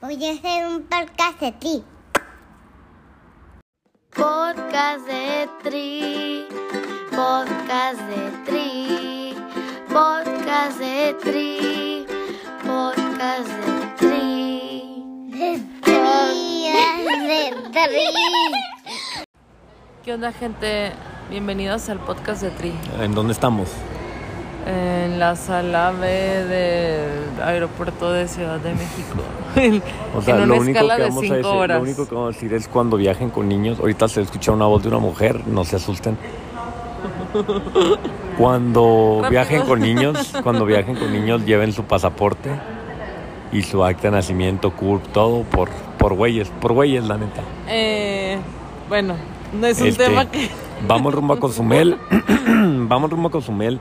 Voy 0.00 0.22
a 0.26 0.32
hacer 0.32 0.66
un 0.66 0.82
podcast 0.82 1.40
de 1.40 1.52
ti. 1.52 1.84
Podcast 4.14 5.06
de 5.06 5.48
Tri, 5.62 6.46
podcast 7.10 8.00
de 8.02 8.30
Tri, 8.44 9.34
podcast 9.88 10.78
de 10.78 11.14
Tri, 11.22 12.06
podcast 12.62 13.48
de 13.48 13.86
Tri. 13.96 15.30
De 15.30 15.60
tri, 15.80 16.68
de 17.32 17.70
tri. 17.72 19.24
¿Qué 20.04 20.12
onda, 20.14 20.30
gente? 20.32 20.92
Bienvenidos 21.30 21.88
al 21.88 22.00
podcast 22.00 22.42
de 22.42 22.50
Tri. 22.50 22.74
¿En 23.00 23.14
dónde 23.14 23.32
estamos? 23.32 23.70
En 24.66 25.18
la 25.20 25.36
sala 25.36 25.92
B 25.92 26.06
del 26.06 27.40
aeropuerto 27.42 28.10
de 28.12 28.26
Ciudad 28.28 28.58
de 28.58 28.72
México. 28.74 29.16
O 30.14 30.20
sea, 30.22 30.34
en 30.36 30.42
una 30.42 30.54
lo 30.56 30.60
único, 30.60 30.78
escala 30.80 30.96
que 30.96 31.02
de 31.04 31.08
vamos 31.08 31.22
a 31.24 31.26
5 31.26 31.34
decir, 31.36 31.50
horas. 31.52 31.76
lo 31.78 31.82
único 31.84 32.06
que 32.08 32.14
vamos 32.14 32.30
a 32.30 32.32
decir 32.34 32.52
es 32.54 32.68
cuando 32.68 32.96
viajen 32.98 33.30
con 33.30 33.48
niños. 33.48 33.78
Ahorita 33.80 34.06
se 34.08 34.20
escucha 34.22 34.52
una 34.52 34.66
voz 34.66 34.82
de 34.82 34.88
una 34.88 34.98
mujer, 34.98 35.46
no 35.46 35.64
se 35.64 35.76
asusten. 35.76 36.18
Cuando 38.38 39.20
Rápido. 39.22 39.30
viajen 39.30 39.62
con 39.62 39.80
niños, 39.80 40.32
cuando 40.42 40.64
viajen 40.66 40.96
con 40.96 41.12
niños, 41.12 41.44
lleven 41.46 41.72
su 41.72 41.84
pasaporte 41.84 42.50
y 43.52 43.62
su 43.62 43.82
acta 43.84 44.08
de 44.08 44.16
nacimiento, 44.16 44.70
CURP, 44.72 45.06
todo 45.12 45.42
por, 45.44 45.70
por 45.98 46.14
güeyes, 46.14 46.50
por 46.60 46.72
güeyes, 46.74 47.04
la 47.04 47.16
neta. 47.16 47.40
Eh, 47.68 48.38
bueno, 48.88 49.14
no 49.58 49.66
es 49.66 49.80
un 49.80 49.86
Este, 49.88 50.04
tema 50.04 50.30
que... 50.30 50.48
Vamos 50.86 51.14
rumbo 51.14 51.34
a 51.34 51.40
Cozumel. 51.40 51.96
vamos 52.88 53.10
rumbo 53.10 53.28
a 53.28 53.30
Cozumel. 53.30 53.80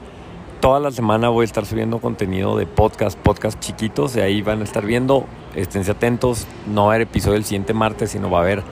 Toda 0.60 0.80
la 0.80 0.92
semana 0.92 1.30
voy 1.30 1.44
a 1.44 1.46
estar 1.46 1.66
subiendo 1.66 2.00
contenido 2.00 2.58
de 2.58 2.66
podcast, 2.66 3.18
podcast 3.20 3.60
chiquitos. 3.60 4.16
Y 4.16 4.22
ahí 4.22 4.42
van 4.42 4.62
a 4.62 4.64
estar 4.64 4.86
viendo. 4.86 5.26
Esténse 5.54 5.92
atentos. 5.92 6.48
No 6.66 6.86
va 6.86 6.94
a 6.94 6.96
haber 6.96 7.08
episodio 7.08 7.38
el 7.38 7.44
siguiente 7.44 7.74
martes, 7.74 8.12
sino 8.12 8.30
va 8.30 8.40
a 8.40 8.42
haber 8.42 8.64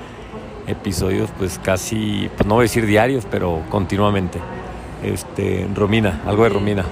episodios, 0.66 1.30
pues 1.38 1.60
casi, 1.60 2.30
pues 2.35 2.48
no 2.48 2.55
voy 2.55 2.63
a 2.63 2.66
decir 2.66 2.85
diarios, 2.85 3.26
pero 3.30 3.62
continuamente. 3.70 4.40
Este, 5.04 5.68
Romina, 5.76 6.22
algo 6.26 6.44
de 6.44 6.49
Romina. 6.49 6.85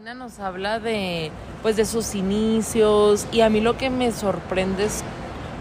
Ana 0.00 0.14
nos 0.14 0.40
habla 0.40 0.80
de, 0.80 1.30
pues, 1.62 1.76
de 1.76 1.84
sus 1.84 2.14
inicios 2.14 3.26
y 3.30 3.40
a 3.40 3.48
mí 3.48 3.60
lo 3.60 3.76
que 3.76 3.88
me 3.88 4.10
sorprende 4.10 4.86
es 4.86 5.04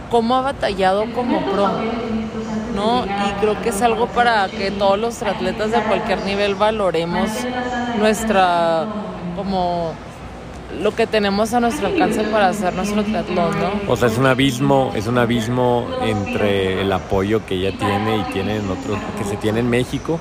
cómo 0.09 0.35
ha 0.35 0.41
batallado 0.41 1.05
como 1.13 1.39
pro, 1.41 1.69
¿no? 2.75 3.05
Y 3.05 3.31
creo 3.39 3.61
que 3.61 3.69
es 3.69 3.81
algo 3.81 4.07
para 4.07 4.47
que 4.49 4.71
todos 4.71 4.99
los 4.99 5.21
atletas 5.21 5.71
de 5.71 5.81
cualquier 5.83 6.25
nivel 6.25 6.55
valoremos 6.55 7.29
nuestra, 7.97 8.85
como, 9.35 9.93
lo 10.79 10.95
que 10.95 11.07
tenemos 11.07 11.53
a 11.53 11.59
nuestro 11.59 11.87
alcance 11.87 12.23
para 12.23 12.49
hacer 12.49 12.73
nuestro 12.73 13.03
triatlón, 13.03 13.51
¿no? 13.59 13.91
O 13.91 13.95
sea, 13.95 14.07
es 14.07 14.17
un 14.17 14.25
abismo, 14.25 14.91
es 14.95 15.07
un 15.07 15.17
abismo 15.17 15.87
entre 16.01 16.81
el 16.81 16.91
apoyo 16.91 17.45
que 17.45 17.55
ella 17.55 17.77
tiene 17.77 18.17
y 18.17 18.31
tiene 18.31 18.57
en 18.57 18.69
otros, 18.69 18.97
que 19.17 19.23
se 19.23 19.37
tiene 19.37 19.59
en 19.59 19.69
México 19.69 20.19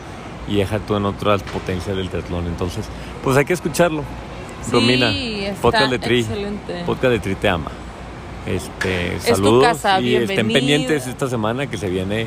y 0.49 0.57
deja 0.57 0.79
tú 0.81 0.97
en 0.97 1.07
otras 1.07 1.43
potencias 1.43 1.97
del 1.97 2.09
triatlón. 2.09 2.47
Entonces, 2.47 2.87
pues 3.23 3.37
hay 3.37 3.45
que 3.45 3.53
escucharlo. 3.53 4.03
Sí, 4.65 4.73
Romina, 4.73 5.13
podcast 5.63 5.91
de 5.91 5.99
Tri. 5.99 6.21
excelente. 6.21 6.83
Podcast 6.85 7.13
de 7.13 7.19
Tri 7.21 7.35
te 7.37 7.49
ama. 7.49 7.71
Este, 8.47 9.17
tu 9.17 9.35
saludos 9.35 9.65
casa, 9.65 10.01
y 10.01 10.17
estén 10.17 10.49
pendientes 10.49 11.07
esta 11.07 11.29
semana 11.29 11.67
que 11.67 11.77
se 11.77 11.89
viene 11.89 12.27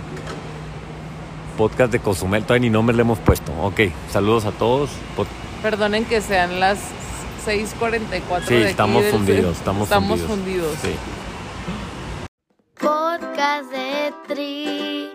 podcast 1.58 1.92
de 1.92 2.00
Cozumel. 2.00 2.44
Todavía 2.44 2.68
ni 2.68 2.70
nombre 2.70 2.96
le 2.96 3.02
hemos 3.02 3.20
puesto. 3.20 3.52
Ok, 3.62 3.82
saludos 4.12 4.46
a 4.46 4.52
todos. 4.52 4.90
Pod- 5.18 5.28
Perdonen 5.62 6.06
que 6.06 6.22
sean 6.22 6.60
las 6.60 6.78
6:44 7.45 8.48
Sí, 8.48 8.54
de 8.56 8.62
aquí 8.62 8.70
estamos 8.72 9.04
del- 9.04 9.12
fundidos, 9.12 9.58
estamos, 9.58 9.84
estamos 9.84 10.20
fundidos. 10.22 10.76
fundidos. 10.78 10.78
Sí. 10.82 10.95
Podcast 12.80 13.72
de 13.72 14.14
Tri, 14.28 15.10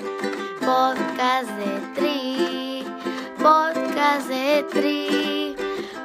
podcast 0.61 1.51
de 1.59 1.81
Tri, 1.95 2.85
podcast 3.39 4.29
de 4.29 4.65
Tri, 4.73 5.57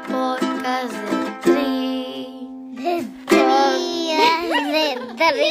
podcast 0.09 0.93
de 0.93 1.31
Tri. 1.41 2.47
De 2.75 3.03
tri, 3.27 4.17
de 4.71 4.97
tri. 5.15 5.49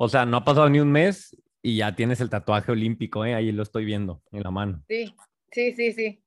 O 0.00 0.08
sea, 0.08 0.24
no 0.24 0.36
ha 0.36 0.44
pasado 0.44 0.68
ni 0.70 0.78
un 0.78 0.92
mes 0.92 1.36
y 1.60 1.76
ya 1.78 1.96
tienes 1.96 2.20
el 2.20 2.30
tatuaje 2.30 2.70
olímpico, 2.70 3.24
¿eh? 3.24 3.34
Ahí 3.34 3.50
lo 3.50 3.64
estoy 3.64 3.84
viendo 3.84 4.22
en 4.30 4.42
la 4.44 4.50
mano. 4.52 4.84
Sí, 4.88 5.12
sí, 5.50 5.72
sí, 5.74 5.92
sí. 5.92 6.22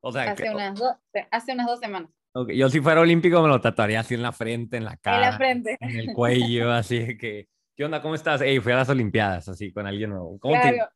O 0.00 0.12
sea, 0.12 0.30
Hace 0.32 0.42
que- 0.42 0.50
unas, 0.50 0.78
dos, 0.78 0.92
hace 1.30 1.52
unas 1.52 1.66
dos 1.66 1.80
semanas. 1.80 2.10
ok, 2.32 2.50
yo 2.52 2.68
si 2.68 2.80
fuera 2.80 3.00
olímpico 3.00 3.40
me 3.42 3.48
lo 3.48 3.60
tatuaría 3.62 4.00
así 4.00 4.14
en 4.14 4.20
la 4.22 4.32
frente, 4.32 4.76
en 4.76 4.84
la 4.84 4.96
cara, 4.98 5.16
En 5.26 5.30
la 5.32 5.36
frente. 5.38 5.76
en 5.80 5.90
el 5.98 6.12
cuello, 6.12 6.70
así 6.72 7.16
que, 7.16 7.48
¿qué 7.74 7.84
onda? 7.86 8.02
¿Cómo 8.02 8.14
estás? 8.14 8.42
Ey, 8.42 8.60
fui 8.60 8.72
a 8.72 8.76
las 8.76 8.90
Olimpiadas, 8.90 9.48
así, 9.48 9.72
con 9.72 9.86
alguien 9.86 10.10
nuevo. 10.10 10.38
¿Cómo 10.38 10.54
te- 10.60 10.74
Claro. 10.74 10.90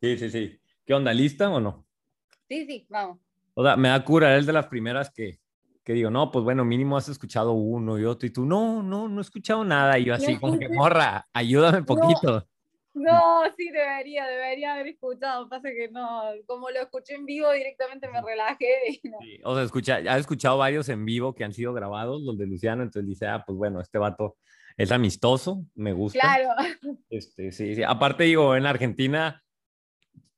Sí, 0.00 0.16
sí, 0.18 0.30
sí. 0.30 0.60
¿Qué 0.86 0.94
onda? 0.94 1.12
¿Lista 1.12 1.50
o 1.50 1.60
no? 1.60 1.86
Sí, 2.48 2.64
sí, 2.66 2.86
vamos. 2.88 3.18
O 3.54 3.62
sea, 3.62 3.76
me 3.76 3.88
da 3.88 4.02
cura, 4.04 4.32
eres 4.32 4.46
de 4.46 4.52
las 4.54 4.66
primeras 4.68 5.10
que, 5.10 5.38
que 5.86 5.92
digo, 5.92 6.10
no, 6.10 6.32
pues 6.32 6.44
bueno, 6.44 6.64
mínimo 6.64 6.96
has 6.96 7.08
escuchado 7.08 7.52
uno 7.52 7.96
y 7.96 8.04
otro, 8.04 8.26
y 8.26 8.30
tú, 8.30 8.44
no, 8.44 8.82
no, 8.82 9.08
no 9.08 9.20
he 9.20 9.22
escuchado 9.22 9.64
nada, 9.64 9.96
y 10.00 10.06
yo 10.06 10.14
así, 10.14 10.36
como 10.36 10.58
que, 10.58 10.68
morra, 10.68 11.28
ayúdame 11.32 11.84
poquito. 11.84 12.44
No, 12.92 13.44
sí, 13.56 13.70
debería, 13.70 14.26
debería 14.26 14.72
haber 14.72 14.88
escuchado. 14.88 15.48
Pasa 15.48 15.68
que 15.68 15.88
no, 15.92 16.22
como 16.46 16.70
lo 16.70 16.80
escuché 16.80 17.14
en 17.14 17.24
vivo, 17.24 17.52
directamente 17.52 18.08
me 18.08 18.20
relajé 18.20 18.66
y 19.02 19.08
no. 19.08 19.18
Sí, 19.20 19.38
O 19.44 19.54
sea, 19.54 19.62
escucha, 19.62 19.96
has 20.08 20.20
escuchado 20.20 20.58
varios 20.58 20.88
en 20.88 21.04
vivo 21.04 21.34
que 21.34 21.44
han 21.44 21.52
sido 21.52 21.72
grabados, 21.72 22.20
los 22.22 22.36
de 22.36 22.46
Luciano, 22.46 22.82
entonces 22.82 23.06
dice, 23.06 23.28
ah, 23.28 23.44
pues 23.46 23.56
bueno, 23.56 23.80
este 23.80 23.98
vato 23.98 24.38
es 24.76 24.90
amistoso, 24.90 25.62
me 25.76 25.92
gusta. 25.92 26.18
Claro, 26.18 26.48
Este, 27.10 27.52
sí, 27.52 27.76
sí. 27.76 27.82
Aparte, 27.84 28.24
digo, 28.24 28.56
en 28.56 28.66
Argentina 28.66 29.44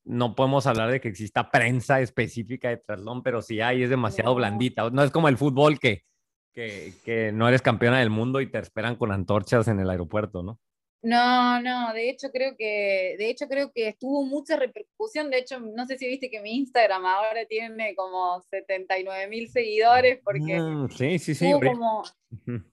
no 0.09 0.35
podemos 0.35 0.67
hablar 0.67 0.91
de 0.91 1.01
que 1.01 1.09
exista 1.09 1.51
prensa 1.51 2.01
específica 2.01 2.69
de 2.69 2.79
triatlón, 2.79 3.23
pero 3.23 3.43
sí 3.43 3.61
hay, 3.61 3.83
es 3.83 3.91
demasiado 3.91 4.35
blandita. 4.35 4.91
No 4.91 5.03
es 5.03 5.11
como 5.11 5.29
el 5.29 5.37
fútbol 5.37 5.79
que, 5.79 6.05
que, 6.53 6.95
que 7.05 7.31
no 7.33 7.47
eres 7.49 7.63
campeona 7.63 8.01
del 8.01 8.11
mundo 8.11 8.41
y 8.41 8.51
te 8.51 8.59
esperan 8.59 8.97
con 8.97 9.13
antorchas 9.13 9.69
en 9.69 9.81
el 9.81 9.91
aeropuerto, 9.91 10.43
¿no? 10.43 10.59
no, 11.03 11.63
no, 11.63 11.93
de 11.95 12.11
hecho 12.11 12.31
creo 12.33 12.57
que, 12.57 13.15
de 13.19 13.31
hecho 13.31 13.47
creo 13.47 13.71
que 13.73 13.97
tuvo 13.99 14.25
mucha 14.25 14.57
repercusión, 14.57 15.31
de 15.31 15.39
hecho, 15.39 15.61
no 15.61 15.87
sé 15.87 15.97
si 15.97 16.09
viste 16.09 16.29
que 16.29 16.41
mi 16.41 16.57
Instagram 16.57 17.07
ahora 17.07 17.47
tiene 17.47 17.95
como 17.95 18.41
79 18.51 19.29
mil 19.29 19.49
seguidores 19.49 20.19
porque 20.25 20.61
sí, 20.97 21.19
sí, 21.19 21.35
sí. 21.35 21.51
tuvo 21.51 21.61
como, 21.61 22.03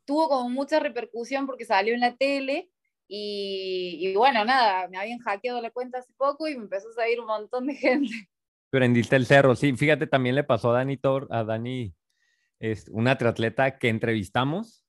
tuvo 0.06 0.30
como 0.30 0.50
mucha 0.50 0.80
repercusión 0.80 1.46
porque 1.46 1.66
salió 1.66 1.94
en 1.94 2.00
la 2.00 2.16
tele 2.16 2.72
y, 3.08 3.98
y 4.02 4.16
bueno, 4.16 4.46
nada, 4.46 4.88
me 4.88 4.98
habían 4.98 5.20
hackeado 5.20 5.62
la 5.62 5.72
cuenta 5.72 6.00
hace 6.00 6.14
poco 6.18 6.48
y 6.48 6.56
me 6.56 6.64
empezó 6.64 6.90
a 6.90 7.04
seguir 7.04 7.20
un 7.20 7.28
montón 7.28 7.68
de 7.68 7.76
gente. 7.76 8.30
Prendiste 8.70 9.16
el 9.16 9.26
cerro, 9.26 9.56
sí. 9.56 9.74
Fíjate, 9.74 10.08
también 10.08 10.36
le 10.36 10.44
pasó 10.44 10.72
a 10.72 10.78
Dani 10.78 10.98
Tor, 10.98 11.28
a 11.32 11.44
Dani, 11.44 11.94
es 12.60 12.90
una 12.90 13.18
triatleta 13.18 13.78
que 13.78 13.90
entrevistamos. 13.90 14.84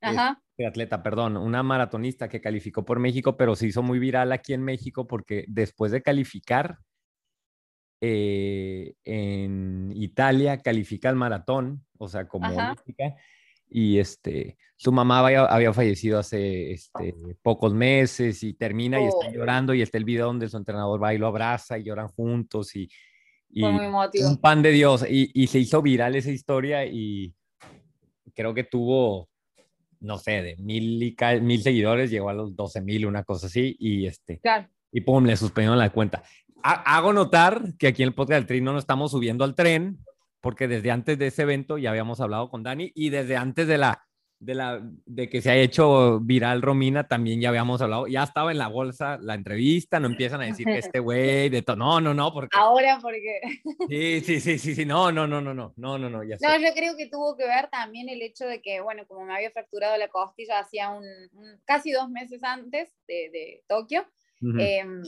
Ajá, 0.00 0.42
triatleta, 0.56 1.02
perdón, 1.02 1.36
una 1.36 1.62
maratonista 1.62 2.28
que 2.28 2.40
calificó 2.40 2.84
por 2.84 2.98
México, 2.98 3.36
pero 3.36 3.54
se 3.54 3.66
hizo 3.66 3.82
muy 3.82 3.98
viral 3.98 4.32
aquí 4.32 4.54
en 4.54 4.62
México 4.62 5.06
porque 5.06 5.44
después 5.48 5.92
de 5.92 6.02
calificar 6.02 6.78
eh, 8.00 8.94
en 9.04 9.92
Italia, 9.94 10.58
califica 10.58 11.10
el 11.10 11.16
maratón, 11.16 11.84
o 11.98 12.08
sea, 12.08 12.26
como 12.26 12.48
y 13.68 13.98
este, 13.98 14.56
su 14.76 14.92
mamá 14.92 15.20
había, 15.26 15.44
había 15.46 15.72
fallecido 15.72 16.18
hace 16.18 16.72
este, 16.72 17.14
pocos 17.42 17.72
meses 17.74 18.42
y 18.42 18.54
termina 18.54 19.00
y 19.00 19.06
está 19.06 19.26
Oh. 19.28 19.32
llorando 19.32 19.74
y 19.74 19.82
está 19.82 19.98
el 19.98 20.04
video 20.04 20.26
donde 20.26 20.48
su 20.48 20.56
entrenador 20.56 21.02
va 21.02 21.14
y 21.14 21.18
lo 21.18 21.26
abraza 21.26 21.78
y 21.78 21.84
lloran 21.84 22.08
juntos 22.08 22.74
y, 22.76 22.88
y 23.50 23.62
un 23.64 24.38
pan 24.40 24.62
de 24.62 24.70
Dios 24.70 25.04
y, 25.08 25.30
y 25.34 25.46
se 25.46 25.58
hizo 25.58 25.80
viral 25.82 26.14
esa 26.16 26.30
historia 26.30 26.84
y 26.84 27.32
creo 28.34 28.52
que 28.54 28.64
tuvo, 28.64 29.28
no 30.00 30.18
sé, 30.18 30.42
de 30.42 30.56
mil, 30.58 31.02
y 31.02 31.16
mil 31.40 31.62
seguidores, 31.62 32.10
llegó 32.10 32.28
a 32.28 32.34
los 32.34 32.54
12 32.54 32.80
mil, 32.82 33.06
una 33.06 33.24
cosa 33.24 33.46
así, 33.46 33.74
y 33.78 34.06
este, 34.06 34.40
Claro, 34.40 34.68
y 34.92 35.00
pum, 35.00 35.24
le 35.24 35.36
suspendieron 35.36 35.78
la 35.78 35.90
cuenta. 35.90 36.22
Ha- 36.62 36.96
hago 36.96 37.12
notar 37.14 37.74
que 37.78 37.86
aquí 37.86 38.02
en 38.02 38.08
el 38.08 38.14
podcast 38.14 38.38
del 38.40 38.46
Tri 38.46 38.60
no 38.60 38.72
nos 38.74 38.82
estamos 38.82 39.10
subiendo 39.12 39.44
al 39.44 39.54
tren, 39.54 39.98
porque 40.40 40.68
desde 40.68 40.90
antes 40.90 41.18
de 41.18 41.28
ese 41.28 41.42
evento 41.42 41.78
ya 41.78 41.90
habíamos 41.90 42.20
hablado 42.20 42.48
con 42.50 42.62
Dani 42.62 42.92
y 42.94 43.10
desde 43.10 43.36
antes 43.36 43.66
de 43.66 43.78
la 43.78 44.02
de 44.38 44.54
la 44.54 44.82
de 45.06 45.30
que 45.30 45.40
se 45.40 45.50
ha 45.50 45.56
hecho 45.56 46.20
viral 46.20 46.60
Romina 46.60 47.08
también 47.08 47.40
ya 47.40 47.48
habíamos 47.48 47.80
hablado, 47.80 48.06
ya 48.06 48.22
estaba 48.22 48.52
en 48.52 48.58
la 48.58 48.68
bolsa 48.68 49.16
la 49.22 49.32
entrevista, 49.32 49.98
no 49.98 50.08
empiezan 50.08 50.42
a 50.42 50.44
decir 50.44 50.66
que 50.66 50.78
este 50.78 50.98
güey 50.98 51.48
de 51.48 51.62
todo, 51.62 51.76
no, 51.76 52.02
no, 52.02 52.12
no, 52.12 52.34
porque 52.34 52.54
ahora 52.54 52.98
porque... 53.00 53.40
sí, 53.88 54.20
sí, 54.20 54.40
sí, 54.40 54.58
sí, 54.58 54.74
sí, 54.74 54.84
no, 54.84 55.10
no, 55.10 55.26
no, 55.26 55.40
no, 55.40 55.54
no, 55.54 55.72
no, 55.76 55.98
no, 55.98 56.10
no, 56.10 56.22
ya 56.22 56.38
sé. 56.38 56.46
No, 56.46 56.54
yo 56.58 56.74
creo 56.74 56.98
que 56.98 57.08
tuvo 57.08 57.34
que 57.34 57.46
ver 57.46 57.68
también 57.70 58.10
el 58.10 58.20
hecho 58.20 58.44
de 58.44 58.60
que, 58.60 58.82
bueno, 58.82 59.06
como 59.06 59.24
me 59.24 59.34
había 59.34 59.50
fracturado 59.50 59.96
la 59.96 60.08
costilla 60.08 60.58
hacía 60.58 60.90
un, 60.90 61.04
un- 61.32 61.58
casi 61.64 61.90
dos 61.90 62.10
meses 62.10 62.44
antes 62.44 62.94
de, 63.08 63.30
de 63.32 63.64
Tokio, 63.66 64.04
Ujú. 64.42 64.58
em, 64.60 65.02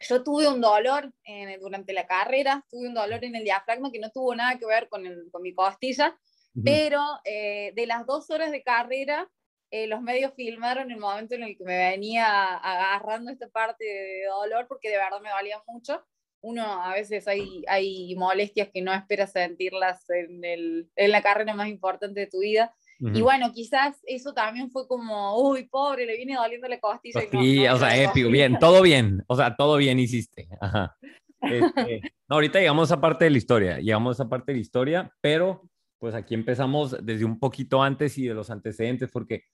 yo 0.00 0.22
tuve 0.22 0.46
un 0.48 0.60
dolor 0.60 1.12
en- 1.24 1.58
durante 1.60 1.92
la 1.92 2.06
carrera, 2.06 2.64
tuve 2.70 2.88
un 2.88 2.94
dolor 2.94 3.24
en 3.24 3.34
el 3.36 3.44
diafragma 3.44 3.90
que 3.90 3.98
no 3.98 4.10
tuvo 4.10 4.34
nada 4.34 4.58
que 4.58 4.66
ver 4.66 4.88
con, 4.88 5.04
el- 5.06 5.28
con 5.30 5.42
mi 5.42 5.54
costilla, 5.54 6.16
pero 6.64 7.00
eh, 7.24 7.72
de 7.74 7.86
las 7.86 8.04
dos 8.06 8.30
horas 8.30 8.50
de 8.50 8.62
carrera, 8.62 9.30
eh, 9.70 9.86
los 9.86 10.00
medios 10.00 10.32
filmaron 10.34 10.90
el 10.90 10.98
momento 10.98 11.34
en 11.34 11.42
el 11.42 11.56
que 11.56 11.64
me 11.64 11.76
venía 11.90 12.56
agarrando 12.56 13.30
esta 13.30 13.48
parte 13.48 13.84
de 13.84 14.24
dolor, 14.26 14.66
porque 14.66 14.88
de 14.88 14.96
verdad 14.96 15.20
me 15.20 15.30
valía 15.30 15.62
mucho. 15.66 16.02
Uno 16.40 16.62
a 16.82 16.94
veces 16.94 17.26
hay, 17.28 17.64
hay 17.68 18.14
molestias 18.16 18.70
que 18.72 18.80
no 18.80 18.94
esperas 18.94 19.32
sentirlas 19.32 20.08
en, 20.10 20.44
el, 20.44 20.90
en 20.96 21.10
la 21.10 21.20
carrera 21.22 21.52
más 21.54 21.68
importante 21.68 22.20
de 22.20 22.26
tu 22.28 22.38
vida. 22.40 22.74
Y 23.00 23.20
bueno, 23.20 23.52
quizás 23.52 24.00
eso 24.06 24.32
también 24.34 24.70
fue 24.70 24.88
como, 24.88 25.40
uy, 25.40 25.68
pobre, 25.68 26.04
le 26.04 26.16
viene 26.16 26.34
doliendo 26.34 26.66
la 26.66 26.80
costilla. 26.80 27.20
sí, 27.30 27.66
o 27.66 27.76
sea, 27.78 27.96
épico, 28.02 28.28
bien, 28.28 28.58
todo 28.58 28.82
bien, 28.82 29.22
o 29.28 29.36
sea, 29.36 29.54
todo 29.54 29.76
bien 29.76 30.00
hiciste. 30.00 30.48
Ajá. 30.60 30.96
Este, 31.40 32.00
no, 32.28 32.34
ahorita 32.34 32.58
llegamos 32.58 32.90
a 32.90 33.00
parte 33.00 33.24
de 33.24 33.30
la 33.30 33.38
historia, 33.38 33.78
llegamos 33.78 34.18
a 34.18 34.22
esa 34.22 34.28
parte 34.28 34.50
de 34.52 34.56
la 34.56 34.62
historia, 34.62 35.12
pero 35.20 35.62
pues 36.00 36.14
aquí 36.14 36.34
empezamos 36.34 36.96
desde 37.04 37.24
un 37.24 37.38
poquito 37.38 37.82
antes 37.82 38.18
y 38.18 38.26
de 38.26 38.34
los 38.34 38.50
antecedentes, 38.50 39.10
porque 39.12 39.44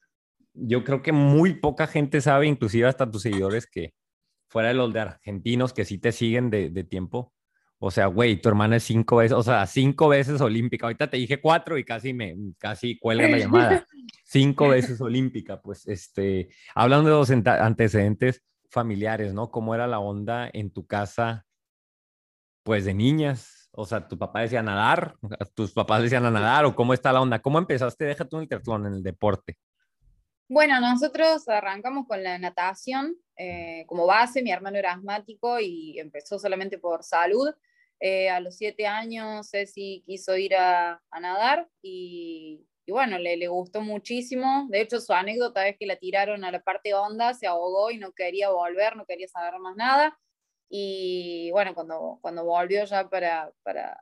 yo 0.54 0.82
creo 0.84 1.02
que 1.02 1.12
muy 1.12 1.54
poca 1.54 1.86
gente 1.86 2.22
sabe, 2.22 2.46
inclusive 2.46 2.86
hasta 2.86 3.10
tus 3.10 3.22
seguidores, 3.22 3.66
que 3.66 3.92
fuera 4.48 4.68
de 4.68 4.74
los 4.74 4.92
de 4.92 5.00
argentinos 5.00 5.74
que 5.74 5.84
sí 5.84 5.98
te 5.98 6.12
siguen 6.12 6.48
de, 6.48 6.70
de 6.70 6.84
tiempo, 6.84 7.33
o 7.86 7.90
sea, 7.90 8.06
güey, 8.06 8.40
tu 8.40 8.48
hermana 8.48 8.76
es 8.76 8.84
cinco 8.84 9.16
veces, 9.16 9.36
o 9.36 9.42
sea, 9.42 9.66
cinco 9.66 10.08
veces 10.08 10.40
olímpica. 10.40 10.86
Ahorita 10.86 11.10
te 11.10 11.18
dije 11.18 11.38
cuatro 11.38 11.76
y 11.76 11.84
casi 11.84 12.14
me, 12.14 12.34
casi 12.56 12.98
cuelga 12.98 13.28
la 13.28 13.36
llamada. 13.36 13.86
cinco 14.24 14.68
veces 14.68 15.02
olímpica, 15.02 15.60
pues, 15.60 15.86
este, 15.86 16.48
hablando 16.74 17.10
de 17.10 17.16
los 17.16 17.30
antecedentes 17.30 18.42
familiares, 18.70 19.34
¿no? 19.34 19.50
¿Cómo 19.50 19.74
era 19.74 19.86
la 19.86 19.98
onda 19.98 20.48
en 20.50 20.70
tu 20.70 20.86
casa, 20.86 21.44
pues, 22.62 22.86
de 22.86 22.94
niñas? 22.94 23.68
O 23.72 23.84
sea, 23.84 24.08
¿tu 24.08 24.16
papá 24.16 24.40
decía 24.40 24.62
nadar? 24.62 25.16
¿Tus 25.54 25.72
papás 25.72 26.02
decían 26.02 26.24
a 26.24 26.30
nadar? 26.30 26.64
¿O 26.64 26.74
cómo 26.74 26.94
está 26.94 27.12
la 27.12 27.20
onda? 27.20 27.40
¿Cómo 27.40 27.58
empezaste? 27.58 28.10
En 28.10 28.16
el 28.40 28.48
triatlón, 28.48 28.86
en 28.86 28.94
el 28.94 29.02
deporte. 29.02 29.58
Bueno, 30.48 30.80
nosotros 30.80 31.46
arrancamos 31.48 32.06
con 32.06 32.22
la 32.22 32.38
natación 32.38 33.14
eh, 33.36 33.84
como 33.86 34.06
base. 34.06 34.42
Mi 34.42 34.52
hermano 34.52 34.78
era 34.78 34.94
asmático 34.94 35.60
y 35.60 35.98
empezó 35.98 36.38
solamente 36.38 36.78
por 36.78 37.02
salud. 37.02 37.50
Eh, 38.06 38.28
a 38.28 38.38
los 38.38 38.56
siete 38.56 38.86
años 38.86 39.48
Ceci 39.48 40.02
quiso 40.04 40.36
ir 40.36 40.54
a, 40.56 41.02
nadar 41.22 41.66
y, 41.80 42.68
bueno, 42.86 43.16
le, 43.16 43.38
le, 43.38 43.48
gustó 43.48 43.80
muchísimo. 43.80 44.66
De 44.68 44.82
hecho, 44.82 45.00
su 45.00 45.14
anécdota 45.14 45.66
es 45.66 45.78
que 45.78 45.86
la 45.86 45.96
tiraron 45.96 46.44
a 46.44 46.50
la 46.50 46.62
parte 46.62 46.92
honda, 46.92 47.32
se 47.32 47.46
ahogó 47.46 47.90
y 47.90 47.96
no 47.96 48.12
quería 48.12 48.50
volver, 48.50 48.94
no 48.94 49.06
quería 49.06 49.26
saber 49.26 49.58
más 49.58 49.74
nada. 49.76 50.20
Y 50.68 51.50
bueno, 51.52 51.74
cuando, 51.74 52.18
cuando 52.20 52.44
volvió 52.44 52.84
ya 52.84 53.08
para, 53.08 53.50
para, 53.62 53.98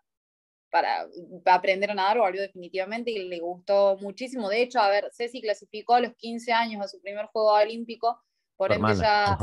para 0.68 1.06
aprender 1.46 1.92
a 1.92 1.94
nadar, 1.94 2.18
volvió 2.18 2.42
definitivamente 2.42 3.12
y 3.12 3.28
le 3.28 3.38
gustó 3.38 3.96
muchísimo. 4.00 4.48
De 4.48 4.62
hecho, 4.62 4.80
a 4.80 4.88
ver, 4.88 5.10
Ceci 5.12 5.40
clasificó 5.40 5.94
a 5.94 6.00
los 6.00 6.16
15 6.16 6.52
años 6.52 6.84
a 6.84 6.88
su 6.88 7.00
primer 7.00 7.26
juego 7.26 7.52
olímpico, 7.52 8.20
por 8.56 8.72
ende 8.72 8.96
ya... 8.96 9.38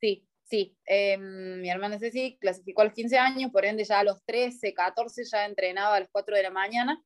Sí, 0.00 0.26
Sí, 0.46 0.76
em, 0.86 1.60
mi 1.60 1.68
hermana 1.70 1.98
Ceci 1.98 2.38
clasificó 2.40 2.82
a 2.82 2.84
los 2.84 2.94
15 2.94 3.18
años, 3.18 3.50
por 3.50 3.64
ende 3.64 3.82
ya 3.82 3.98
a 3.98 4.04
los 4.04 4.22
13, 4.24 4.74
14 4.74 5.24
ya 5.24 5.44
entrenaba 5.44 5.96
a 5.96 6.00
las 6.00 6.08
4 6.12 6.36
de 6.36 6.42
la 6.44 6.50
mañana, 6.50 7.02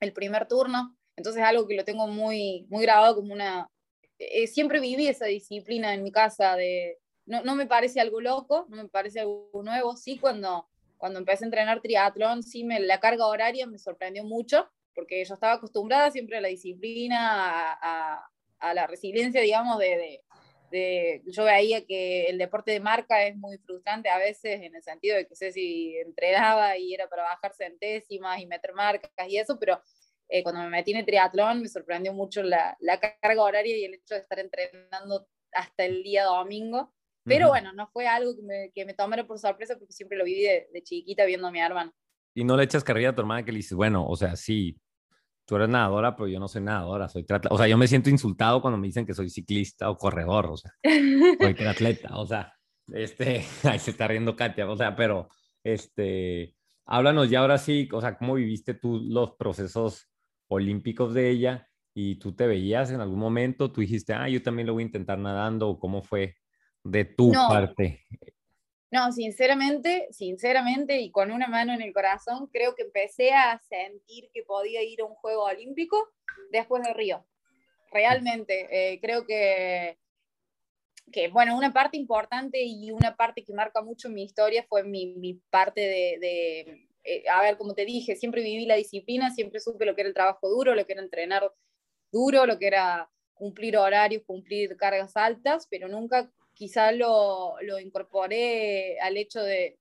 el 0.00 0.12
primer 0.12 0.48
turno, 0.48 0.96
entonces 1.16 1.44
algo 1.44 1.68
que 1.68 1.76
lo 1.76 1.84
tengo 1.84 2.08
muy, 2.08 2.66
muy 2.70 2.82
grabado 2.82 3.14
como 3.14 3.32
una... 3.32 3.68
Eh, 4.18 4.48
siempre 4.48 4.80
viví 4.80 5.06
esa 5.06 5.26
disciplina 5.26 5.94
en 5.94 6.02
mi 6.02 6.10
casa 6.10 6.56
de... 6.56 6.98
No, 7.24 7.44
no, 7.44 7.54
me 7.54 7.66
parece 7.66 8.00
algo 8.00 8.20
loco, 8.20 8.66
no 8.68 8.76
me 8.82 8.88
parece 8.88 9.20
algo 9.20 9.48
nuevo, 9.62 9.96
sí 9.96 10.18
cuando, 10.18 10.68
cuando 10.96 11.20
empecé 11.20 11.44
a 11.44 11.46
entrenar 11.46 11.82
triatlón, 11.82 12.42
sí 12.42 12.64
me, 12.64 12.80
la 12.80 12.98
carga 12.98 13.28
horaria 13.28 13.64
me 13.68 13.78
sorprendió 13.78 14.24
mucho, 14.24 14.68
porque 14.92 15.24
yo 15.24 15.34
estaba 15.34 15.52
acostumbrada 15.52 16.10
siempre 16.10 16.38
a 16.38 16.40
la 16.40 16.48
disciplina, 16.48 17.74
a, 17.74 18.28
a, 18.58 18.74
la 18.74 18.88
resiliencia, 18.88 19.40
digamos, 19.40 19.78
de 19.78 20.24
yo 21.26 21.44
veía 21.44 21.84
que 21.84 22.26
el 22.26 22.38
deporte 22.38 22.72
de 22.72 22.80
marca 22.80 23.26
es 23.26 23.36
muy 23.36 23.58
frustrante 23.58 24.08
a 24.08 24.18
veces 24.18 24.60
en 24.62 24.74
el 24.74 24.82
sentido 24.82 25.16
de 25.16 25.26
que 25.26 25.36
sé 25.36 25.52
si 25.52 25.96
entrenaba 25.98 26.76
y 26.78 26.94
era 26.94 27.08
para 27.08 27.22
bajar 27.24 27.52
centésimas 27.54 28.40
y 28.40 28.46
meter 28.46 28.72
marcas 28.74 29.10
y 29.28 29.38
eso, 29.38 29.58
pero 29.58 29.80
eh, 30.28 30.42
cuando 30.42 30.62
me 30.62 30.68
metí 30.68 30.92
en 30.92 30.98
el 30.98 31.06
triatlón 31.06 31.60
me 31.62 31.68
sorprendió 31.68 32.12
mucho 32.12 32.42
la, 32.42 32.76
la, 32.80 32.98
carga 32.98 33.42
horaria 33.42 33.76
y 33.76 33.84
el 33.84 33.94
hecho 33.94 34.14
de 34.14 34.20
estar 34.20 34.38
entrenando 34.38 35.28
hasta 35.52 35.84
el 35.84 36.02
día 36.02 36.24
domingo. 36.24 36.92
Pero 37.24 37.48
bueno, 37.48 37.72
no 37.72 37.86
fue 37.92 38.08
algo 38.08 38.34
que 38.34 38.42
me, 38.42 38.72
que 38.74 38.84
me 38.84 38.94
tomara 38.94 39.24
por 39.24 39.38
sorpresa 39.38 39.78
porque 39.78 39.92
siempre 39.92 40.18
lo 40.18 40.24
viví 40.24 40.42
de, 40.42 40.68
de 40.72 40.82
chiquita 40.82 41.24
viendo 41.24 41.46
a 41.46 41.52
mi 41.52 41.60
hermano. 41.60 41.92
Y 42.34 42.42
no 42.42 42.56
le 42.56 42.64
echas 42.64 42.82
carrilla 42.82 43.10
a 43.10 43.14
tu 43.14 43.20
hermana 43.20 43.44
que 43.44 43.52
le 43.52 43.58
dices, 43.58 43.74
bueno, 43.74 44.04
o 44.08 44.16
sea, 44.16 44.34
sí, 44.34 44.76
tú 45.52 45.56
eres 45.56 45.68
nadadora, 45.68 46.16
pero 46.16 46.28
yo 46.28 46.40
no 46.40 46.48
soy 46.48 46.62
nadadora, 46.62 47.10
soy. 47.10 47.26
O 47.50 47.58
sea, 47.58 47.68
yo 47.68 47.76
me 47.76 47.86
siento 47.86 48.08
insultado 48.08 48.62
cuando 48.62 48.78
me 48.78 48.86
dicen 48.86 49.04
que 49.04 49.12
soy 49.12 49.28
ciclista 49.28 49.90
o 49.90 49.98
corredor, 49.98 50.46
o 50.46 50.56
sea, 50.56 50.72
soy 51.40 51.52
triatleta, 51.52 52.16
o 52.16 52.26
sea, 52.26 52.54
este, 52.90 53.44
ahí 53.64 53.78
se 53.78 53.90
está 53.90 54.08
riendo 54.08 54.34
Katia, 54.34 54.66
o 54.66 54.76
sea, 54.78 54.96
pero, 54.96 55.28
este, 55.62 56.56
háblanos 56.86 57.28
ya 57.28 57.40
ahora 57.40 57.58
sí, 57.58 57.86
o 57.92 58.00
sea, 58.00 58.16
¿cómo 58.16 58.36
viviste 58.36 58.72
tú 58.72 58.98
los 58.98 59.32
procesos 59.36 60.08
olímpicos 60.48 61.12
de 61.12 61.28
ella? 61.28 61.68
¿Y 61.92 62.14
tú 62.14 62.34
te 62.34 62.46
veías 62.46 62.90
en 62.90 63.02
algún 63.02 63.18
momento? 63.18 63.70
¿Tú 63.70 63.82
dijiste, 63.82 64.14
ah, 64.14 64.30
yo 64.30 64.42
también 64.42 64.66
lo 64.66 64.72
voy 64.72 64.84
a 64.84 64.86
intentar 64.86 65.18
nadando? 65.18 65.68
¿O 65.68 65.78
cómo 65.78 66.00
fue 66.00 66.34
de 66.82 67.04
tu 67.04 67.30
parte? 67.30 68.06
No, 68.92 69.10
sinceramente, 69.10 70.06
sinceramente 70.10 71.00
y 71.00 71.10
con 71.10 71.32
una 71.32 71.48
mano 71.48 71.72
en 71.72 71.80
el 71.80 71.94
corazón, 71.94 72.46
creo 72.52 72.74
que 72.74 72.82
empecé 72.82 73.32
a 73.32 73.58
sentir 73.66 74.28
que 74.34 74.42
podía 74.42 74.82
ir 74.82 75.00
a 75.00 75.06
un 75.06 75.14
juego 75.14 75.44
olímpico 75.44 75.96
después 76.50 76.82
de 76.82 76.92
Río. 76.92 77.26
Realmente, 77.90 78.68
eh, 78.70 79.00
creo 79.00 79.24
que, 79.24 79.98
que, 81.10 81.28
bueno, 81.28 81.56
una 81.56 81.72
parte 81.72 81.96
importante 81.96 82.62
y 82.62 82.90
una 82.90 83.16
parte 83.16 83.42
que 83.42 83.54
marca 83.54 83.80
mucho 83.80 84.10
mi 84.10 84.24
historia 84.24 84.66
fue 84.68 84.84
mi, 84.84 85.14
mi 85.16 85.40
parte 85.48 85.80
de, 85.80 86.18
de 86.20 86.88
eh, 87.04 87.24
a 87.30 87.40
ver, 87.40 87.56
como 87.56 87.72
te 87.74 87.86
dije, 87.86 88.14
siempre 88.14 88.42
viví 88.42 88.66
la 88.66 88.76
disciplina, 88.76 89.30
siempre 89.30 89.58
supe 89.60 89.86
lo 89.86 89.94
que 89.94 90.02
era 90.02 90.08
el 90.08 90.14
trabajo 90.14 90.50
duro, 90.50 90.74
lo 90.74 90.84
que 90.84 90.92
era 90.92 91.02
entrenar 91.02 91.50
duro, 92.12 92.44
lo 92.44 92.58
que 92.58 92.66
era 92.66 93.10
cumplir 93.32 93.78
horarios, 93.78 94.22
cumplir 94.26 94.76
cargas 94.76 95.16
altas, 95.16 95.66
pero 95.70 95.88
nunca 95.88 96.30
quizá 96.62 96.92
lo, 96.92 97.56
lo 97.62 97.80
incorporé 97.80 98.96
al 99.00 99.16
hecho 99.16 99.42
de 99.42 99.80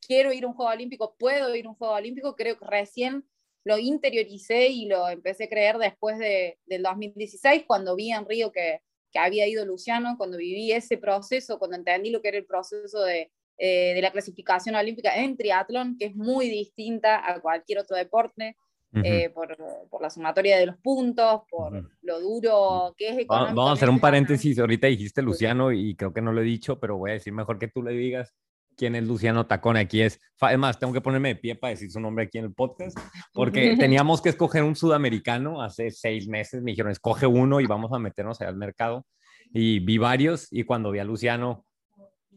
quiero 0.00 0.32
ir 0.32 0.44
a 0.44 0.46
un 0.46 0.54
Juego 0.54 0.72
Olímpico, 0.72 1.14
puedo 1.18 1.54
ir 1.54 1.66
a 1.66 1.68
un 1.68 1.74
Juego 1.74 1.92
Olímpico, 1.92 2.34
creo 2.34 2.58
que 2.58 2.64
recién 2.64 3.26
lo 3.62 3.76
interioricé 3.76 4.68
y 4.68 4.86
lo 4.86 5.06
empecé 5.10 5.44
a 5.44 5.48
creer 5.50 5.76
después 5.76 6.18
de, 6.18 6.58
del 6.64 6.82
2016, 6.82 7.64
cuando 7.66 7.94
vi 7.94 8.10
en 8.10 8.24
Río 8.24 8.52
que, 8.52 8.80
que, 9.12 9.18
había 9.18 9.46
ido 9.46 9.66
Luciano, 9.66 10.14
cuando 10.16 10.38
viví 10.38 10.72
ese 10.72 10.96
proceso, 10.96 11.58
cuando 11.58 11.76
entendí 11.76 12.08
lo 12.08 12.22
que 12.22 12.28
era 12.28 12.38
el 12.38 12.46
proceso 12.46 13.02
de, 13.02 13.30
eh, 13.58 13.92
de 13.94 14.00
la 14.00 14.10
clasificación 14.10 14.76
olímpica 14.76 15.14
en 15.14 15.36
triatlón, 15.36 15.98
que 15.98 16.06
es 16.06 16.16
muy 16.16 16.48
distinta 16.48 17.30
a 17.30 17.38
cualquier 17.42 17.80
otro 17.80 17.98
deporte, 17.98 18.56
eh, 19.02 19.30
por, 19.30 19.56
por, 19.90 20.02
la 20.02 20.10
sumatoria 20.10 20.58
de 20.58 20.66
los 20.66 20.76
puntos, 20.76 21.42
por 21.50 21.90
lo 22.02 22.20
duro 22.20 22.94
que 22.96 23.08
es. 23.08 23.26
Vamos 23.26 23.70
a 23.70 23.72
hacer 23.72 23.90
un 23.90 24.00
paréntesis. 24.00 24.58
Ahorita 24.58 24.86
dijiste 24.86 25.22
Luciano 25.22 25.72
y 25.72 25.96
creo 25.96 26.12
que 26.12 26.22
no 26.22 26.32
lo 26.32 26.40
he 26.40 26.44
dicho, 26.44 26.78
pero 26.78 26.96
voy 26.96 27.10
a 27.10 27.14
decir 27.14 27.32
mejor 27.32 27.58
que 27.58 27.68
tú 27.68 27.82
le 27.82 27.92
digas 27.92 28.34
quién 28.76 28.94
es 28.94 29.04
Luciano 29.04 29.46
Tacón. 29.46 29.76
Aquí 29.76 30.02
es, 30.02 30.20
además, 30.40 30.78
tengo 30.78 30.92
que 30.92 31.00
ponerme 31.00 31.30
de 31.30 31.36
pie 31.36 31.54
para 31.54 31.70
decir 31.72 31.90
su 31.90 32.00
nombre 32.00 32.24
aquí 32.24 32.38
en 32.38 32.44
el 32.44 32.54
podcast, 32.54 32.98
porque 33.32 33.76
teníamos 33.78 34.20
que 34.20 34.28
escoger 34.28 34.62
un 34.62 34.76
sudamericano 34.76 35.62
hace 35.62 35.90
seis 35.90 36.28
meses. 36.28 36.62
Me 36.62 36.72
dijeron, 36.72 36.92
escoge 36.92 37.26
uno 37.26 37.60
y 37.60 37.66
vamos 37.66 37.92
a 37.92 37.98
meternos 37.98 38.40
al 38.40 38.56
mercado. 38.56 39.06
Y 39.52 39.80
vi 39.80 39.98
varios 39.98 40.48
y 40.50 40.64
cuando 40.64 40.90
vi 40.90 40.98
a 40.98 41.04
Luciano, 41.04 41.64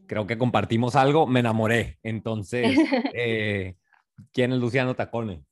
creo 0.06 0.26
que 0.26 0.38
compartimos 0.38 0.96
algo, 0.96 1.26
me 1.26 1.40
enamoré. 1.40 1.98
Entonces, 2.02 2.76
eh, 3.14 3.76
¿quién 4.32 4.52
es 4.52 4.58
Luciano 4.58 4.94
Tacone? 4.94 5.42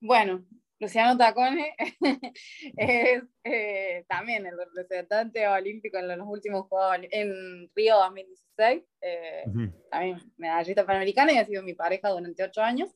Bueno, 0.00 0.44
Luciano 0.80 1.16
Tacone 1.16 1.74
es 2.76 3.22
eh, 3.44 4.04
también 4.08 4.46
el 4.46 4.54
representante 4.56 5.46
olímpico 5.46 5.98
en 5.98 6.08
los 6.08 6.26
últimos 6.26 6.66
Juegos 6.68 7.06
en 7.10 7.70
Río 7.74 7.96
2016, 7.96 8.82
eh, 9.02 9.44
también 9.90 10.18
medallista 10.38 10.86
panamericana 10.86 11.32
y 11.32 11.36
ha 11.38 11.44
sido 11.44 11.62
mi 11.62 11.74
pareja 11.74 12.08
durante 12.08 12.42
ocho 12.42 12.62
años. 12.62 12.90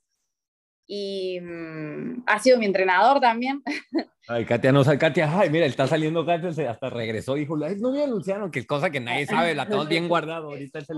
Y 0.86 1.40
mm, 1.40 2.24
ha 2.26 2.38
sido 2.38 2.58
mi 2.58 2.66
entrenador 2.66 3.20
también. 3.20 3.62
Ay, 4.26 4.46
Katia, 4.46 4.72
no, 4.72 4.82
Katia, 4.98 5.38
ay, 5.38 5.50
mira, 5.50 5.66
está 5.66 5.86
saliendo 5.86 6.24
Katia, 6.24 6.70
hasta 6.70 6.88
regresó, 6.88 7.34
dijo, 7.34 7.62
es 7.66 7.78
novia 7.78 8.06
Luciano, 8.06 8.50
que 8.50 8.60
es 8.60 8.66
cosa 8.66 8.88
que 8.88 8.98
nadie 8.98 9.26
sabe, 9.26 9.54
la 9.54 9.66
tenemos 9.66 9.86
bien 9.86 10.08
guardado, 10.08 10.48
ahorita 10.48 10.78
es, 10.78 10.88
el, 10.88 10.96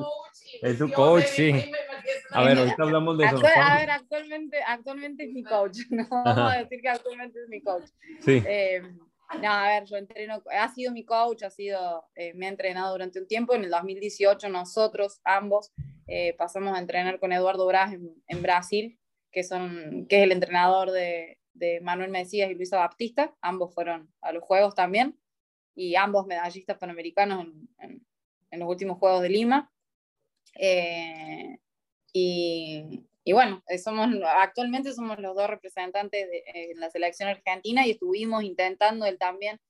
es 0.63 0.79
su 0.79 0.89
coach, 0.93 1.25
sí. 1.25 1.53
A 2.31 2.45
ver, 2.45 2.57
ahorita 2.57 2.85
hablamos 2.85 3.19
de 3.19 3.25
eso. 3.25 3.39
a 3.39 3.79
ver, 3.79 3.91
actualmente, 3.91 4.59
actualmente 4.65 5.25
es 5.25 5.33
mi 5.33 5.43
coach, 5.43 5.79
no 5.91 6.07
vamos 6.09 6.53
a 6.53 6.59
decir 6.59 6.81
que 6.81 6.89
actualmente 6.89 7.43
es 7.43 7.49
mi 7.49 7.61
coach. 7.63 7.87
Sí. 8.21 8.41
Eh, 8.47 8.83
no, 9.43 9.51
a 9.51 9.67
ver, 9.71 9.87
yo 9.87 9.97
entreno, 9.97 10.41
ha 10.57 10.73
sido 10.73 10.93
mi 10.93 11.05
coach, 11.05 11.43
ha 11.43 11.51
sido, 11.51 12.05
eh, 12.15 12.33
me 12.35 12.47
ha 12.47 12.51
entrenado 12.51 12.93
durante 12.93 13.19
un 13.19 13.27
tiempo, 13.27 13.57
en 13.57 13.65
el 13.65 13.71
2018 13.71 14.49
nosotros 14.51 15.21
ambos 15.25 15.73
eh, 16.07 16.35
pasamos 16.39 16.77
a 16.77 16.79
entrenar 16.79 17.19
con 17.19 17.33
Eduardo 17.33 17.67
Braz 17.67 17.93
en, 17.93 18.09
en 18.29 18.41
Brasil, 18.41 19.01
que, 19.37 19.45
son, 19.45 20.07
que 20.09 20.17
es 20.17 20.23
el 20.23 20.33
entrenador 20.33 20.93
de, 20.93 21.39
de 21.53 21.83
Manuel 21.83 22.11
Mesías 22.11 22.51
y 22.51 22.55
Luisa 22.55 22.79
Baptista, 22.79 23.37
ambos 23.43 23.75
fueron 23.75 24.11
a 24.23 24.33
los 24.33 24.43
Juegos 24.43 24.75
también, 24.75 25.21
y 25.75 25.95
ambos 25.95 26.27
medallistas 26.27 26.79
panamericanos 26.79 27.47
en, 27.81 28.03
en, 28.51 28.59
los 28.59 28.67
últimos 28.67 28.97
Juegos 28.97 29.21
de 29.21 29.29
Lima. 29.29 29.71
Eh, 30.55 31.59
y, 32.15 33.05
y, 33.25 33.33
bueno, 33.35 33.63
somos, 33.85 34.09
actualmente 34.39 34.95
somos 34.95 35.19
los 35.19 35.37
dos 35.37 35.51
representantes 35.51 36.27
de, 36.31 36.43
en 36.71 36.81
la 36.81 36.89
selección 36.89 37.29
argentina 37.29 37.87
y 37.87 37.91
estuvimos 37.91 38.43
intentando, 38.43 39.05
él 39.05 39.19
también 39.19 39.61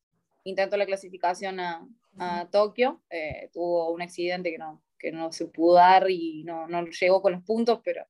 intentó 0.44 0.76
la 0.76 0.86
clasificación 0.86 1.58
a, 1.58 1.84
a 2.18 2.48
Tokio, 2.52 3.02
eh, 3.10 3.50
tuvo 3.52 3.90
un 3.90 4.00
accidente 4.00 4.52
que 4.52 4.58
no, 4.58 4.80
que 4.96 5.10
no 5.10 5.32
se 5.32 5.46
pudo 5.46 5.74
dar 5.74 6.08
y 6.08 6.44
no, 6.44 6.68
no 6.68 6.86
llegó 6.86 7.20
con 7.20 7.32
los 7.32 7.42
puntos, 7.42 7.80
pero, 7.82 8.06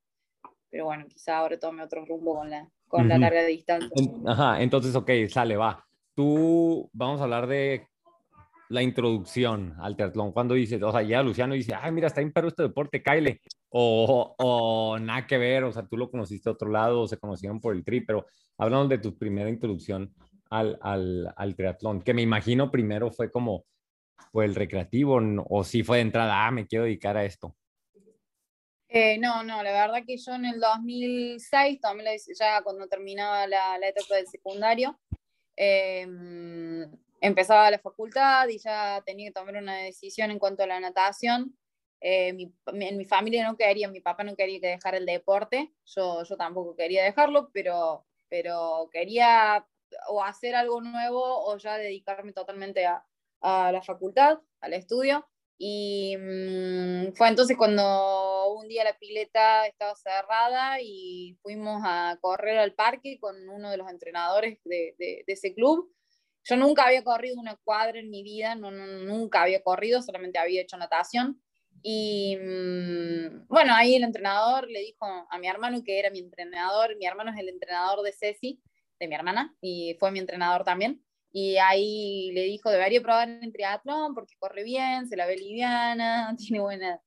pero 0.71 0.87
bueno, 0.87 1.07
quizá 1.09 1.39
ahora 1.39 1.59
tome 1.59 1.83
otro 1.83 2.05
rumbo 2.05 2.37
con 2.37 2.51
la, 2.51 2.69
con 2.89 3.09
la 3.09 3.19
larga 3.19 3.45
distancia. 3.45 3.91
Ajá, 4.27 4.63
entonces, 4.63 4.95
ok, 4.95 5.11
sale, 5.29 5.57
va. 5.57 5.85
Tú, 6.15 6.89
vamos 6.93 7.21
a 7.21 7.25
hablar 7.25 7.47
de 7.47 7.87
la 8.69 8.83
introducción 8.83 9.75
al 9.79 9.97
triatlón. 9.97 10.33
Cuando 10.33 10.55
dices, 10.55 10.83
o 10.83 10.91
sea, 10.91 11.03
ya 11.03 11.23
Luciano 11.23 11.55
dice, 11.55 11.75
ay, 11.75 11.93
mira, 11.93 12.09
está 12.09 12.21
bien 12.21 12.33
perro 12.33 12.49
este 12.49 12.65
deporte, 12.65 13.03
Kyle. 13.03 13.41
O, 13.69 14.35
o 14.39 14.99
nada 14.99 15.27
que 15.27 15.39
ver, 15.39 15.65
o 15.65 15.73
sea, 15.73 15.87
tú 15.87 15.97
lo 15.97 16.11
conociste 16.11 16.49
a 16.49 16.53
otro 16.53 16.71
lado, 16.71 17.03
o 17.03 17.09
se 17.09 17.19
conocieron 17.19 17.61
por 17.61 17.75
el 17.75 17.85
tri, 17.85 18.01
pero 18.01 18.27
hablamos 18.57 18.89
de 18.89 18.99
tu 18.99 19.17
primera 19.19 19.51
introducción 19.51 20.15
al, 20.51 20.79
al, 20.81 21.33
al 21.37 21.57
triatlón, 21.57 22.01
que 22.01 22.15
me 22.15 22.23
imagino 22.23 22.71
primero 22.71 23.11
fue 23.11 23.31
como, 23.31 23.65
fue 24.33 24.47
el 24.47 24.55
recreativo, 24.55 25.21
o 25.49 25.65
si 25.65 25.83
fue 25.83 25.99
de 25.99 26.03
entrada, 26.03 26.47
ah, 26.47 26.51
me 26.51 26.67
quiero 26.67 26.85
dedicar 26.85 27.17
a 27.17 27.25
esto. 27.25 27.55
Eh, 28.89 29.19
no, 29.19 29.43
no, 29.43 29.63
la 29.63 29.73
verdad 29.73 30.05
que 30.07 30.17
yo 30.17 30.35
en 30.35 30.45
el 30.45 30.61
2006, 30.61 31.81
también 31.81 32.17
ya 32.39 32.63
cuando 32.63 32.87
terminaba 32.87 33.47
la, 33.47 33.77
etapa 33.83 34.17
del 34.17 34.29
secundario, 34.29 34.99
eh, 35.57 36.07
empezaba 37.21 37.71
la 37.71 37.79
facultad 37.79 38.49
y 38.49 38.59
ya 38.59 39.03
tenía 39.05 39.29
que 39.29 39.33
tomar 39.33 39.57
una 39.57 39.79
decisión 39.79 40.31
en 40.31 40.39
cuanto 40.39 40.63
a 40.63 40.67
la 40.69 40.81
natación. 40.81 41.57
Eh, 42.01 42.33
mi, 42.35 42.53
en 42.67 42.97
mi 42.99 43.05
familia 43.07 43.45
no 43.45 43.57
quería, 43.57 43.89
mi 43.89 44.01
papá 44.01 44.23
no 44.23 44.37
quería 44.37 44.61
que 44.61 44.69
dejara 44.69 44.99
el 44.99 45.07
deporte, 45.07 45.73
yo, 45.87 46.23
yo 46.23 46.37
tampoco 46.37 46.77
quería 46.77 47.03
dejarlo, 47.05 47.51
pero, 47.53 48.07
pero 48.29 48.89
quería 48.93 49.67
o 50.09 50.23
hacer 50.23 50.55
algo 50.55 50.81
nuevo 50.81 51.23
o 51.23 51.57
ya 51.57 51.79
dedicarme 51.79 52.33
totalmente 52.33 52.87
a 52.87 53.03
la 53.43 53.83
facultad, 53.83 54.39
al 54.61 54.75
estudio. 54.75 55.27
Y 55.59 56.17
mmm, 56.19 57.13
fue 57.15 57.29
entonces 57.29 57.57
cuando 57.57 58.53
un 58.55 58.69
día 58.69 58.85
la 58.85 58.99
pileta 58.99 59.67
estaba 59.67 59.95
cerrada 59.97 60.81
y 60.83 61.39
fuimos 61.43 61.83
a 61.85 62.19
correr 62.21 62.59
al 62.59 62.75
parque 62.75 63.19
con 63.21 63.49
uno 63.49 63.71
de 63.71 63.77
los 63.79 63.91
entrenadores 63.91 64.59
de, 64.65 64.95
de, 64.99 65.25
ese 65.27 65.55
club. 65.55 65.93
Yo 66.45 66.57
nunca 66.57 66.87
había 66.87 67.03
corrido 67.03 67.41
una 67.41 67.57
cuadra 67.57 67.99
en 67.99 68.11
mi 68.11 68.23
vida, 68.23 68.55
no, 68.55 68.71
no, 68.71 68.87
nunca 68.87 69.43
había 69.43 69.63
corrido, 69.63 70.03
solamente 70.03 70.39
había 70.39 70.63
hecho 70.63 70.77
natación. 70.77 71.41
Y 71.83 72.37
mmm, 72.37 73.47
bueno, 73.49 73.75
ahí 73.75 73.95
el 73.97 74.05
entrenador 74.05 74.69
le 74.69 74.81
dijo 74.81 75.07
a 75.31 75.39
mi 75.39 75.49
hermano 75.49 75.83
que 75.85 75.99
era 75.99 76.11
mi 76.11 76.19
entrenador, 76.21 76.97
mi 76.97 77.07
hermano 77.07 77.31
es 77.33 77.39
el 77.39 77.49
entrenador 77.49 78.03
de 78.03 78.13
Ceci, 78.13 78.61
de 78.99 79.09
mi 79.09 79.15
hermana, 79.15 79.57
y 79.61 79.97
fue 79.99 80.11
mi 80.11 80.19
entrenador 80.19 80.65
también. 80.65 81.06
Y 81.33 81.57
ahí 81.57 82.31
le 82.33 82.43
dijo, 82.45 82.71
debería 82.71 83.01
probar 83.03 83.29
en 83.29 83.53
triatlón 83.53 84.15
porque 84.15 84.35
corre 84.39 84.65
bien, 84.65 85.07
se 85.07 85.17
la 85.17 85.27
ve 85.27 85.37
liviana, 85.37 86.35
tiene 86.39 86.61
buena, 86.61 87.01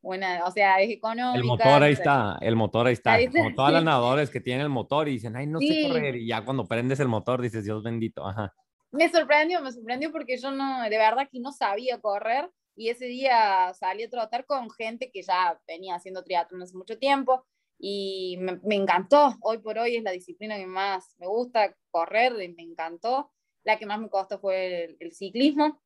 buena, 0.00 0.44
o 0.44 0.50
sea, 0.50 0.80
es 0.80 0.90
económica. 0.90 1.38
El 1.38 1.44
motor 1.44 1.82
ahí 1.82 1.92
está, 1.92 2.38
el 2.40 2.56
motor 2.56 2.86
ahí 2.86 2.94
está. 2.94 3.12
Ahí 3.12 3.24
está 3.24 3.38
Como 3.38 3.54
todas 3.54 3.72
las 3.72 3.84
nadadoras 3.84 4.30
que 4.30 4.40
tienen 4.40 4.62
el 4.62 4.70
motor 4.70 5.08
y 5.08 5.12
dicen, 5.12 5.36
ay, 5.36 5.46
no 5.46 5.58
sí. 5.60 5.68
sé 5.84 5.88
correr. 5.88 6.16
Y 6.16 6.28
ya 6.28 6.44
cuando 6.44 6.66
prendes 6.66 7.00
el 7.00 7.08
motor 7.08 7.40
dices, 7.40 7.64
Dios 7.64 7.82
bendito, 7.82 8.26
ajá. 8.26 8.54
Me 8.92 9.08
sorprendió, 9.10 9.60
me 9.60 9.72
sorprendió 9.72 10.10
porque 10.10 10.38
yo 10.38 10.50
no, 10.50 10.82
de 10.82 10.96
verdad 10.96 11.28
que 11.30 11.40
no 11.40 11.52
sabía 11.52 12.00
correr. 12.00 12.50
Y 12.78 12.90
ese 12.90 13.06
día 13.06 13.72
salí 13.74 14.02
a 14.04 14.10
trotar 14.10 14.44
con 14.44 14.70
gente 14.70 15.10
que 15.10 15.22
ya 15.22 15.58
venía 15.66 15.94
haciendo 15.94 16.22
triatlón 16.22 16.62
hace 16.62 16.76
mucho 16.76 16.98
tiempo 16.98 17.46
y 17.78 18.36
me, 18.40 18.58
me, 18.64 18.74
encantó. 18.74 19.34
Hoy 19.40 19.58
por 19.58 19.78
hoy 19.78 19.96
es 19.96 20.02
la 20.02 20.10
disciplina 20.10 20.56
que 20.56 20.66
más 20.66 21.14
me 21.18 21.26
gusta 21.26 21.74
correr 21.90 22.32
y 22.42 22.48
me 22.54 22.62
encantó. 22.62 23.30
La 23.66 23.78
que 23.78 23.84
más 23.84 24.00
me 24.00 24.08
costó 24.08 24.38
fue 24.38 24.84
el, 24.84 24.96
el 25.00 25.12
ciclismo, 25.12 25.82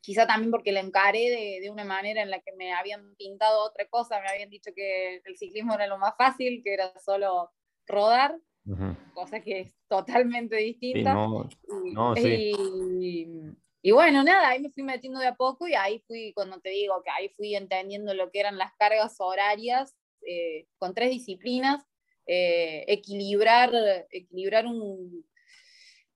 quizá 0.00 0.26
también 0.26 0.50
porque 0.50 0.72
la 0.72 0.80
encaré 0.80 1.30
de, 1.30 1.60
de, 1.62 1.70
una 1.70 1.84
manera 1.84 2.20
en 2.20 2.30
la 2.30 2.40
que 2.40 2.52
me 2.52 2.72
habían 2.72 3.14
pintado 3.14 3.64
otra 3.64 3.86
cosa, 3.88 4.20
me 4.20 4.28
habían 4.28 4.50
dicho 4.50 4.72
que 4.74 5.22
el 5.24 5.36
ciclismo 5.36 5.74
era 5.74 5.86
lo 5.86 5.96
más 5.98 6.14
fácil, 6.18 6.60
que 6.64 6.74
era 6.74 6.92
solo 6.98 7.52
rodar, 7.86 8.36
uh 8.66 8.74
-huh. 8.74 9.12
cosa 9.14 9.40
que 9.40 9.60
es 9.60 9.74
totalmente 9.88 10.56
distinta. 10.56 11.12
Sí, 11.12 11.16
no, 11.16 11.48
y, 11.84 11.92
no, 11.92 12.16
sí. 12.16 12.52
y, 12.58 13.28
y, 13.82 13.90
bueno, 13.92 14.24
nada, 14.24 14.48
ahí 14.48 14.60
me 14.60 14.70
fui 14.70 14.82
metiendo 14.82 15.20
de 15.20 15.28
a 15.28 15.36
poco 15.36 15.68
y 15.68 15.74
ahí 15.74 16.00
fui, 16.08 16.32
cuando 16.34 16.60
te 16.60 16.70
digo 16.70 17.00
que 17.04 17.10
ahí 17.10 17.28
fui 17.36 17.54
entendiendo 17.54 18.14
lo 18.14 18.32
que 18.32 18.40
eran 18.40 18.58
las 18.58 18.72
cargas 18.74 19.14
horarias 19.20 19.94
eh, 20.26 20.66
con 20.78 20.92
tres 20.92 21.10
disciplinas, 21.10 21.84
eh, 22.26 22.84
equilibrar, 22.88 23.70
equilibrar 24.10 24.66
un, 24.66 25.24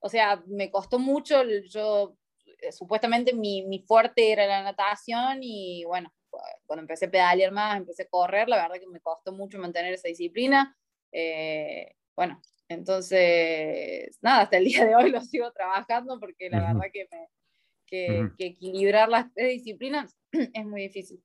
o 0.00 0.08
sea, 0.08 0.42
me 0.46 0.70
costó 0.70 0.98
mucho, 0.98 1.42
yo 1.44 2.16
eh, 2.60 2.72
supuestamente 2.72 3.32
mi, 3.34 3.64
mi, 3.66 3.80
fuerte 3.80 4.32
era 4.32 4.46
la 4.46 4.62
natación 4.62 5.38
y 5.42 5.84
bueno, 5.84 6.12
cuando 6.66 6.82
empecé 6.82 7.06
a 7.06 7.10
pedalear 7.10 7.52
más, 7.52 7.76
empecé 7.76 8.04
a 8.04 8.08
correr, 8.08 8.48
la 8.48 8.56
verdad 8.56 8.80
que 8.80 8.86
me 8.88 9.00
costó 9.00 9.32
mucho 9.32 9.58
mantener 9.58 9.92
esa 9.94 10.08
disciplina. 10.08 10.76
Eh, 11.12 11.94
bueno, 12.14 12.40
entonces, 12.68 14.18
nada, 14.22 14.42
hasta 14.42 14.58
el 14.58 14.64
día 14.64 14.84
de 14.84 14.96
hoy 14.96 15.10
lo 15.10 15.20
sigo 15.20 15.50
trabajando 15.52 16.18
porque 16.18 16.50
la 16.50 16.58
uh 16.58 16.60
-huh. 16.60 16.74
verdad 16.74 16.90
que, 16.92 17.08
me, 17.10 17.28
que, 17.86 18.20
uh 18.20 18.24
-huh. 18.24 18.36
que, 18.36 18.46
equilibrar 18.46 19.08
las 19.08 19.32
tres 19.32 19.50
disciplinas 19.50 20.16
es 20.32 20.66
muy 20.66 20.82
difícil. 20.82 21.22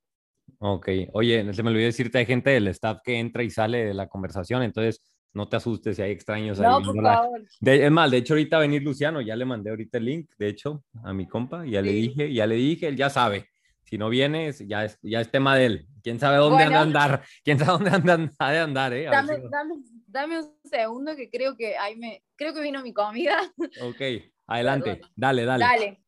Ok, 0.59 0.89
oye, 1.13 1.53
se 1.53 1.63
me 1.63 1.69
olvidó 1.69 1.85
decirte, 1.85 2.19
hay 2.19 2.25
gente 2.25 2.51
del 2.51 2.67
staff 2.67 2.99
que 3.03 3.17
entra 3.17 3.41
y 3.41 3.49
sale 3.49 3.85
de 3.85 3.93
la 3.93 4.07
conversación, 4.07 4.61
entonces 4.61 5.01
no 5.33 5.47
te 5.47 5.55
asustes 5.55 5.95
si 5.95 6.01
hay 6.01 6.11
extraños 6.11 6.59
no, 6.59 6.77
ahí. 6.77 6.83
Por 6.83 7.01
favor. 7.01 7.41
De, 7.59 7.85
es 7.85 7.91
más, 7.91 8.11
de 8.11 8.17
hecho 8.17 8.33
ahorita 8.33 8.57
va 8.57 8.63
a 8.63 8.67
venir 8.67 8.83
Luciano, 8.83 9.21
ya 9.21 9.35
le 9.35 9.45
mandé 9.45 9.69
ahorita 9.69 9.97
el 9.97 10.05
link, 10.05 10.31
de 10.38 10.47
hecho, 10.50 10.83
a 11.03 11.13
mi 11.13 11.27
compa, 11.27 11.65
ya 11.65 11.81
sí. 11.81 11.85
le 11.85 11.91
dije, 11.93 12.33
ya 12.33 12.47
le 12.47 12.55
dije, 12.55 12.88
él 12.88 12.97
ya 12.97 13.09
sabe. 13.09 13.47
Si 13.83 13.97
no 13.97 14.09
vienes, 14.09 14.65
ya 14.67 14.85
es, 14.85 14.97
ya 15.01 15.19
es 15.19 15.29
tema 15.29 15.55
de 15.57 15.65
él. 15.65 15.88
¿Quién 16.01 16.17
sabe 16.17 16.38
dónde 16.38 16.63
bueno, 16.63 16.79
anda 16.79 17.01
a 17.01 17.03
andar? 17.03 17.23
¿Quién 17.43 17.59
sabe 17.59 17.71
dónde 17.71 17.89
anda, 17.89 18.51
de 18.51 18.59
andar? 18.59 18.93
Eh? 18.93 19.05
Dame, 19.05 19.35
si 19.35 19.41
dame, 19.50 19.73
dame, 20.07 20.39
un 20.39 20.53
segundo 20.63 21.15
que 21.15 21.29
creo 21.29 21.57
que 21.57 21.77
ahí 21.77 21.97
me, 21.97 22.23
creo 22.38 22.53
que 22.53 22.61
vino 22.61 22.81
mi 22.81 22.93
comida. 22.93 23.38
Ok, 23.81 24.01
adelante, 24.47 24.95
Perdón. 24.95 25.11
dale, 25.15 25.45
dale. 25.45 25.65
Dale. 25.65 26.01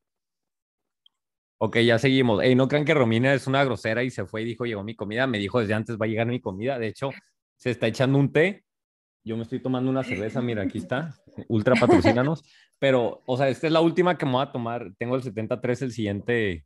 Ok, 1.58 1.78
ya 1.80 2.00
seguimos. 2.00 2.42
Ey, 2.42 2.56
no 2.56 2.68
crean 2.68 2.86
que 2.86 2.94
Romina 2.94 3.34
es 3.34 3.48
una 3.48 3.64
grosera 3.64 4.04
y 4.04 4.10
se 4.10 4.26
fue 4.26 4.42
y 4.42 4.46
dijo, 4.46 4.66
llegó 4.66 4.84
mi 4.84 4.96
comida. 4.96 5.28
Me 5.28 5.38
dijo 5.38 5.60
desde 5.60 5.74
antes 5.74 5.98
va 5.98 6.06
a 6.06 6.10
llegar 6.10 6.28
mi 6.28 6.42
comida. 6.42 6.78
De 6.78 6.88
hecho, 6.88 7.10
se 7.56 7.72
está 7.72 7.88
echando 7.88 8.18
un 8.18 8.32
té 8.32 8.64
yo 9.24 9.38
me 9.38 9.44
estoy 9.44 9.60
tomando 9.60 9.90
una 9.90 10.04
cerveza, 10.04 10.42
mira, 10.42 10.64
aquí 10.64 10.78
está, 10.78 11.16
ultra 11.48 11.76
patrocínanos, 11.76 12.44
pero, 12.80 13.22
o 13.26 13.38
sea, 13.38 13.50
esta 13.50 13.68
es 13.68 13.74
la 13.74 13.82
última 13.82 14.18
que 14.18 14.26
me 14.26 14.34
voy 14.34 14.44
a 14.44 14.52
tomar, 14.52 14.92
tengo 14.98 15.16
el 15.16 15.24
73 15.24 15.82
el 15.84 15.92
siguiente 15.92 16.66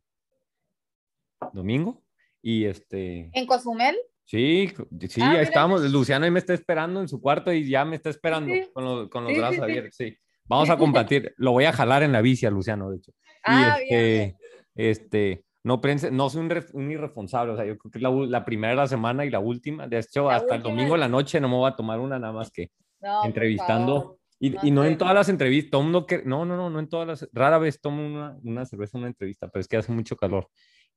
domingo, 1.52 2.02
y 2.42 2.64
este... 2.64 3.30
¿En 3.32 3.46
Cozumel? 3.46 3.96
Sí, 4.24 4.70
sí, 5.08 5.22
ah, 5.22 5.30
ahí 5.30 5.42
estamos, 5.42 5.82
Luciano 5.90 6.24
ahí 6.24 6.30
me 6.30 6.38
está 6.38 6.52
esperando 6.52 7.00
en 7.00 7.08
su 7.08 7.20
cuarto 7.20 7.52
y 7.52 7.66
ya 7.66 7.84
me 7.84 7.96
está 7.96 8.10
esperando 8.10 8.52
sí. 8.52 8.68
con, 8.74 8.84
los, 8.84 9.08
con 9.08 9.24
los 9.24 9.32
sí, 9.32 9.38
brazos 9.38 9.56
sí, 9.56 9.62
abiertos, 9.62 9.94
sí. 9.96 10.16
Vamos 10.44 10.70
a 10.70 10.76
compartir, 10.76 11.34
lo 11.36 11.52
voy 11.52 11.64
a 11.64 11.72
jalar 11.72 12.02
en 12.02 12.12
la 12.12 12.22
bici 12.22 12.46
a 12.46 12.50
Luciano, 12.50 12.90
de 12.90 12.96
hecho. 12.96 13.12
Ah, 13.44 13.78
y 13.78 13.82
este, 13.82 14.16
bien. 14.16 14.36
este, 14.74 15.44
no, 15.68 15.80
no 16.12 16.30
soy 16.30 16.48
un, 16.72 16.90
irresponsable, 16.90 17.52
o 17.52 17.56
sea, 17.56 17.66
yo 17.66 17.76
creo 17.76 17.90
que 17.90 17.98
es 17.98 18.02
la, 18.02 18.10
la, 18.10 18.44
primera 18.44 18.70
de 18.70 18.76
la 18.76 18.86
semana 18.86 19.26
y 19.26 19.30
la 19.30 19.38
última, 19.38 19.86
de 19.86 19.98
hecho, 19.98 20.28
la 20.28 20.36
hasta 20.36 20.54
última. 20.54 20.56
el 20.56 20.62
domingo 20.62 20.94
en 20.94 21.00
la 21.00 21.08
noche 21.08 21.40
no 21.40 21.48
me 21.48 21.56
voy 21.56 21.70
a 21.70 21.76
tomar 21.76 22.00
una 22.00 22.18
nada 22.18 22.32
más 22.32 22.50
que 22.50 22.70
no, 23.00 23.24
entrevistando. 23.24 24.18
Y 24.40 24.50
no, 24.50 24.60
y 24.62 24.70
no 24.70 24.84
en 24.84 24.96
todas 24.96 25.14
las 25.14 25.28
entrevistas, 25.28 25.72
todo 25.72 25.82
mundo 25.82 26.06
que, 26.06 26.22
no, 26.24 26.44
no, 26.44 26.56
no, 26.56 26.70
no 26.70 26.78
en 26.78 26.88
todas 26.88 27.06
las, 27.06 27.28
rara 27.32 27.58
vez 27.58 27.80
tomo 27.80 28.06
una, 28.06 28.38
una 28.42 28.64
cerveza 28.64 28.96
en 28.96 29.02
una 29.02 29.08
entrevista, 29.08 29.48
pero 29.48 29.60
es 29.60 29.68
que 29.68 29.76
hace 29.76 29.92
mucho 29.92 30.16
calor. 30.16 30.48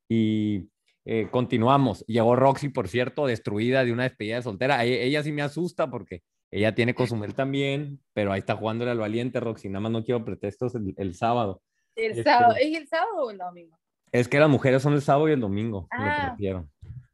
Y 0.07 0.69
eh, 1.05 1.27
continuamos. 1.29 2.05
Llegó 2.05 2.35
Roxy, 2.35 2.69
por 2.69 2.87
cierto, 2.87 3.25
destruida 3.25 3.83
de 3.83 3.91
una 3.91 4.03
despedida 4.03 4.35
de 4.35 4.43
soltera. 4.43 4.83
Ella, 4.85 5.01
ella 5.01 5.23
sí 5.23 5.31
me 5.31 5.41
asusta 5.41 5.89
porque 5.89 6.21
ella 6.51 6.75
tiene 6.75 6.93
Cozumel 6.93 7.33
también, 7.33 7.99
pero 8.13 8.31
ahí 8.31 8.39
está 8.39 8.55
jugándole 8.55 8.91
al 8.91 8.99
valiente, 8.99 9.39
Roxy. 9.39 9.69
Nada 9.69 9.81
más 9.81 9.91
no 9.91 10.03
quiero 10.03 10.23
pretextos 10.23 10.75
el, 10.75 10.93
el 10.97 11.15
sábado. 11.15 11.61
El 11.95 12.11
este, 12.11 12.23
sábado, 12.23 12.55
¿es 12.59 12.77
el 12.77 12.87
sábado 12.87 13.25
o 13.25 13.31
el 13.31 13.37
domingo? 13.37 13.80
Es 14.11 14.27
que 14.27 14.39
las 14.39 14.49
mujeres 14.49 14.81
son 14.81 14.93
el 14.93 15.01
sábado 15.01 15.29
y 15.29 15.33
el 15.33 15.39
domingo. 15.39 15.87
Ah. 15.91 15.97
Lo 15.99 16.27
partieron. 16.27 16.71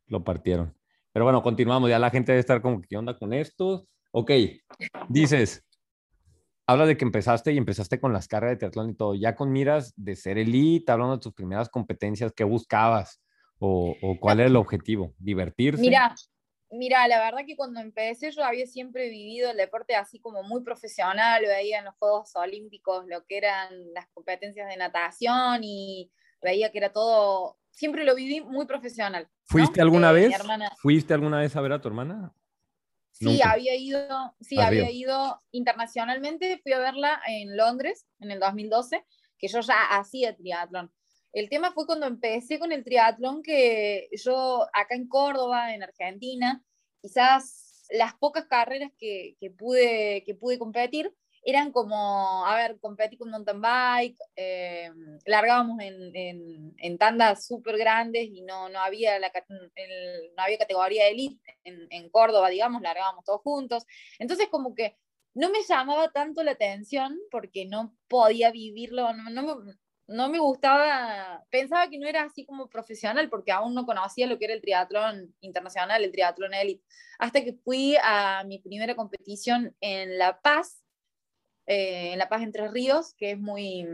Lo 0.08 0.24
partieron. 0.24 0.75
Pero 1.12 1.25
bueno, 1.25 1.44
continuamos. 1.44 1.89
Ya 1.89 2.00
la 2.00 2.10
gente 2.10 2.32
debe 2.32 2.39
estar 2.39 2.62
como, 2.62 2.82
¿qué 2.82 2.98
onda 2.98 3.18
con 3.18 3.34
esto? 3.34 3.88
Ok. 4.12 4.32
Dices, 5.10 5.66
habla 6.66 6.86
de 6.86 6.98
que 6.98 7.06
empezaste 7.06 7.54
y 7.54 7.58
empezaste 7.58 8.00
con 8.00 8.13
las 8.13 8.27
cargas 8.27 8.51
de 8.51 8.58
triatlón 8.58 8.89
y 8.92 8.96
todo. 8.96 9.16
Ya 9.16 9.36
con 9.36 9.51
miras 9.51 9.94
de 9.96 10.16
ser 10.16 10.38
elite, 10.38 10.92
hablando 10.92 11.18
de 11.18 11.22
tus 11.22 11.34
primeras 11.34 11.70
competencias, 11.70 12.34
¿qué 12.34 12.44
buscabas? 12.44 13.22
¿O, 13.60 13.96
o 14.01 14.20
cuál 14.20 14.39
era 14.39 14.50
el 14.50 14.56
objetivo? 14.56 15.13
¿Divertirse? 15.18 15.82
Mira, 15.82 16.13
Mira, 16.70 17.08
la 17.08 17.20
verdad 17.20 17.46
que 17.46 17.56
cuando 17.56 17.80
empecé 17.80 18.32
yo 18.32 18.44
había 18.44 18.66
siempre 18.68 19.10
vivido 19.10 19.50
el 19.50 19.58
deporte 19.58 19.96
así 19.96 20.20
como 20.20 20.44
muy 20.44 20.63
profesional, 20.63 21.44
veía 21.44 21.80
en 21.80 21.86
los 21.86 21.96
Juegos 21.96 22.36
Olímpicos 22.36 23.06
lo 23.08 23.25
que 23.25 23.38
eran 23.38 23.94
las 23.94 24.08
competencias 24.10 24.68
de 24.68 24.75
natación 24.75 25.63
y 25.63 26.12
veía 26.41 26.72
que 26.72 26.77
era 26.77 26.91
todo, 26.91 27.58
siempre 27.72 28.03
lo 28.03 28.15
viví 28.15 28.41
muy 28.41 28.65
profesional. 28.65 29.24
¿no? 29.24 29.29
¿Fuiste 29.46 29.82
alguna 29.82 30.12
Eh, 30.12 30.13
vez? 30.13 30.34
hermana- 30.36 30.72
¿Fuiste 30.77 31.13
alguna 31.13 31.39
vez 31.39 31.56
a 31.56 31.62
ver 31.62 31.74
a 31.74 31.82
tu 31.82 31.88
hermana? 31.88 32.34
Sí, 33.12 33.25
Nunca. 33.25 33.51
había 33.51 33.75
ido, 33.75 34.36
sí, 34.41 34.60
Has 34.60 34.67
había 34.67 34.91
ido. 34.91 35.12
ido 35.12 35.41
internacionalmente, 35.51 36.60
fui 36.62 36.74
a 36.74 36.79
verla 36.79 37.20
en 37.27 37.58
Londres 37.58 38.06
en 38.20 38.29
el 38.32 38.39
2012, 38.39 39.03
que 39.39 39.48
yo 39.48 39.60
ya 39.62 39.82
hacía 39.98 40.36
triatlón. 40.36 40.91
El 41.34 41.50
tema 41.50 41.72
fue 41.72 41.86
cuando 41.86 42.06
empecé 42.06 42.60
con 42.60 42.72
el 42.72 42.84
triatlón 42.84 43.41
que 43.44 44.08
yo 44.12 44.67
acá 44.74 44.96
en 44.96 45.08
Córdoba, 45.08 45.74
en 45.74 45.84
Argentina, 45.84 46.63
quizás 47.01 47.86
las 47.89 48.13
pocas 48.15 48.46
carreras 48.48 48.91
que, 48.98 49.36
que 49.39 49.50
pude, 49.50 50.24
que 50.25 50.36
pude 50.36 50.60
competir 50.60 51.13
eran 51.50 51.72
como, 51.72 52.46
a 52.46 52.56
ver, 52.58 52.77
competí 52.80 53.18
con 53.18 53.30
mountain 53.32 53.62
bike, 53.62 54.18
eh, 54.36 54.92
largábamos 55.25 55.80
en, 55.82 56.13
en, 56.16 56.74
en 56.77 56.98
tandas 56.98 57.48
súper 57.48 57.77
grandes 57.77 58.25
y 58.30 58.42
no, 58.42 58.68
no, 58.70 58.80
había 58.82 59.18
la, 59.20 59.32
el- 59.75 60.34
no 60.36 60.44
había 60.44 60.58
categoría 60.58 61.06
de 61.06 61.12
elite 61.12 61.58
en, 61.63 61.88
en 61.89 62.10
Córdoba, 62.10 62.50
digamos, 62.50 62.82
largábamos 62.82 63.24
todos 63.24 63.42
juntos. 63.42 63.86
Entonces 64.20 64.50
como 64.50 64.75
que 64.75 64.98
no 65.34 65.50
me 65.50 65.63
llamaba 65.63 66.12
tanto 66.12 66.44
la 66.44 66.51
atención 66.51 67.18
porque 67.32 67.66
no 67.66 67.96
podía 68.10 68.51
vivirlo, 68.51 69.13
no, 69.13 69.30
no 69.30 69.63
no 70.08 70.30
me 70.30 70.39
gustaba, 70.39 71.44
pensaba 71.50 71.89
que 71.89 71.98
no 72.00 72.08
era 72.08 72.24
así 72.24 72.46
como 72.46 72.70
profesional 72.70 73.30
porque 73.30 73.51
aún 73.51 73.74
no 73.74 73.86
conocía 73.86 74.25
lo 74.25 74.39
que 74.39 74.46
era 74.46 74.54
el 74.54 74.62
triatlón 74.62 75.36
internacional, 75.42 76.01
el 76.04 76.12
triatlón 76.13 76.54
elite, 76.54 76.82
hasta 77.20 77.44
que 77.44 77.54
fui 77.54 77.98
a 78.01 78.44
mi 78.46 78.60
primera 78.60 78.96
competición 78.96 79.75
en 79.82 80.18
La 80.18 80.39
Paz, 80.39 80.82
eh, 81.68 82.14
en 82.14 82.20
La 82.20 82.30
Paz 82.30 82.42
Entre 82.42 82.68
Ríos, 82.70 83.14
que 83.18 83.32
es 83.32 83.40
muy, 83.40 83.86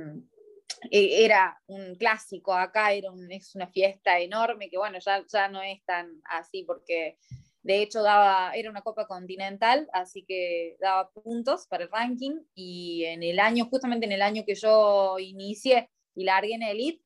eh, 0.92 1.25
era 1.25 1.60
un 1.68 1.96
clásico 1.96 2.53
acá, 2.53 2.94
era 2.94 3.10
es 3.30 3.56
una 3.56 3.68
fiesta 3.68 4.20
enorme, 4.20 4.70
que 4.70 4.77
bueno, 4.77 5.00
ya, 5.00 5.24
ya 5.32 5.48
no 5.48 5.62
es 5.62 5.84
tan 5.86 6.22
así 6.25 6.63
porque 6.63 7.18
de 7.63 7.82
hecho 7.82 8.03
daba, 8.03 8.51
era 8.56 8.70
una 8.70 8.82
copa 8.82 9.08
continental, 9.08 9.88
así 9.94 10.24
que 10.25 10.75
daba 10.80 11.10
puntos 11.12 11.65
para 11.68 11.86
el 11.86 11.89
ranking 11.89 12.42
y 12.53 13.06
en 13.06 13.24
el 13.24 13.39
año, 13.39 13.65
justamente 13.65 14.06
en 14.06 14.12
el 14.12 14.22
año 14.22 14.44
que 14.46 14.56
yo 14.56 15.18
inicié 15.20 15.89
y 16.13 16.25
largué 16.25 16.56
en 16.56 16.63
Elite, 16.63 17.03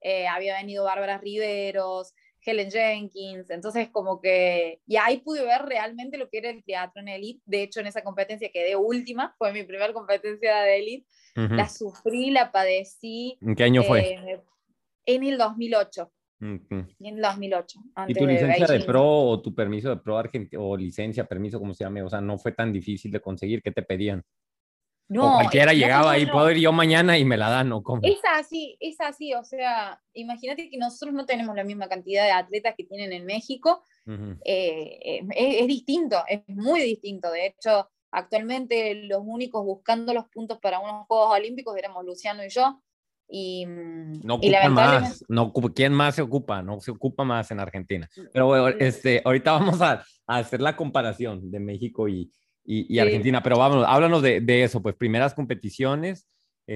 eh, 0.00 0.26
había 0.26 0.56
venido 0.56 0.84
Bárbara 0.84 1.18
Riveros, 1.18 2.14
Helen 2.48 2.70
Jenkins, 2.70 3.50
entonces 3.50 3.88
como 3.90 4.20
que, 4.20 4.80
y 4.86 4.96
ahí 4.96 5.18
pude 5.18 5.44
ver 5.44 5.62
realmente 5.62 6.16
lo 6.16 6.28
que 6.30 6.38
era 6.38 6.50
el 6.50 6.64
teatro 6.64 7.02
en 7.02 7.08
Elite, 7.08 7.42
de 7.44 7.62
hecho 7.62 7.80
en 7.80 7.86
esa 7.86 8.02
competencia 8.02 8.50
quedé 8.50 8.74
última, 8.76 9.34
fue 9.36 9.52
mi 9.52 9.64
primera 9.64 9.92
competencia 9.92 10.60
de 10.62 10.78
Elite, 10.78 11.06
Ujú. 11.36 11.54
la 11.54 11.68
sufrí, 11.68 12.30
la 12.30 12.50
padecí. 12.50 13.38
¿En 13.42 13.54
qué 13.54 13.64
año 13.64 13.82
fue? 13.82 14.00
eh, 14.00 14.40
en 15.06 15.24
el 15.24 15.38
2008, 15.38 16.10
Ujú. 16.40 16.86
en 17.00 17.06
el 17.16 17.20
2008. 17.20 17.80
¿Y 17.84 17.90
antes 17.94 18.18
tu 18.18 18.26
licencia 18.26 18.66
de 18.66 18.72
Beijing. 18.72 18.86
pro 18.86 19.04
o 19.06 19.42
tu 19.42 19.54
permiso 19.54 19.90
de 19.90 19.96
pro 19.96 20.18
argentino 20.18 20.64
o 20.64 20.76
licencia, 20.76 21.24
permiso, 21.26 21.58
como 21.58 21.74
se 21.74 21.84
llame? 21.84 22.02
O 22.02 22.08
sea, 22.08 22.20
no 22.20 22.38
fue 22.38 22.52
tan 22.52 22.72
difícil 22.72 23.10
de 23.10 23.20
conseguir. 23.20 23.62
¿Qué 23.62 23.72
te 23.72 23.82
pedían? 23.82 24.22
No, 25.08 25.32
o 25.32 25.34
cualquiera 25.36 25.72
no, 25.72 25.78
llegaba 25.78 26.02
no, 26.04 26.08
ahí, 26.10 26.26
no. 26.26 26.32
puedo 26.32 26.50
ir 26.50 26.58
yo 26.58 26.70
mañana 26.72 27.16
y 27.18 27.24
me 27.24 27.36
la 27.38 27.48
dan, 27.48 27.72
¿o 27.72 27.82
cómo? 27.82 28.02
Es 28.04 28.18
así, 28.34 28.76
es 28.80 29.00
así, 29.00 29.32
o 29.34 29.42
sea, 29.42 30.00
imagínate 30.12 30.68
que 30.68 30.76
nosotros 30.76 31.14
no 31.14 31.24
tenemos 31.24 31.56
la 31.56 31.64
misma 31.64 31.88
cantidad 31.88 32.24
de 32.24 32.32
atletas 32.32 32.74
que 32.76 32.84
tienen 32.84 33.12
en 33.12 33.24
México, 33.24 33.82
Ujú. 34.06 34.36
eh, 34.44 34.98
eh, 35.02 35.20
es, 35.34 35.60
es 35.62 35.66
distinto, 35.66 36.16
es 36.28 36.42
muy 36.48 36.80
distinto. 36.82 37.30
De 37.30 37.46
hecho, 37.46 37.88
actualmente 38.10 38.94
los 39.06 39.22
únicos 39.24 39.64
buscando 39.64 40.12
los 40.12 40.26
puntos 40.28 40.58
para 40.60 40.78
unos 40.78 41.06
Juegos 41.06 41.34
Olímpicos 41.34 41.76
éramos 41.76 42.04
Luciano 42.04 42.44
y 42.44 42.48
yo. 42.50 42.82
Y, 43.30 43.66
mm, 43.66 44.20
No 44.24 44.38
y 44.40 44.48
lamentablemente- 44.50 45.08
más, 45.10 45.24
no 45.28 45.52
¿quién 45.74 45.92
más 45.92 46.14
se 46.14 46.22
ocupa? 46.22 46.62
No 46.62 46.80
se 46.80 46.90
ocupa 46.90 47.24
más 47.24 47.50
en 47.50 47.60
Argentina. 47.60 48.08
Pero 48.32 48.46
bueno, 48.46 48.68
Mm. 48.68 48.80
este, 48.82 49.20
ahorita 49.24 49.52
vamos 49.52 49.80
a, 49.82 50.02
a 50.26 50.36
hacer 50.36 50.60
la 50.62 50.76
comparación 50.76 51.50
de 51.50 51.60
México 51.60 52.08
y, 52.08 52.30
y- 52.70 52.82
y 52.82 52.94
Sí. 52.96 52.98
Argentina, 53.00 53.42
pero 53.42 53.56
vámonos, 53.58 53.86
háblanos 53.88 54.20
de, 54.22 54.40
de 54.42 54.62
eso, 54.64 54.82
pues 54.82 54.94
primeras 54.94 55.32
competiciones. 55.34 56.26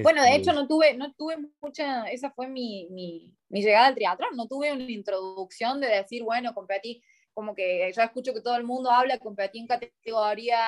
Bueno, 0.03 0.23
de 0.23 0.29
este, 0.31 0.41
hecho 0.41 0.53
no 0.55 0.67
tuve, 0.67 0.95
no 0.97 1.13
tuve 1.13 1.37
mucha, 1.61 2.05
esa 2.07 2.31
fue 2.31 2.49
mi, 2.49 2.89
mi, 2.91 3.31
mi 3.51 3.61
llegada 3.63 3.89
al 3.89 3.95
teatro, 3.95 4.27
no 4.35 4.49
tuve 4.49 4.73
una 4.73 4.91
introducción 4.91 5.81
de 5.83 5.89
decir, 5.89 6.23
bueno, 6.23 6.55
competí, 6.55 7.03
como 7.35 7.55
que 7.55 7.93
yo 7.95 8.03
escucho 8.03 8.33
que 8.33 8.41
todo 8.41 8.57
el 8.57 8.65
mundo 8.65 8.91
habla, 8.91 9.19
competí 9.19 9.59
en 9.59 9.67
categoría 9.67 10.59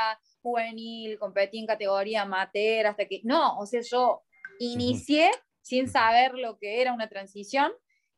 juvenil, 0.43 1.19
competí 1.19 1.59
en 1.59 1.67
categoría 1.67 2.21
amateur, 2.23 2.87
hasta 2.87 3.07
que, 3.07 3.23
no, 3.25 3.59
o 3.59 3.65
sea, 3.65 3.81
yo 3.81 4.23
inicié 4.59 5.31
sin 5.63 5.89
saber 5.89 6.35
lo 6.35 6.59
que 6.59 6.83
era 6.83 6.93
una 6.93 7.09
transición 7.09 7.73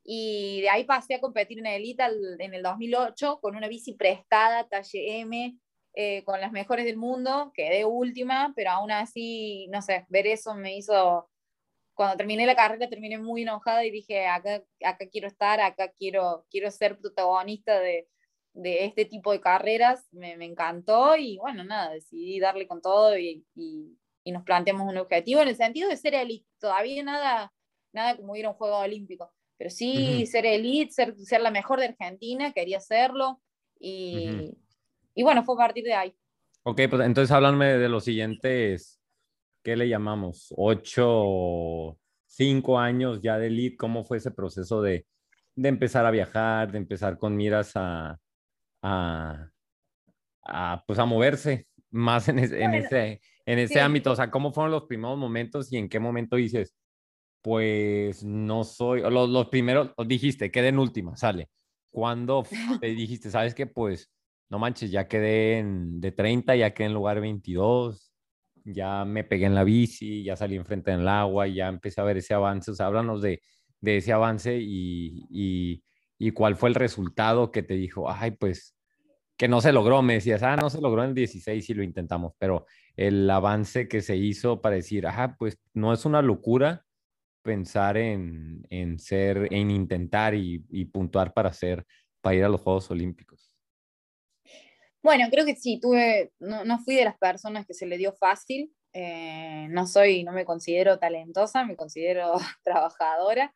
y 0.05 0.61
de 0.63 0.71
ahí 0.71 0.83
pasé 0.85 1.15
a 1.15 1.21
competir 1.21 1.61
en 1.61 1.67
Elite 1.67 2.03
en 2.41 2.53
el 2.55 2.63
2008 2.65 3.39
con 3.41 3.55
una 3.55 3.69
bici 3.69 3.93
prestada, 3.95 4.67
talle 4.69 5.21
M, 5.21 5.57
eh, 5.99 6.25
con 6.25 6.43
las 6.43 6.53
mejores 6.53 6.85
del 6.85 6.99
mundo, 6.99 7.53
quedé 7.55 7.87
última, 7.87 8.53
pero 8.55 8.71
aún 8.73 8.91
así, 8.91 9.67
no 9.69 9.81
sé, 9.81 10.05
ver 10.11 10.27
eso 10.27 10.55
me 10.55 10.77
hizo, 10.77 11.31
cuando 11.95 12.19
terminé 12.19 12.45
la 12.45 12.55
carrera 12.55 12.91
terminé 12.91 13.17
muy 13.17 13.43
enojada 13.43 13.83
y 13.83 13.91
dije, 13.91 14.27
acá, 14.27 14.63
acá 14.85 15.09
quiero 15.11 15.27
estar, 15.27 15.59
acá 15.59 15.91
quiero, 15.99 16.45
quiero 16.51 16.71
ser 16.71 16.99
protagonista 16.99 17.81
de, 17.81 18.07
de 18.53 18.85
este 18.85 19.07
tipo 19.07 19.33
de 19.33 19.41
carreras, 19.41 20.07
me, 20.13 20.37
me 20.37 20.45
encantó 20.45 21.17
y 21.17 21.39
bueno, 21.39 21.65
nada, 21.65 21.95
decidí 21.95 22.41
darle 22.41 22.69
con 22.69 22.83
todo 22.83 23.17
y, 23.17 23.47
y, 23.55 23.97
y 24.23 24.33
nos 24.33 24.43
planteamos 24.43 24.87
un 24.87 24.99
objetivo 24.99 25.41
en 25.41 25.49
el 25.49 25.57
sentido 25.57 25.89
de 25.89 25.97
ser 25.97 26.15
elite, 26.15 26.47
todavía 26.61 27.03
nada, 27.05 27.55
nada 27.95 28.19
como 28.19 28.37
ir 28.37 28.45
a 28.45 28.51
un 28.51 28.57
juego 28.57 28.77
olímpico, 28.77 29.33
pero 29.57 29.71
sí 29.71 30.27
ser 30.27 30.45
elite, 30.45 30.93
ser, 30.93 31.17
ser 31.17 31.41
la 31.41 31.51
mejor 31.51 31.81
de 31.81 31.87
Argentina, 31.87 32.53
quería 32.53 32.81
serlo 32.81 33.41
y. 33.81 34.53
y 35.17 35.25
bueno, 35.25 35.45
fue 35.45 35.57
a 35.57 35.59
partir 35.59 35.85
de 35.85 35.95
ahí. 35.95 36.17
Ok, 36.63 36.81
pues 36.91 37.03
entonces 37.07 37.31
háblame 37.31 37.67
de 37.79 37.89
los 37.89 38.05
siguientes, 38.05 39.01
¿qué 39.65 39.77
le 39.77 39.89
llamamos? 39.89 40.55
Ocho, 40.57 41.99
cinco 42.27 42.79
años 42.79 43.21
ya 43.23 43.39
de 43.39 43.49
elite, 43.49 43.77
¿cómo 43.77 44.05
fue 44.05 44.19
ese 44.19 44.33
proceso 44.33 44.83
de, 44.83 45.07
de 45.57 45.69
empezar 45.71 46.07
a 46.07 46.13
viajar, 46.13 46.73
de 46.73 46.79
empezar 46.79 47.19
con 47.19 47.37
miras 47.37 47.73
a, 47.77 48.19
a, 48.83 49.51
a, 50.45 50.85
pues 50.87 50.99
a 50.99 51.05
moverse 51.07 51.69
más 51.91 52.29
en 52.29 52.39
ese, 52.41 52.63
en 52.65 52.75
Bueno, 52.75 52.77
ese, 52.77 53.21
en 53.47 53.59
ese 53.61 53.81
sí. 53.81 53.81
ámbito? 53.81 54.13
O 54.13 54.17
sea, 54.17 54.31
¿cómo 54.31 54.53
fueron 54.53 54.73
los 54.73 54.85
primeros 54.85 55.19
momentos 55.19 55.73
y 55.73 55.79
en 55.79 55.89
qué 55.89 56.01
momento 56.01 56.37
dices, 56.37 56.75
pues 57.43 58.25
no 58.25 58.65
soy, 58.65 59.03
los, 59.03 59.29
los 59.31 59.49
primeros, 59.49 59.93
dijiste, 60.07 60.51
quedé 60.51 60.69
en 60.69 60.79
última, 60.79 61.17
sale. 61.17 61.49
¿Cuándo 61.91 62.45
te 62.81 62.89
dijiste, 62.89 63.31
sabes 63.31 63.55
que 63.55 63.67
pues 63.67 64.11
no 64.49 64.59
manches, 64.59 64.91
ya 64.91 65.09
quedé 65.09 65.59
en, 65.59 66.01
de 66.01 66.13
30, 66.13 66.57
ya 66.57 66.73
quedé 66.73 66.87
en 66.89 66.95
lugar 66.95 67.21
22, 67.21 68.13
ya 68.65 69.05
me 69.05 69.25
pegué 69.25 69.47
en 69.47 69.55
la 69.55 69.65
bici, 69.65 70.25
ya 70.25 70.37
salí 70.37 70.57
enfrente 70.57 70.91
del 70.91 71.09
agua, 71.09 71.47
ya 71.47 71.69
empecé 71.69 72.01
a 72.01 72.05
ver 72.05 72.19
ese 72.19 72.35
avance. 72.35 72.71
O 72.71 72.75
sea, 72.75 72.87
háblanos 72.87 73.23
de, 73.23 73.41
de 73.81 73.97
ese 73.99 74.13
avance 74.13 74.59
y, 74.61 75.27
y, 75.31 75.85
y 76.19 76.31
cuál 76.33 76.57
fue 76.57 76.69
el 76.69 76.75
resultado 76.75 77.51
que 77.53 77.63
te 77.63 77.75
dijo, 77.75 78.11
ay, 78.11 78.33
pues 78.33 78.77
que 79.37 79.49
no 79.49 79.61
se 79.61 79.73
logró. 79.73 80.03
Me 80.03 80.15
decías, 80.15 80.43
ah, 80.43 80.57
no 80.57 80.71
se 80.71 80.81
logró 80.81 81.03
en 81.03 81.11
el 81.11 81.15
16 81.15 81.71
y 81.71 81.75
lo 81.75 81.83
intentamos, 81.83 82.33
pero 82.39 82.67
el 82.97 83.29
avance 83.31 83.89
que 83.89 84.03
se 84.03 84.17
hizo 84.17 84.61
para 84.61 84.77
decir, 84.77 85.07
ah, 85.07 85.37
pues 85.39 85.59
no 85.75 85.93
es 85.93 86.05
una 86.05 86.23
locura 86.23 86.85
pensar 87.43 87.97
en, 87.97 88.67
en 88.71 88.99
ser, 88.99 89.49
en 89.53 89.71
intentar 89.71 90.35
y, 90.35 90.65
y 90.71 90.87
puntuar 90.87 91.33
para 91.33 91.53
ser, 91.53 91.87
para 92.21 92.35
ir 92.35 92.45
a 92.45 92.49
los 92.49 92.61
Juegos 92.61 92.91
Olímpicos. 92.91 93.46
Bueno, 95.07 95.27
creo 95.31 95.47
que 95.47 95.55
sí, 95.55 95.79
tuve, 95.81 96.33
no, 96.41 96.65
no 96.65 96.81
fui 96.81 96.97
de 96.97 97.05
las 97.05 97.17
personas 97.17 97.65
que 97.65 97.75
se 97.75 97.87
le 97.87 97.97
dio 97.97 98.13
fácil, 98.15 98.75
eh, 98.93 99.69
no 99.71 99.87
soy, 99.87 100.25
no 100.25 100.33
me 100.33 100.45
considero 100.45 100.99
talentosa, 100.99 101.65
me 101.65 101.77
considero 101.77 102.33
trabajadora, 102.65 103.55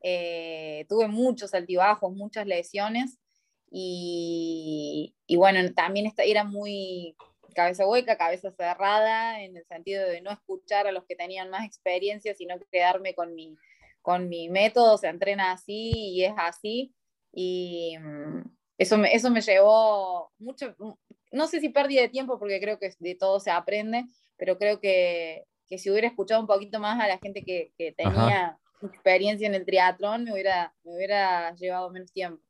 eh, 0.00 0.86
tuve 0.88 1.08
muchos 1.08 1.54
altibajos, 1.54 2.14
muchas 2.14 2.46
lesiones 2.46 3.18
y, 3.68 5.16
y 5.26 5.34
bueno, 5.34 5.58
también 5.74 6.06
esta, 6.06 6.22
era 6.22 6.44
muy 6.44 7.16
cabeza 7.52 7.84
hueca, 7.84 8.16
cabeza 8.16 8.52
cerrada, 8.52 9.42
en 9.42 9.56
el 9.56 9.64
sentido 9.66 10.06
de 10.08 10.20
no 10.20 10.30
escuchar 10.30 10.86
a 10.86 10.92
los 10.92 11.04
que 11.06 11.16
tenían 11.16 11.50
más 11.50 11.66
experiencia, 11.66 12.32
sino 12.36 12.60
quedarme 12.70 13.16
con 13.16 13.34
mi, 13.34 13.56
con 14.02 14.28
mi 14.28 14.48
método, 14.48 14.98
se 14.98 15.08
entrena 15.08 15.50
así 15.50 15.90
y 15.94 16.22
es 16.22 16.34
así. 16.36 16.94
Y 17.32 17.96
mm, 17.98 18.42
eso 18.82 18.98
me, 18.98 19.14
eso 19.14 19.30
me 19.30 19.40
llevó 19.40 20.32
mucho, 20.38 20.74
no 21.30 21.46
sé 21.46 21.60
si 21.60 21.68
pérdida 21.68 22.02
de 22.02 22.08
tiempo, 22.08 22.38
porque 22.38 22.60
creo 22.60 22.78
que 22.78 22.92
de 22.98 23.14
todo 23.14 23.40
se 23.40 23.50
aprende, 23.50 24.04
pero 24.36 24.58
creo 24.58 24.80
que, 24.80 25.44
que 25.68 25.78
si 25.78 25.90
hubiera 25.90 26.08
escuchado 26.08 26.40
un 26.40 26.46
poquito 26.46 26.78
más 26.80 27.00
a 27.00 27.08
la 27.08 27.18
gente 27.18 27.44
que, 27.44 27.72
que 27.78 27.92
tenía 27.92 28.58
experiencia 28.82 29.46
en 29.46 29.54
el 29.54 29.64
triatlón, 29.64 30.24
me 30.24 30.32
hubiera, 30.32 30.74
me 30.84 30.96
hubiera 30.96 31.54
llevado 31.54 31.90
menos 31.90 32.12
tiempo. 32.12 32.42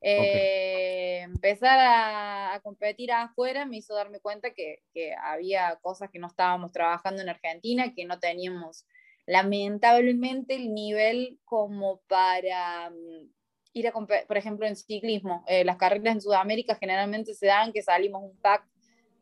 Eh, 0.00 1.20
empezar 1.22 1.78
a, 1.78 2.54
a, 2.54 2.60
competir 2.60 3.10
afuera 3.10 3.64
me 3.64 3.78
hizo 3.78 3.94
darme 3.94 4.20
cuenta 4.20 4.50
que, 4.50 4.82
que, 4.92 5.14
había 5.14 5.78
cosas 5.80 6.10
que 6.10 6.18
no 6.18 6.26
estábamos 6.26 6.72
trabajando 6.72 7.22
en 7.22 7.30
Argentina, 7.30 7.94
que 7.94 8.04
no 8.04 8.18
teníamos 8.18 8.84
lamentablemente 9.26 10.56
el 10.56 10.74
nivel 10.74 11.38
como 11.44 12.00
para 12.06 12.90
um, 12.90 13.30
ir 13.74 13.88
a 13.88 13.92
competir, 13.92 14.26
por 14.26 14.38
ejemplo, 14.38 14.66
en 14.66 14.76
ciclismo. 14.76 15.44
Eh, 15.46 15.64
las 15.64 15.76
carreras 15.76 16.14
en 16.14 16.20
Sudamérica 16.20 16.76
generalmente 16.76 17.34
se 17.34 17.46
dan 17.46 17.72
que 17.72 17.82
salimos 17.82 18.22
un 18.22 18.36
pack 18.38 18.64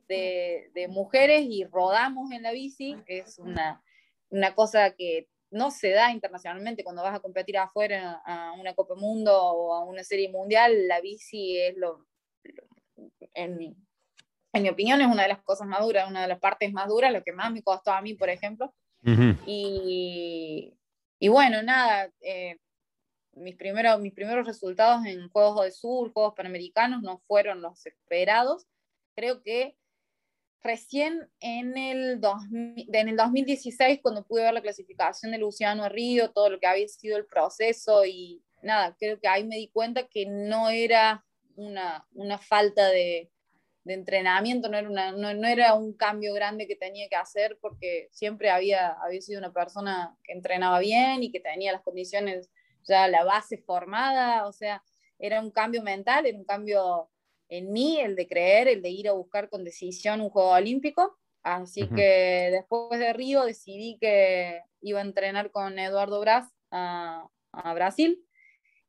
de, 0.08 0.70
de 0.74 0.88
mujeres 0.88 1.42
y 1.48 1.64
rodamos 1.64 2.30
en 2.30 2.42
la 2.42 2.52
bici. 2.52 2.96
Es 3.06 3.38
una, 3.38 3.82
una 4.28 4.54
cosa 4.54 4.90
que 4.92 5.28
no 5.50 5.70
se 5.70 5.90
da 5.90 6.10
internacionalmente 6.12 6.84
cuando 6.84 7.02
vas 7.02 7.14
a 7.14 7.20
competir 7.20 7.58
afuera 7.58 8.22
a 8.24 8.52
una 8.52 8.74
Copa 8.74 8.94
Mundo 8.94 9.36
o 9.36 9.74
a 9.74 9.84
una 9.84 10.04
serie 10.04 10.30
mundial, 10.30 10.88
la 10.88 11.00
bici 11.00 11.58
es 11.58 11.76
lo, 11.76 12.06
en, 13.34 13.56
mi, 13.56 13.76
en, 14.52 14.62
mi, 14.62 14.68
opinión, 14.68 15.00
es 15.00 15.06
una 15.06 15.22
de 15.22 15.28
las 15.28 15.42
cosas 15.42 15.66
más 15.66 15.80
duras, 15.80 16.08
una 16.08 16.22
de 16.22 16.28
las 16.28 16.38
partes 16.38 16.72
más 16.72 16.88
duras, 16.88 17.12
lo 17.12 17.22
que 17.22 17.32
más 17.32 17.52
me 17.52 17.62
costó 17.62 17.92
a 17.92 18.00
mí, 18.00 18.14
por 18.14 18.30
ejemplo. 18.30 18.72
Uh 19.04 19.10
-huh. 19.10 19.38
y, 19.46 20.74
y, 21.18 21.28
bueno, 21.28 21.62
nada, 21.62 22.10
eh, 22.20 22.56
mis, 23.34 23.56
primeros, 23.56 24.00
mis 24.00 24.12
primeros 24.12 24.46
resultados 24.46 25.04
en 25.06 25.28
Juegos 25.30 25.64
de 25.64 25.70
Sur, 25.70 26.12
Juegos 26.12 26.34
Panamericanos, 26.36 27.02
no 27.02 27.18
fueron 27.26 27.62
los 27.62 27.84
esperados. 27.86 28.66
Creo 29.14 29.42
que 29.42 29.76
recién 30.62 31.28
en 31.40 31.76
el, 31.76 32.20
2000, 32.20 32.88
en 32.92 33.08
el 33.08 33.16
2016, 33.16 34.00
cuando 34.02 34.24
pude 34.24 34.42
ver 34.42 34.54
la 34.54 34.62
clasificación 34.62 35.32
de 35.32 35.38
Luciano 35.38 35.88
Río, 35.88 36.30
todo 36.30 36.50
lo 36.50 36.60
que 36.60 36.66
había 36.66 36.88
sido 36.88 37.16
el 37.16 37.26
proceso 37.26 38.04
y 38.04 38.42
nada, 38.62 38.96
creo 38.98 39.20
que 39.20 39.28
ahí 39.28 39.44
me 39.44 39.56
di 39.56 39.68
cuenta 39.68 40.06
que 40.06 40.26
no 40.26 40.70
era 40.70 41.24
una, 41.56 42.06
una 42.14 42.38
falta 42.38 42.88
de, 42.88 43.30
de, 43.84 43.94
entrenamiento, 43.94 44.68
no 44.68 44.78
era, 44.78 44.88
una, 44.88 45.12
no, 45.12 45.34
no, 45.34 45.48
era 45.48 45.74
un 45.74 45.94
cambio 45.94 46.32
grande 46.32 46.66
que 46.66 46.76
tenía 46.76 47.08
que 47.08 47.16
hacer 47.16 47.58
porque 47.60 48.08
siempre 48.12 48.50
había, 48.50 48.92
había 49.02 49.20
sido 49.20 49.38
una 49.40 49.52
persona 49.52 50.16
que 50.22 50.32
entrenaba 50.32 50.78
bien 50.78 51.22
y 51.22 51.32
que 51.32 51.40
tenía 51.40 51.72
las 51.72 51.82
condiciones, 51.82 52.50
ya 52.88 53.08
la 53.08 53.24
base 53.24 53.58
formada, 53.58 54.46
o 54.46 54.52
sea, 54.52 54.82
era 55.18 55.40
un 55.40 55.50
cambio 55.50 55.82
mental, 55.82 56.26
era 56.26 56.36
un 56.36 56.44
cambio 56.44 57.10
en 57.48 57.70
mí 57.70 58.00
el 58.00 58.16
de 58.16 58.26
creer, 58.26 58.68
el 58.68 58.82
de 58.82 58.90
ir 58.90 59.08
a 59.08 59.12
buscar 59.12 59.48
con 59.48 59.64
decisión 59.64 60.20
un 60.20 60.30
juego 60.30 60.50
olímpico. 60.50 61.18
Así 61.42 61.82
uh 61.82 61.86
-huh. 61.86 61.96
que 61.96 62.48
después 62.52 62.98
de 63.00 63.12
Río 63.12 63.44
decidí 63.44 63.98
que 64.00 64.62
iba 64.80 65.00
a 65.00 65.02
entrenar 65.02 65.50
con 65.50 65.78
Eduardo 65.78 66.20
Braz 66.20 66.48
a, 66.70 67.28
a 67.52 67.74
Brasil. 67.74 68.24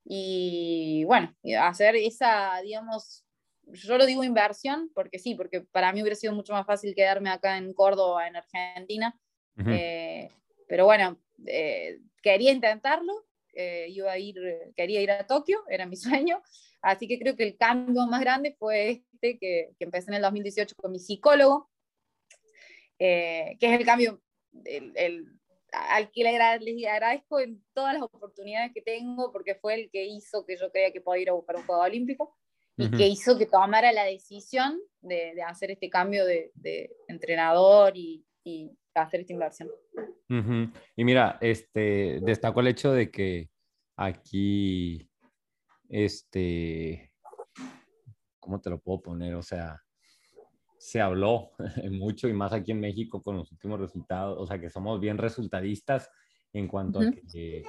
Y 0.06 1.03
bueno, 1.06 1.36
hacer 1.60 1.95
esa, 1.95 2.60
digamos, 2.62 3.25
yo 3.65 3.97
lo 3.97 4.06
digo 4.06 4.23
inversión, 4.23 4.91
porque 4.93 5.19
sí, 5.19 5.36
porque 5.36 5.62
para 5.62 5.91
mí 5.93 6.01
hubiera 6.01 6.15
sido 6.15 6.34
mucho 6.34 6.53
más 6.53 6.65
fácil 6.65 6.93
quedarme 6.93 7.29
acá 7.29 7.58
en 7.58 7.73
Córdoba, 7.73 8.27
en 8.27 8.36
Argentina. 8.36 9.17
Uh 9.58 9.62
-huh. 9.62 9.73
eh, 9.73 10.32
pero 10.67 10.86
bueno, 10.86 11.17
eh, 11.45 11.99
quería 12.21 12.51
intentarlo, 12.51 13.13
eh, 13.54 13.88
iba 13.89 14.12
a 14.12 14.18
ir, 14.18 14.36
quería 14.76 15.02
ir 15.02 15.12
a 15.12 15.26
Tokio, 15.26 15.63
era 15.70 15.86
mi 15.86 15.96
sueño. 16.28 16.42
Así 16.82 17.08
que 17.08 17.18
creo 17.20 17.36
que 17.36 17.44
el 17.44 17.58
cambio 17.58 18.06
más 18.08 18.22
grande 18.22 18.56
fue 18.60 19.04
este 19.13 19.38
que, 19.39 19.70
que 19.78 19.86
empecé 19.86 20.12
en 20.12 20.16
el 20.16 20.22
2018 20.22 20.76
con 20.76 20.92
mi 20.92 21.00
psicólogo, 21.00 21.70
eh, 23.00 23.56
que 23.60 23.74
es 23.74 23.80
el 23.80 23.86
cambio 23.86 24.22
el, 24.66 24.92
el, 24.96 25.26
al 25.72 26.12
que 26.12 26.24
le 26.24 26.88
agradezco 26.88 27.39
en 27.39 27.63
todas 27.74 27.94
las 27.94 28.04
oportunidades 28.04 28.72
que 28.74 28.82
tengo, 28.82 29.32
porque 29.32 29.56
fue 29.56 29.76
el 29.76 29.89
que 29.92 30.06
hizo 30.06 30.46
que 30.46 30.58
yo 30.58 30.72
creía 30.72 30.92
que 30.92 31.02
podía 31.02 31.24
ir 31.24 31.30
a 31.30 31.34
buscar 31.34 31.56
un 31.56 31.66
Juego 31.66 31.82
Olímpico 31.82 32.38
y 32.78 32.86
uh 32.86 32.88
-huh. 32.88 32.98
que 32.98 33.08
hizo 33.08 33.38
que 33.38 33.46
tomara 33.46 33.92
la 33.92 34.06
decisión 34.06 34.80
de, 35.02 35.34
de 35.36 35.42
hacer 35.44 35.72
este 35.72 35.89
cambio 35.89 36.26
de, 36.26 36.52
de 36.56 36.96
entrenador 37.08 37.94
y, 37.96 38.26
y, 38.44 38.72
hacer 39.01 39.21
esta 39.21 39.34
inversión. 39.34 39.69
Uh 40.29 40.34
-huh. 40.36 40.73
Y 40.95 41.03
mira, 41.03 41.38
este, 41.41 42.19
destaco 42.21 42.60
el 42.62 42.67
hecho 42.67 42.91
de 42.91 43.10
que 43.12 43.49
aquí 43.95 45.10
este, 45.89 47.13
¿cómo 48.39 48.60
te 48.60 48.69
lo 48.69 48.79
puedo 48.79 49.01
poner? 49.01 49.36
O 49.36 49.43
sea, 49.43 49.82
se 50.77 50.99
habló 50.99 51.51
mucho 51.91 52.27
y 52.27 52.34
más 52.34 52.51
aquí 52.51 52.71
en 52.71 52.79
México 52.79 53.21
con 53.21 53.38
los 53.38 53.51
últimos 53.51 53.79
resultados, 53.79 54.38
o 54.39 54.47
sea, 54.47 54.60
que 54.60 54.69
somos 54.69 54.99
bien 54.99 55.17
resultadistas 55.17 56.10
en 56.51 56.67
cuanto 56.67 56.99
uh 56.99 57.03
-huh. 57.03 57.10
a 57.10 57.32
que 57.32 57.63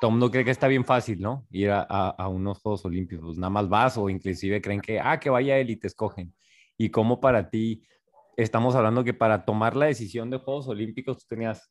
todo 0.00 0.08
el 0.08 0.12
mundo 0.12 0.30
cree 0.30 0.44
que 0.44 0.50
está 0.50 0.66
bien 0.66 0.84
fácil, 0.84 1.20
¿no? 1.20 1.46
Ir 1.50 1.70
a, 1.70 1.86
a, 1.88 2.10
a, 2.10 2.28
unos 2.28 2.60
Juegos 2.60 2.84
Olímpicos, 2.84 3.38
nada 3.38 3.50
más 3.50 3.68
vas 3.68 3.96
o 3.96 4.10
inclusive 4.10 4.60
creen 4.60 4.80
que, 4.80 4.98
ah, 4.98 5.20
que 5.20 5.30
vaya 5.30 5.56
él 5.58 5.70
y 5.70 5.76
te 5.76 5.86
escogen. 5.86 6.34
Y 6.76 6.90
como 6.90 7.20
para 7.20 7.48
ti, 7.48 7.84
estamos 8.36 8.74
hablando 8.74 9.04
que 9.04 9.14
para 9.14 9.44
tomar 9.44 9.76
la 9.76 9.86
decisión 9.86 10.30
de 10.30 10.38
Juegos 10.38 10.68
Olímpicos 10.68 11.18
tú 11.18 11.24
tenías 11.28 11.70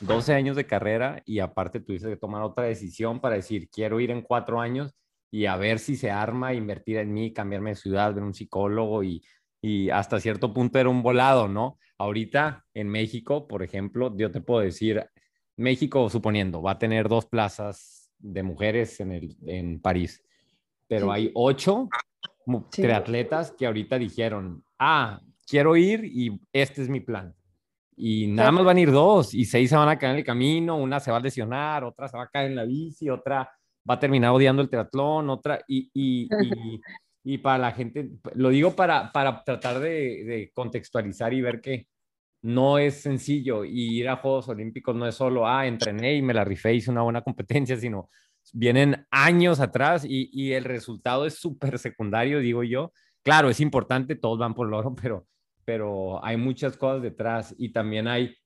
12 0.00 0.34
años 0.34 0.56
de 0.56 0.66
carrera 0.66 1.22
y 1.24 1.38
aparte 1.38 1.80
tuviste 1.80 2.08
que 2.08 2.16
tomar 2.16 2.42
otra 2.42 2.64
decisión 2.64 3.20
para 3.20 3.36
decir, 3.36 3.68
quiero 3.70 4.00
ir 4.00 4.10
en 4.10 4.22
cuatro 4.22 4.60
años 4.60 4.94
y 5.30 5.46
a 5.46 5.56
ver 5.56 5.78
si 5.78 5.96
se 5.96 6.10
arma, 6.10 6.54
invertir 6.54 6.96
en 6.98 7.12
mí, 7.12 7.32
cambiarme 7.32 7.70
de 7.70 7.76
ciudad, 7.76 8.14
ver 8.14 8.22
un 8.22 8.34
psicólogo 8.34 9.02
y, 9.02 9.22
y 9.60 9.90
hasta 9.90 10.20
cierto 10.20 10.52
punto 10.52 10.78
era 10.78 10.88
un 10.88 11.02
volado, 11.02 11.48
¿no? 11.48 11.78
Ahorita 11.98 12.64
en 12.74 12.88
México, 12.88 13.46
por 13.46 13.62
ejemplo, 13.62 14.14
yo 14.16 14.30
te 14.30 14.40
puedo 14.40 14.60
decir, 14.60 15.04
México, 15.56 16.08
suponiendo, 16.10 16.60
va 16.62 16.72
a 16.72 16.78
tener 16.78 17.08
dos 17.08 17.26
plazas 17.26 18.10
de 18.18 18.42
mujeres 18.42 19.00
en, 19.00 19.12
el, 19.12 19.36
en 19.46 19.80
París, 19.80 20.22
pero 20.86 21.06
sí. 21.06 21.12
hay 21.12 21.30
ocho 21.34 21.88
sí. 22.70 22.82
triatletas 22.82 23.52
que 23.52 23.66
ahorita 23.66 23.98
dijeron, 23.98 24.64
ah, 24.78 25.20
quiero 25.46 25.76
ir 25.76 26.04
y 26.04 26.40
este 26.52 26.82
es 26.82 26.88
mi 26.88 27.00
plan. 27.00 27.34
Y 27.96 28.26
nada 28.26 28.50
más 28.50 28.64
van 28.64 28.76
a 28.76 28.80
ir 28.80 28.90
dos 28.90 29.34
y 29.34 29.44
seis 29.44 29.70
se 29.70 29.76
van 29.76 29.88
a 29.88 29.98
caer 29.98 30.12
en 30.12 30.18
el 30.18 30.24
camino, 30.24 30.76
una 30.76 30.98
se 30.98 31.10
va 31.10 31.18
a 31.18 31.20
lesionar, 31.20 31.84
otra 31.84 32.08
se 32.08 32.16
va 32.16 32.24
a 32.24 32.28
caer 32.28 32.50
en 32.50 32.56
la 32.56 32.64
bici, 32.64 33.08
otra 33.08 33.50
va 33.88 33.94
a 33.94 34.00
terminar 34.00 34.30
odiando 34.30 34.62
el 34.62 34.68
triatlón, 34.68 35.30
otra, 35.30 35.60
y, 35.68 35.90
y, 35.94 36.22
y, 36.24 36.80
y 37.22 37.38
para 37.38 37.58
la 37.58 37.72
gente, 37.72 38.10
lo 38.34 38.48
digo 38.48 38.74
para, 38.74 39.12
para 39.12 39.44
tratar 39.44 39.78
de, 39.78 40.24
de, 40.24 40.50
contextualizar 40.54 41.32
y 41.32 41.42
ver 41.42 41.60
que 41.60 41.86
no 42.42 42.78
es 42.78 43.02
sencillo 43.02 43.64
y 43.64 43.98
ir 43.98 44.08
a 44.08 44.16
Juegos 44.16 44.48
Olímpicos 44.48 44.94
no 44.96 45.06
es 45.06 45.14
solo, 45.14 45.46
ah, 45.46 45.66
entrené 45.66 46.14
y 46.14 46.22
me 46.22 46.34
la 46.34 46.44
rifé, 46.44 46.74
hice 46.74 46.90
una 46.90 47.02
buena 47.02 47.22
competencia, 47.22 47.76
sino 47.76 48.10
vienen 48.52 49.06
años 49.10 49.60
atrás 49.60 50.04
y, 50.04 50.30
y 50.32 50.52
el 50.52 50.64
resultado 50.64 51.26
es 51.26 51.34
súper 51.34 51.78
secundario, 51.78 52.40
digo 52.40 52.62
yo. 52.62 52.92
Claro, 53.24 53.48
es 53.48 53.58
importante, 53.60 54.14
todos 54.14 54.38
van 54.38 54.54
por 54.54 54.68
el 54.68 54.74
oro, 54.74 54.94
pero, 55.02 55.26
pero 55.64 56.24
hay 56.24 56.36
muchas 56.36 56.76
cosas 56.76 57.02
detrás 57.02 57.54
y 57.58 57.70
también 57.70 58.06
hay 58.06 58.36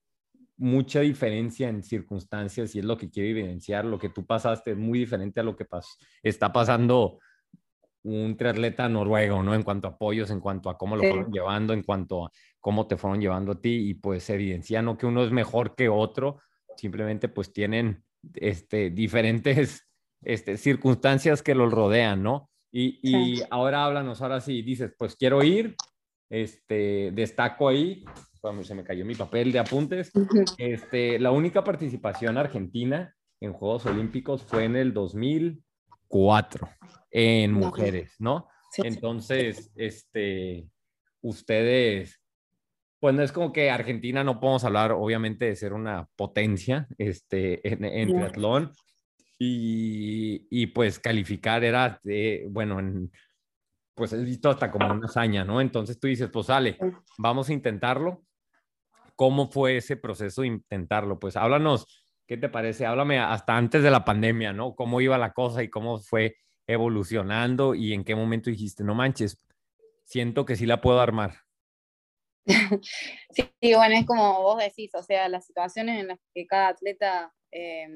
mucha 0.56 1.00
diferencia 1.00 1.68
en 1.68 1.82
circunstancias 1.82 2.74
y 2.74 2.78
es 2.78 2.84
lo 2.84 2.96
que 2.96 3.10
quiero 3.10 3.28
evidenciar. 3.28 3.84
Lo 3.84 3.98
que 3.98 4.08
tú 4.08 4.24
pasaste 4.24 4.72
es 4.72 4.76
muy 4.76 5.00
diferente 5.00 5.40
a 5.40 5.42
lo 5.44 5.56
que 5.56 5.64
pas 5.64 5.98
está 6.22 6.52
pasando 6.52 7.18
un 8.02 8.36
triatleta 8.36 8.88
noruego, 8.88 9.42
¿no? 9.42 9.54
En 9.54 9.62
cuanto 9.62 9.88
a 9.88 9.90
apoyos, 9.90 10.30
en 10.30 10.40
cuanto 10.40 10.70
a 10.70 10.78
cómo 10.78 10.96
lo 10.96 11.02
sí. 11.02 11.08
fueron 11.10 11.32
llevando, 11.32 11.72
en 11.72 11.82
cuanto 11.82 12.26
a 12.26 12.30
cómo 12.60 12.86
te 12.86 12.96
fueron 12.96 13.20
llevando 13.20 13.52
a 13.52 13.60
ti 13.60 13.90
y 13.90 13.94
pues 13.94 14.28
evidencia 14.30 14.82
no 14.82 14.96
que 14.96 15.06
uno 15.06 15.22
es 15.24 15.30
mejor 15.30 15.74
que 15.74 15.88
otro, 15.88 16.40
simplemente 16.76 17.28
pues 17.28 17.52
tienen 17.52 18.04
este, 18.34 18.90
diferentes 18.90 19.86
este, 20.22 20.56
circunstancias 20.56 21.42
que 21.42 21.54
los 21.54 21.72
rodean, 21.72 22.22
¿no? 22.22 22.50
Y, 22.70 23.00
y 23.02 23.36
sí. 23.36 23.42
ahora 23.50 23.84
háblanos, 23.84 24.20
ahora 24.20 24.40
sí, 24.40 24.62
dices, 24.62 24.92
pues 24.98 25.16
quiero 25.16 25.42
ir, 25.42 25.74
este, 26.30 27.10
destaco 27.12 27.68
ahí, 27.68 28.04
se 28.62 28.74
me 28.74 28.84
cayó 28.84 29.04
mi 29.04 29.14
papel 29.14 29.52
de 29.52 29.58
apuntes, 29.58 30.12
este, 30.58 31.18
la 31.18 31.30
única 31.30 31.64
participación 31.64 32.38
argentina 32.38 33.14
en 33.40 33.52
Juegos 33.52 33.86
Olímpicos 33.86 34.42
fue 34.42 34.64
en 34.64 34.76
el 34.76 34.92
2004 34.92 36.68
en 37.10 37.52
mujeres, 37.52 38.14
¿no? 38.18 38.48
Sí, 38.70 38.82
Entonces, 38.84 39.70
este, 39.76 40.68
ustedes, 41.22 42.20
pues 43.00 43.14
no 43.14 43.22
es 43.22 43.32
como 43.32 43.52
que 43.52 43.70
Argentina 43.70 44.24
no 44.24 44.40
podemos 44.40 44.64
hablar, 44.64 44.92
obviamente, 44.92 45.46
de 45.46 45.56
ser 45.56 45.72
una 45.72 46.08
potencia 46.16 46.86
este, 46.98 47.66
en, 47.66 47.84
en 47.84 48.08
triatlón. 48.08 48.72
Y, 49.38 50.46
y, 50.50 50.66
pues 50.68 50.98
calificar 50.98 51.62
era, 51.62 52.00
de, 52.02 52.46
bueno, 52.50 52.80
en, 52.80 53.12
pues 53.98 54.12
es 54.12 54.24
visto 54.24 54.48
hasta 54.48 54.70
como 54.70 54.90
una 54.92 55.06
hazaña, 55.06 55.44
¿no? 55.44 55.60
Entonces 55.60 55.98
tú 55.98 56.06
dices, 56.06 56.30
pues 56.32 56.46
sale, 56.46 56.78
vamos 57.18 57.48
a 57.48 57.52
intentarlo. 57.52 58.22
¿Cómo 59.16 59.50
fue 59.50 59.78
ese 59.78 59.96
proceso 59.96 60.42
de 60.42 60.48
intentarlo? 60.48 61.18
Pues 61.18 61.36
háblanos, 61.36 62.06
¿qué 62.26 62.36
te 62.36 62.48
parece? 62.48 62.86
Háblame 62.86 63.18
hasta 63.18 63.56
antes 63.56 63.82
de 63.82 63.90
la 63.90 64.04
pandemia, 64.04 64.52
¿no? 64.52 64.76
¿Cómo 64.76 65.00
iba 65.00 65.18
la 65.18 65.32
cosa 65.32 65.64
y 65.64 65.68
cómo 65.68 65.98
fue 65.98 66.36
evolucionando 66.68 67.74
y 67.74 67.92
en 67.92 68.04
qué 68.04 68.14
momento 68.14 68.50
dijiste, 68.50 68.84
no 68.84 68.94
manches, 68.94 69.44
siento 70.04 70.44
que 70.44 70.54
sí 70.54 70.64
la 70.64 70.80
puedo 70.80 71.00
armar? 71.00 71.34
Sí, 73.30 73.74
bueno, 73.74 73.94
es 73.94 74.06
como 74.06 74.42
vos 74.42 74.58
decís, 74.58 74.94
o 74.94 75.02
sea, 75.02 75.28
las 75.28 75.44
situaciones 75.46 76.00
en 76.00 76.08
las 76.08 76.18
que 76.34 76.46
cada 76.46 76.68
atleta 76.68 77.32
eh, 77.52 77.86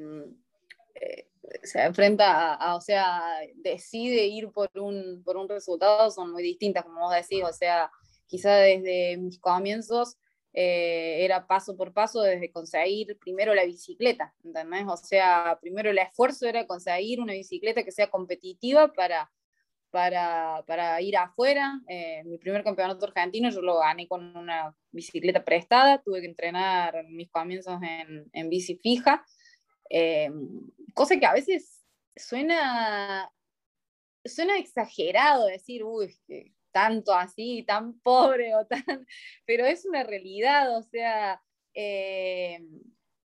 eh, 0.94 1.31
se 1.62 1.82
enfrenta 1.82 2.54
a, 2.54 2.76
o 2.76 2.80
sea, 2.80 3.22
decide 3.56 4.26
ir 4.26 4.50
por 4.50 4.70
un, 4.78 5.22
por 5.24 5.36
un 5.36 5.48
resultado 5.48 6.10
son 6.10 6.32
muy 6.32 6.42
distintas, 6.42 6.84
como 6.84 7.00
vos 7.00 7.14
decís, 7.14 7.42
o 7.44 7.52
sea, 7.52 7.90
quizá 8.26 8.56
desde 8.56 9.16
mis 9.16 9.38
comienzos 9.38 10.16
eh, 10.54 11.24
era 11.24 11.46
paso 11.46 11.76
por 11.76 11.92
paso 11.92 12.20
desde 12.20 12.52
conseguir 12.52 13.18
primero 13.18 13.54
la 13.54 13.64
bicicleta, 13.64 14.34
¿entendés? 14.44 14.84
O 14.86 14.96
sea, 14.96 15.58
primero 15.60 15.90
el 15.90 15.98
esfuerzo 15.98 16.46
era 16.46 16.66
conseguir 16.66 17.20
una 17.20 17.32
bicicleta 17.32 17.82
que 17.82 17.92
sea 17.92 18.10
competitiva 18.10 18.92
para, 18.92 19.30
para, 19.90 20.62
para 20.66 21.00
ir 21.00 21.16
afuera. 21.16 21.80
Eh, 21.88 22.22
mi 22.24 22.38
primer 22.38 22.62
campeonato 22.64 23.06
argentino 23.06 23.50
yo 23.50 23.62
lo 23.62 23.78
gané 23.78 24.06
con 24.06 24.36
una 24.36 24.76
bicicleta 24.90 25.42
prestada, 25.42 26.02
tuve 26.02 26.20
que 26.20 26.26
entrenar 26.26 27.04
mis 27.08 27.30
comienzos 27.30 27.80
en, 27.82 28.28
en 28.32 28.48
bici 28.50 28.76
fija, 28.76 29.24
eh, 29.88 30.30
cosa 30.94 31.18
que 31.18 31.26
a 31.26 31.32
veces 31.32 31.82
suena, 32.16 33.32
suena 34.24 34.58
exagerado 34.58 35.46
decir, 35.46 35.84
uy, 35.84 36.16
que 36.26 36.54
tanto 36.72 37.12
así, 37.12 37.62
tan 37.64 38.00
pobre 38.00 38.54
o 38.54 38.66
tan, 38.66 38.82
pero 39.46 39.66
es 39.66 39.84
una 39.84 40.02
realidad, 40.02 40.76
o 40.76 40.82
sea, 40.82 41.42
eh, 41.74 42.60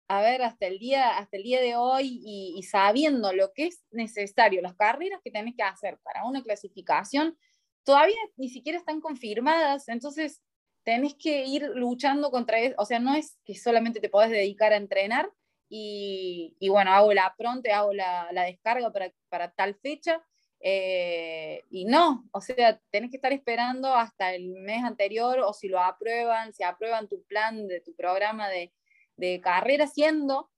a 0.07 0.21
ver, 0.21 0.41
hasta 0.43 0.67
el 0.67 0.79
día, 0.79 1.17
hasta 1.17 1.37
el 1.37 1.43
día 1.43 1.61
de 1.61 1.75
hoy 1.75 2.21
y, 2.23 2.61
sabiendo 2.63 3.33
lo 3.33 3.53
que 3.53 3.67
es 3.67 3.83
necesario, 3.91 4.61
las 4.61 4.75
carreras 4.75 5.19
que 5.23 5.31
tenés 5.31 5.55
que 5.55 5.63
hacer 5.63 5.99
para 6.03 6.25
una 6.25 6.43
clasificación, 6.43 7.37
todavía 7.83 8.17
ni 8.37 8.49
siquiera 8.49 8.77
están 8.77 9.01
confirmadas, 9.01 9.87
entonces 9.89 10.41
tenés 10.83 11.15
que 11.15 11.45
ir 11.45 11.71
luchando 11.73 12.29
contra 12.31 12.59
eso, 12.59 12.75
o 12.77 12.85
sea, 12.85 12.99
no 12.99 13.15
es 13.15 13.37
que 13.45 13.55
solamente 13.55 13.99
te 13.99 14.09
podés 14.09 14.29
dedicar 14.29 14.73
a 14.73 14.77
entrenar 14.77 15.31
y, 15.69 16.55
y 16.59 16.69
bueno, 16.69 16.91
hago 16.91 17.13
la 17.13 17.33
pronte, 17.37 17.71
hago 17.71 17.93
la, 17.93 18.29
la 18.31 18.43
descarga 18.43 18.91
para, 18.91 19.11
para 19.29 19.51
tal 19.51 19.75
fecha, 19.75 20.23
eh, 20.59 21.63
y 21.69 21.85
no, 21.85 22.27
o 22.31 22.41
sea, 22.41 22.79
tenés 22.89 23.11
que 23.11 23.17
estar 23.17 23.33
esperando 23.33 23.93
hasta 23.93 24.33
el 24.33 24.47
mes 24.53 24.83
anterior 24.83 25.39
o 25.39 25.53
si 25.53 25.67
lo 25.67 25.79
aprueban, 25.79 26.53
si 26.53 26.63
aprueban 26.63 27.07
tu 27.07 27.23
plan 27.23 27.67
de 27.67 27.81
tu 27.81 27.93
programa 27.95 28.49
de, 28.49 28.73
de 29.15 29.41
carrera, 29.41 29.85
siendo 29.85 30.49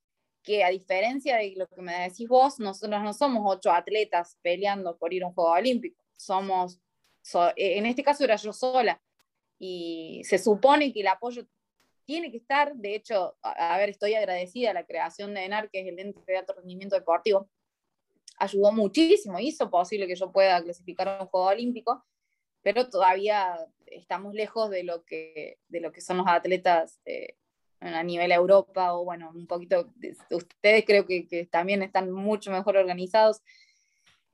que 0.43 0.63
a 0.63 0.69
diferencia 0.69 1.35
de 1.37 1.53
lo 1.57 1.67
que 1.67 1.81
me 1.81 1.93
decís 1.93 2.27
vos, 2.29 2.59
nosotros 2.59 3.01
no 3.03 3.13
somos 3.13 3.43
ocho 3.45 3.71
atletas 3.71 4.37
peleando 4.41 4.97
por 4.97 5.13
ir 5.13 5.23
a 5.23 5.27
un 5.27 5.33
Juego 5.33 5.51
Olímpico, 5.51 6.01
somos, 6.15 6.79
en 7.57 7.85
este 7.85 8.03
caso 8.03 8.23
era 8.23 8.37
yo 8.37 8.53
sola, 8.53 9.01
y 9.59 10.21
se 10.23 10.37
supone 10.37 10.93
que 10.93 11.01
el 11.01 11.07
apoyo 11.07 11.45
tiene 12.07 12.31
que 12.31 12.37
estar, 12.37 12.73
de 12.73 12.95
hecho, 12.95 13.37
a, 13.41 13.77
ver, 13.77 13.89
estoy 13.89 14.15
agradecida 14.15 14.71
a 14.71 14.73
la 14.73 14.85
creación 14.85 15.33
de 15.33 15.43
ENAR, 15.43 15.69
que 15.69 15.81
es 15.81 15.87
el 15.87 15.99
ente 15.99 16.21
de 16.25 16.37
alto 16.37 16.53
rendimiento 16.53 16.95
deportivo, 16.95 17.49
ayudó 18.39 18.71
muchísimo, 18.71 19.39
hizo 19.39 19.69
posible 19.69 20.07
que 20.07 20.15
yo 20.15 20.31
pueda 20.31 20.63
clasificar 20.63 21.09
a 21.09 21.21
un 21.21 21.27
Juego 21.27 21.47
Olímpico, 21.47 22.05
pero 22.61 22.89
todavía 22.89 23.57
estamos 23.87 24.33
lejos 24.33 24.69
de 24.69 24.83
lo 24.83 25.03
que, 25.03 25.59
de 25.67 25.81
lo 25.81 25.91
que 25.91 25.99
son 25.99 26.17
los 26.17 26.27
atletas 26.27 27.01
eh, 27.03 27.35
a 27.81 28.03
nivel 28.03 28.31
Europa 28.31 28.93
o 28.93 29.03
bueno, 29.03 29.31
un 29.35 29.45
poquito, 29.45 29.93
ustedes 30.31 30.85
creo 30.85 31.05
que, 31.05 31.27
que 31.27 31.45
también 31.45 31.83
están 31.83 32.09
mucho 32.09 32.51
mejor 32.51 32.77
organizados. 32.77 33.41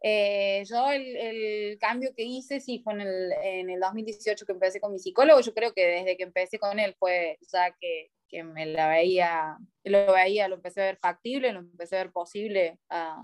Eh, 0.06 0.66
yo 0.70 0.92
el, 0.92 1.16
el, 1.16 1.80
cambio 1.80 2.14
que 2.14 2.24
hice 2.24 2.60
sí 2.60 2.82
fue 2.84 2.94
en 2.94 3.02
el, 3.02 3.32
en 3.42 3.70
el 3.70 3.80
2018 3.80 4.46
que 4.46 4.52
empecé 4.52 4.82
con 4.82 4.92
mi 4.92 5.00
psicólogo, 5.00 5.40
yo 5.40 5.54
creo 5.54 5.74
que 5.74 5.88
desde 5.88 6.18
que 6.18 6.24
empecé 6.24 6.60
con 6.60 6.78
él 6.78 6.94
fue 7.00 7.40
ya 7.50 7.72
que, 7.80 8.12
que 8.28 8.44
me 8.44 8.66
la 8.66 8.90
veía, 8.90 9.58
lo 9.86 10.12
veía, 10.12 10.50
lo 10.50 10.56
empecé 10.56 10.82
a 10.82 10.86
ver 10.86 10.98
factible, 10.98 11.54
lo 11.54 11.60
empecé 11.60 11.96
a 11.96 12.04
ver 12.04 12.12
posible 12.12 12.80
a, 12.90 13.24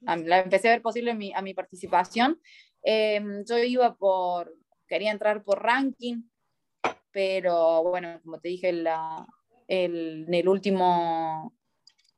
la 0.00 0.38
empecé 0.38 0.68
a 0.68 0.72
ver 0.72 0.82
posible 0.82 1.14
mi, 1.14 1.32
a 1.34 1.42
mi 1.42 1.52
participación. 1.52 2.40
Em, 2.82 3.44
yo 3.44 3.58
iba 3.58 3.96
por, 3.96 4.54
quería 4.86 5.10
entrar 5.10 5.42
por 5.42 5.62
ranking, 5.62 6.22
pero 7.10 7.82
bueno, 7.82 8.20
como 8.22 8.38
te 8.38 8.50
dije, 8.50 8.72
la, 8.72 9.26
el, 9.66 10.26
en 10.28 10.34
el 10.34 10.48
último, 10.48 11.57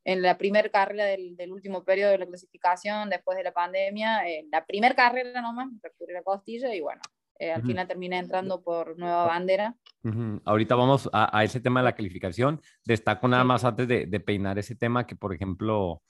en 0.04 0.22
la 0.22 0.38
primera 0.38 0.68
carrera 0.68 1.04
del, 1.04 1.36
del, 1.36 1.52
último 1.52 1.84
periodo 1.84 2.12
de 2.12 2.18
la 2.18 2.26
clasificación, 2.26 3.10
después 3.10 3.36
de 3.36 3.44
la 3.44 3.52
pandemia, 3.52 4.28
eh, 4.28 4.46
la 4.50 4.64
primera 4.64 4.94
carrera 4.94 5.40
nomás, 5.40 5.70
me 5.70 5.78
fracturé 5.78 6.14
la 6.14 6.22
costilla 6.22 6.74
y 6.74 6.80
bueno, 6.80 7.00
eh, 7.38 7.52
al 7.52 7.60
uh 7.60 7.64
-huh. 7.64 7.66
final 7.66 7.88
terminé 7.88 8.18
entrando 8.18 8.62
por 8.62 8.98
nueva 8.98 9.26
bandera. 9.26 9.74
Uh 10.04 10.08
-huh. 10.10 10.42
Ahorita 10.44 10.74
vamos 10.74 11.08
a, 11.12 11.36
a, 11.36 11.44
ese 11.44 11.60
tema 11.60 11.80
de 11.80 11.84
la 11.84 11.94
calificación. 11.94 12.60
Destaco 12.84 13.28
nada 13.28 13.44
más 13.44 13.64
antes 13.64 13.88
de, 13.88 14.06
de, 14.06 14.20
peinar 14.20 14.58
ese 14.58 14.74
tema 14.74 15.06
que, 15.06 15.16
por 15.16 15.34
ejemplo, 15.34 16.02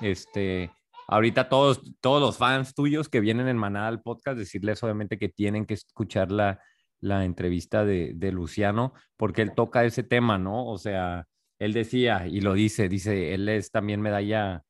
este, 0.00 0.70
ahorita 1.08 1.48
todos, 1.48 1.80
todos 2.00 2.20
los 2.20 2.36
fans 2.36 2.74
tuyos 2.74 3.08
que 3.08 3.20
vienen 3.20 3.48
en 3.48 3.56
manada 3.56 3.88
al 3.88 4.02
podcast, 4.02 4.38
decirles 4.38 4.82
obviamente 4.82 5.18
que 5.18 5.28
tienen 5.28 5.66
que 5.66 5.74
escuchar 5.74 6.30
la, 6.30 6.60
la 7.00 7.24
entrevista 7.24 7.84
de, 7.84 8.12
de, 8.14 8.32
Luciano, 8.32 8.92
porque 9.16 9.42
él 9.42 9.54
toca 9.54 9.84
ese 9.84 10.02
tema, 10.02 10.38
¿no? 10.38 10.66
O 10.66 10.78
sea, 10.78 11.26
él 11.58 11.72
decía, 11.72 12.26
y 12.26 12.40
lo 12.40 12.54
dice, 12.54 12.88
dice, 12.88 13.34
él 13.34 13.48
es 13.48 13.70
también 13.70 14.00
medalla 14.00 14.64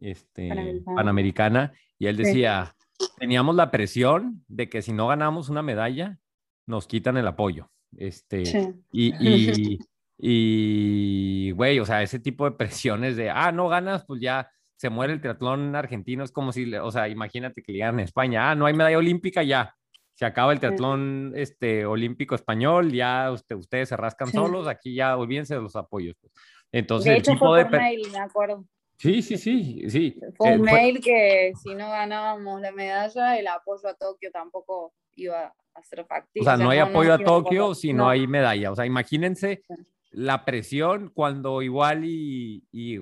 este, 0.00 0.48
panamericana. 0.48 0.96
panamericana, 0.96 1.72
y 1.98 2.06
él 2.06 2.16
decía, 2.16 2.74
sí. 2.98 3.06
teníamos 3.18 3.54
la 3.54 3.70
presión 3.70 4.44
de 4.48 4.68
que 4.68 4.82
si 4.82 4.92
no 4.92 5.08
ganamos 5.08 5.48
una 5.48 5.62
medalla, 5.62 6.18
nos 6.66 6.86
quitan 6.86 7.16
el 7.16 7.26
apoyo. 7.26 7.70
Este, 7.96 8.46
sí. 8.46 8.72
y, 8.92 9.14
y, 9.18 9.78
y, 10.18 11.50
güey, 11.52 11.78
o 11.80 11.84
sea, 11.84 12.02
ese 12.02 12.18
tipo 12.18 12.44
de 12.44 12.56
presiones 12.56 13.16
de, 13.16 13.30
ah, 13.30 13.52
no 13.52 13.68
ganas, 13.68 14.04
pues 14.06 14.20
ya 14.20 14.50
se 14.76 14.88
muere 14.88 15.12
el 15.12 15.20
triatlón 15.20 15.76
argentino, 15.76 16.24
es 16.24 16.32
como 16.32 16.52
si, 16.52 16.74
o 16.74 16.90
sea, 16.90 17.08
imagínate 17.08 17.62
que 17.62 17.72
le 17.72 17.80
en 17.80 18.00
España, 18.00 18.50
ah, 18.50 18.54
no 18.54 18.64
hay 18.64 18.72
medalla 18.72 18.96
olímpica, 18.96 19.42
ya, 19.42 19.76
se 20.20 20.26
acaba 20.26 20.52
el 20.52 20.60
triatlón 20.60 21.32
sí. 21.34 21.40
este, 21.40 21.86
olímpico 21.86 22.34
español, 22.34 22.92
ya 22.92 23.30
usted, 23.32 23.56
ustedes 23.56 23.88
se 23.88 23.96
rascan 23.96 24.28
sí. 24.28 24.34
solos, 24.34 24.68
aquí 24.68 24.94
ya 24.94 25.16
olvídense 25.16 25.54
de 25.54 25.62
los 25.62 25.76
apoyos. 25.76 26.14
Pues. 26.20 26.30
Entonces, 26.72 27.12
de 27.12 27.18
hecho, 27.20 27.36
fue 27.38 27.62
por 27.62 27.70
de... 27.70 27.78
mail, 27.78 28.02
me 28.12 28.18
acuerdo. 28.18 28.66
Sí, 28.98 29.22
sí, 29.22 29.38
sí, 29.38 29.88
sí. 29.88 30.20
Fue 30.36 30.58
un 30.58 30.68
eh, 30.68 30.72
mail 30.72 30.96
fue... 30.96 31.04
que 31.04 31.52
si 31.62 31.74
no 31.74 31.88
ganábamos 31.88 32.60
la 32.60 32.70
medalla, 32.70 33.38
el 33.38 33.46
apoyo 33.46 33.88
a 33.88 33.94
Tokio 33.94 34.30
tampoco 34.30 34.92
iba 35.16 35.54
a 35.72 35.82
ser 35.82 36.04
factible. 36.04 36.42
O 36.42 36.44
sea, 36.44 36.62
no 36.62 36.68
hay 36.68 36.80
no, 36.80 36.84
apoyo 36.84 37.08
no, 37.08 37.14
a 37.14 37.24
Tokio 37.24 37.74
si 37.74 37.94
no. 37.94 38.06
hay 38.06 38.26
medalla. 38.26 38.72
O 38.72 38.76
sea, 38.76 38.84
imagínense 38.84 39.62
la 40.10 40.44
presión 40.44 41.12
cuando 41.14 41.62
igual 41.62 42.04
y, 42.04 42.62
y 42.70 42.98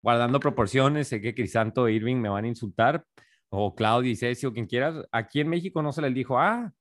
guardando 0.00 0.38
proporciones, 0.38 1.08
sé 1.08 1.20
que 1.20 1.34
Crisanto 1.34 1.88
e 1.88 1.94
Irving 1.94 2.18
me 2.18 2.28
van 2.28 2.44
a 2.44 2.48
insultar, 2.48 3.04
o 3.50 3.74
Claudio 3.74 4.10
y 4.10 4.16
Ceci 4.16 4.46
quien 4.52 4.66
quieras, 4.66 4.94
aquí 5.12 5.40
en 5.40 5.48
México 5.48 5.82
no 5.82 5.92
se 5.92 6.02
les 6.02 6.14
dijo, 6.14 6.38
ah, 6.38 6.72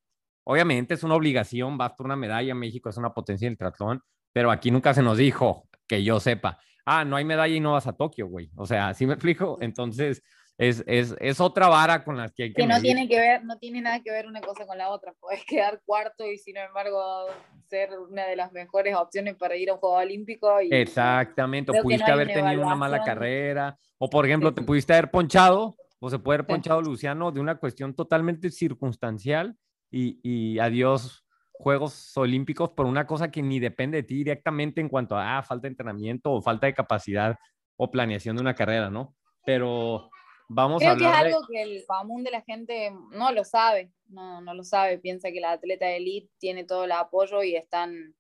obviamente 0.44 0.94
es 0.94 1.04
una 1.04 1.16
obligación, 1.16 1.78
vas 1.78 1.94
por 1.94 2.06
una 2.06 2.16
medalla, 2.16 2.56
México 2.56 2.90
es 2.90 2.98
una 2.98 3.14
potencia 3.14 3.48
en 3.48 3.54
el 3.54 3.58
triatlón, 3.58 4.02
pero 4.32 4.52
aquí 4.52 4.72
nunca 4.72 4.94
se 4.94 5.02
nos 5.02 5.18
dijo, 5.18 5.68
que 5.88 6.04
yo 6.04 6.20
sepa, 6.20 6.60
ah, 6.86 7.04
no 7.04 7.18
hay 7.18 7.26
medalla 7.26 7.54
y 7.54 7.60
no 7.60 7.74
vas 7.74 7.88
a 7.88 7.94
Tokio, 7.94 8.28
güey. 8.28 8.50
O 8.56 8.66
sea, 8.66 8.94
¿sí 8.94 9.06
me 9.06 9.14
explico? 9.14 9.58
Entonces, 9.60 10.24
es, 10.58 10.84
es, 10.88 11.16
es 11.20 11.40
otra 11.40 11.68
vara 11.68 12.04
con 12.04 12.18
la 12.18 12.30
que 12.30 12.44
hay 12.44 12.54
que... 12.54 12.62
Que 12.62 12.68
no 12.68 12.80
tiene 12.82 13.08
que 13.08 13.18
ver, 13.18 13.44
no 13.46 13.58
tiene 13.58 13.82
nada 13.82 14.02
que 14.02 14.12
ver 14.12 14.28
una 14.28 14.42
cosa 14.42 14.66
con 14.66 14.78
la 14.78 14.90
otra. 14.90 15.14
Puedes 15.20 15.44
quedar 15.46 15.82
cuarto 15.86 16.26
y 16.30 16.38
sin 16.38 16.58
embargo 16.58 17.28
ser 17.70 17.98
una 17.98 18.26
de 18.26 18.36
las 18.36 18.52
mejores 18.52 18.96
opciones 18.96 19.36
para 19.36 19.56
ir 19.56 19.70
a 19.70 19.74
un 19.74 19.80
Juego 19.80 19.96
Olímpico. 19.96 20.62
Y, 20.62 20.70
Exactamente, 20.72 21.72
o 21.72 21.82
pudiste 21.82 22.08
no 22.08 22.14
haber 22.14 22.28
tenido 22.28 22.62
una 22.62 22.76
mala 22.76 23.04
carrera, 23.04 23.78
o 23.98 24.10
por 24.10 24.26
ejemplo, 24.26 24.50
sí. 24.50 24.56
te 24.56 24.62
pudiste 24.62 24.94
haber 24.94 25.10
ponchado, 25.10 25.78
o 26.00 26.10
se 26.10 26.20
puede 26.20 26.38
haber 26.38 26.48
ponchado. 26.48 26.82
Luciano 26.82 27.32
de 27.32 27.40
una 27.40 27.56
cuestión 27.56 27.94
totalmente 27.94 28.52
circunstancial 28.52 29.58
y, 29.92 30.20
y 30.24 30.60
adiós 30.60 31.26
Juegos 31.60 32.16
Olímpicos 32.16 32.70
por 32.72 32.86
una 32.86 33.06
cosa 33.06 33.32
que 33.32 33.42
ni 33.42 33.60
depende 33.60 33.98
de 33.98 34.04
ti 34.04 34.16
directamente 34.16 34.80
en 34.80 34.88
cuanto 34.88 35.18
a 35.18 35.38
ah, 35.38 35.44
falta 35.44 35.64
de 35.64 35.74
entrenamiento 35.74 36.32
o 36.32 36.42
falta 36.42 36.68
de 36.68 36.74
capacidad 36.74 37.38
o 37.76 37.92
planeación 37.92 38.38
de 38.38 38.42
una 38.42 38.56
carrera, 38.56 38.90
¿no? 38.90 39.14
Pero 39.46 40.10
vamos 40.48 40.80
Creo 40.80 40.92
a 40.92 40.94
hablar 40.94 41.12
que 41.12 41.18
es 41.18 41.26
algo 41.26 41.42
de... 41.42 41.48
que 41.52 41.62
el 41.64 41.84
común 41.86 42.24
de 42.24 42.32
la 42.32 42.42
gente 42.44 42.94
no 43.12 43.34
lo 43.34 43.44
sabe, 43.44 43.92
no, 44.08 44.40
no 44.40 44.54
lo 44.54 44.64
sabe, 44.64 45.00
piensa 45.00 45.32
que 45.32 45.42
la 45.42 45.52
atleta 45.52 45.86
de 45.86 45.98
elite 45.98 46.32
tiene 46.40 46.64
todo 46.64 46.86
el 46.86 46.94
apoyo 46.94 47.44
y 47.44 47.58
están, 47.58 48.16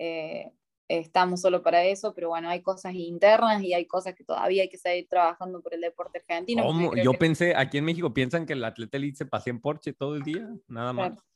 eh, 0.00 0.52
estamos 0.90 1.40
solo 1.40 1.62
para 1.62 1.84
eso, 1.84 2.12
pero 2.14 2.30
bueno, 2.30 2.48
hay 2.48 2.62
cosas 2.62 2.94
internas 2.94 3.62
y 3.62 3.72
hay 3.72 3.86
cosas 3.86 4.14
que 4.14 4.24
todavía 4.24 4.62
hay 4.62 4.68
que 4.68 4.76
seguir 4.76 5.06
trabajando 5.08 5.62
por 5.62 5.72
el 5.74 5.80
deporte 5.80 6.18
argentino. 6.18 6.94
Yo 6.96 7.12
que... 7.12 7.18
pensé, 7.18 7.54
aquí 7.54 7.78
en 7.78 7.84
México 7.84 8.12
piensan 8.12 8.44
que 8.44 8.54
el 8.54 8.64
atleta 8.64 8.96
elite 8.96 9.18
se 9.18 9.26
pasea 9.26 9.52
en 9.52 9.60
Porsche 9.60 9.92
todo 9.92 10.16
el 10.16 10.22
día, 10.22 10.48
nada 10.66 10.92
más. 10.92 11.12
Claro. 11.12 11.26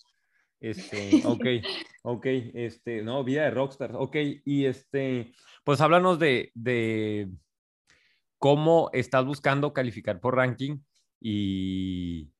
Este, 0.60 1.10
ok, 1.24 1.46
ok, 2.02 2.26
este, 2.54 3.02
no, 3.02 3.22
vida 3.22 3.44
de 3.44 3.50
rockstar, 3.50 3.94
ok, 3.94 4.16
y 4.44 4.66
este, 4.66 5.32
pues 5.62 5.80
háblanos 5.80 6.18
de, 6.18 6.50
de 6.54 7.28
cómo 8.38 8.90
estás 8.92 9.24
buscando 9.24 9.72
calificar 9.72 10.20
por 10.20 10.34
ranking 10.34 10.78
y 11.20 12.32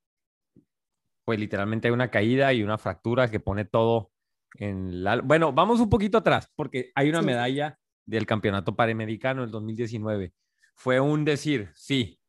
pues 1.24 1.38
literalmente 1.38 1.88
hay 1.88 1.94
una 1.94 2.10
caída 2.10 2.52
y 2.52 2.62
una 2.62 2.76
fractura 2.76 3.30
que 3.30 3.40
pone 3.40 3.64
todo 3.64 4.10
en 4.54 5.02
la... 5.04 5.20
Bueno, 5.20 5.52
vamos 5.52 5.80
un 5.80 5.90
poquito 5.90 6.18
atrás 6.18 6.50
porque 6.54 6.90
hay 6.94 7.08
una 7.08 7.20
sí. 7.20 7.26
medalla 7.26 7.78
del 8.06 8.26
campeonato 8.26 8.74
panamericano 8.74 9.42
del 9.42 9.50
2019. 9.50 10.32
fue 10.74 11.00
un 11.00 11.24
decir, 11.24 11.70
sí, 11.74 12.20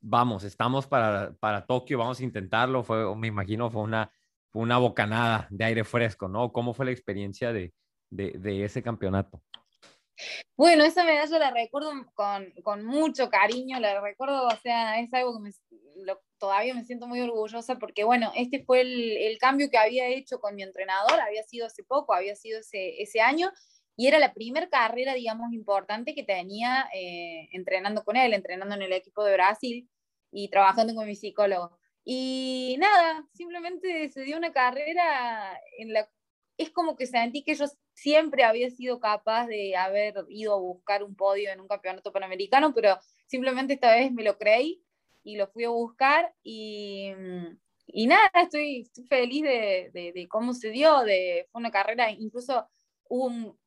vamos, 0.00 0.44
estamos 0.44 0.86
para, 0.86 1.34
para 1.40 1.66
Tokio, 1.66 1.98
vamos 1.98 2.20
a 2.20 2.24
intentarlo. 2.24 2.82
Fue, 2.82 3.14
me 3.16 3.28
imagino, 3.28 3.70
fue 3.70 3.82
una, 3.82 4.10
una 4.52 4.78
bocanada 4.78 5.46
de 5.50 5.64
aire 5.64 5.84
fresco, 5.84 6.28
¿no? 6.28 6.52
¿Cómo 6.52 6.74
fue 6.74 6.86
la 6.86 6.92
experiencia 6.92 7.52
de, 7.52 7.72
de, 8.10 8.32
de 8.38 8.64
ese 8.64 8.82
campeonato? 8.82 9.42
Bueno, 10.56 10.84
esa 10.84 11.04
medalla 11.04 11.38
la 11.38 11.50
recuerdo 11.52 11.92
con, 12.14 12.50
con, 12.64 12.84
mucho 12.84 13.28
cariño, 13.28 13.78
la 13.78 14.00
recuerdo, 14.00 14.48
o 14.48 14.56
sea, 14.56 14.98
es 15.00 15.12
algo 15.14 15.34
que 15.34 15.40
me, 15.40 15.50
lo, 16.04 16.20
todavía 16.38 16.74
me 16.74 16.84
siento 16.84 17.06
muy 17.06 17.20
orgullosa 17.20 17.78
porque, 17.78 18.04
bueno, 18.04 18.32
este 18.34 18.64
fue 18.64 18.80
el, 18.82 19.16
el, 19.16 19.38
cambio 19.38 19.70
que 19.70 19.78
había 19.78 20.08
hecho 20.08 20.40
con 20.40 20.54
mi 20.54 20.62
entrenador, 20.62 21.20
había 21.20 21.42
sido 21.42 21.66
hace 21.66 21.84
poco, 21.84 22.14
había 22.14 22.34
sido 22.34 22.60
ese, 22.60 23.00
ese 23.02 23.20
año, 23.20 23.50
y 23.98 24.06
era 24.06 24.20
la 24.20 24.32
primera 24.32 24.68
carrera, 24.68 25.14
digamos, 25.14 25.52
importante 25.52 26.14
que 26.14 26.22
tenía 26.22 26.88
eh, 26.94 27.48
entrenando 27.50 28.04
con 28.04 28.16
él, 28.16 28.32
entrenando 28.32 28.76
en 28.76 28.82
el 28.82 28.92
equipo 28.92 29.24
de 29.24 29.32
Brasil 29.32 29.90
y 30.30 30.48
trabajando 30.50 30.94
con 30.94 31.04
mi 31.04 31.16
psicólogo. 31.16 31.76
Y 32.04 32.76
nada, 32.78 33.26
simplemente 33.34 34.08
se 34.10 34.22
dio 34.22 34.36
una 34.36 34.52
carrera 34.52 35.60
en 35.78 35.92
la... 35.92 36.08
Es 36.56 36.70
como 36.70 36.94
que 36.96 37.06
sentí 37.06 37.42
que 37.42 37.56
yo 37.56 37.66
siempre 37.92 38.44
había 38.44 38.70
sido 38.70 39.00
capaz 39.00 39.48
de 39.48 39.76
haber 39.76 40.14
ido 40.28 40.54
a 40.54 40.60
buscar 40.60 41.02
un 41.02 41.16
podio 41.16 41.50
en 41.50 41.60
un 41.60 41.66
campeonato 41.66 42.12
panamericano, 42.12 42.72
pero 42.72 43.00
simplemente 43.26 43.74
esta 43.74 43.96
vez 43.96 44.12
me 44.12 44.22
lo 44.22 44.38
creí 44.38 44.80
y 45.22 45.36
lo 45.36 45.48
fui 45.48 45.64
a 45.64 45.70
buscar 45.70 46.32
y, 46.42 47.12
y 47.86 48.06
nada, 48.06 48.30
estoy, 48.34 48.82
estoy 48.82 49.06
feliz 49.06 49.42
de, 49.42 49.90
de, 49.92 50.12
de, 50.12 50.28
cómo 50.28 50.54
se 50.54 50.70
dio, 50.70 51.00
de, 51.00 51.46
fue 51.50 51.60
una 51.60 51.70
carrera, 51.70 52.10
incluso 52.10 52.68
hubo 53.08 53.26
un, 53.26 53.58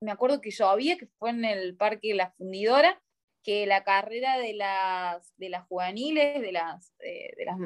me 0.00 0.10
acuerdo 0.10 0.40
que 0.40 0.50
llovía, 0.50 0.96
que 0.96 1.06
fue 1.18 1.30
en 1.30 1.44
el 1.44 1.76
Parque 1.76 2.14
La 2.14 2.30
Fundidora, 2.32 3.00
que 3.42 3.66
la 3.66 3.84
carrera 3.84 4.38
de 4.38 4.54
las, 4.54 5.32
de 5.36 5.48
las 5.48 5.66
juveniles, 5.66 6.40
de 6.40 6.52
las, 6.52 6.92
eh, 6.98 7.32
de 7.36 7.44
las, 7.44 7.58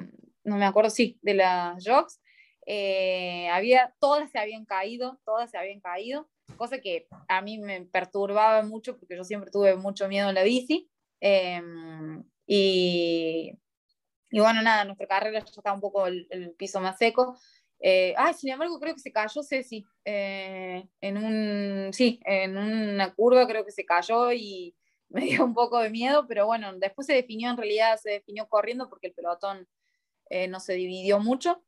no 0.44 0.56
me 0.56 0.66
acuerdo, 0.66 0.90
sí, 0.90 1.18
de 1.22 1.34
las 1.34 1.82
jocks, 1.84 2.20
eh, 2.66 3.48
había, 3.50 3.94
todas 3.98 4.30
se 4.30 4.38
habían 4.38 4.64
caído, 4.64 5.18
todas 5.24 5.50
se 5.50 5.58
habían 5.58 5.80
caído, 5.80 6.28
cosa 6.56 6.80
que 6.80 7.08
a 7.28 7.40
mí 7.40 7.58
me 7.58 7.82
perturbaba 7.82 8.62
mucho 8.62 8.98
porque 8.98 9.16
yo 9.16 9.24
siempre 9.24 9.50
tuve 9.50 9.74
mucho 9.76 10.08
miedo 10.08 10.28
en 10.28 10.34
la 10.34 10.42
bici. 10.42 10.90
Eh, 11.20 11.62
y, 12.52 13.52
y, 14.30 14.40
bueno, 14.40 14.60
nada, 14.60 14.84
nuestra 14.84 15.06
carrera 15.06 15.38
ya 15.38 15.44
está 15.44 15.72
un 15.72 15.80
poco 15.80 16.08
el, 16.08 16.26
el 16.30 16.50
piso 16.54 16.80
más 16.80 16.98
seco. 16.98 17.38
Eh, 17.78 18.12
ah, 18.18 18.32
sin 18.32 18.50
embargo, 18.50 18.80
creo 18.80 18.94
que 18.94 19.00
se 19.00 19.12
cayó 19.12 19.42
Ceci 19.42 19.86
eh, 20.04 20.86
en 21.00 21.16
un, 21.16 21.92
sí, 21.92 22.20
en 22.24 22.58
una 22.58 23.14
curva 23.14 23.46
creo 23.46 23.64
que 23.64 23.70
se 23.70 23.86
cayó 23.86 24.32
y 24.32 24.76
me 25.08 25.22
dio 25.22 25.44
un 25.44 25.54
poco 25.54 25.78
de 25.78 25.90
miedo, 25.90 26.26
pero 26.26 26.46
bueno, 26.46 26.74
después 26.76 27.06
se 27.06 27.14
definió, 27.14 27.50
en 27.50 27.56
realidad 27.56 27.98
se 28.02 28.10
definió 28.10 28.48
corriendo 28.48 28.88
porque 28.88 29.08
el 29.08 29.14
pelotón 29.14 29.68
eh, 30.28 30.48
no 30.48 30.58
se 30.60 30.74
dividió 30.74 31.20
mucho, 31.20 31.62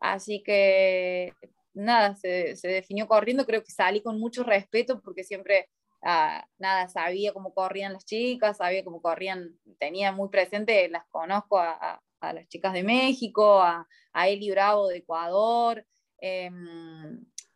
así 0.00 0.42
que 0.42 1.32
nada, 1.74 2.14
se, 2.14 2.56
se, 2.56 2.68
definió 2.68 3.08
corriendo, 3.08 3.46
creo 3.46 3.62
que 3.64 3.72
salí 3.72 4.02
con 4.02 4.20
mucho 4.20 4.44
respeto 4.44 5.00
porque 5.00 5.24
siempre, 5.24 5.68
ah, 6.02 6.46
nada, 6.58 6.88
sabía 6.88 7.32
cómo 7.32 7.54
corrían 7.54 7.92
las 7.92 8.04
chicas, 8.04 8.58
sabía 8.58 8.84
cómo 8.84 9.00
corrían, 9.02 9.56
tenía 9.78 10.12
muy 10.12 10.28
presente, 10.28 10.88
las 10.88 11.06
conozco 11.06 11.58
a, 11.58 11.72
a 11.72 12.02
a 12.20 12.32
las 12.32 12.48
chicas 12.48 12.72
de 12.72 12.82
México, 12.82 13.60
a, 13.62 13.86
a 14.12 14.28
Eli 14.28 14.50
Bravo 14.50 14.88
de 14.88 14.98
Ecuador. 14.98 15.84
Eh, 16.20 16.50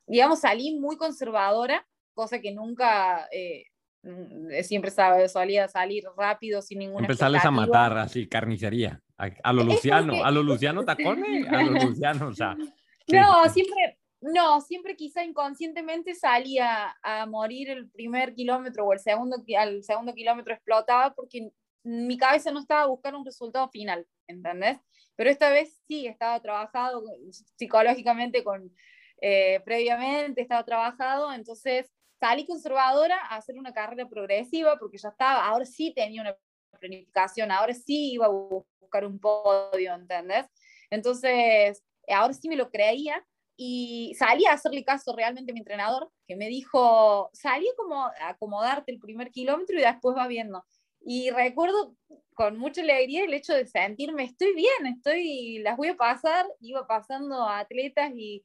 digamos, 0.07 0.41
salí 0.41 0.79
muy 0.79 0.97
conservadora, 0.97 1.87
cosa 2.15 2.41
que 2.41 2.53
nunca, 2.53 3.29
eh, 3.33 3.65
siempre 4.63 4.91
sabe, 4.91 5.29
solía 5.29 5.69
salir 5.69 6.05
rápido 6.17 6.63
sin 6.63 6.79
ninguna 6.81 7.07
Empezarles 7.07 7.45
a 7.45 7.51
matar 7.51 7.97
así, 7.99 8.27
carnicería, 8.29 9.03
a, 9.17 9.53
lo 9.53 9.65
Luciano, 9.65 10.25
a 10.25 10.31
lo 10.31 10.43
Luciano 10.43 10.85
Tacone, 10.85 11.47
a 11.49 11.63
lo 11.63 11.71
Luciano, 11.89 12.29
o 12.29 12.35
sea. 12.35 12.57
No, 13.09 13.49
siempre, 13.49 13.99
no, 14.21 14.61
siempre 14.61 14.97
quizá 14.97 15.25
inconscientemente 15.25 16.15
salía 16.15 16.97
a 17.03 17.27
morir 17.27 17.71
el 17.71 17.91
primer 17.91 18.35
kilómetro 18.35 18.85
o 18.85 18.93
el 18.93 18.99
segundo, 18.99 19.43
al 19.59 19.83
segundo 19.83 20.15
kilómetro 20.15 20.53
explotaba 20.53 21.15
porque 21.15 21.51
mi 21.83 22.19
cabeza 22.19 22.51
no 22.51 22.61
estaba 22.61 22.87
buscando 22.87 23.19
un 23.19 23.25
resultado 23.25 23.69
final, 23.71 24.07
¿entendés? 24.27 24.79
Pero 25.17 25.31
esta 25.31 25.51
vez 25.51 25.81
sí, 25.89 26.07
estaba 26.07 26.41
trabajado 26.41 27.03
psicológicamente 27.57 28.45
con, 28.45 28.71
eh, 29.23 29.61
previamente, 29.65 30.43
estaba 30.43 30.65
trabajado, 30.65 31.33
entonces 31.33 31.91
salí 32.21 32.47
conservadora 32.47 33.17
a 33.17 33.37
hacer 33.37 33.59
una 33.59 33.73
carrera 33.73 34.07
progresiva 34.07 34.79
porque 34.79 34.99
ya 34.99 35.09
estaba, 35.09 35.47
ahora 35.47 35.65
sí 35.65 35.95
tenía 35.95 36.21
una 36.21 36.37
planificación, 36.79 37.51
ahora 37.51 37.73
sí 37.73 38.13
iba 38.13 38.27
a 38.27 38.29
buscar 38.29 39.07
un 39.07 39.19
podio, 39.19 39.95
¿entendés? 39.95 40.47
Entonces, 40.91 41.83
ahora 42.09 42.35
sí 42.35 42.49
me 42.49 42.57
lo 42.57 42.71
creía 42.71 43.25
y 43.63 44.15
salí 44.15 44.47
a 44.47 44.55
hacerle 44.55 44.85
caso 44.85 45.15
realmente 45.15 45.53
a 45.53 45.55
mi 45.55 45.61
entrenador, 45.61 46.11
que 46.27 46.35
me 46.35 46.49
dijo, 46.49 47.29
salí 47.35 47.67
como 47.77 48.07
a 48.07 48.15
acomodarte 48.31 48.91
el 48.91 48.99
primer 48.99 49.31
kilómetro 49.31 49.79
y 49.79 49.83
después 49.83 50.17
va 50.17 50.27
viendo. 50.29 50.65
Y 51.03 51.29
recuerdo 51.29 51.95
con 52.33 52.57
mucha 52.57 52.81
alegría 52.81 53.23
el 53.23 53.35
hecho 53.35 53.53
de 53.53 53.67
sentirme, 53.67 54.25
estoy 54.25 54.55
bien, 54.55 54.87
estoy, 54.87 55.59
las 55.59 55.77
voy 55.77 55.89
a 55.89 55.95
pasar, 55.95 56.47
iba 56.61 56.87
pasando 56.87 57.43
a 57.43 57.59
atletas 57.59 58.11
y, 58.17 58.43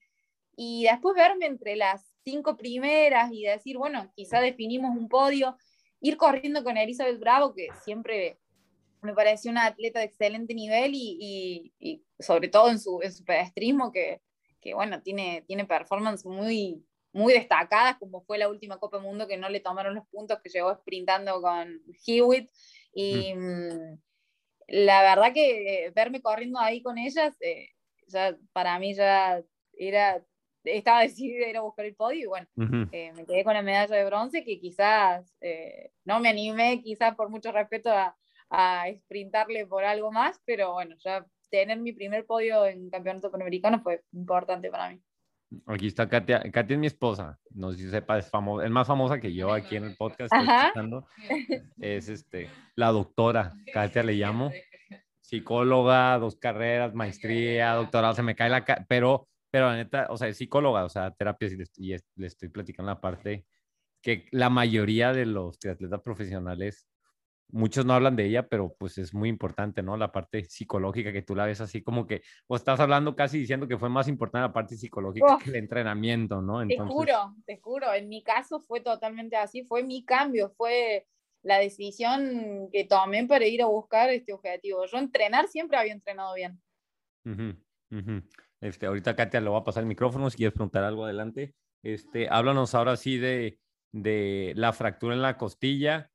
y 0.58 0.84
después 0.84 1.16
verme 1.16 1.46
entre 1.46 1.78
las 1.78 2.06
cinco 2.26 2.58
primeras 2.58 3.32
y 3.32 3.44
decir, 3.44 3.78
bueno, 3.78 4.12
quizá 4.18 4.42
definimos 4.42 4.98
un 4.98 5.08
podio, 5.08 5.56
ir 6.02 6.18
corriendo 6.18 6.62
con 6.62 6.76
Elizabeth 6.76 7.22
Bravo, 7.22 7.54
que 7.54 7.70
siempre 7.86 8.38
me 9.02 9.14
pareció 9.14 9.50
una 9.50 9.68
atleta 9.68 10.00
de 10.00 10.06
excelente 10.08 10.54
nivel 10.54 10.94
y, 10.94 11.18
y, 11.22 11.74
y 11.80 12.04
sobre 12.20 12.50
todo 12.50 12.70
en 12.70 12.82
su, 12.82 13.00
en 13.02 13.14
su 13.14 13.24
pedestrismo, 13.24 13.94
que, 13.94 14.20
que, 14.66 14.74
bueno, 14.74 15.00
tiene, 15.04 15.44
tiene 15.46 15.66
performance 15.66 16.26
muy, 16.26 16.84
muy 17.14 17.34
destacadas, 17.34 17.98
como 18.00 18.24
fue 18.24 18.40
la 18.40 18.50
última 18.50 18.80
Copa 18.80 18.98
Mundo 18.98 19.28
que 19.28 19.38
no 19.38 19.48
le 19.48 19.60
tomaron 19.60 19.94
los 19.94 20.08
puntos 20.08 20.40
que 20.42 20.50
llegó 20.50 20.74
sprintando 20.74 21.40
con 21.40 21.84
Hewitt. 22.08 22.50
Y 22.92 23.36
mm. 23.36 24.00
la 24.70 25.04
verdad 25.04 25.34
que 25.34 25.86
eh, 25.86 25.92
verme 25.92 26.20
corriendo 26.20 26.60
ahí 26.60 26.82
con 26.82 26.98
ellas, 26.98 27.38
eh, 27.42 27.70
ya 28.08 28.36
para 28.54 28.80
mí 28.80 28.96
ya 28.96 29.44
era, 29.78 30.26
estaba 30.64 31.02
decidida 31.02 31.46
a 31.46 31.50
ir 31.50 31.58
a 31.58 31.62
buscar 31.62 31.86
el 31.86 31.96
podio 31.96 32.24
y 32.24 32.26
bueno, 32.26 32.48
uh 32.56 32.64
-huh. 32.64 32.90
eh, 32.92 33.14
me 33.14 33.24
quedé 33.28 33.44
con 33.44 33.54
la 33.54 33.62
medalla 33.62 33.96
de 33.96 34.06
bronce 34.06 34.44
que 34.44 34.60
quizás 34.60 35.32
eh, 35.42 35.92
no 36.06 36.20
me 36.20 36.30
animé, 36.30 36.82
quizás 36.82 37.14
por 37.14 37.30
mucho 37.30 37.52
respeto 37.52 37.92
a, 37.92 38.18
a 38.50 38.86
sprintarle 39.04 39.68
por 39.68 39.84
algo 39.84 40.12
más, 40.12 40.42
pero 40.44 40.74
bueno, 40.74 40.96
ya 41.04 41.24
tener 41.56 41.80
mi 41.80 41.94
primer 41.94 42.26
podio 42.26 42.66
en 42.66 42.90
campeonato 42.90 43.32
panamericano 43.32 43.82
fue 43.82 44.04
importante 44.12 44.70
para 44.70 44.92
mí. 44.92 45.02
Aquí 45.68 45.88
está 45.88 46.10
Katia. 46.10 46.42
Katia 46.52 46.76
es 46.76 46.80
mi 46.80 46.88
esposa. 46.88 47.40
No 47.52 47.72
sé 47.72 47.78
si 47.78 47.90
sepa, 47.90 48.18
es, 48.18 48.30
famosa, 48.30 48.66
es 48.66 48.72
más 48.72 48.88
famosa 48.88 49.20
que 49.20 49.34
yo 49.34 49.54
aquí 49.54 49.76
en 49.76 49.86
el 49.86 49.96
podcast. 49.96 50.32
Es 51.80 52.10
este, 52.10 52.50
la 52.76 52.92
doctora. 52.92 53.54
Katia 53.74 54.04
le 54.04 54.14
llamo. 54.14 54.52
Psicóloga, 55.22 56.18
dos 56.20 56.36
carreras, 56.36 56.94
maestría, 56.94 57.74
doctorado. 57.74 58.14
Se 58.14 58.24
me 58.24 58.36
cae 58.36 58.50
la. 58.50 58.66
Pero, 58.88 59.28
pero 59.52 59.68
la 59.68 59.76
neta, 59.76 60.08
o 60.10 60.18
sea, 60.18 60.28
es 60.28 60.38
psicóloga, 60.38 60.84
o 60.84 60.90
sea, 60.90 61.12
terapias 61.12 61.54
y, 61.54 61.58
le, 61.58 61.66
y 61.78 61.96
le 62.16 62.28
estoy 62.28 62.50
platicando 62.50 62.92
la 62.92 63.02
parte 63.02 63.46
que 64.02 64.28
la 64.32 64.50
mayoría 64.50 65.14
de 65.14 65.26
los 65.26 65.58
atletas 65.66 66.02
profesionales 66.02 66.88
muchos 67.50 67.86
no 67.86 67.94
hablan 67.94 68.16
de 68.16 68.26
ella, 68.26 68.48
pero 68.48 68.76
pues 68.78 68.98
es 68.98 69.14
muy 69.14 69.30
importante, 69.30 69.82
¿no? 69.84 69.98
La 69.98 70.12
parte 70.12 70.46
psicológica 70.46 71.14
que 71.14 71.22
tú 71.22 71.36
la 71.36 71.46
ves 71.46 71.62
así 71.62 71.82
como 71.84 72.06
que, 72.08 72.22
o 72.48 72.56
estás 72.56 72.80
hablando 72.80 73.16
casi 73.16 73.40
diciendo 73.40 73.68
que 73.68 73.78
fue 73.78 73.90
más 73.90 74.08
importante 74.08 74.48
la 74.48 74.54
parte 74.54 74.76
psicológica 74.76 75.36
oh, 75.36 75.38
que 75.38 75.50
el 75.52 75.56
entrenamiento, 75.58 76.42
¿no? 76.42 76.62
Entonces... 76.62 76.88
Te 76.88 76.94
juro, 76.94 77.36
te 77.46 77.58
juro, 77.58 77.94
en 77.94 78.10
mi 78.10 78.24
caso 78.24 78.60
fue 78.60 78.82
totalmente 78.82 79.36
así, 79.36 79.64
fue 79.64 79.84
mi 79.84 80.04
cambio, 80.04 80.50
fue 80.58 81.08
la 81.44 81.60
decisión 81.60 82.70
que 82.72 82.86
tomé 82.86 83.26
para 83.28 83.46
ir 83.46 83.62
a 83.62 83.68
buscar 83.68 84.10
este 84.10 84.34
objetivo. 84.34 84.86
Yo 84.86 84.98
entrenar 84.98 85.48
siempre 85.48 85.78
había 85.78 85.94
entrenado 85.94 86.34
bien. 86.34 86.60
Uh 87.24 87.30
-huh, 87.30 87.58
uh 87.92 87.96
-huh. 87.96 88.24
Este, 88.62 88.88
ahorita 88.88 89.16
Katia 89.16 89.42
le 89.42 89.50
va 89.50 89.60
a 89.60 89.64
pasar 89.64 89.84
el 89.84 89.88
micrófono 89.88 90.30
si 90.30 90.38
quieres 90.38 90.54
preguntar 90.54 90.84
algo 90.84 91.06
adelante. 91.06 91.54
Este, 91.84 92.28
háblanos 92.30 92.74
ahora 92.74 92.98
sí 92.98 93.20
de, 93.20 93.60
de 93.92 94.54
la 94.56 94.74
fractura 94.74 95.14
en 95.14 95.22
la 95.22 95.38
costilla, 95.38 96.10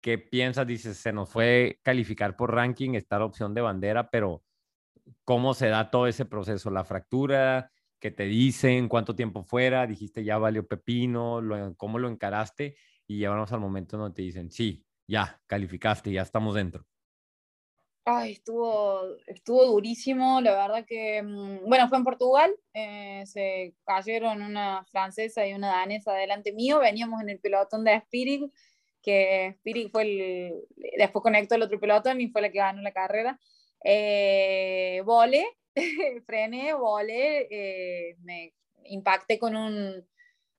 ¿Qué 0.00 0.18
piensas? 0.18 0.66
Dices, 0.66 0.96
se 0.96 1.12
nos 1.12 1.30
fue 1.30 1.78
calificar 1.82 2.36
por 2.36 2.54
ranking, 2.54 2.94
está 2.94 3.18
la 3.18 3.26
opción 3.26 3.54
de 3.54 3.60
bandera, 3.60 4.10
pero 4.10 4.42
¿cómo 5.24 5.54
se 5.54 5.68
da 5.68 5.90
todo 5.90 6.06
ese 6.06 6.24
proceso? 6.24 6.70
La 6.70 6.84
fractura, 6.84 7.70
¿qué 7.98 8.10
te 8.10 8.24
dicen? 8.24 8.88
¿Cuánto 8.88 9.14
tiempo 9.14 9.42
fuera? 9.42 9.86
Dijiste, 9.86 10.24
ya 10.24 10.38
valió 10.38 10.66
pepino, 10.66 11.40
lo, 11.40 11.74
¿cómo 11.76 11.98
lo 11.98 12.08
encaraste? 12.08 12.76
Y 13.06 13.18
llevamos 13.18 13.52
al 13.52 13.60
momento 13.60 13.98
donde 13.98 14.14
te 14.14 14.22
dicen, 14.22 14.50
sí, 14.50 14.84
ya, 15.06 15.40
calificaste, 15.46 16.12
ya 16.12 16.22
estamos 16.22 16.54
dentro. 16.54 16.86
Ay, 18.06 18.32
estuvo, 18.32 19.02
estuvo 19.26 19.66
durísimo, 19.66 20.40
la 20.40 20.52
verdad 20.52 20.86
que, 20.86 21.22
bueno, 21.66 21.88
fue 21.88 21.98
en 21.98 22.04
Portugal, 22.04 22.50
eh, 22.72 23.22
se 23.26 23.74
cayeron 23.84 24.40
una 24.40 24.84
francesa 24.86 25.46
y 25.46 25.52
una 25.52 25.68
danesa 25.68 26.14
delante 26.14 26.52
mío, 26.52 26.78
veníamos 26.78 27.20
en 27.20 27.28
el 27.28 27.40
pelotón 27.40 27.84
de 27.84 27.94
Spirit, 27.96 28.50
que 29.02 29.56
Spiri 29.58 29.88
fue 29.88 30.02
el, 30.02 30.64
después 30.98 31.22
conectó 31.22 31.54
el 31.54 31.62
otro 31.62 31.80
pelotón 31.80 32.20
y 32.20 32.28
fue 32.28 32.42
la 32.42 32.50
que 32.50 32.58
ganó 32.58 32.82
la 32.82 32.92
carrera. 32.92 33.38
Eh, 33.84 35.02
vole, 35.04 35.46
frené, 36.26 36.74
vole, 36.74 37.48
eh, 37.50 38.16
me 38.22 38.54
impacté 38.84 39.38
con 39.38 39.56
un, 39.56 40.06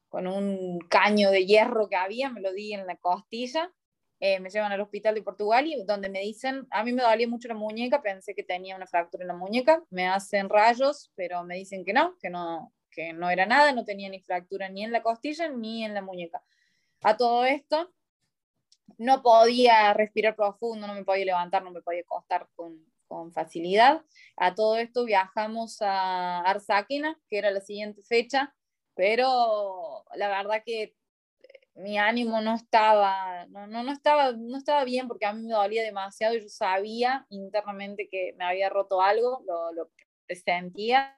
con 0.10 0.28
un 0.28 0.80
caño 0.90 1.32
de 1.32 1.46
hierro 1.46 1.90
que 1.90 1.96
había, 1.96 2.30
me 2.30 2.42
lo 2.42 2.52
di 2.54 2.74
en 2.74 2.86
la 2.88 2.96
costilla. 2.98 3.72
Eh, 4.20 4.40
me 4.40 4.52
llevan 4.52 4.72
al 4.72 4.82
hospital 4.82 5.16
de 5.16 5.24
Portugal 5.24 5.66
y 5.66 5.84
donde 5.84 6.08
me 6.08 6.20
dicen, 6.20 6.68
a 6.70 6.84
mí 6.84 6.94
me 6.94 7.02
dolía 7.02 7.28
mucho 7.28 7.48
la 7.48 7.56
muñeca, 7.56 8.04
pensé 8.04 8.36
que 8.36 8.44
tenía 8.44 8.76
una 8.76 8.86
fractura 8.86 9.24
en 9.24 9.30
la 9.30 9.34
muñeca, 9.34 9.84
me 9.90 10.08
hacen 10.08 10.48
rayos, 10.48 11.12
pero 11.16 11.44
me 11.44 11.56
dicen 11.56 11.84
que 11.84 11.92
no, 11.92 12.16
que 12.22 12.30
no, 12.30 12.72
que 12.92 13.14
no 13.14 13.32
era 13.32 13.48
nada, 13.48 13.72
no 13.72 13.84
tenía 13.84 14.10
ni 14.10 14.20
fractura 14.20 14.70
ni 14.70 14.84
en 14.84 14.92
la 14.92 15.02
costilla 15.02 15.50
ni 15.50 15.84
en 15.84 15.96
la 15.96 16.04
muñeca. 16.04 16.44
A 17.02 17.18
todo 17.18 17.46
esto, 17.46 17.92
no 18.98 19.22
podía 19.22 19.94
respirar 19.94 20.36
profundo, 20.36 20.88
no 20.88 20.94
me 20.94 21.04
podía 21.04 21.26
levantar, 21.26 21.64
no 21.64 21.72
me 21.72 21.82
podía 21.82 22.02
acostar 22.02 22.48
con, 22.56 22.86
con 23.08 23.32
facilidad. 23.32 24.04
A 24.38 24.56
todo 24.56 24.78
esto 24.78 25.06
viajamos 25.06 25.82
a 25.82 26.40
Arzáquena, 26.42 27.20
que 27.30 27.38
era 27.38 27.52
la 27.52 27.62
siguiente 27.62 28.02
fecha, 28.04 28.56
pero 28.96 30.06
la 30.16 30.28
verdad 30.30 30.64
que 30.66 30.96
mi 31.76 31.98
ánimo 31.98 32.42
no 32.42 32.56
estaba, 32.56 33.46
no, 33.48 33.68
no, 33.68 33.84
no, 33.84 33.92
estaba, 33.92 34.34
no 34.34 34.58
estaba 34.58 34.84
bien 34.84 35.08
porque 35.08 35.26
a 35.26 35.34
mí 35.34 35.44
me 35.44 35.54
dolía 35.54 35.84
demasiado 35.84 36.36
y 36.36 36.42
yo 36.42 36.50
sabía 36.50 37.26
internamente 37.30 38.10
que 38.10 38.34
me 38.38 38.46
había 38.46 38.70
roto 38.70 39.02
algo, 39.02 39.42
lo, 39.46 39.72
lo 39.72 39.90
sentía, 40.36 41.18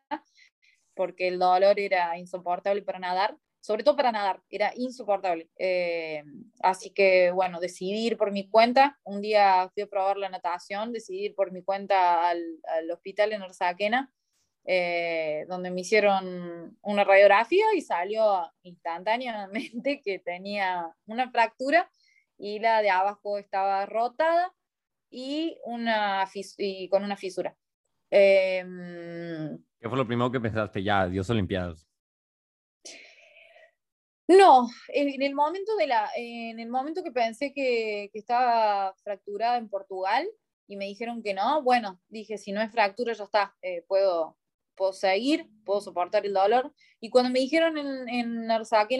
porque 0.95 1.28
el 1.28 1.39
dolor 1.39 1.80
era 1.80 2.17
insoportable 2.17 2.82
para 2.82 2.99
nadar, 2.99 3.38
sobre 3.64 3.84
todo 3.84 3.95
para 3.95 4.11
nadar, 4.11 4.41
era 4.49 4.74
insoportable. 4.76 5.49
Eh, 5.57 6.22
así 6.61 6.89
que, 6.89 7.32
bueno, 7.32 7.61
decidí 7.61 8.07
ir 8.07 8.18
por 8.18 8.34
mi 8.34 8.49
cuenta. 8.49 8.99
Un 9.05 9.22
día 9.22 9.70
fui 9.74 9.84
a 9.84 9.88
probar 9.88 10.18
la 10.18 10.28
natación, 10.28 10.91
decidí 10.91 11.28
ir 11.28 11.36
por 11.36 11.53
mi 11.53 11.64
cuenta 11.64 12.28
al, 12.28 12.43
al 12.68 12.91
hospital 12.91 13.32
en 13.32 13.41
Arzaquena 13.41 14.11
eh, 14.66 15.45
donde 15.49 15.72
me 15.72 15.82
hicieron 15.82 16.78
una 16.82 17.03
radiografía 17.03 17.66
y 17.76 17.82
salió 17.82 18.49
instantáneamente 18.64 20.01
que 20.03 20.20
tenía 20.20 20.89
una 21.05 21.30
fractura 21.32 21.89
y 22.38 22.59
la 22.59 22.82
de 22.82 22.89
abajo 22.89 23.38
estaba 23.38 23.86
rotada 23.86 24.53
y, 25.09 25.57
una 25.66 26.26
y 26.57 26.88
con 26.88 27.03
una 27.03 27.18
fisura. 27.18 27.55
Eh, 28.09 28.64
¿Qué 29.80 29.89
fue 29.89 29.97
lo 29.97 30.07
primero 30.07 30.32
que 30.32 30.39
pensaste? 30.39 30.82
Ya, 30.82 31.07
Dios 31.07 31.30
Olimpiadas. 31.30 31.93
No, 34.38 34.69
en 34.88 35.21
el 35.21 35.36
momento, 35.36 35.75
de 35.75 35.88
la, 35.88 36.09
en 36.15 36.59
el 36.59 36.69
momento 36.69 37.03
que 37.03 37.11
pensé 37.11 37.53
que, 37.53 38.09
que 38.11 38.19
estaba 38.19 38.95
fracturada 39.03 39.57
en 39.57 39.69
Portugal 39.69 40.27
y 40.67 40.75
me 40.75 40.86
dijeron 40.86 41.21
que 41.21 41.34
no, 41.34 41.61
bueno, 41.61 41.99
dije, 42.07 42.38
si 42.38 42.51
no 42.51 42.61
es 42.61 42.71
fractura 42.71 43.13
ya 43.13 43.25
está, 43.25 43.55
eh, 43.61 43.84
puedo, 43.88 44.38
puedo 44.75 44.93
seguir, 44.93 45.47
puedo 45.65 45.81
soportar 45.81 46.25
el 46.25 46.34
dolor. 46.34 46.73
Y 46.99 47.09
cuando 47.09 47.29
me 47.29 47.39
dijeron 47.39 47.77
en, 47.77 48.09
en 48.09 48.47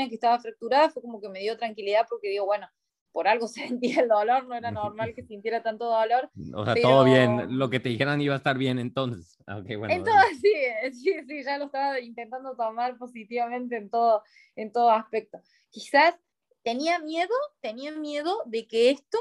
que 0.10 0.16
estaba 0.16 0.40
fracturada, 0.40 0.90
fue 0.90 1.02
como 1.02 1.22
que 1.22 1.30
me 1.30 1.40
dio 1.40 1.58
tranquilidad 1.58 2.06
porque 2.08 2.30
digo, 2.30 2.46
bueno, 2.46 2.68
por 3.14 3.30
algo 3.30 3.48
sentía 3.80 4.02
el 4.02 4.10
dolor, 4.10 4.46
no 4.48 4.56
era 4.56 4.72
normal 4.72 5.14
que 5.16 5.24
sintiera 5.24 5.64
tanto 5.64 5.86
dolor. 5.86 6.30
O 6.54 6.66
sea, 6.66 6.76
todo 6.82 7.06
bien, 7.06 7.58
lo 7.58 7.70
que 7.70 7.80
te 7.80 7.88
dijeran 7.88 8.20
iba 8.20 8.34
a 8.34 8.38
estar 8.38 8.58
bien 8.58 8.80
entonces. 8.80 9.38
Okay, 9.48 9.78
bueno, 9.78 9.94
entonces, 9.94 10.40
sí, 10.42 10.54
sí, 10.92 11.14
sí, 11.26 11.44
ya 11.44 11.58
lo 11.58 11.66
estaba 11.66 12.02
intentando 12.02 12.56
tomar 12.58 12.98
positivamente 12.98 13.78
en 13.78 13.90
todo, 13.90 14.24
en 14.58 14.74
todo 14.74 14.90
aspecto. 14.90 15.40
Quizás 15.70 16.16
tenía 16.64 17.00
miedo, 17.00 17.34
tenía 17.62 17.92
miedo 17.92 18.36
de 18.46 18.68
que 18.68 18.90
esto 18.90 19.18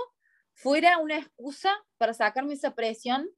fuera 0.54 0.98
una 0.98 1.18
excusa 1.18 1.70
para 1.98 2.14
sacarme 2.14 2.54
esa 2.54 2.74
presión 2.74 3.28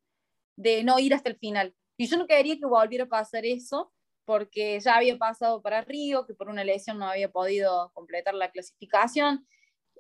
de 0.57 0.85
no 0.85 0.99
ir 0.99 1.15
hasta 1.15 1.29
el 1.29 1.37
final. 1.37 1.75
Y 1.97 2.07
yo 2.07 2.17
no 2.17 2.27
quería 2.27 2.57
que 2.59 2.67
volviera 2.67 3.05
a 3.05 3.09
pasar 3.09 3.45
eso, 3.45 3.93
porque 4.25 4.81
ya 4.81 4.97
había 4.97 5.17
pasado 5.19 5.63
para 5.63 5.83
Río, 5.83 6.27
que 6.27 6.35
por 6.35 6.49
una 6.49 6.65
lesión 6.65 6.99
no 6.99 7.07
había 7.07 7.31
podido 7.31 7.91
completar 7.93 8.35
la 8.35 8.51
clasificación. 8.51 9.47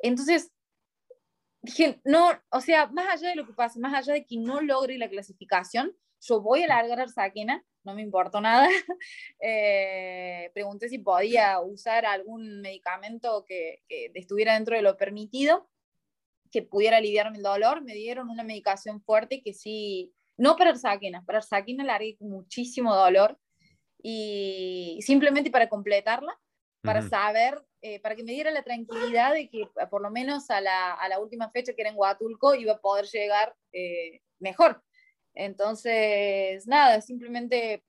Entonces, 0.02 0.52
dije, 1.62 2.00
no, 2.04 2.30
o 2.50 2.60
sea, 2.60 2.86
más 2.88 3.08
allá 3.08 3.30
de 3.30 3.36
lo 3.36 3.46
que 3.46 3.52
pase, 3.52 3.78
más 3.80 3.94
allá 3.94 4.14
de 4.14 4.26
que 4.26 4.36
no 4.36 4.60
logre 4.60 4.98
la 4.98 5.08
clasificación, 5.08 5.92
yo 6.20 6.40
voy 6.40 6.62
a 6.62 6.68
largar 6.68 7.00
Arsaquena, 7.00 7.64
no 7.84 7.94
me 7.94 8.02
importó 8.02 8.40
nada. 8.40 8.68
eh, 9.40 10.50
pregunté 10.54 10.88
si 10.88 10.98
podía 10.98 11.60
usar 11.60 12.06
algún 12.06 12.60
medicamento 12.60 13.44
que, 13.46 13.82
que 13.88 14.10
estuviera 14.14 14.54
dentro 14.54 14.76
de 14.76 14.82
lo 14.82 14.96
permitido, 14.96 15.68
que 16.50 16.62
pudiera 16.62 16.98
aliviarme 16.98 17.38
el 17.38 17.42
dolor. 17.42 17.82
Me 17.82 17.94
dieron 17.94 18.30
una 18.30 18.42
medicación 18.42 19.02
fuerte 19.02 19.42
que 19.42 19.52
sí 19.52 20.14
no 20.36 20.56
para 20.56 20.70
Arsaquena, 20.70 21.24
para 21.24 21.38
Arsaquena 21.38 21.84
largué 21.84 22.16
muchísimo 22.20 22.94
dolor 22.94 23.38
y 24.02 24.98
simplemente 25.02 25.50
para 25.50 25.68
completarla, 25.68 26.38
para 26.82 27.02
saber, 27.02 27.62
eh, 27.86 28.00
para 28.00 28.16
que 28.16 28.24
me 28.24 28.32
diera 28.32 28.50
la 28.50 28.62
tranquilidad 28.62 29.34
de 29.34 29.50
que 29.50 29.60
eh, 29.60 29.86
por 29.90 30.00
lo 30.00 30.10
menos 30.10 30.48
a 30.48 30.62
la, 30.62 30.94
a 30.94 31.06
la 31.06 31.18
última 31.18 31.50
fecha 31.50 31.74
que 31.74 31.82
era 31.82 31.90
en 31.90 31.98
Huatulco 31.98 32.54
iba 32.54 32.72
a 32.72 32.80
poder 32.80 33.04
llegar 33.04 33.54
eh, 33.72 34.22
mejor. 34.38 34.82
Entonces, 35.34 36.66
nada, 36.66 37.02
simplemente 37.02 37.84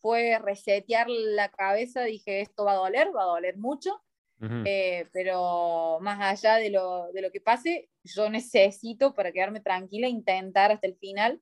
fue 0.00 0.40
resetear 0.40 1.06
la 1.08 1.50
cabeza, 1.50 2.02
dije, 2.02 2.40
esto 2.40 2.64
va 2.64 2.72
a 2.72 2.76
doler, 2.76 3.14
va 3.14 3.22
a 3.22 3.26
doler 3.26 3.56
mucho, 3.58 4.02
eh, 4.40 5.06
pero 5.12 5.98
más 6.00 6.20
allá 6.20 6.56
de 6.56 6.70
lo, 6.70 7.12
de 7.12 7.22
lo 7.22 7.30
que 7.30 7.40
pase, 7.40 7.88
yo 8.02 8.28
necesito 8.28 9.14
para 9.14 9.30
quedarme 9.30 9.60
tranquila 9.60 10.08
intentar 10.08 10.72
hasta 10.72 10.88
el 10.88 10.96
final, 10.96 11.40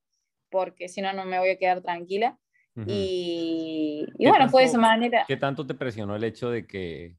porque 0.51 0.87
si 0.87 1.01
no, 1.01 1.11
no 1.13 1.25
me 1.25 1.39
voy 1.39 1.49
a 1.49 1.57
quedar 1.57 1.81
tranquila. 1.81 2.37
Y, 2.85 4.05
y 4.19 4.27
bueno, 4.27 4.49
fue 4.49 4.61
de 4.61 4.67
esa 4.67 4.77
manera. 4.77 5.25
¿Qué 5.27 5.37
tanto 5.37 5.65
te 5.65 5.73
presionó 5.73 6.15
el 6.15 6.23
hecho 6.23 6.49
de 6.49 6.65
que 6.65 7.17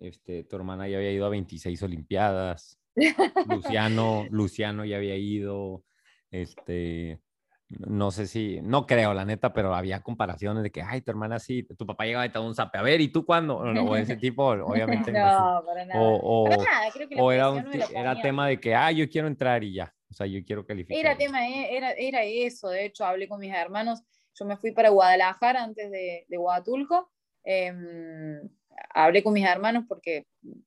este, 0.00 0.44
tu 0.44 0.56
hermana 0.56 0.88
ya 0.88 0.96
había 0.96 1.12
ido 1.12 1.26
a 1.26 1.30
26 1.30 1.82
Olimpiadas? 1.82 2.80
Luciano, 3.46 4.26
Luciano 4.30 4.84
ya 4.84 4.96
había 4.96 5.16
ido, 5.16 5.84
este, 6.30 7.20
no 7.68 8.10
sé 8.10 8.26
si, 8.26 8.60
no 8.62 8.86
creo 8.86 9.14
la 9.14 9.24
neta, 9.24 9.52
pero 9.52 9.74
había 9.74 10.02
comparaciones 10.02 10.62
de 10.62 10.70
que, 10.72 10.82
ay, 10.82 11.02
tu 11.02 11.10
hermana 11.10 11.38
sí, 11.38 11.62
tu 11.62 11.86
papá 11.86 12.04
llegaba 12.04 12.26
y 12.26 12.30
te 12.30 12.38
un 12.38 12.54
zape, 12.54 12.78
a 12.78 12.82
ver, 12.82 13.00
¿y 13.00 13.08
tú 13.08 13.24
cuándo? 13.24 13.58
O, 13.58 13.96
ese 13.96 14.16
tipo, 14.16 14.44
obviamente. 14.48 15.12
no, 15.12 15.62
para 15.64 15.84
nada. 15.84 16.00
O, 16.00 16.44
para 16.44 16.56
nada. 16.56 16.90
Creo 16.92 17.08
que 17.08 17.14
la 17.14 17.22
o 17.22 17.30
era, 17.30 17.50
un, 17.50 17.64
era 17.94 18.20
tema 18.20 18.48
de 18.48 18.58
que, 18.58 18.74
ah, 18.74 18.90
yo 18.90 19.08
quiero 19.08 19.28
entrar 19.28 19.62
y 19.62 19.74
ya, 19.74 19.94
o 20.10 20.14
sea, 20.14 20.26
yo 20.26 20.44
quiero 20.44 20.66
calificar. 20.66 20.98
Era 20.98 21.16
tema, 21.16 21.46
eh, 21.46 21.76
era, 21.76 21.92
era 21.92 22.24
eso, 22.24 22.68
de 22.70 22.86
hecho 22.86 23.04
hablé 23.04 23.28
con 23.28 23.38
mis 23.38 23.54
hermanos, 23.54 24.02
yo 24.34 24.44
me 24.44 24.56
fui 24.56 24.72
para 24.72 24.88
Guadalajara 24.88 25.62
antes 25.62 25.90
de, 25.90 26.24
de 26.26 26.38
Huatulco, 26.38 27.10
em, 27.44 28.40
hablé 28.90 29.22
con 29.22 29.32
mis 29.32 29.46
hermanos 29.46 29.84
porque, 29.88 30.26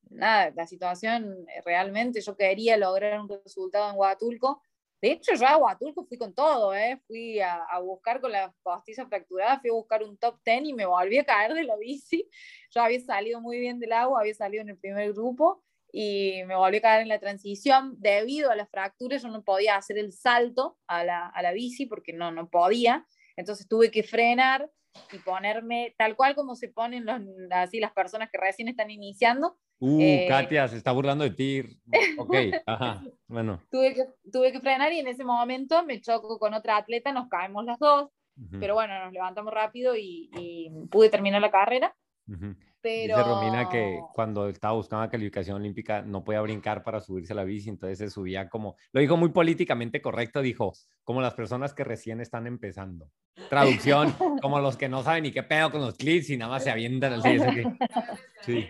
nada, 0.10 0.52
la 0.56 0.68
situación 0.68 1.46
eh, 1.50 1.62
realmente, 1.66 2.22
yo 2.22 2.36
quería 2.36 2.78
lograr 2.78 3.20
un 3.20 3.30
resultado 3.30 3.90
en 3.90 3.98
Huatulco, 3.98 4.62
de 5.02 5.12
hecho 5.12 5.34
yo 5.36 5.48
a 5.48 5.58
Huatulco 5.58 6.06
fui 6.06 6.18
con 6.18 6.34
todo, 6.34 6.74
eh, 6.74 7.02
fui 7.08 7.40
a, 7.40 7.56
a 7.64 7.80
buscar 7.80 8.22
con 8.22 8.32
las 8.32 8.54
costillas 8.62 9.08
fracturadas, 9.10 9.60
fui 9.62 9.70
a 9.70 9.74
buscar 9.74 10.04
un 10.04 10.18
top 10.18 10.40
10 10.46 10.64
y 10.66 10.74
me 10.74 10.86
volví 10.86 11.18
a 11.18 11.26
caer 11.26 11.54
de 11.54 11.64
la 11.64 11.76
bici, 11.76 12.30
yo 12.72 12.82
había 12.82 13.00
salido 13.02 13.42
muy 13.42 13.60
bien 13.60 13.80
del 13.80 13.92
agua, 13.92 14.22
había 14.22 14.34
salido 14.34 14.62
en 14.62 14.70
el 14.70 14.78
primer 14.78 15.12
grupo, 15.14 15.64
y 15.96 16.42
me 16.48 16.56
volví 16.56 16.78
a 16.78 16.82
caer 16.82 17.02
en 17.04 17.08
la 17.08 17.20
transición. 17.20 17.94
Debido 18.00 18.50
a 18.50 18.56
las 18.56 18.68
fracturas, 18.68 19.22
yo 19.22 19.30
no 19.30 19.44
podía 19.44 19.76
hacer 19.76 20.00
el 20.00 20.12
salto 20.12 20.80
a 20.88 21.04
la, 21.04 21.28
a 21.28 21.42
la 21.44 21.52
bici 21.52 21.86
porque 21.86 22.14
no, 22.14 22.32
no 22.32 22.50
podía. 22.50 23.06
Entonces 23.38 23.68
tuve 23.68 23.92
que 23.92 24.02
frenar 24.02 24.70
y 25.12 25.18
ponerme 25.20 25.96
tal 25.98 26.16
cual 26.16 26.36
como 26.36 26.56
se 26.56 26.70
ponen 26.70 27.06
los, 27.06 27.22
así 27.52 27.80
las 27.80 27.92
personas 27.94 28.30
que 28.32 28.38
recién 28.38 28.68
están 28.68 28.92
iniciando. 28.92 29.58
Uh, 29.80 30.02
eh, 30.02 30.26
Katia, 30.28 30.68
se 30.68 30.78
está 30.78 30.92
burlando 30.92 31.24
de 31.24 31.32
ti. 31.32 31.64
Ok, 32.18 32.36
ajá, 32.66 33.04
bueno. 33.28 33.62
Tuve 33.70 33.94
que, 33.94 34.06
tuve 34.32 34.52
que 34.52 34.60
frenar 34.60 34.94
y 34.94 35.00
en 35.00 35.08
ese 35.08 35.24
momento 35.24 35.84
me 35.84 36.00
choco 36.02 36.40
con 36.40 36.54
otra 36.54 36.78
atleta, 36.78 37.12
nos 37.12 37.28
caemos 37.28 37.66
las 37.66 37.80
dos, 37.80 38.10
ujú, 38.38 38.60
pero 38.60 38.76
bueno, 38.76 39.06
nos 39.06 39.14
levantamos 39.14 39.54
rápido 39.54 39.96
y, 39.96 40.30
y 40.38 40.70
pude 40.90 41.10
terminar 41.10 41.42
la 41.42 41.52
carrera. 41.52 41.96
ujú. 42.28 42.56
Pero... 42.84 43.18
Dice 43.18 43.30
Romina 43.30 43.70
que 43.70 44.00
cuando 44.14 44.50
estaba 44.50 44.74
buscando 44.76 45.06
la 45.06 45.10
calificación 45.10 45.56
olímpica 45.56 46.02
no 46.02 46.24
podía 46.24 46.42
brincar 46.42 46.84
para 46.84 47.00
subirse 47.00 47.32
a 47.34 47.38
la 47.38 47.46
bici, 47.46 47.70
entonces 47.70 47.98
se 47.98 48.10
subía 48.10 48.50
como, 48.50 48.76
lo 48.92 49.00
dijo 49.00 49.16
muy 49.18 49.30
políticamente 49.30 50.02
correcto, 50.02 50.42
dijo, 50.42 50.74
como 51.04 51.22
las 51.22 51.34
personas 51.34 51.74
que 51.74 51.84
recién 51.86 52.20
están 52.20 52.46
empezando. 52.46 53.10
Traducción, 53.50 54.14
como 54.42 54.60
los 54.60 54.78
que 54.78 54.90
no 54.90 55.02
saben 55.02 55.24
ni 55.24 55.32
qué 55.32 55.42
pedo 55.44 55.72
con 55.72 55.82
los 55.82 55.96
clips 55.96 56.30
y 56.30 56.38
nada 56.38 56.52
más 56.52 56.64
se 56.64 56.70
avientan 56.72 57.14
así. 57.14 57.30
que- 57.40 57.64
Sí, 58.46 58.68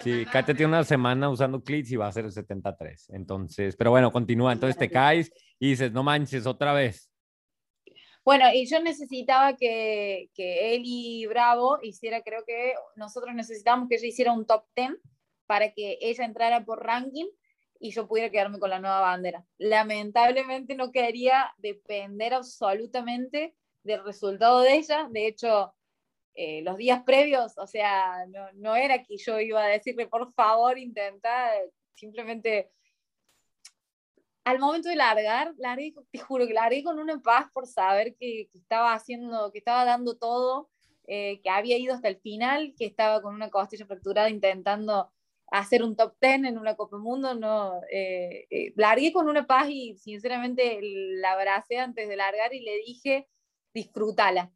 sí, 0.00 0.26
Katia 0.32 0.54
tiene 0.54 0.72
una 0.72 0.82
semana 0.84 1.28
usando 1.30 1.62
clips 1.62 1.92
y 1.92 1.96
va 1.96 2.08
a 2.08 2.12
ser 2.12 2.24
el 2.24 2.32
73. 2.32 3.10
Entonces, 3.10 3.76
pero 3.76 3.90
bueno, 3.92 4.10
continúa. 4.10 4.52
Entonces 4.52 4.76
te 4.76 4.90
caes 4.90 5.30
y 5.60 5.70
dices, 5.70 5.92
no 5.92 6.02
manches, 6.02 6.44
otra 6.46 6.72
vez. 6.72 7.08
Bueno, 8.26 8.46
y 8.52 8.66
yo 8.66 8.80
necesitaba 8.80 9.56
que, 9.56 10.30
que 10.34 10.74
Eli 10.74 11.26
Bravo 11.26 11.78
hiciera, 11.80 12.22
creo 12.22 12.44
que 12.44 12.74
nosotros 12.96 13.32
necesitábamos 13.36 13.88
que 13.88 13.94
ella 13.94 14.08
hiciera 14.08 14.32
un 14.32 14.44
top 14.44 14.64
10 14.74 14.94
para 15.46 15.72
que 15.72 15.96
ella 16.00 16.24
entrara 16.24 16.64
por 16.64 16.84
ranking 16.84 17.26
y 17.78 17.92
yo 17.92 18.08
pudiera 18.08 18.28
quedarme 18.28 18.58
con 18.58 18.70
la 18.70 18.80
nueva 18.80 19.00
bandera. 19.00 19.46
Lamentablemente 19.58 20.74
no 20.74 20.90
quería 20.90 21.54
depender 21.58 22.34
absolutamente 22.34 23.54
del 23.84 24.02
resultado 24.02 24.62
de 24.62 24.74
ella. 24.74 25.06
De 25.08 25.28
hecho, 25.28 25.72
eh, 26.34 26.62
los 26.62 26.78
días 26.78 27.04
previos, 27.04 27.56
o 27.58 27.68
sea, 27.68 28.26
no, 28.26 28.50
no, 28.54 28.74
era 28.74 29.04
que 29.04 29.18
yo 29.18 29.38
iba 29.38 29.62
a 29.62 29.68
decirle, 29.68 30.08
por 30.08 30.32
favor, 30.32 30.78
intenta, 30.78 31.52
simplemente 31.94 32.72
al 34.46 34.60
momento 34.60 34.88
de 34.88 34.94
largar, 34.94 35.54
largué, 35.58 35.92
te 36.12 36.18
juro 36.20 36.46
que 36.46 36.54
largué 36.54 36.84
con 36.84 37.00
una 37.00 37.20
paz 37.20 37.50
por 37.52 37.66
saber 37.66 38.14
que, 38.14 38.48
que 38.52 38.58
estaba 38.58 38.94
haciendo, 38.94 39.50
que 39.50 39.58
estaba 39.58 39.84
dando 39.84 40.16
todo, 40.16 40.70
eh, 41.08 41.40
que 41.42 41.50
había 41.50 41.76
ido 41.78 41.92
hasta 41.92 42.06
el 42.06 42.20
final, 42.20 42.72
que 42.78 42.86
estaba 42.86 43.20
con 43.22 43.34
una 43.34 43.50
costilla 43.50 43.86
fracturada 43.86 44.30
intentando 44.30 45.10
hacer 45.48 45.82
un 45.82 45.96
top 45.96 46.14
ten 46.20 46.44
en 46.44 46.58
una 46.58 46.76
Copa 46.76 46.96
Mundo, 46.96 47.34
no, 47.34 47.80
eh, 47.90 48.46
eh, 48.50 48.72
largué 48.76 49.12
con 49.12 49.28
una 49.28 49.48
paz 49.48 49.68
y 49.68 49.96
sinceramente 49.96 50.78
la 50.80 51.32
abracé 51.32 51.78
antes 51.78 52.08
de 52.08 52.14
largar 52.14 52.54
y 52.54 52.60
le 52.60 52.76
dije, 52.86 53.28
disfrútala, 53.74 54.52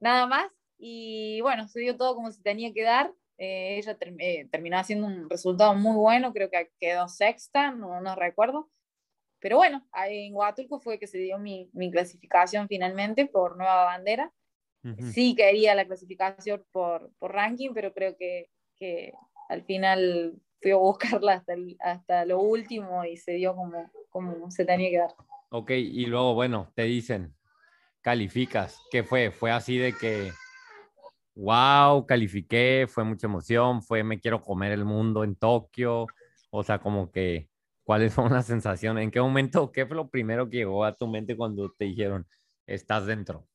nada 0.00 0.26
más, 0.26 0.52
y 0.76 1.40
bueno, 1.40 1.66
se 1.66 1.80
dio 1.80 1.96
todo 1.96 2.14
como 2.14 2.30
se 2.30 2.42
tenía 2.42 2.74
que 2.74 2.82
dar, 2.82 3.10
eh, 3.38 3.78
ella 3.78 3.96
eh, 4.18 4.48
terminó 4.50 4.76
haciendo 4.76 5.06
un 5.06 5.30
resultado 5.30 5.74
muy 5.74 5.96
bueno, 5.96 6.34
creo 6.34 6.50
que 6.50 6.70
quedó 6.78 7.08
sexta, 7.08 7.70
no, 7.70 8.02
no 8.02 8.14
recuerdo, 8.14 8.68
pero 9.40 9.56
bueno, 9.56 9.86
en 10.06 10.34
Huatulco 10.34 10.78
fue 10.78 10.98
que 10.98 11.06
se 11.06 11.18
dio 11.18 11.38
mi, 11.38 11.70
mi 11.72 11.90
clasificación 11.90 12.68
finalmente 12.68 13.26
por 13.26 13.56
nueva 13.56 13.84
bandera, 13.84 14.32
uh 14.84 14.88
-huh. 14.88 15.12
sí 15.12 15.34
quería 15.34 15.74
la 15.74 15.86
clasificación 15.86 16.64
por, 16.72 17.10
por 17.18 17.32
ranking, 17.32 17.70
pero 17.74 17.92
creo 17.92 18.16
que, 18.16 18.50
que 18.78 19.12
al 19.48 19.62
final 19.64 20.34
fui 20.60 20.70
a 20.70 20.76
buscarla 20.76 21.34
hasta, 21.34 21.54
el, 21.54 21.76
hasta 21.80 22.24
lo 22.24 22.40
último 22.40 23.04
y 23.04 23.16
se 23.16 23.32
dio 23.32 23.54
como, 23.56 23.90
como 24.10 24.50
se 24.50 24.64
tenía 24.64 24.90
que 24.90 24.98
dar. 24.98 25.14
Ok, 25.50 25.70
y 25.72 26.06
luego, 26.06 26.34
bueno, 26.34 26.70
te 26.74 26.82
dicen, 26.82 27.34
calificas. 28.00 28.80
¿Qué 28.90 29.02
fue? 29.02 29.30
Fue 29.30 29.50
así 29.50 29.78
de 29.78 29.92
que, 29.92 30.30
wow, 31.34 32.06
califiqué, 32.06 32.86
fue 32.88 33.04
mucha 33.04 33.26
emoción, 33.26 33.82
fue 33.82 34.04
me 34.04 34.20
quiero 34.20 34.40
comer 34.40 34.72
el 34.72 34.84
mundo 34.84 35.24
en 35.24 35.34
Tokio. 35.36 36.06
O 36.50 36.62
sea, 36.62 36.78
como 36.78 37.10
que, 37.10 37.49
¿cuáles 37.90 38.14
son 38.14 38.32
las 38.32 38.46
sensaciones? 38.46 39.02
¿En 39.02 39.10
qué 39.10 39.20
momento, 39.20 39.72
qué 39.72 39.84
fue 39.84 39.96
lo 39.96 40.08
primero 40.08 40.48
que 40.48 40.58
llegó 40.58 40.84
a 40.84 40.94
tu 40.94 41.08
mente 41.08 41.36
cuando 41.36 41.72
te 41.72 41.86
dijeron, 41.86 42.24
estás 42.64 43.04
dentro? 43.04 43.48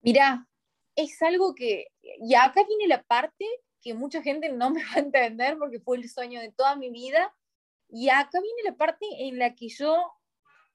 Mira, 0.00 0.46
es 0.94 1.20
algo 1.22 1.56
que, 1.56 1.88
y 2.00 2.36
acá 2.36 2.62
viene 2.68 2.86
la 2.86 3.02
parte 3.02 3.44
que 3.82 3.92
mucha 3.92 4.22
gente 4.22 4.48
no 4.48 4.70
me 4.70 4.80
va 4.84 4.90
a 4.94 4.98
entender 5.00 5.58
porque 5.58 5.80
fue 5.80 5.96
el 5.96 6.08
sueño 6.08 6.40
de 6.40 6.52
toda 6.52 6.76
mi 6.76 6.88
vida. 6.90 7.34
Y 7.88 8.10
acá 8.10 8.40
viene 8.40 8.62
la 8.62 8.76
parte 8.76 9.06
en 9.18 9.40
la 9.40 9.56
que 9.56 9.68
yo, 9.68 10.08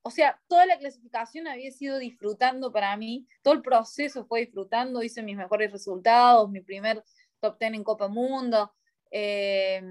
o 0.01 0.11
sea, 0.11 0.37
toda 0.49 0.65
la 0.65 0.77
clasificación 0.77 1.47
había 1.47 1.71
sido 1.71 1.99
disfrutando 1.99 2.69
para 2.73 2.97
mí, 2.97 3.25
todo 3.41 3.53
el 3.53 3.61
proceso 3.61 4.25
fue 4.25 4.41
disfrutando, 4.41 5.03
hice 5.03 5.23
mis 5.23 5.37
mejores 5.37 5.71
resultados, 5.71 6.49
mi 6.49 6.59
primer 6.59 7.01
top 7.39 7.57
ten 7.59 7.75
en 7.75 7.83
Copa 7.85 8.09
Mundo, 8.09 8.73
eh, 9.09 9.81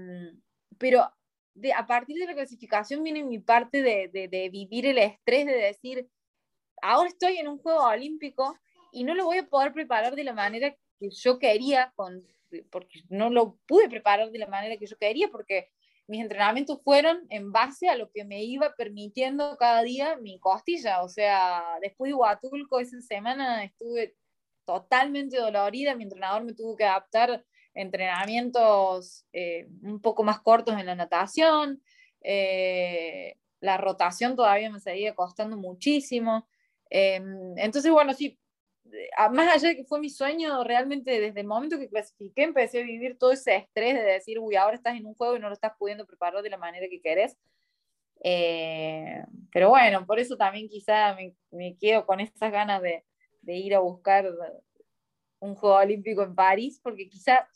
pero 0.77 1.11
de, 1.53 1.73
a 1.73 1.85
partir 1.87 2.17
de 2.17 2.25
la 2.25 2.33
clasificación 2.33 3.03
viene 3.03 3.23
mi 3.23 3.39
parte 3.39 3.81
de, 3.81 4.09
de, 4.11 4.49
vivir 4.49 4.85
el 4.85 4.97
estrés, 4.97 5.45
de 5.45 5.53
decir, 5.53 6.07
ahora 6.81 7.09
estoy 7.09 7.37
en 7.37 7.47
un 7.47 7.57
juego 7.57 7.83
olímpico 7.83 8.57
y 8.91 9.03
no 9.03 9.13
lo 9.15 9.25
voy 9.25 9.39
a 9.39 9.47
poder 9.47 9.73
preparar 9.73 10.15
de 10.15 10.23
la 10.23 10.33
manera 10.33 10.75
que 10.99 11.09
yo 11.09 11.39
quería 11.39 11.91
con 11.95 12.25
porque 12.71 13.01
no 13.09 13.29
lo 13.29 13.57
pude 13.67 13.89
preparar 13.89 14.31
de 14.31 14.39
la 14.39 14.47
manera 14.47 14.77
que 14.77 14.87
yo 14.87 14.97
quería, 14.97 15.29
porque 15.29 15.69
mis 16.07 16.21
entrenamientos 16.21 16.81
fueron 16.83 17.25
en 17.29 17.51
base 17.51 17.87
a 17.87 17.95
lo 17.95 18.11
que 18.11 18.25
me 18.25 18.43
iba 18.43 18.73
permitiendo 18.75 19.57
cada 19.57 19.83
día 19.83 20.17
mi 20.17 20.39
costilla. 20.39 21.03
O 21.03 21.09
sea, 21.09 21.63
después 21.81 22.09
de 22.09 22.15
Huatulco 22.15 22.79
esa 22.79 22.99
semana 23.01 23.63
estuve 23.63 24.15
totalmente 24.65 25.37
dolorida, 25.37 25.95
mi 25.95 26.03
entrenador 26.03 26.43
me 26.43 26.53
tuvo 26.53 26.75
que 26.75 26.85
adaptar 26.85 27.43
entrenamientos 27.73 29.25
eh, 29.33 29.67
un 29.83 30.01
poco 30.01 30.23
más 30.23 30.39
cortos 30.39 30.77
en 30.79 30.85
la 30.85 30.95
natación, 30.95 31.81
eh, 32.21 33.35
la 33.59 33.77
rotación 33.77 34.35
todavía 34.35 34.69
me 34.69 34.79
seguía 34.79 35.15
costando 35.15 35.57
muchísimo. 35.57 36.47
Eh, 36.89 37.21
entonces, 37.57 37.91
bueno, 37.91 38.13
sí, 38.13 38.39
más 39.31 39.55
allá 39.55 39.69
de 39.69 39.75
que 39.75 39.83
fue 39.83 39.99
mi 39.99 40.09
sueño, 40.09 40.63
realmente 40.63 41.19
desde 41.19 41.41
el 41.41 41.47
momento 41.47 41.77
que 41.77 41.89
clasifiqué 41.89 42.43
empecé 42.43 42.79
a 42.79 42.83
vivir 42.83 43.17
todo 43.17 43.31
ese 43.31 43.55
estrés 43.55 43.95
de 43.95 44.03
decir, 44.03 44.39
uy, 44.39 44.55
ahora 44.55 44.75
estás 44.75 44.95
en 44.95 45.05
un 45.05 45.15
juego 45.15 45.35
y 45.35 45.39
no 45.39 45.47
lo 45.47 45.53
estás 45.53 45.73
pudiendo 45.77 46.05
preparar 46.05 46.41
de 46.41 46.49
la 46.49 46.57
manera 46.57 46.87
que 46.89 47.01
querés. 47.01 47.37
Eh, 48.21 49.23
pero 49.51 49.69
bueno, 49.69 50.05
por 50.05 50.19
eso 50.19 50.35
también 50.35 50.67
quizá 50.67 51.15
me, 51.15 51.33
me 51.51 51.77
quedo 51.77 52.05
con 52.05 52.19
esas 52.19 52.51
ganas 52.51 52.81
de, 52.81 53.05
de, 53.41 53.55
ir 53.55 53.75
a 53.75 53.79
buscar 53.79 54.29
un 55.39 55.55
juego 55.55 55.77
olímpico 55.77 56.23
en 56.23 56.35
París, 56.35 56.79
porque 56.83 57.09
quizá 57.09 57.47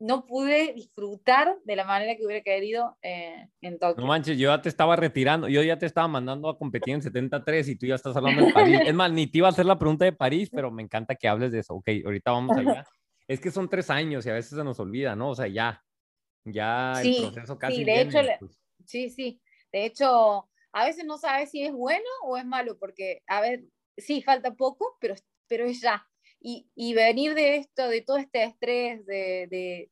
no 0.00 0.26
pude 0.26 0.74
disfrutar 0.74 1.58
de 1.64 1.76
la 1.76 1.84
manera 1.84 2.16
que 2.16 2.24
hubiera 2.24 2.42
querido 2.42 2.96
eh, 3.02 3.48
en 3.60 3.78
Tokio. 3.78 4.00
No 4.00 4.06
manches, 4.06 4.38
yo 4.38 4.50
ya 4.50 4.62
te 4.62 4.68
estaba 4.68 4.94
retirando, 4.94 5.48
yo 5.48 5.62
ya 5.62 5.78
te 5.78 5.86
estaba 5.86 6.06
mandando 6.06 6.48
a 6.48 6.56
competir 6.56 6.94
en 6.94 7.02
73 7.02 7.68
y 7.68 7.76
tú 7.76 7.86
ya 7.86 7.96
estás 7.96 8.16
hablando 8.16 8.46
de 8.46 8.52
París. 8.52 8.80
Es 8.86 8.94
más, 8.94 9.10
ni 9.10 9.26
te 9.26 9.38
iba 9.38 9.48
a 9.48 9.50
hacer 9.50 9.66
la 9.66 9.78
pregunta 9.78 10.04
de 10.04 10.12
París, 10.12 10.50
pero 10.52 10.70
me 10.70 10.82
encanta 10.82 11.16
que 11.16 11.26
hables 11.26 11.50
de 11.52 11.60
eso. 11.60 11.74
Ok, 11.74 11.88
ahorita 12.04 12.30
vamos 12.30 12.56
allá. 12.56 12.84
Es 13.26 13.40
que 13.40 13.50
son 13.50 13.68
tres 13.68 13.90
años 13.90 14.24
y 14.24 14.30
a 14.30 14.34
veces 14.34 14.56
se 14.56 14.64
nos 14.64 14.80
olvida, 14.80 15.14
¿no? 15.14 15.30
O 15.30 15.34
sea, 15.34 15.48
ya, 15.48 15.84
ya 16.44 16.94
sí, 17.02 17.16
el 17.16 17.32
proceso 17.32 17.58
casi 17.58 17.76
sí, 17.76 17.84
de 17.84 17.92
viene, 17.92 18.20
hecho, 18.20 18.20
pues. 18.38 18.58
sí, 18.86 19.10
sí. 19.10 19.42
De 19.70 19.84
hecho, 19.84 20.48
a 20.72 20.84
veces 20.86 21.04
no 21.04 21.18
sabes 21.18 21.50
si 21.50 21.62
es 21.62 21.72
bueno 21.72 22.08
o 22.24 22.38
es 22.38 22.46
malo, 22.46 22.78
porque, 22.78 23.22
a 23.26 23.42
ver, 23.42 23.64
sí, 23.98 24.22
falta 24.22 24.54
poco, 24.54 24.96
pero, 24.98 25.14
pero 25.46 25.66
es 25.66 25.82
ya. 25.82 26.07
Y, 26.40 26.94
venir 26.94 27.34
de 27.34 27.56
esto, 27.56 27.88
de 27.88 28.00
todo 28.02 28.16
este 28.16 28.44
estrés, 28.44 29.04
de, 29.06 29.90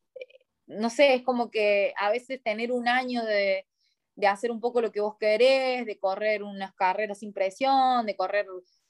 no 0.66 0.90
sé, 0.90 1.14
es 1.14 1.22
como 1.22 1.50
que 1.50 1.92
a 1.98 2.10
veces 2.10 2.42
tener 2.42 2.72
un 2.72 2.88
año 2.88 3.24
de, 3.24 3.66
de, 4.14 4.26
hacer 4.26 4.50
un 4.50 4.60
poco 4.60 4.80
lo 4.80 4.92
que 4.92 5.00
vos 5.00 5.16
querés, 5.18 5.86
de 5.86 5.98
correr 5.98 6.42
unas 6.42 6.72
carreras 6.74 7.18
sin 7.18 7.32
presión, 7.32 8.06
de 8.06 8.16
correr 8.16 8.46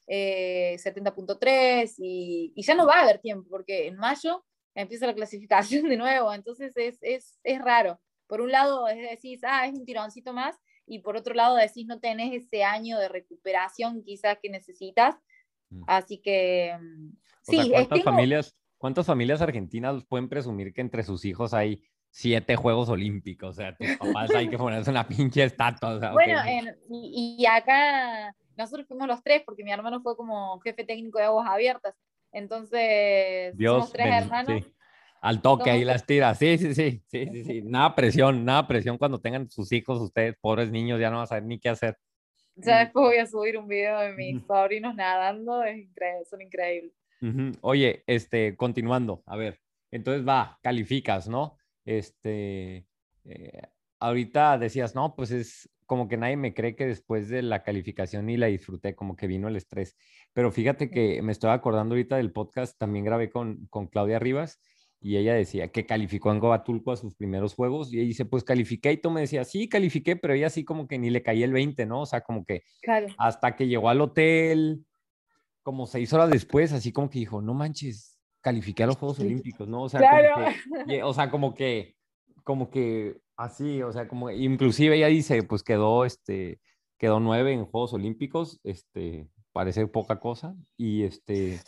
eh, 0.07 0.76
70.3 0.78 1.94
y, 1.98 2.52
y, 2.54 2.62
ya 2.62 2.74
no 2.74 2.86
va 2.86 3.00
a 3.00 3.02
haber 3.02 3.20
tiempo, 3.20 3.48
porque 3.48 3.86
en 3.86 3.96
mayo 3.96 4.44
empieza 4.74 5.07
la 5.07 5.14
clasificación 5.14 5.88
de 5.88 5.96
nuevo, 5.96 6.32
entonces 6.32 6.76
es, 6.76 6.98
es, 7.02 7.38
es 7.42 7.61
raro. 7.61 8.00
Por 8.26 8.40
un 8.40 8.50
lado 8.52 8.84
decís, 8.86 9.40
ah, 9.44 9.66
es 9.66 9.74
un 9.74 9.84
tironcito 9.84 10.32
más, 10.32 10.57
y 10.86 11.00
por 11.00 11.16
otro 11.16 11.34
lado 11.34 11.57
decís, 11.57 11.86
no 11.86 12.00
tenés 12.00 12.44
ese 12.44 12.64
año 12.64 12.98
de 12.98 13.09
recuperación 13.09 14.02
quizás 14.04 14.38
que 14.40 14.50
necesitas. 14.50 15.16
Mm. 15.70 15.82
Así 15.86 16.18
que, 16.18 16.76
mm, 16.80 17.08
O 17.08 17.16
sí, 17.42 17.56
sea, 17.56 17.66
¿cuántas, 17.70 18.02
familias, 18.02 18.56
¿Cuántas 18.78 19.06
familias 19.06 19.40
argentinas 19.42 20.04
pueden 20.06 20.28
presumir 20.28 20.72
que 20.72 20.80
entre 20.80 21.02
sus 21.02 21.24
hijos 21.24 21.54
hay 21.54 21.82
siete 22.10 22.56
Juegos 22.56 22.88
Olímpicos? 22.88 23.50
O 23.50 23.52
sea, 23.54 23.74
tus 23.76 23.88
papás 23.98 24.34
hay 24.34 24.48
que 24.48 24.58
ponerse 24.58 24.90
una 24.90 25.06
pinche 25.08 25.44
estatua. 25.44 25.94
o 25.96 26.00
sea. 26.00 26.12
Bueno, 26.12 26.38
en- 26.46 26.76
y, 26.90 27.36
y 27.40 27.46
acá 27.46 28.34
nosotros 28.56 28.86
fuimos 28.86 29.06
los 29.08 29.22
tres, 29.22 29.42
porque 29.44 29.64
mi 29.64 29.72
hermano 29.72 30.00
fue 30.02 30.16
como 30.16 30.58
jefe 30.60 30.84
técnico 30.84 31.18
de 31.18 31.24
aguas 31.24 31.48
abiertas. 31.48 31.94
Entonces, 32.32 33.56
Dios 33.56 33.74
somos 33.74 33.92
tres 33.92 34.22
hermanos. 34.22 34.62
sí. 34.64 34.72
Al 35.22 35.42
toque 35.42 35.70
ahí 35.70 35.84
las 35.84 36.04
tiras. 36.06 36.38
Sí, 36.38 36.56
sí, 36.58 36.74
sí, 36.74 37.02
sí, 37.08 37.26
sí, 37.32 37.44
sí. 37.44 37.62
Nada 37.62 37.94
presión, 37.96 38.44
nada 38.44 38.68
presión 38.68 38.96
cuando 38.98 39.18
tengan 39.18 39.50
sus 39.50 39.72
hijos, 39.72 40.00
ustedes, 40.00 40.36
pobres 40.40 40.70
niños, 40.70 41.00
ya 41.00 41.10
no 41.10 41.16
van 41.16 41.24
a 41.24 41.26
saber 41.26 41.44
ni 41.44 41.58
qué 41.58 41.70
hacer. 41.70 41.96
Ya 42.57 42.78
después 42.78 43.07
voy 43.07 43.18
a 43.18 43.26
subir 43.26 43.59
un 43.59 43.68
video 43.68 44.00
de 44.00 44.12
mis 44.14 44.44
sobrinos 44.46 44.94
nadando, 44.94 45.62
es 45.62 45.78
increíble, 45.78 46.24
son 46.24 46.42
increíbles. 46.42 46.92
Ujú. 47.20 47.52
Oye, 47.61 48.02
este, 48.07 48.57
continuando, 48.57 49.22
a 49.26 49.36
ver, 49.36 49.61
entonces 49.90 50.26
va, 50.26 50.59
calificas, 50.62 51.28
¿no? 51.28 51.57
Este, 51.84 52.86
eh, 53.24 53.62
ahorita 54.00 54.59
decías, 54.59 54.94
no, 54.94 55.14
pues 55.14 55.30
es 55.30 55.70
como 55.86 56.09
que 56.09 56.16
nadie 56.16 56.36
me 56.36 56.54
cree 56.54 56.74
que 56.74 56.86
después 56.86 57.28
de 57.28 57.42
la 57.42 57.62
calificación 57.62 58.28
y 58.28 58.36
la 58.36 58.46
disfruté, 58.46 58.94
como 58.94 59.16
que 59.16 59.26
vino 59.26 59.48
el 59.48 59.57
estrés. 59.57 59.96
Pero 60.32 60.50
fíjate 60.50 60.90
que 60.90 61.22
me 61.22 61.32
estoy 61.32 61.50
acordando 61.50 61.94
ahorita 61.94 62.16
del 62.16 62.32
podcast, 62.32 62.76
también 62.78 63.04
grabé 63.04 63.30
con, 63.30 63.66
con 63.66 63.86
Claudia 63.86 64.18
Rivas 64.18 64.61
y 65.01 65.16
ella 65.16 65.34
decía 65.34 65.68
que 65.68 65.86
calificó 65.86 66.32
en 66.32 66.40
Gobatulco 66.40 66.90
a 66.92 66.97
sus 66.97 67.14
primeros 67.14 67.55
juegos 67.55 67.92
y 67.92 67.99
ella 67.99 68.07
dice, 68.09 68.24
pues 68.24 68.42
califiqué 68.44 68.92
y 68.92 68.97
tú 68.97 69.11
me 69.11 69.20
decías, 69.20 69.49
sí, 69.51 69.68
califiqué, 69.68 70.16
pero 70.16 70.34
ella 70.34 70.47
así 70.49 70.64
como 70.64 70.88
que 70.88 70.99
ni 70.99 71.11
le 71.11 71.22
caía 71.22 71.44
el 71.44 71.53
20, 71.53 71.86
¿no? 71.86 72.01
O 72.03 72.07
sea, 72.07 72.22
como 72.22 72.44
que 72.44 72.62
Claro. 72.82 73.07
hasta 73.18 73.55
que 73.57 73.68
llegó 73.68 73.88
al 73.88 74.01
hotel, 74.01 74.84
como 75.62 75.86
seis 75.86 76.12
horas 76.12 76.30
después, 76.30 76.72
así 76.72 76.92
como 76.92 77.11
que 77.11 77.18
dijo, 77.20 77.42
no 77.42 77.53
manches, 77.55 78.18
califiqué 78.40 78.84
a 78.84 78.86
los 78.86 78.97
Juegos. 78.97 79.18
Olímpicos, 79.20 79.68
¿no? 79.68 79.82
O 79.82 79.88
sea, 79.88 80.01
Claro. 80.01 80.34
como 80.34 80.47
que, 80.86 80.97
y- 80.97 81.01
o 81.03 81.12
sea, 81.12 81.30
como 81.30 81.55
que, 81.55 81.97
como 82.44 82.70
que 82.70 83.18
así, 83.36 83.82
o 83.82 83.92
sea, 83.92 84.07
como, 84.09 84.30
inclusive 84.30 84.97
ella 84.97 85.09
dice, 85.09 85.42
pues 85.42 85.62
quedó, 85.62 86.05
este, 86.05 86.61
quedó 86.99 87.20
nueve 87.20 87.53
en 87.53 87.64
Juegos 87.66 87.92
Olímpicos, 87.92 88.61
este, 88.64 89.28
parece 89.53 89.86
poca 89.88 90.20
cosa, 90.20 90.55
y 90.76 91.03
este, 91.03 91.61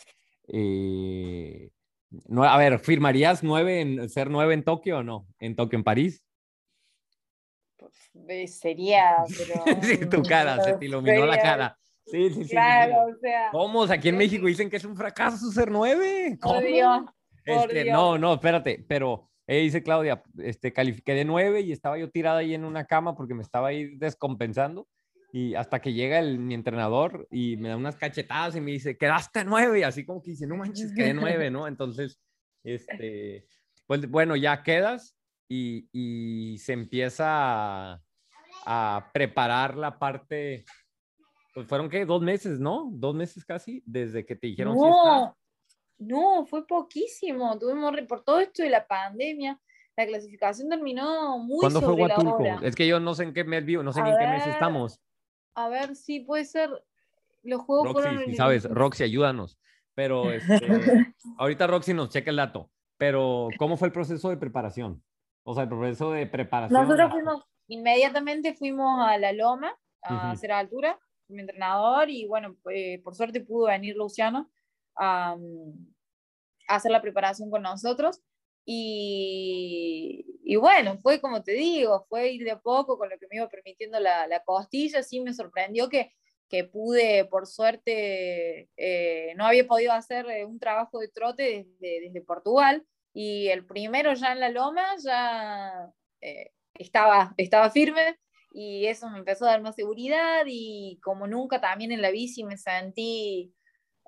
eh, 0.47 1.69
no, 2.27 2.43
a 2.43 2.57
ver, 2.57 2.79
¿firmarías 2.79 3.43
nueve 3.43 3.81
en, 3.81 4.09
ser 4.09 4.29
nueve 4.29 4.53
en 4.53 4.63
Tokio 4.63 4.99
o 4.99 5.03
no? 5.03 5.27
¿En 5.39 5.55
Tokio, 5.55 5.77
en 5.77 5.83
París? 5.83 6.25
eh, 8.27 8.47
sería, 8.47 9.17
pero... 9.37 9.63
Sí, 9.83 9.97
tu 10.09 10.21
cara, 10.23 10.61
se 10.63 10.73
te 10.73 10.85
iluminó 10.85 11.25
la 11.25 11.33
sería- 11.35 11.49
cara. 11.51 11.79
Sí, 12.05 12.29
sí, 12.29 12.29
sí, 12.29 12.35
sí, 12.35 12.43
sí. 12.45 12.49
Claro, 12.49 13.03
o 13.15 13.19
sea, 13.19 13.49
¿Cómo? 13.51 13.83
Aquí 13.83 14.09
en 14.09 14.17
México 14.17 14.47
dicen 14.47 14.67
que 14.69 14.77
es 14.77 14.85
un 14.85 14.95
fracaso 14.97 15.51
ser 15.51 15.69
nueve. 15.69 16.37
por 16.41 16.53
¿Cómo? 16.55 16.61
Dios, 16.61 17.01
por 17.45 17.55
Este, 17.69 17.83
Dios. 17.83 17.93
no, 17.95 18.17
no, 18.17 18.33
espérate, 18.33 18.83
pero 18.87 19.29
ella 19.45 19.61
dice 19.61 19.83
Claudia, 19.83 20.23
este, 20.39 20.73
califiqué 20.73 21.13
de 21.13 21.23
nueve 21.25 21.61
y 21.61 21.71
estaba 21.71 21.99
yo 21.99 22.09
tirada 22.09 22.39
ahí 22.39 22.55
en 22.55 22.65
una 22.65 22.85
cama 22.85 23.15
porque 23.15 23.35
me 23.35 23.43
estaba 23.43 23.67
ahí 23.67 23.95
descompensando 23.97 24.87
y 25.31 25.55
hasta 25.55 25.79
que 25.79 25.93
llega 25.93 26.19
el, 26.19 26.39
mi 26.39 26.53
entrenador 26.53 27.27
y 27.29 27.57
me 27.57 27.69
da 27.69 27.77
unas 27.77 27.95
cachetadas 27.95 28.55
y 28.55 28.61
me 28.61 28.71
dice, 28.71 28.97
quedaste 28.97 29.45
nueve, 29.45 29.79
y 29.79 29.83
así 29.83 30.05
como 30.05 30.21
que 30.21 30.31
dice, 30.31 30.47
no 30.47 30.55
manches, 30.55 30.93
quedé 30.95 31.13
nueve, 31.13 31.51
¿no? 31.51 31.67
Entonces, 31.67 32.19
este, 32.63 33.45
pues 33.85 34.09
bueno, 34.09 34.35
ya 34.35 34.63
quedas 34.63 35.15
y, 35.47 35.87
y 35.91 36.57
se 36.57 36.73
empieza 36.73 37.25
a, 37.93 38.01
a 38.65 39.11
preparar 39.13 39.77
la 39.77 39.97
parte, 39.97 40.65
pues 41.53 41.67
fueron 41.67 41.89
que 41.89 42.05
dos 42.05 42.21
meses, 42.21 42.59
¿no? 42.59 42.89
Dos 42.91 43.15
meses 43.15 43.45
casi, 43.45 43.83
desde 43.85 44.25
que 44.25 44.35
te 44.35 44.47
dijeron. 44.47 44.75
No, 44.75 45.35
no, 45.99 46.45
fue 46.45 46.65
poquísimo. 46.65 47.57
Tuvimos 47.59 47.93
por 48.07 48.23
todo 48.23 48.39
esto 48.39 48.63
de 48.63 48.69
la 48.69 48.87
pandemia. 48.87 49.59
La 49.97 50.07
clasificación 50.07 50.69
terminó 50.69 51.37
muy 51.39 51.59
¿Cuándo 51.59 51.81
fue 51.81 51.89
sobre 51.89 52.07
la 52.07 52.15
Huatulco? 52.15 52.35
hora. 52.37 52.59
Es 52.63 52.75
que 52.75 52.87
yo 52.87 52.99
no 53.01 53.13
sé 53.13 53.23
en 53.23 53.33
qué 53.33 53.43
mes 53.43 53.65
vivo, 53.65 53.83
no 53.83 53.91
sé 53.91 53.99
A 53.99 54.03
ni 54.05 54.11
en 54.11 54.17
qué 54.17 54.27
mes 54.27 54.47
estamos. 54.47 55.01
A 55.59 55.67
ver 55.67 55.95
si 55.97 56.21
puede 56.21 56.45
ser. 56.45 56.69
Los 57.43 57.61
juegos 57.63 57.91
fueron. 57.91 58.15
Roxy, 58.15 58.29
el- 58.31 58.35
sabes, 58.37 58.63
Roxy, 58.69 59.03
ayúdanos. 59.03 59.59
Pero 59.93 60.31
este, 60.31 60.67
ahorita 61.37 61.67
Roxy 61.67 61.93
nos 61.93 62.09
checa 62.09 62.29
el 62.31 62.37
dato. 62.37 62.71
Pero, 62.97 63.49
¿cómo 63.57 63.75
fue 63.75 63.89
el 63.89 63.91
proceso 63.91 64.29
de 64.29 64.37
preparación? 64.37 65.03
O 65.43 65.53
sea, 65.53 65.63
el 65.63 65.69
proceso 65.69 66.11
de 66.11 66.27
preparación. 66.27 66.81
Nosotros 66.81 67.11
fuimos, 67.11 67.45
inmediatamente 67.67 68.53
fuimos 68.53 69.05
a 69.05 69.17
la 69.17 69.33
Loma 69.33 69.73
a 70.01 70.15
Ujú. 70.15 70.33
hacer 70.33 70.51
altura, 70.53 70.97
mi 71.27 71.41
entrenador, 71.41 72.09
y 72.09 72.25
bueno, 72.25 72.55
eh, 72.71 73.01
por 73.03 73.15
suerte 73.15 73.41
pudo 73.41 73.67
venir 73.67 73.95
Luciano 73.95 74.49
a, 74.95 75.35
a 76.67 76.75
hacer 76.75 76.91
la 76.91 77.01
preparación 77.01 77.49
con 77.49 77.63
nosotros. 77.63 78.21
Y, 78.71 80.25
y 80.43 80.55
bueno, 80.57 80.99
fue 81.01 81.19
como 81.19 81.41
te 81.41 81.53
digo, 81.53 82.05
fue 82.07 82.29
ir 82.29 82.43
de 82.43 82.51
a 82.51 82.59
poco 82.59 82.99
con 82.99 83.09
lo 83.09 83.17
que 83.17 83.25
me 83.27 83.37
iba 83.37 83.49
permitiendo 83.49 83.99
la, 83.99 84.27
la 84.27 84.43
costilla. 84.43 85.01
Sí 85.01 85.21
me 85.21 85.33
sorprendió 85.33 85.89
que, 85.89 86.13
que 86.49 86.65
pude, 86.65 87.25
por 87.25 87.47
suerte, 87.47 88.69
eh, 88.77 89.33
no 89.37 89.45
había 89.47 89.65
podido 89.65 89.91
hacer 89.93 90.27
eh, 90.29 90.45
un 90.45 90.59
trabajo 90.59 90.99
de 90.99 91.07
trote 91.07 91.65
desde, 91.79 92.01
desde 92.01 92.21
Portugal. 92.21 92.85
Y 93.11 93.47
el 93.47 93.65
primero 93.65 94.13
ya 94.13 94.33
en 94.33 94.39
la 94.39 94.49
loma 94.49 94.83
ya 95.03 95.91
eh, 96.21 96.51
estaba, 96.75 97.33
estaba 97.37 97.71
firme 97.71 98.19
y 98.51 98.85
eso 98.85 99.09
me 99.09 99.17
empezó 99.17 99.45
a 99.45 99.49
dar 99.51 99.61
más 99.63 99.75
seguridad 99.75 100.43
y 100.45 100.99
como 101.01 101.25
nunca 101.25 101.59
también 101.59 101.91
en 101.91 102.03
la 102.03 102.11
bici 102.11 102.43
me 102.43 102.57
sentí, 102.57 103.51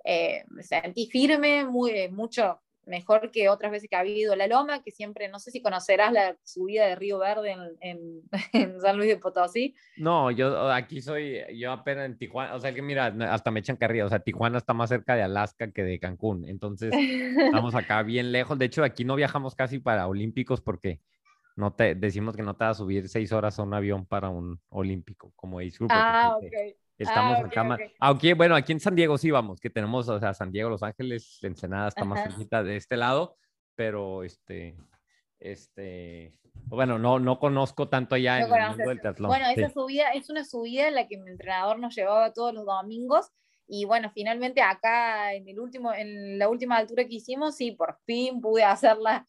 eh, 0.05 0.43
me 0.49 0.61
sentí 0.61 1.07
firme, 1.07 1.65
muy, 1.65 2.09
mucho 2.09 2.61
mejor 2.85 3.31
que 3.31 3.49
otras 3.49 3.71
veces 3.71 3.89
que 3.89 3.95
ha 3.95 3.99
habido 3.99 4.35
la 4.35 4.47
loma, 4.47 4.81
que 4.81 4.91
siempre, 4.91 5.27
no 5.27 5.39
sé 5.39 5.51
si 5.51 5.61
conocerás 5.61 6.11
la 6.11 6.35
subida 6.43 6.87
de 6.87 6.95
Río 6.95 7.19
Verde 7.19 7.51
en, 7.51 7.77
en, 7.81 8.21
en 8.53 8.81
San 8.81 8.97
Luis 8.97 9.09
de 9.09 9.17
Potosí. 9.17 9.75
No, 9.97 10.31
yo 10.31 10.69
aquí 10.71 11.01
soy, 11.01 11.39
yo 11.57 11.71
apenas 11.71 12.05
en 12.05 12.17
Tijuana, 12.17 12.55
o 12.55 12.59
sea, 12.59 12.73
que 12.73 12.81
mira, 12.81 13.15
hasta 13.29 13.51
me 13.51 13.59
echan 13.59 13.77
carrilla, 13.77 14.05
o 14.05 14.09
sea, 14.09 14.19
Tijuana 14.19 14.57
está 14.57 14.73
más 14.73 14.89
cerca 14.89 15.15
de 15.15 15.23
Alaska 15.23 15.71
que 15.71 15.83
de 15.83 15.99
Cancún, 15.99 16.47
entonces 16.47 16.91
estamos 17.55 17.75
acá 17.75 18.03
bien 18.03 18.31
lejos. 18.31 18.57
De 18.57 18.65
hecho, 18.65 18.83
aquí 18.83 19.05
no 19.05 19.15
viajamos 19.15 19.55
casi 19.55 19.79
para 19.79 20.07
olímpicos 20.07 20.61
porque 20.61 20.99
no 21.55 21.73
te 21.73 21.95
decimos 21.95 22.35
que 22.35 22.43
no 22.43 22.55
te 22.55 22.63
vas 22.63 22.77
a 22.77 22.79
subir 22.79 23.09
seis 23.09 23.31
horas 23.31 23.59
a 23.59 23.63
un 23.63 23.73
avión 23.73 24.05
para 24.05 24.29
un 24.29 24.59
olímpico, 24.69 25.31
como 25.35 25.59
dice 25.59 25.85
ah, 25.89 26.37
ok. 26.37 26.75
Estamos 27.01 27.37
Ah, 27.37 27.41
ok, 27.41 27.45
acá 27.47 27.63
más. 27.63 27.79
ok. 27.79 27.85
Aunque, 27.99 28.33
bueno, 28.33 28.55
aquí 28.55 28.71
en 28.71 28.79
San 28.79 28.95
Diego 28.95 29.17
sí 29.17 29.31
vamos, 29.31 29.59
que 29.59 29.69
tenemos, 29.69 30.07
o 30.09 30.19
sea, 30.19 30.33
San 30.33 30.51
Diego, 30.51 30.69
Los 30.69 30.83
Ángeles, 30.83 31.39
Ensenada 31.41 31.87
está 31.89 32.03
más 32.05 32.21
cerquita 32.23 32.63
de 32.63 32.75
este 32.77 32.97
lado, 32.97 33.37
pero 33.75 34.23
este, 34.23 34.75
este, 35.39 36.33
bueno, 36.65 36.99
no, 36.99 37.19
no 37.19 37.39
conozco 37.39 37.89
tanto 37.89 38.15
allá 38.15 38.33
No 38.33 38.37
en 38.39 38.43
el 38.43 38.49
conoces. 38.49 38.77
mundo 38.77 38.89
del 38.89 38.99
triatlón. 38.99 39.29
Bueno, 39.29 39.45
Sí. 39.55 39.61
esa 39.61 39.69
subida 39.73 40.11
es 40.13 40.29
una 40.29 40.45
subida 40.45 40.87
en 40.87 40.95
la 40.95 41.07
que 41.07 41.17
mi 41.17 41.29
entrenador 41.31 41.79
nos 41.79 41.95
llevaba 41.95 42.33
todos 42.33 42.53
los 42.53 42.65
domingos. 42.65 43.29
Y 43.67 43.85
bueno, 43.85 44.11
finalmente 44.13 44.61
acá 44.61 45.33
en, 45.33 45.47
el 45.47 45.59
último, 45.59 45.93
en 45.93 46.37
la 46.37 46.49
última 46.49 46.77
altura 46.77 47.05
que 47.05 47.15
hicimos, 47.15 47.55
sí, 47.55 47.71
por 47.71 47.97
fin 48.05 48.41
pude 48.41 48.63
hacerla, 48.65 49.25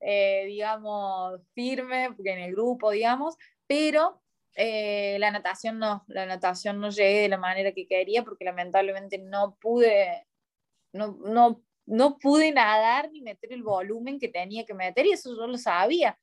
eh, 0.00 0.44
digamos, 0.46 1.40
firme, 1.54 2.10
porque 2.14 2.32
en 2.32 2.40
el 2.40 2.52
grupo, 2.52 2.90
digamos, 2.90 3.36
pero 3.66 4.20
eh, 4.56 5.18
la 5.20 5.30
natación 5.30 5.78
no, 5.78 6.04
la 6.08 6.26
natación 6.26 6.80
no 6.80 6.90
llegué 6.90 7.20
de 7.22 7.28
la 7.28 7.38
manera 7.38 7.72
que 7.72 7.86
quería, 7.86 8.24
porque 8.24 8.44
lamentablemente 8.44 9.18
no 9.18 9.56
pude, 9.60 10.26
no, 10.92 11.18
no, 11.24 11.62
no 11.86 12.18
pude 12.18 12.52
nadar 12.52 13.10
ni 13.12 13.22
meter 13.22 13.52
el 13.52 13.62
volumen 13.62 14.18
que 14.18 14.28
tenía 14.28 14.64
que 14.64 14.74
meter, 14.74 15.06
y 15.06 15.12
eso 15.12 15.36
yo 15.36 15.46
lo 15.46 15.58
sabía. 15.58 16.18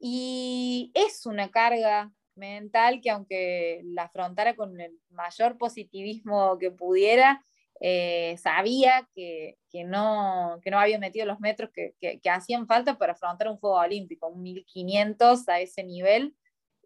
Y 0.00 0.90
es 0.94 1.26
una 1.26 1.50
carga 1.50 2.12
mental 2.34 3.00
que 3.02 3.10
aunque 3.10 3.82
la 3.84 4.04
afrontara 4.04 4.56
con 4.56 4.80
el 4.80 4.98
mayor 5.10 5.58
positivismo 5.58 6.58
que 6.58 6.70
pudiera, 6.70 7.44
eh, 7.80 8.36
sabía 8.38 9.08
que, 9.14 9.58
que, 9.70 9.84
no, 9.84 10.58
que 10.62 10.70
no 10.70 10.78
había 10.78 10.98
metido 10.98 11.26
los 11.26 11.40
metros 11.40 11.70
que, 11.74 11.94
que, 12.00 12.20
que 12.20 12.30
hacían 12.30 12.66
falta 12.66 12.98
para 12.98 13.12
afrontar 13.12 13.48
un 13.48 13.58
juego 13.58 13.76
olímpico, 13.76 14.28
un 14.28 14.42
1500 14.42 15.48
a 15.48 15.60
ese 15.60 15.84
nivel. 15.84 16.34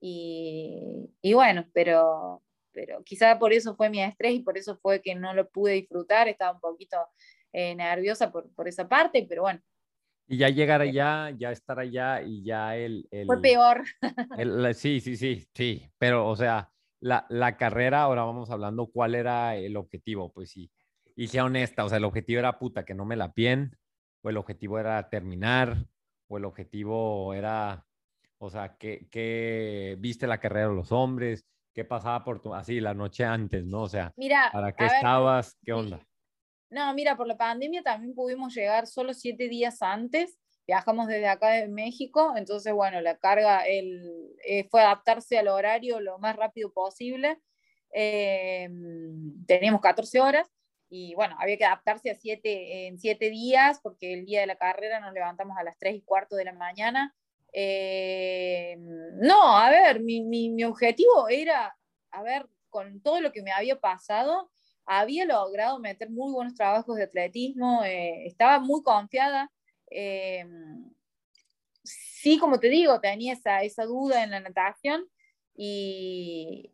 Y, 0.06 1.08
y 1.22 1.32
bueno, 1.32 1.64
pero, 1.72 2.42
pero 2.72 3.02
quizá 3.04 3.38
por 3.38 3.54
eso 3.54 3.74
fue 3.74 3.88
mi 3.88 4.02
estrés 4.02 4.34
y 4.34 4.40
por 4.40 4.58
eso 4.58 4.76
fue 4.82 5.00
que 5.00 5.14
no 5.14 5.32
lo 5.32 5.48
pude 5.48 5.72
disfrutar, 5.72 6.28
estaba 6.28 6.52
un 6.52 6.60
poquito 6.60 6.98
eh, 7.52 7.74
nerviosa 7.74 8.30
por, 8.30 8.52
por 8.54 8.68
esa 8.68 8.86
parte, 8.86 9.24
pero 9.26 9.42
bueno, 9.42 9.60
Y 10.26 10.36
ya 10.36 10.50
llegar 10.50 10.82
allá, 10.82 11.30
ya 11.38 11.52
estar 11.52 11.78
allá 11.78 12.20
y 12.22 12.44
ya 12.44 12.76
el... 12.76 13.08
el 13.10 13.26
fue 13.26 13.40
peor. 13.40 13.84
el- 14.38 14.62
la- 14.62 14.74
sí, 14.74 15.00
sí, 15.00 15.16
sí, 15.16 15.46
sí, 15.54 15.88
pero 15.98 16.28
o 16.28 16.36
sea, 16.36 16.70
la, 17.00 17.24
la 17.30 17.56
carrera, 17.56 18.02
ahora 18.02 18.24
vamos 18.24 18.50
hablando 18.50 18.86
cuál 18.88 19.14
era 19.14 19.56
el 19.56 19.74
objetivo, 19.76 20.30
pues 20.32 20.50
sí, 20.50 20.70
y 21.16 21.28
sea 21.28 21.44
honesta, 21.46 21.82
o 21.84 21.88
sea, 21.88 21.96
el 21.98 22.04
objetivo 22.04 22.40
era 22.40 22.58
puta, 22.58 22.84
que 22.84 22.94
no 22.94 23.06
me 23.06 23.16
la 23.16 23.32
pien, 23.32 23.76
o 24.22 24.28
el 24.28 24.36
objetivo 24.36 24.78
era 24.78 25.08
terminar, 25.08 25.76
o 26.28 26.36
el 26.38 26.44
objetivo 26.44 27.32
era, 27.34 27.86
o 28.44 28.50
sea, 28.50 28.76
que, 28.76 29.08
que 29.10 29.96
viste 29.98 30.26
la 30.26 30.38
carrera 30.38 30.68
de 30.68 30.74
los 30.74 30.92
hombres, 30.92 31.46
qué 31.72 31.84
pasaba 31.84 32.22
por 32.24 32.42
tu, 32.42 32.54
así, 32.54 32.78
la 32.78 32.92
noche 32.92 33.24
antes, 33.24 33.64
¿no? 33.64 33.82
O 33.82 33.88
sea, 33.88 34.12
Mira, 34.16 34.50
¿para 34.52 34.72
qué 34.72 34.84
ver, 34.84 34.92
estabas? 34.94 35.56
¿Qué 35.64 35.72
sí. 35.72 35.78
onda? 35.78 36.06
No, 36.70 36.92
mira, 36.92 37.16
por 37.16 37.26
la 37.26 37.36
pandemia 37.36 37.82
también 37.82 38.14
pudimos 38.14 38.54
llegar 38.54 38.86
solo 38.86 39.14
siete 39.14 39.48
días 39.48 39.80
antes. 39.80 40.38
Viajamos 40.66 41.08
desde 41.08 41.28
acá 41.28 41.50
de 41.50 41.68
México, 41.68 42.34
entonces, 42.36 42.72
bueno, 42.72 43.00
la 43.00 43.16
carga 43.16 43.66
el, 43.66 44.34
eh, 44.46 44.66
fue 44.70 44.82
adaptarse 44.82 45.38
al 45.38 45.48
horario 45.48 46.00
lo 46.00 46.18
más 46.18 46.36
rápido 46.36 46.72
posible. 46.72 47.38
Eh, 47.92 48.68
teníamos 49.46 49.80
14 49.80 50.20
horas 50.20 50.50
y, 50.88 51.14
bueno, 51.14 51.36
había 51.38 51.56
que 51.56 51.64
adaptarse 51.64 52.10
a 52.10 52.14
siete, 52.14 52.86
en 52.88 52.98
siete 52.98 53.30
días 53.30 53.80
porque 53.82 54.12
el 54.12 54.26
día 54.26 54.40
de 54.40 54.46
la 54.46 54.56
carrera 54.56 55.00
nos 55.00 55.12
levantamos 55.12 55.56
a 55.58 55.64
las 55.64 55.78
3 55.78 55.94
y 55.96 56.02
cuarto 56.02 56.36
de 56.36 56.44
la 56.44 56.52
mañana. 56.52 57.14
Eh, 57.56 58.76
no, 58.78 59.56
a 59.56 59.70
ver, 59.70 60.00
mi, 60.00 60.20
mi, 60.22 60.64
objetivo 60.64 61.28
era, 61.28 61.76
a 62.10 62.22
ver, 62.22 62.48
con 62.68 63.00
todo 63.00 63.20
lo 63.20 63.32
que 63.32 63.42
me 63.42 63.52
había 63.52 63.78
pasado, 63.78 64.50
había 64.84 65.24
logrado 65.24 65.78
meter 65.78 66.10
muy 66.10 66.32
buenos 66.32 66.54
trabajos 66.54 66.96
de 66.96 67.04
atletismo, 67.04 67.84
eh, 67.84 68.26
estaba 68.26 68.58
muy 68.58 68.82
confiada. 68.82 69.50
eh, 69.90 70.44
sí, 71.84 72.38
como 72.38 72.58
te 72.58 72.68
digo, 72.68 73.00
tenía 73.00 73.34
esa, 73.34 73.62
esa 73.62 73.84
duda 73.84 74.24
en 74.24 74.30
la 74.30 74.40
natación 74.40 75.06
y, 75.54 76.70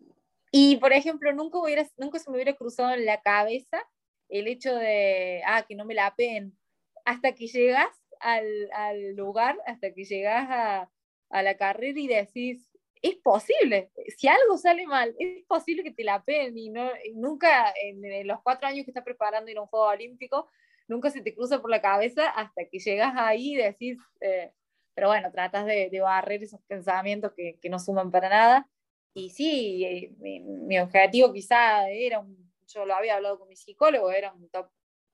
y, 0.53 0.77
por 0.77 0.93
ejemplo, 0.93 1.33
nunca, 1.33 1.59
hubiera, 1.59 1.87
nunca 1.99 2.19
se 2.19 2.31
me 2.31 2.37
hubiera 2.37 2.55
cruzado 2.55 2.93
en 2.95 3.05
la 3.05 3.21
cabeza 3.21 3.83
el 4.29 4.47
hecho 4.47 4.75
de, 4.77 5.43
ah, 5.47 5.65
que 5.67 5.75
no 5.75 5.85
me 5.85 5.95
la 5.95 6.15
peen, 6.15 6.57
hasta 7.05 7.35
que 7.35 7.49
llegas 7.49 8.00
al, 8.21 8.71
al 8.73 9.17
lugar, 9.17 9.59
hasta 9.67 9.93
que 9.93 10.05
llegas 10.05 10.47
a, 10.51 10.91
a 11.31 11.43
la 11.43 11.57
carrera 11.57 11.99
y 11.99 12.09
decís, 12.09 12.71
es 13.03 13.17
posible, 13.17 13.91
si 14.17 14.29
algo 14.29 14.59
sale 14.59 14.87
mal, 14.87 15.15
es 15.19 15.45
posible 15.47 15.83
que 15.83 15.93
te 15.93 16.05
la 16.05 16.23
peguen 16.23 16.57
y, 16.59 16.71
no, 16.71 16.91
nunca 17.15 17.73
en, 17.83 18.05
en, 18.05 18.27
los 18.27 18.41
cuatro 18.43 18.69
años 18.69 18.85
que 18.85 18.91
estás 18.91 19.05
preparando 19.05 19.51
ir 19.51 19.57
a 19.57 19.63
un 19.63 19.69
juego 19.69 19.87
olímpico, 19.87 20.49
nunca 20.87 21.11
se 21.11 21.23
te 21.23 21.35
cruza 21.35 21.61
por 21.61 21.71
la 21.71 21.81
cabeza 21.81 22.29
hasta 22.29 22.67
que 22.67 22.79
llegas 22.79 23.15
ahí 23.17 23.55
y 23.55 23.57
decís, 23.57 23.99
eh, 24.21 24.53
pero 24.95 25.09
bueno, 25.09 25.31
tratas 25.33 25.65
de, 25.67 25.89
de 25.89 26.01
barrer 26.01 26.43
esos 26.43 26.61
pensamientos 26.63 27.33
que, 27.35 27.59
que, 27.61 27.71
no 27.71 27.79
suman 27.79 28.11
para 28.11 28.29
nada. 28.29 28.69
Y 29.15 29.31
sí, 29.31 29.85
eh, 29.85 30.13
mi, 30.19 30.41
mi, 30.41 30.79
objetivo 30.79 31.33
quizá 31.33 31.89
era, 31.89 32.19
un, 32.19 32.53
yo 32.67 32.85
lo 32.85 32.95
había 32.95 33.17
hablado 33.17 33.39
con 33.39 33.49
mi 33.49 33.57
psicólogo, 33.57 34.11
era 34.11 34.33
un 34.33 34.49
top 34.51 34.69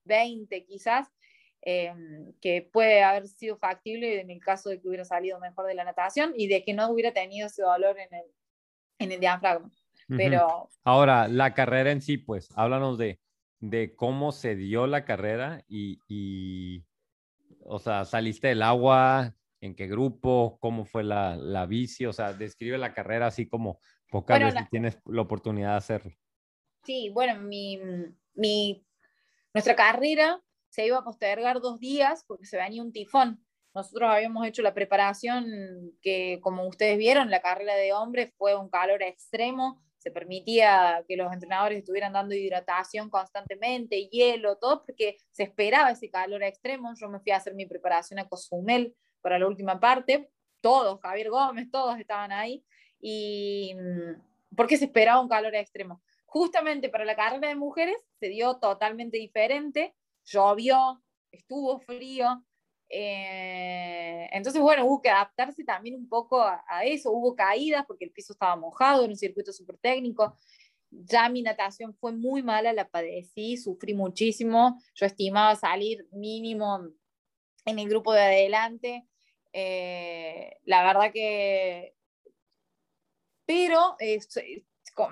20 0.04 0.64
quizás, 0.64 1.08
em, 1.62 2.32
que 2.40 2.68
puede 2.72 3.02
haber 3.02 3.26
sido 3.26 3.56
factible 3.56 4.20
en 4.20 4.30
el 4.30 4.40
caso 4.40 4.70
de 4.70 4.80
que 4.80 4.88
hubiera 4.88 5.04
salido 5.04 5.38
mejor 5.40 5.66
de 5.66 5.74
la 5.74 5.84
natación 5.84 6.32
y 6.36 6.48
de 6.48 6.64
que 6.64 6.74
no 6.74 6.88
hubiera 6.90 7.12
tenido 7.12 7.46
ese 7.48 7.62
dolor 7.62 7.98
en 7.98 8.14
el, 8.14 8.24
en 8.98 9.12
el 9.12 9.20
diafragma. 9.20 9.70
Pero... 10.08 10.68
Ahora, 10.84 11.26
la 11.26 11.52
carrera 11.54 11.90
en 11.90 12.00
sí, 12.00 12.16
pues, 12.16 12.48
háblanos 12.54 12.96
de, 12.98 13.18
de 13.60 13.94
cómo 13.94 14.32
se 14.32 14.54
dio 14.54 14.86
la 14.86 15.04
carrera 15.04 15.64
y, 15.66 15.98
y, 16.08 16.84
o 17.64 17.78
sea, 17.78 18.04
saliste 18.04 18.48
del 18.48 18.62
agua, 18.62 19.34
en 19.60 19.74
qué 19.74 19.86
grupo, 19.86 20.58
cómo 20.60 20.84
fue 20.84 21.02
la, 21.02 21.36
la 21.36 21.66
bici, 21.66 22.06
o 22.06 22.12
sea, 22.12 22.32
describe 22.32 22.78
la 22.78 22.94
carrera 22.94 23.26
así 23.26 23.48
como 23.48 23.80
pocas 24.10 24.40
veces 24.40 24.68
tienes 24.70 24.98
la 25.06 25.22
oportunidad 25.22 25.72
de 25.72 25.76
hacerlo. 25.76 26.12
Sí, 26.84 27.10
bueno, 27.12 27.40
mi, 27.40 27.80
mi, 28.34 28.86
nuestra 29.52 29.74
carrera 29.74 30.40
se 30.76 30.84
iba 30.84 30.98
a 30.98 31.04
postergar 31.04 31.60
dos 31.62 31.80
días 31.80 32.22
porque 32.26 32.44
se 32.44 32.58
venía 32.58 32.82
un 32.82 32.92
tifón. 32.92 33.42
Nosotros 33.74 34.10
habíamos 34.10 34.46
hecho 34.46 34.60
la 34.60 34.74
preparación 34.74 35.46
que, 36.02 36.38
como 36.42 36.66
ustedes 36.68 36.98
vieron, 36.98 37.30
la 37.30 37.40
carrera 37.40 37.74
de 37.76 37.94
hombres 37.94 38.34
fue 38.36 38.54
un 38.54 38.68
calor 38.68 39.02
extremo, 39.02 39.82
se 39.96 40.10
permitía 40.10 41.02
que 41.08 41.16
los 41.16 41.32
entrenadores 41.32 41.78
estuvieran 41.78 42.12
dando 42.12 42.34
hidratación 42.34 43.08
constantemente, 43.08 44.06
hielo, 44.08 44.58
todo, 44.58 44.84
porque 44.84 45.16
se 45.30 45.44
esperaba 45.44 45.92
ese 45.92 46.10
calor 46.10 46.42
extremo. 46.42 46.92
Yo 46.94 47.08
me 47.08 47.20
fui 47.20 47.32
a 47.32 47.36
hacer 47.36 47.54
mi 47.54 47.64
preparación 47.64 48.18
a 48.18 48.28
Cozumel 48.28 48.94
para 49.22 49.38
la 49.38 49.46
última 49.46 49.80
parte, 49.80 50.30
todos, 50.60 51.00
Javier 51.00 51.30
Gómez, 51.30 51.70
todos 51.70 51.98
estaban 51.98 52.32
ahí, 52.32 52.62
y 53.00 53.74
mm, 53.74 54.54
porque 54.54 54.76
se 54.76 54.84
esperaba 54.84 55.22
un 55.22 55.28
calor 55.28 55.54
extremo. 55.54 56.02
Justamente 56.26 56.90
para 56.90 57.06
la 57.06 57.16
carrera 57.16 57.48
de 57.48 57.54
mujeres 57.54 57.96
se 58.20 58.28
dio 58.28 58.58
totalmente 58.58 59.16
diferente, 59.16 59.94
llovió, 60.26 61.02
estuvo 61.30 61.78
frío, 61.80 62.44
eh, 62.88 64.28
entonces, 64.32 64.62
bueno, 64.62 64.84
hubo 64.86 65.02
que 65.02 65.10
adaptarse 65.10 65.64
también 65.64 65.96
un 65.96 66.08
poco 66.08 66.40
a, 66.42 66.62
eso. 66.84 67.10
Hubo 67.10 67.34
caídas 67.34 67.84
porque 67.86 68.04
el 68.04 68.12
piso 68.12 68.32
estaba 68.32 68.56
mojado, 68.56 69.04
en 69.04 69.10
un 69.10 69.16
circuito 69.16 69.52
súper 69.52 69.78
técnico. 69.78 70.36
Ya 70.90 71.28
mi 71.28 71.42
natación 71.42 71.94
fue 71.94 72.12
muy 72.12 72.42
mala, 72.42 72.72
la 72.72 72.88
padecí, 72.88 73.56
sufrí 73.56 73.94
muchísimo. 73.94 74.80
Yo 74.94 75.06
estimaba 75.06 75.56
salir 75.56 76.06
mínimo 76.12 76.88
en 77.64 77.78
el 77.78 77.88
grupo 77.88 78.12
de 78.12 78.22
adelante. 78.22 79.06
Eh, 79.52 80.58
la 80.64 80.84
verdad 80.84 81.12
que... 81.12 81.94
Pero 83.46 83.96
eh, 84.00 84.18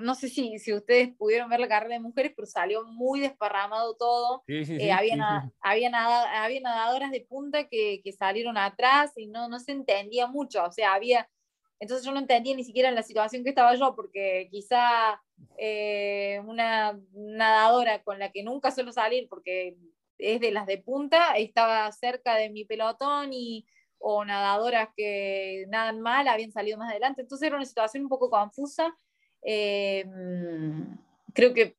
no 0.00 0.14
sé 0.14 0.28
si, 0.28 0.58
si 0.58 0.72
ustedes 0.72 1.14
pudieron 1.16 1.48
ver 1.48 1.60
la 1.60 1.68
carrera 1.68 1.94
de 1.94 2.00
mujeres, 2.00 2.32
pero 2.34 2.46
salió 2.46 2.84
muy 2.84 3.20
desparramado 3.20 3.96
todo. 3.96 4.42
Eh, 4.46 4.92
había, 4.92 5.50
había, 5.60 6.42
había, 6.44 6.60
nadadoras 6.60 7.10
de 7.10 7.20
punta 7.20 7.68
que, 7.68 8.00
que, 8.02 8.12
salieron 8.12 8.56
atrás 8.56 9.12
y 9.16 9.26
no, 9.26 9.48
no 9.48 9.58
se 9.58 9.72
entendía 9.72 10.26
mucho. 10.26 10.64
O 10.64 10.70
sea, 10.70 10.94
había. 10.94 11.28
Entonces 11.80 12.06
yo 12.06 12.12
no 12.12 12.20
entendía 12.20 12.56
ni 12.56 12.64
siquiera 12.64 12.88
en 12.88 12.94
la 12.94 13.02
situación 13.02 13.42
que 13.42 13.50
estaba 13.50 13.74
yo, 13.74 13.94
porque 13.94 14.48
quizá 14.50 15.20
eh, 15.58 16.40
una 16.46 16.98
nadadora 17.12 18.02
con 18.02 18.18
la 18.18 18.32
que 18.32 18.42
nunca 18.42 18.70
suelo 18.70 18.92
salir, 18.92 19.28
porque 19.28 19.76
es 20.18 20.40
de 20.40 20.50
las 20.52 20.66
de 20.66 20.78
punta, 20.78 21.36
estaba 21.36 21.90
cerca 21.92 22.36
de 22.36 22.48
mi 22.48 22.64
pelotón 22.64 23.32
y 23.32 23.66
o 23.98 24.24
nadadoras 24.24 24.90
que 24.96 25.64
nadan 25.68 26.00
mal 26.00 26.28
habían 26.28 26.52
salido 26.52 26.78
más 26.78 26.90
adelante. 26.90 27.22
Entonces 27.22 27.46
era 27.46 27.56
una 27.56 27.64
situación 27.64 28.04
un 28.04 28.08
poco 28.08 28.30
confusa 28.30 28.94
eh, 29.44 30.04
creo 31.34 31.52
que 31.52 31.76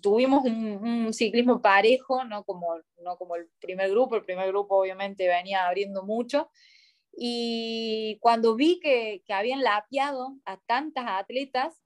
tuvimos 0.00 0.44
un, 0.44 1.12
ciclismo 1.12 1.60
parejo, 1.60 2.24
no 2.24 2.44
como, 2.44 2.76
no 3.02 3.16
como 3.16 3.36
el 3.36 3.48
primer 3.60 3.90
grupo, 3.90 4.16
el 4.16 4.24
primer 4.24 4.48
grupo 4.48 4.76
obviamente 4.76 5.26
venía 5.26 5.66
abriendo 5.66 6.04
mucho. 6.04 6.50
Y 7.12 8.18
cuando 8.20 8.54
vi 8.54 8.78
que, 8.80 9.22
que 9.26 9.32
habían 9.32 9.62
lapiado 9.62 10.36
a 10.44 10.58
tantas 10.66 11.04
atletas, 11.08 11.82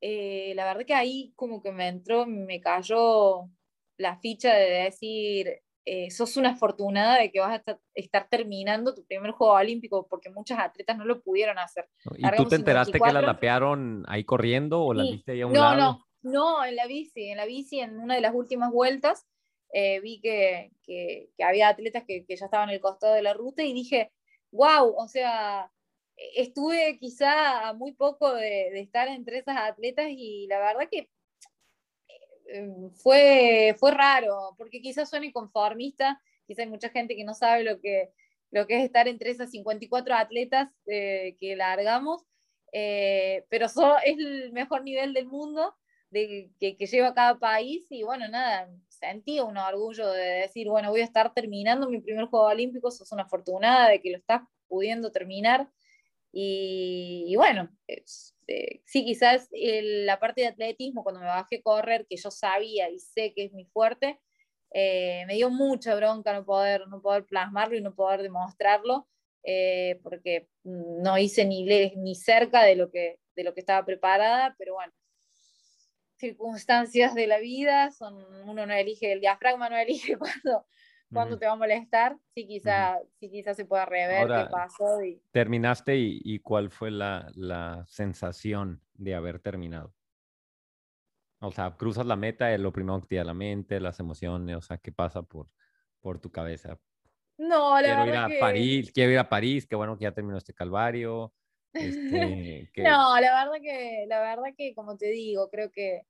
eh, 0.00 0.52
la 0.56 0.64
verdad 0.64 0.86
que 0.86 0.94
ahí 0.94 1.32
como 1.36 1.62
que 1.62 1.72
me 1.72 1.88
entró, 1.88 2.26
me 2.26 2.60
cayó 2.60 3.50
la 3.98 4.16
ficha 4.18 4.54
de 4.54 4.70
decir, 4.84 5.62
eh, 5.88 6.10
sos 6.10 6.36
una 6.36 6.50
afortunada 6.50 7.16
de 7.20 7.30
que 7.30 7.38
vas 7.38 7.62
a 7.64 7.78
estar, 7.94 8.28
terminando 8.28 8.92
tu 8.92 9.04
primer 9.06 9.30
juego 9.30 9.52
olímpico, 9.54 10.08
porque 10.08 10.30
muchas 10.30 10.58
atletas 10.58 10.98
no 10.98 11.04
lo 11.04 11.22
pudieron 11.22 11.60
hacer. 11.60 11.88
¿Y 12.16 12.28
tú 12.36 12.44
te 12.46 12.56
enteraste 12.56 12.98
que 12.98 13.12
la 13.12 13.22
lapearon 13.22 14.04
ahí 14.08 14.24
corriendo 14.24 14.82
o 14.82 14.92
la 14.92 15.04
viste 15.04 15.30
ahí 15.30 15.42
a 15.42 15.46
un 15.46 15.52
no, 15.52 15.60
lado? 15.60 15.76
No, 15.76 16.32
no, 16.32 16.64
en 16.64 16.74
la 16.74 16.88
bici, 16.88 17.30
en 17.30 17.36
la 17.36 17.46
bici, 17.46 17.78
en 17.78 18.00
una 18.00 18.16
de 18.16 18.20
las 18.20 18.34
últimas 18.34 18.72
vueltas, 18.72 19.28
eh, 19.72 20.00
vi 20.00 20.20
que, 20.20 20.72
que, 20.82 21.28
había 21.38 21.68
atletas 21.68 22.02
que, 22.04 22.26
que, 22.26 22.34
ya 22.34 22.46
estaban 22.46 22.68
en 22.68 22.74
el 22.74 22.80
costado 22.80 23.14
de 23.14 23.22
la 23.22 23.34
ruta 23.34 23.62
y 23.62 23.72
dije, 23.72 24.10
wow, 24.50 24.92
o 24.92 25.06
sea, 25.06 25.70
estuve 26.16 26.98
quizá 26.98 27.72
muy 27.74 27.92
poco 27.92 28.34
de, 28.34 28.70
de 28.72 28.80
estar 28.80 29.06
entre 29.06 29.38
esas 29.38 29.56
atletas 29.56 30.06
y 30.10 30.48
la 30.48 30.58
verdad 30.58 30.88
que 30.90 31.10
fue, 32.94 33.74
fue 33.78 33.90
raro, 33.90 34.54
porque 34.56 34.80
quizás 34.80 35.10
suene 35.10 35.32
conformista, 35.32 36.20
quizás 36.46 36.64
hay 36.64 36.70
mucha 36.70 36.90
gente 36.90 37.16
que 37.16 37.24
no 37.24 37.34
sabe 37.34 37.64
lo 37.64 37.80
que, 37.80 38.10
lo 38.50 38.66
que 38.66 38.78
es 38.78 38.84
estar 38.84 39.08
entre 39.08 39.30
esas 39.30 39.50
54 39.50 40.14
atletas 40.14 40.70
eh, 40.86 41.36
que 41.40 41.56
largamos, 41.56 42.24
eh, 42.72 43.44
pero 43.48 43.68
so, 43.68 43.96
es 44.04 44.18
el 44.18 44.52
mejor 44.52 44.82
nivel 44.82 45.12
del 45.12 45.26
mundo 45.26 45.74
de, 46.10 46.50
que, 46.60 46.76
que 46.76 46.86
lleva 46.86 47.14
cada 47.14 47.38
país 47.38 47.86
y 47.90 48.02
bueno, 48.02 48.28
nada, 48.28 48.68
sentí 48.88 49.40
un 49.40 49.56
orgullo 49.56 50.10
de 50.10 50.24
decir, 50.42 50.68
bueno, 50.68 50.90
voy 50.90 51.00
a 51.00 51.04
estar 51.04 51.32
terminando 51.34 51.88
mi 51.88 52.00
primer 52.00 52.26
Juego 52.26 52.46
Olímpico, 52.46 52.90
sos 52.90 53.12
una 53.12 53.24
afortunada 53.24 53.88
de 53.88 54.00
que 54.00 54.10
lo 54.10 54.18
estás 54.18 54.42
pudiendo 54.68 55.10
terminar. 55.12 55.68
Y, 56.38 57.24
y 57.28 57.36
bueno, 57.36 57.70
este, 57.86 58.82
sí, 58.84 59.06
quizás 59.06 59.48
la 59.52 60.20
parte 60.20 60.42
de 60.42 60.48
atletismo, 60.48 61.02
cuando 61.02 61.22
me 61.22 61.28
bajé 61.28 61.56
a 61.56 61.62
correr, 61.62 62.06
que 62.06 62.18
yo 62.18 62.30
sabía 62.30 62.90
y 62.90 62.98
sé 62.98 63.32
que 63.34 63.46
es 63.46 63.54
mi 63.54 63.64
fuerte, 63.64 64.20
eh, 64.70 65.24
me 65.28 65.36
dio 65.36 65.48
mucha 65.48 65.94
bronca 65.94 66.34
no 66.34 66.44
poder, 66.44 66.88
no 66.88 67.00
poder 67.00 67.24
plasmarlo 67.24 67.74
y 67.74 67.80
no 67.80 67.94
poder 67.94 68.20
demostrarlo, 68.20 69.08
eh, 69.44 69.98
porque 70.02 70.50
no 70.62 71.16
hice 71.16 71.46
ni, 71.46 71.64
ni 71.96 72.14
cerca 72.14 72.64
de 72.64 72.76
lo, 72.76 72.90
que, 72.90 73.18
de 73.34 73.42
lo 73.42 73.54
que 73.54 73.60
estaba 73.60 73.86
preparada, 73.86 74.54
pero 74.58 74.74
bueno, 74.74 74.92
circunstancias 76.18 77.14
de 77.14 77.28
la 77.28 77.38
vida, 77.38 77.92
son, 77.92 78.22
uno 78.46 78.66
no 78.66 78.74
elige, 78.74 79.10
el 79.10 79.22
diafragma 79.22 79.70
no 79.70 79.78
elige 79.78 80.18
cuando, 80.18 80.66
cuándo 81.12 81.38
te 81.38 81.46
va 81.46 81.52
a 81.52 81.56
molestar, 81.56 82.16
sí 82.34 82.46
quizá, 82.46 82.98
quizá 83.18 83.54
se 83.54 83.64
pueda 83.64 83.86
rever 83.86 84.26
qué 84.26 84.50
pasó. 84.50 85.02
Y... 85.02 85.20
¿Terminaste 85.30 85.96
y, 85.96 86.38
cuál 86.40 86.70
fue 86.70 86.90
la, 86.90 87.30
la, 87.34 87.84
sensación 87.88 88.82
de 88.94 89.14
haber 89.14 89.40
terminado? 89.40 89.94
O 91.40 91.52
sea, 91.52 91.76
cruzas 91.76 92.06
la 92.06 92.16
meta, 92.16 92.56
lo 92.58 92.72
primero 92.72 93.00
que 93.00 93.08
te 93.08 93.16
da 93.16 93.24
la 93.24 93.34
mente, 93.34 93.78
las 93.80 94.00
emociones, 94.00 94.56
o 94.56 94.62
sea, 94.62 94.78
¿qué 94.78 94.90
pasa 94.90 95.22
por, 95.22 95.48
por 96.00 96.18
tu 96.18 96.30
cabeza? 96.30 96.78
No, 97.38 97.80
la 97.80 98.02
quiero 98.02 98.06
ir 98.06 98.16
a 98.16 98.40
París, 98.40 98.92
quiero 98.92 99.12
ir 99.12 99.18
a 99.18 99.28
París, 99.28 99.66
qué 99.66 99.76
bueno 99.76 99.98
que 99.98 100.04
ya 100.04 100.12
terminó 100.12 100.38
este 100.38 100.54
calvario. 100.54 101.32
Este, 101.72 102.70
No, 102.76 103.20
la 103.20 103.44
verdad 103.44 103.60
que, 103.60 104.06
la 104.08 104.20
verdad 104.20 104.54
que, 104.56 104.74
como 104.74 104.96
te 104.96 105.10
digo, 105.10 105.50
creo 105.50 105.70
que, 105.70 106.02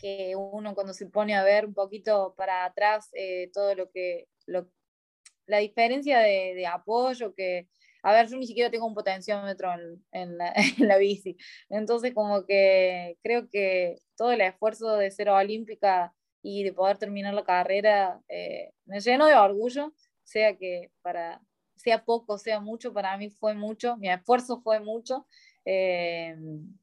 que 0.00 0.34
uno 0.34 0.74
cuando 0.74 0.94
se 0.94 1.06
pone 1.06 1.34
a 1.34 1.44
ver 1.44 1.66
un 1.66 1.74
poquito 1.74 2.34
para 2.36 2.64
atrás 2.64 3.10
eh, 3.12 3.50
todo 3.52 3.74
lo 3.74 3.90
que, 3.90 4.28
la 4.46 5.58
diferencia 5.58 6.20
de, 6.20 6.66
apoyo 6.66 7.34
que, 7.34 7.68
a 8.02 8.12
ver, 8.12 8.28
yo 8.28 8.36
ni 8.36 8.46
siquiera 8.46 8.70
tengo 8.70 8.86
un 8.86 8.94
potenciómetro 8.94 9.70
en, 10.12 10.38
la, 10.38 10.96
bici, 10.98 11.36
entonces 11.68 12.14
como 12.14 12.46
que 12.46 13.18
creo 13.22 13.48
que 13.50 13.98
todo 14.16 14.32
el 14.32 14.40
esfuerzo 14.40 14.96
de 14.96 15.10
ser 15.10 15.28
olímpica 15.28 16.14
y 16.42 16.64
de 16.64 16.72
poder 16.72 16.96
terminar 16.96 17.34
la 17.34 17.44
carrera 17.44 18.20
eh, 18.28 18.72
me 18.86 19.00
lleno 19.00 19.26
de 19.26 19.34
orgullo, 19.34 19.92
sea 20.24 20.56
que 20.56 20.90
para, 21.02 21.42
sea 21.76 22.04
poco, 22.04 22.38
sea 22.38 22.60
mucho, 22.60 22.92
para 22.94 23.16
mí 23.18 23.28
fue 23.28 23.54
mucho, 23.54 23.96
mi 23.98 24.08
esfuerzo 24.08 24.60
fue 24.62 24.80
mucho, 24.80 25.26
eh, 25.64 26.36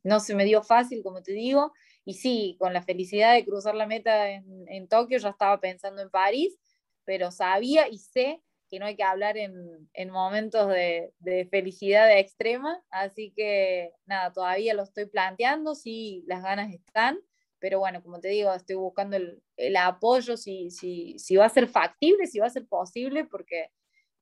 no 0.04 0.20
se 0.20 0.36
me 0.36 0.46
dio 0.46 0.62
fácil, 0.62 1.02
como 1.04 1.24
te 1.24 1.32
digo, 1.32 1.74
y 2.08 2.14
sí, 2.14 2.56
con 2.58 2.72
la 2.72 2.82
felicidad 2.82 3.34
de 3.34 3.44
cruzar 3.44 3.76
la 3.76 3.86
meta 3.86 4.30
en, 4.30 4.66
en 4.70 4.88
Tokio, 4.88 5.18
ya 5.18 5.28
estaba 5.28 5.60
pensando 5.60 6.02
en 6.02 6.10
París, 6.10 6.58
pero 7.04 7.32
sabía 7.32 7.90
y 7.90 7.98
sé 7.98 8.42
que 8.70 8.80
no 8.80 8.86
hay 8.86 8.96
que 8.96 9.04
hablar 9.04 9.36
en, 9.36 9.90
en 9.92 10.10
momentos 10.10 10.70
de, 10.70 11.12
de, 11.20 11.46
felicidad 11.48 12.18
extrema, 12.18 12.82
así 12.92 13.34
que 13.36 13.92
nada, 14.06 14.32
todavía 14.32 14.74
lo 14.74 14.84
estoy 14.84 15.08
planteando, 15.08 15.76
sí, 15.76 16.24
las 16.28 16.42
ganas 16.44 16.74
están, 16.74 17.20
pero 17.60 17.80
bueno, 17.80 18.02
como 18.02 18.22
te 18.22 18.30
digo, 18.30 18.54
estoy 18.54 18.78
buscando 18.78 19.18
el, 19.18 19.44
el 19.58 19.76
apoyo, 19.76 20.38
si, 20.38 20.72
si, 20.72 21.20
si, 21.20 21.36
va 21.36 21.48
a 21.48 21.50
ser 21.50 21.68
factible, 21.68 22.26
si 22.28 22.40
va 22.40 22.46
a 22.46 22.52
ser 22.52 22.66
posible, 22.68 23.26
porque 23.26 23.70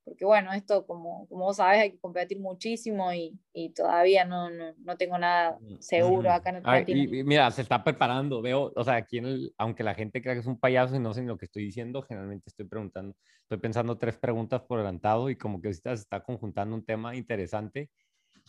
porque 0.05 0.23
bueno, 0.23 0.53
esto 0.53 0.85
como, 0.85 1.27
como 1.27 1.45
vos 1.45 1.57
sabés 1.57 1.81
hay 1.81 1.91
que 1.91 1.99
competir 1.99 2.39
muchísimo 2.39 3.11
y, 3.11 3.37
y 3.53 3.71
todavía 3.71 4.23
no, 4.23 4.51
no, 4.51 4.73
no, 4.77 4.97
tengo 4.97 5.17
nada 5.17 5.57
seguro 5.79 6.31
acá 6.31 6.51
en 6.51 6.57
Argentina. 6.57 6.99
Y, 6.99 7.19
y, 7.19 7.23
mira, 7.23 7.49
se 7.49 7.63
está 7.63 7.83
preparando, 7.83 8.39
veo, 8.39 8.71
o 8.75 8.83
sea, 8.83 8.97
aquí 8.97 9.17
en 9.17 9.25
el, 9.25 9.53
aunque 9.57 9.83
la 9.83 9.95
gente 9.95 10.21
crea 10.21 10.35
que 10.35 10.41
es 10.41 10.45
un 10.45 10.59
payaso 10.59 10.95
y 10.95 10.99
no 10.99 11.11
sé 11.15 11.23
lo 11.23 11.37
que 11.37 11.45
estoy 11.45 11.65
diciendo, 11.65 12.03
generalmente 12.03 12.43
estoy 12.47 12.67
preguntando, 12.67 13.15
estoy 13.41 13.57
pensando 13.57 13.97
tres 13.97 14.15
preguntas 14.15 14.61
por 14.61 14.77
adelantado 14.77 15.31
y 15.31 15.37
como 15.37 15.59
que 15.59 15.73
se 15.73 15.91
está 15.91 16.21
conjuntando 16.21 16.75
un 16.75 16.85
tema 16.85 17.15
interesante 17.15 17.89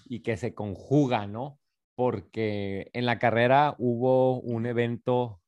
y 0.05 0.21
que 0.21 0.37
se 0.37 0.55
conjuga, 0.55 1.27
¿no? 1.27 1.59
Porque 1.95 2.91
en 2.93 3.07
la 3.07 3.19
carrera 3.19 3.75
hubo 3.79 4.41
un 4.41 4.67
evento 4.67 5.41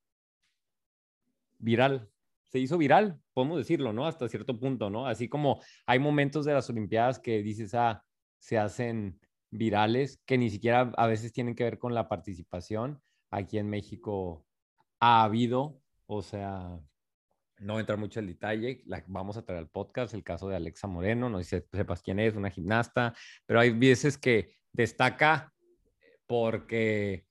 viral, 1.59 2.09
se 2.49 2.59
hizo 2.59 2.79
viral, 2.79 3.21
podemos 3.35 3.59
decirlo, 3.59 3.93
¿no? 3.93 4.07
Hasta 4.07 4.29
cierto 4.29 4.59
punto, 4.59 4.91
¿no? 4.91 5.07
Así 5.07 5.29
como 5.29 5.61
hay 5.87 5.99
momentos 5.99 6.45
de 6.45 6.55
las 6.55 6.69
Olimpiadas 6.71 7.19
que 7.19 7.43
dices, 7.43 7.75
ah, 7.75 8.05
se 8.39 8.59
hacen 8.59 9.21
virales, 9.51 10.21
que 10.27 10.39
ni 10.39 10.51
siquiera 10.51 10.93
a 10.97 11.07
veces 11.07 11.33
tienen 11.33 11.55
que 11.55 11.65
ver 11.65 11.79
con 11.79 11.95
la 11.95 12.09
participación. 12.09 13.01
Aquí 13.31 13.59
en 13.59 13.69
México 13.69 14.47
ha 15.01 15.25
habido, 15.25 15.81
o 16.07 16.23
sea, 16.23 16.79
no 17.59 17.81
entrar 17.81 17.99
mucho 17.99 18.21
en 18.21 18.27
detalle, 18.27 18.83
vamos 19.07 19.37
a 19.37 19.45
traer 19.45 19.59
al 19.59 19.69
podcast 19.69 20.15
el 20.15 20.23
caso 20.23 20.49
de 20.49 20.57
Alexa 20.57 20.87
Moreno, 20.87 21.29
no 21.29 21.43
sé 21.43 21.61
si 21.61 21.77
sepas 21.77 22.03
quién 22.03 22.19
es, 22.21 22.37
una 22.37 22.51
gimnasta, 22.51 23.15
pero 23.47 23.61
hay 23.61 23.71
veces 23.71 24.17
que 24.17 24.57
destaca 24.73 25.53
porque 26.27 27.28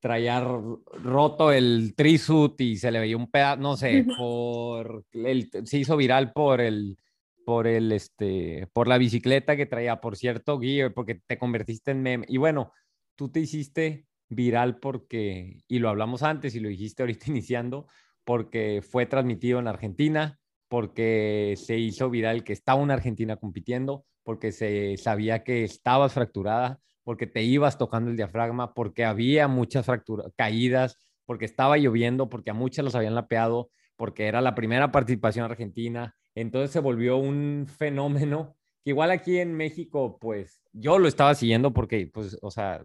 traía 0.00 0.40
roto 0.40 1.52
el 1.52 1.94
trisuit 1.94 2.60
y 2.60 2.76
se 2.76 2.90
le 2.90 3.00
veía 3.00 3.16
un 3.16 3.30
pedazo, 3.30 3.60
no 3.60 3.76
sé, 3.76 4.06
por 4.18 5.04
el, 5.12 5.50
se 5.64 5.78
hizo 5.78 5.96
viral 5.96 6.32
por 6.32 6.60
el 6.60 6.96
por 7.44 7.66
el 7.66 7.92
este 7.92 8.68
por 8.72 8.88
la 8.88 8.98
bicicleta 8.98 9.56
que 9.56 9.66
traía, 9.66 10.00
por 10.00 10.16
cierto, 10.16 10.58
Guille, 10.58 10.90
porque 10.90 11.20
te 11.26 11.38
convertiste 11.38 11.90
en 11.90 12.02
meme. 12.02 12.26
Y 12.28 12.38
bueno, 12.38 12.72
tú 13.16 13.30
te 13.30 13.40
hiciste 13.40 14.06
viral 14.28 14.78
porque 14.78 15.62
y 15.68 15.78
lo 15.78 15.88
hablamos 15.88 16.22
antes 16.22 16.54
y 16.54 16.60
lo 16.60 16.68
dijiste 16.68 17.02
ahorita 17.02 17.26
iniciando 17.30 17.86
porque 18.24 18.82
fue 18.82 19.06
transmitido 19.06 19.58
en 19.58 19.68
Argentina, 19.68 20.38
porque 20.68 21.54
se 21.56 21.78
hizo 21.78 22.10
viral 22.10 22.44
que 22.44 22.52
estaba 22.52 22.80
una 22.80 22.94
Argentina 22.94 23.36
compitiendo, 23.36 24.06
porque 24.22 24.52
se 24.52 24.96
sabía 24.96 25.42
que 25.42 25.64
estabas 25.64 26.12
fracturada, 26.12 26.80
porque 27.10 27.26
te 27.26 27.42
ibas 27.42 27.76
tocando 27.76 28.08
el 28.08 28.16
diafragma, 28.16 28.72
porque 28.72 29.04
había 29.04 29.48
muchas 29.48 29.84
fracturas, 29.84 30.32
caídas, 30.36 30.96
porque 31.26 31.44
estaba 31.44 31.76
lloviendo, 31.76 32.28
porque 32.28 32.50
a 32.50 32.54
muchas 32.54 32.84
los 32.84 32.94
habían 32.94 33.16
lapeado, 33.16 33.72
porque 33.96 34.28
era 34.28 34.40
la 34.40 34.54
primera 34.54 34.92
participación 34.92 35.44
argentina. 35.44 36.14
Entonces 36.36 36.70
se 36.70 36.78
volvió 36.78 37.16
un 37.16 37.66
fenómeno 37.66 38.54
que 38.84 38.90
igual 38.90 39.10
aquí 39.10 39.38
en 39.40 39.54
México, 39.54 40.18
pues 40.20 40.62
yo 40.72 41.00
lo 41.00 41.08
estaba 41.08 41.34
siguiendo 41.34 41.72
porque, 41.72 42.08
pues, 42.14 42.38
o 42.42 42.52
sea, 42.52 42.80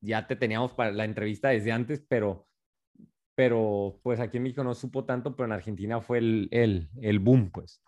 ya 0.00 0.26
te 0.26 0.36
teníamos 0.36 0.72
para 0.72 0.90
la 0.92 1.04
entrevista 1.04 1.50
desde 1.50 1.72
antes, 1.72 2.02
pero, 2.08 2.46
pero 3.34 4.00
pues 4.02 4.18
aquí 4.18 4.38
en 4.38 4.44
México 4.44 4.64
no 4.64 4.74
supo 4.74 5.04
tanto, 5.04 5.36
pero 5.36 5.44
en 5.44 5.52
Argentina 5.52 6.00
fue 6.00 6.20
el, 6.20 6.48
el, 6.52 6.88
el 7.02 7.18
boom, 7.18 7.50
pues. 7.50 7.82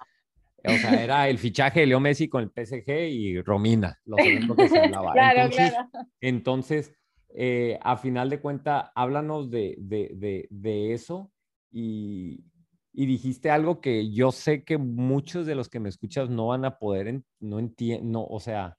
O 0.64 0.72
sea, 0.72 1.02
era 1.02 1.28
el 1.28 1.38
fichaje 1.38 1.80
de 1.80 1.86
Leo 1.86 2.00
Messi 2.00 2.28
con 2.28 2.42
el 2.42 2.50
PSG 2.50 2.90
y 3.10 3.40
Romina, 3.42 3.98
lo 4.04 4.16
que 4.16 4.68
se 4.68 4.78
hablaba. 4.78 5.12
claro, 5.12 5.42
entonces, 5.42 5.70
claro. 5.70 5.88
entonces 6.20 6.92
eh, 7.34 7.78
a 7.82 7.96
final 7.96 8.30
de 8.30 8.40
cuenta, 8.40 8.92
háblanos 8.94 9.50
de, 9.50 9.76
de, 9.78 10.12
de, 10.14 10.48
de 10.50 10.92
eso 10.94 11.30
y, 11.70 12.44
y, 12.92 13.06
dijiste 13.06 13.50
algo 13.50 13.80
que 13.80 14.10
yo 14.10 14.32
sé 14.32 14.64
que 14.64 14.78
muchos 14.78 15.46
de 15.46 15.54
los 15.54 15.68
que 15.68 15.78
me 15.78 15.90
escuchas 15.90 16.30
no 16.30 16.48
van 16.48 16.64
a 16.64 16.78
poder, 16.78 17.22
no 17.38 17.58
entiendo, 17.58 18.04
no, 18.04 18.24
o 18.24 18.40
sea, 18.40 18.78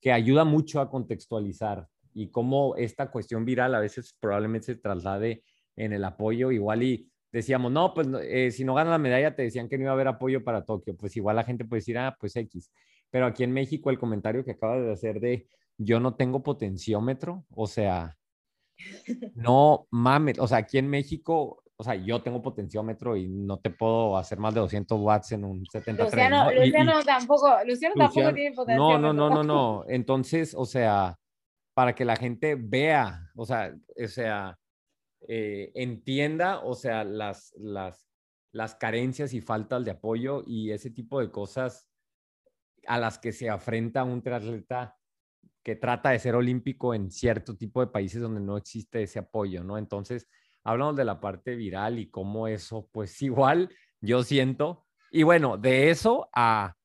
que 0.00 0.10
ayuda 0.10 0.44
mucho 0.44 0.80
a 0.80 0.90
contextualizar 0.90 1.86
y 2.14 2.30
cómo 2.30 2.74
esta 2.76 3.10
cuestión 3.10 3.44
viral 3.44 3.74
a 3.74 3.80
veces 3.80 4.16
probablemente 4.18 4.66
se 4.66 4.76
traslade 4.76 5.44
en 5.76 5.92
el 5.92 6.04
apoyo, 6.04 6.50
igual 6.50 6.82
y 6.82 7.09
decíamos, 7.32 7.72
no, 7.72 7.94
pues 7.94 8.08
eh, 8.22 8.50
si 8.50 8.64
no 8.64 8.74
gana 8.74 8.90
la 8.90 8.98
medalla 8.98 9.34
te 9.34 9.42
decían 9.42 9.68
que 9.68 9.76
no 9.78 9.84
iba 9.84 9.90
a 9.92 9.94
haber 9.94 10.08
apoyo 10.08 10.42
para 10.44 10.64
Tokio, 10.64 10.96
pues 10.96 11.16
igual 11.16 11.36
la 11.36 11.44
gente 11.44 11.64
puede 11.64 11.80
decir, 11.80 11.98
ah, 11.98 12.16
pues 12.18 12.36
X. 12.36 12.70
Pero 13.10 13.26
aquí 13.26 13.44
en 13.44 13.52
México 13.52 13.90
el 13.90 13.98
comentario 13.98 14.44
que 14.44 14.52
acaba 14.52 14.78
de 14.78 14.92
hacer 14.92 15.20
de 15.20 15.46
yo 15.78 16.00
no 16.00 16.14
tengo 16.14 16.42
potenciómetro, 16.42 17.44
o 17.54 17.66
sea, 17.66 18.16
no 19.34 19.86
mames, 19.90 20.38
o 20.38 20.46
sea, 20.46 20.58
aquí 20.58 20.78
en 20.78 20.88
México, 20.88 21.62
o 21.76 21.84
sea, 21.84 21.94
yo 21.94 22.20
tengo 22.22 22.42
potenciómetro 22.42 23.16
y 23.16 23.28
no 23.28 23.58
te 23.58 23.70
puedo 23.70 24.18
hacer 24.18 24.38
más 24.38 24.52
de 24.54 24.60
200 24.60 25.00
watts 25.00 25.32
en 25.32 25.44
un 25.44 25.64
73. 25.66 26.12
Luciano, 26.12 26.44
¿no? 26.44 26.52
Luciano 26.52 26.98
y, 26.98 27.02
y, 27.02 27.04
tampoco, 27.04 27.48
Luciano, 27.64 27.94
Luciano 27.94 27.94
tampoco 27.96 28.34
tiene 28.34 28.54
potenciómetro. 28.54 28.98
No, 29.02 29.12
no, 29.12 29.28
no, 29.30 29.42
no, 29.42 29.44
no. 29.44 29.84
Entonces, 29.88 30.54
o 30.54 30.66
sea, 30.66 31.18
para 31.74 31.94
que 31.94 32.04
la 32.04 32.16
gente 32.16 32.56
vea, 32.56 33.30
o 33.34 33.46
sea, 33.46 33.74
o 33.96 34.08
sea, 34.08 34.58
eh, 35.28 35.72
entienda, 35.74 36.60
o 36.60 36.74
sea, 36.74 37.04
las, 37.04 37.52
las, 37.56 38.08
las 38.52 38.74
carencias 38.74 39.32
y 39.34 39.40
faltas 39.40 39.84
de 39.84 39.92
apoyo 39.92 40.42
y 40.46 40.70
ese 40.70 40.90
tipo 40.90 41.20
de 41.20 41.30
cosas 41.30 41.88
a 42.86 42.98
las 42.98 43.18
que 43.18 43.32
se 43.32 43.50
afrenta 43.50 44.04
un 44.04 44.22
triatleta 44.22 44.96
que 45.62 45.76
trata 45.76 46.10
de 46.10 46.18
ser 46.18 46.34
olímpico 46.34 46.94
en 46.94 47.10
cierto 47.10 47.56
tipo 47.56 47.80
de 47.80 47.88
países 47.88 48.22
donde 48.22 48.40
no 48.40 48.56
existe 48.56 49.02
ese 49.02 49.18
apoyo, 49.18 49.62
¿no? 49.62 49.76
Entonces, 49.76 50.26
hablamos 50.64 50.96
de 50.96 51.04
la 51.04 51.20
parte 51.20 51.54
viral 51.54 51.98
y 51.98 52.10
cómo 52.10 52.48
eso, 52.48 52.88
pues 52.92 53.20
igual 53.22 53.70
yo 54.00 54.22
siento, 54.22 54.86
y 55.10 55.24
bueno, 55.24 55.58
de 55.58 55.90
eso 55.90 56.30
a 56.32 56.76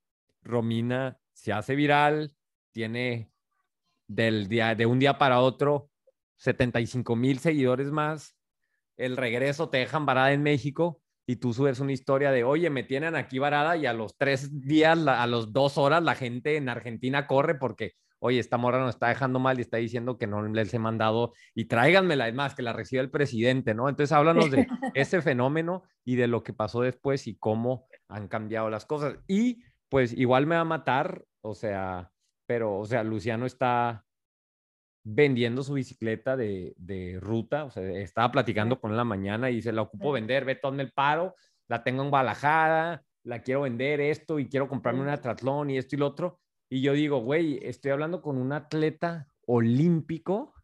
Romina 0.41 1.17
se 1.33 1.53
hace 1.53 1.75
viral, 1.75 2.35
tiene 2.71 3.31
del 4.07 4.47
día, 4.47 4.75
de 4.75 4.85
un 4.85 4.99
día 4.99 5.17
para 5.17 5.39
otro 5.39 5.89
75 6.37 7.15
mil 7.15 7.39
seguidores 7.39 7.91
más, 7.91 8.35
el 8.97 9.17
regreso 9.17 9.69
te 9.69 9.77
dejan 9.77 10.05
varada 10.05 10.31
en 10.31 10.43
México 10.43 11.01
y 11.27 11.37
tú 11.37 11.53
subes 11.53 11.79
una 11.79 11.91
historia 11.91 12.31
de, 12.31 12.43
oye, 12.43 12.69
me 12.69 12.83
tienen 12.83 13.15
aquí 13.15 13.39
varada 13.39 13.77
y 13.77 13.85
a 13.85 13.93
los 13.93 14.15
tres 14.17 14.61
días, 14.61 14.97
a 15.07 15.27
los 15.27 15.53
dos 15.53 15.77
horas, 15.77 16.03
la 16.03 16.15
gente 16.15 16.55
en 16.55 16.69
Argentina 16.69 17.25
corre 17.25 17.55
porque, 17.55 17.93
oye, 18.19 18.39
esta 18.39 18.57
morra 18.57 18.79
nos 18.79 18.95
está 18.95 19.07
dejando 19.07 19.39
mal 19.39 19.57
y 19.57 19.61
está 19.61 19.77
diciendo 19.77 20.17
que 20.17 20.27
no 20.27 20.43
les 20.47 20.73
he 20.73 20.79
mandado 20.79 21.33
y 21.55 21.65
tráiganmela, 21.65 22.27
es 22.27 22.35
más, 22.35 22.53
que 22.53 22.61
la 22.61 22.73
reciba 22.73 23.01
el 23.01 23.09
presidente, 23.09 23.73
¿no? 23.73 23.89
Entonces 23.89 24.11
háblanos 24.11 24.51
de 24.51 24.67
ese 24.93 25.21
fenómeno 25.21 25.83
y 26.03 26.15
de 26.15 26.27
lo 26.27 26.43
que 26.43 26.53
pasó 26.53 26.81
después 26.81 27.27
y 27.27 27.35
cómo 27.35 27.87
han 28.07 28.27
cambiado 28.27 28.69
las 28.69 28.85
cosas. 28.85 29.17
Y 29.27 29.63
pues 29.89 30.13
igual 30.13 30.45
me 30.45 30.55
va 30.55 30.61
a 30.61 30.65
matar, 30.65 31.25
o 31.41 31.55
sea, 31.55 32.11
pero, 32.45 32.77
o 32.77 32.85
sea, 32.85 33.03
Luciano 33.03 33.47
está 33.47 34.04
vendiendo 35.07 35.61
su 35.61 35.73
bicicleta 35.73 36.35
de, 36.35 36.73
de, 36.77 37.19
ruta, 37.21 37.65
o 37.65 37.69
sea, 37.69 37.83
estaba 37.83 38.31
platicando 38.31 38.81
con 38.81 38.89
él 38.91 38.97
la 38.97 39.03
mañana 39.03 39.51
y 39.51 39.57
dice, 39.57 39.71
la 39.71 39.83
ocupo 39.83 40.11
vender, 40.11 40.45
ve 40.45 40.55
todo 40.55 40.73
el 40.81 40.91
paro, 40.91 41.35
la 41.67 41.83
tengo 41.83 42.01
en 42.01 42.09
Guadalajara, 42.09 43.03
la 43.23 43.43
quiero 43.43 43.61
vender 43.61 44.01
esto 44.01 44.39
y 44.39 44.49
quiero 44.49 44.67
comprarme 44.67 45.01
una 45.01 45.21
triatlón 45.21 45.69
y 45.69 45.77
esto 45.77 45.95
y 45.95 45.99
lo 45.99 46.07
otro. 46.07 46.39
Y 46.69 46.81
yo 46.81 46.93
digo, 46.93 47.19
güey, 47.19 47.59
estoy 47.61 47.91
hablando 47.91 48.23
con 48.23 48.37
un 48.37 48.51
atleta 48.51 49.27
olímpico 49.45 50.55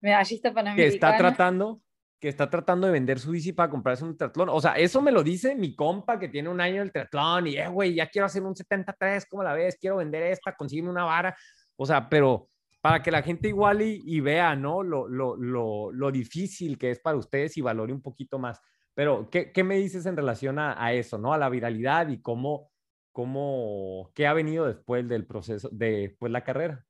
medallista 0.00 0.52
que 0.76 0.86
está 0.86 1.16
tratando 1.16 1.82
que 2.20 2.28
está 2.28 2.50
tratando 2.50 2.86
de 2.88 2.92
vender 2.92 3.20
su 3.20 3.30
bici 3.30 3.52
para 3.52 3.70
comprarse 3.70 4.04
un 4.04 4.16
triatlón. 4.16 4.48
O 4.48 4.60
sea, 4.60 4.72
eso 4.72 5.00
me 5.00 5.12
lo 5.12 5.22
dice 5.22 5.54
mi 5.54 5.76
compa 5.76 6.18
que 6.18 6.28
tiene 6.28 6.48
un 6.48 6.60
año 6.60 6.82
el 6.82 6.90
triatlón 6.90 7.46
y, 7.46 7.56
eh, 7.56 7.68
güey, 7.68 7.94
ya 7.94 8.08
quiero 8.08 8.26
hacer 8.26 8.42
un 8.42 8.56
73, 8.56 9.24
¿cómo 9.26 9.44
la 9.44 9.52
ves? 9.54 9.78
Quiero 9.80 9.98
vender 9.98 10.24
esta, 10.24 10.52
consígueme 10.54 10.90
una 10.90 11.04
vara. 11.04 11.36
O 11.76 11.86
sea, 11.86 12.08
pero 12.08 12.48
para 12.88 13.02
que 13.02 13.10
la 13.10 13.20
gente 13.20 13.48
igual 13.48 13.82
y, 13.82 14.20
vea, 14.20 14.56
¿no? 14.56 14.82
Lo, 14.82 16.10
difícil 16.10 16.78
que 16.78 16.90
es 16.90 16.98
para 16.98 17.18
ustedes 17.18 17.54
y 17.58 17.60
valore 17.60 17.92
un 17.92 18.00
poquito 18.00 18.38
más. 18.38 18.62
Pero, 18.94 19.28
¿qué, 19.28 19.62
me 19.62 19.76
dices 19.76 20.06
en 20.06 20.16
relación 20.16 20.58
a, 20.58 20.82
a, 20.82 20.94
eso, 20.94 21.18
¿no? 21.18 21.34
A 21.34 21.38
la 21.38 21.50
viralidad 21.50 22.08
y 22.08 22.22
cómo, 22.22 22.70
cómo, 23.12 24.10
qué 24.14 24.26
ha 24.26 24.32
venido 24.32 24.64
después 24.66 25.06
del 25.06 25.26
proceso, 25.26 25.68
de 25.70 26.16
pues, 26.18 26.32
la 26.32 26.44
carrera. 26.44 26.86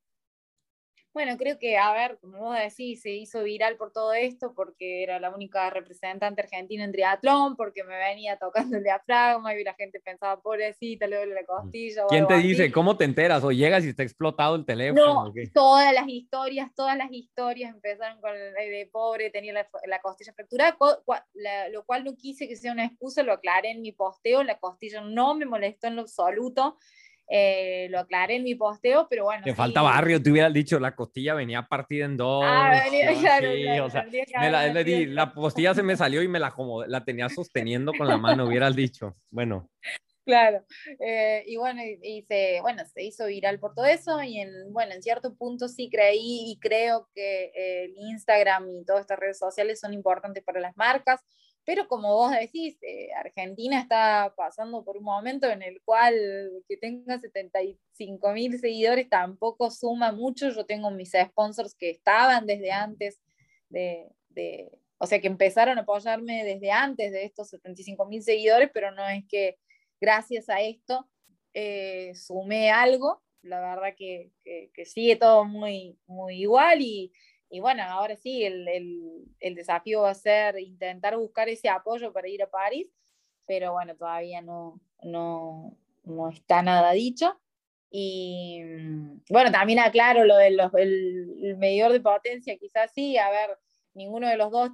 Bueno, 1.19 1.37
creo 1.37 1.59
que, 1.59 1.77
a 1.77 1.93
ver, 1.93 2.17
como 2.21 2.39
vos 2.39 2.57
decís, 2.57 3.03
se 3.03 3.11
hizo 3.11 3.43
viral 3.43 3.77
por 3.77 3.91
todo 3.91 4.13
esto 4.13 4.55
porque 4.55 5.03
era 5.03 5.19
la 5.19 5.31
única 5.31 5.69
representante 5.69 6.43
argentina 6.43 6.85
en 6.85 6.93
triatlón, 6.93 7.57
porque 7.57 7.83
me 7.83 7.99
venía 7.99 8.37
tocando 8.37 8.77
el 8.77 8.85
diafragma 8.85 9.53
y 9.53 9.65
la 9.65 9.75
gente 9.75 9.99
pensaba, 9.99 10.41
pobrecita, 10.41 11.09
le 11.09 11.17
duele 11.17 11.35
la 11.35 11.45
costilla. 11.45 12.05
¿Quién 12.09 12.29
te 12.29 12.37
dice? 12.37 12.63
Así. 12.63 12.73
¿Cómo 12.73 12.97
te 12.97 13.05
enteras? 13.05 13.43
¿O 13.43 13.51
llegas 13.51 13.85
y 13.85 13.89
está 13.89 14.05
explotado 14.05 14.55
el 14.55 14.65
teléfono? 14.65 15.25
No, 15.25 15.33
todas 15.53 15.93
las 15.93 16.07
historias, 16.07 16.73
todas 16.77 16.97
las 16.97 17.11
historias 17.11 17.75
empezaron 17.75 18.21
con 18.21 18.31
el 18.37 18.55
de 18.55 18.89
pobre, 18.93 19.31
tenía 19.31 19.53
la, 19.53 19.69
la 19.87 20.01
costilla 20.01 20.33
fracturada, 20.33 20.79
la, 21.35 21.69
lo 21.71 21.85
cual 21.85 22.05
no 22.05 22.15
quise 22.15 22.47
que 22.47 22.55
sea 22.55 22.71
una 22.71 22.85
excusa, 22.85 23.25
lo 23.25 23.33
aclaré 23.33 23.73
en 23.73 23.83
mi 23.83 23.91
posteo, 23.91 24.45
la 24.45 24.61
costilla 24.61 25.01
no 25.01 25.35
me 25.35 25.47
molestó 25.47 25.89
en 25.89 25.97
lo 25.97 26.03
absoluto. 26.03 26.79
Eh, 27.31 27.89
lo 27.91 27.99
aclaré 27.99 28.37
en 28.37 28.45
mi 28.45 28.55
posteo, 28.55 29.07
pero 29.09 29.25
bueno. 29.25 29.45
Te 29.45 29.51
sí. 29.51 29.57
falta 29.57 29.83
barrio, 29.83 30.23
te 30.23 30.31
hubieras 30.31 30.53
dicho, 30.53 30.81
la 30.81 30.95
costilla 30.95 31.35
venía 31.35 31.63
partida 31.63 32.07
en 32.07 32.17
dos. 32.17 32.43
Ah, 32.47 32.81
venía, 32.85 33.15
sí, 33.15 33.21
claro, 33.21 33.53
sí, 33.53 33.63
claro, 33.63 33.85
o 33.85 33.91
sea, 33.91 34.03
tendría 34.03 34.25
que 34.25 34.39
me 34.39 34.51
la, 34.51 34.83
di, 34.83 35.07
la 35.07 35.33
costilla 35.33 35.75
se 35.75 35.83
me 35.83 35.97
salió 35.97 36.23
y 36.23 36.29
me 36.29 36.39
la, 36.39 36.51
como, 36.53 36.85
la 36.85 37.05
tenía 37.05 37.29
sosteniendo 37.29 37.93
con 37.93 38.09
la 38.09 38.17
mano, 38.17 38.47
hubieras 38.47 38.75
dicho. 38.75 39.17
Bueno, 39.31 39.69
Claro, 40.29 40.63
eh, 41.01 41.43
y 41.47 41.57
bueno, 41.57 41.81
y, 41.83 42.23
se, 42.29 42.61
bueno, 42.61 42.83
se 42.85 43.03
hizo 43.03 43.25
viral 43.25 43.59
por 43.59 43.75
todo 43.75 43.87
eso 43.87 44.23
y 44.23 44.39
en, 44.39 44.75
bueno, 44.75 44.93
en 44.93 45.03
cierto 45.03 45.35
punto 45.35 45.69
sí 45.69 45.89
creí 45.91 46.53
y 46.53 46.59
creo 46.61 47.09
que 47.15 47.51
el 47.55 47.95
Instagram 47.97 48.69
y 48.69 48.85
todas 48.85 49.01
estas 49.01 49.19
redes 49.19 49.39
sociales 49.39 49.81
son 49.81 49.95
importantes 49.95 50.45
para 50.45 50.61
las 50.61 50.77
marcas, 50.77 51.23
pero 51.69 51.87
como 51.87 52.15
vos 52.15 52.31
decís, 52.31 52.79
eh, 52.81 53.11
Argentina 53.13 53.79
está 53.79 54.33
pasando 54.35 54.83
por 54.83 54.97
un 54.97 55.05
momento 55.05 55.51
en 55.51 55.61
el 55.61 55.83
cual 55.83 56.15
que 56.67 56.79
tenga 56.79 57.21
75 57.21 58.33
mil 58.33 58.59
seguidores 58.59 59.07
tampoco 59.11 59.71
suma 59.71 60.11
mucho, 60.11 60.49
yo 60.49 60.65
tengo 60.65 60.91
mis 60.91 61.13
sponsors 61.13 61.75
que 61.75 61.91
estaban 61.91 62.47
desde 62.47 62.73
antes 62.73 63.21
de, 63.69 64.09
de 64.31 64.73
o 64.97 65.07
sea, 65.07 65.21
que 65.21 65.27
empezaron 65.27 65.77
a 65.77 65.83
apoyarme 65.83 66.43
desde 66.43 66.71
antes 66.71 67.13
de 67.13 67.25
estos 67.25 67.51
75 67.51 68.07
mil 68.07 68.23
seguidores, 68.23 68.71
pero 68.73 68.91
no 68.91 69.07
es 69.07 69.27
que 69.29 69.59
gracias 70.01 70.49
a 70.49 70.63
esto 70.63 71.07
eh, 71.53 72.15
sumé 72.15 72.71
algo. 72.71 73.23
La 73.43 73.61
verdad 73.61 73.95
que, 73.95 74.33
que, 74.43 74.87
sigue 74.87 75.17
todo 75.17 75.45
muy, 75.45 75.99
muy 76.07 76.41
igual 76.41 76.81
y, 76.81 77.13
y 77.51 77.61
bueno, 77.61 77.83
ahora 77.85 78.17
sí, 78.17 78.45
el, 78.45 78.69
el, 78.69 79.25
el, 79.41 79.55
desafío 79.55 80.03
va 80.03 80.11
a 80.11 80.15
ser 80.15 80.59
intentar 80.59 81.17
buscar 81.17 81.49
ese 81.49 81.69
apoyo 81.69 82.13
para 82.13 82.29
ir 82.29 82.43
a 82.43 82.51
París, 82.51 82.89
pero 83.47 83.73
bueno, 83.73 83.97
todavía 83.97 84.43
no, 84.43 84.81
no, 85.03 85.77
no 86.05 86.29
está 86.29 86.63
nada 86.63 86.93
dicho. 86.93 87.39
Y 87.91 88.61
bueno, 89.31 89.51
también 89.51 89.79
aclaro 89.79 90.25
lo 90.25 90.37
del 90.37 90.61
el 90.77 91.57
medidor 91.57 91.93
de 91.93 92.01
potencia, 92.01 92.59
quizás 92.59 92.93
sí, 92.93 93.17
a 93.17 93.31
ver, 93.31 93.59
ninguno 93.95 94.29
de 94.29 94.37
los 94.37 94.51
dos 94.51 94.71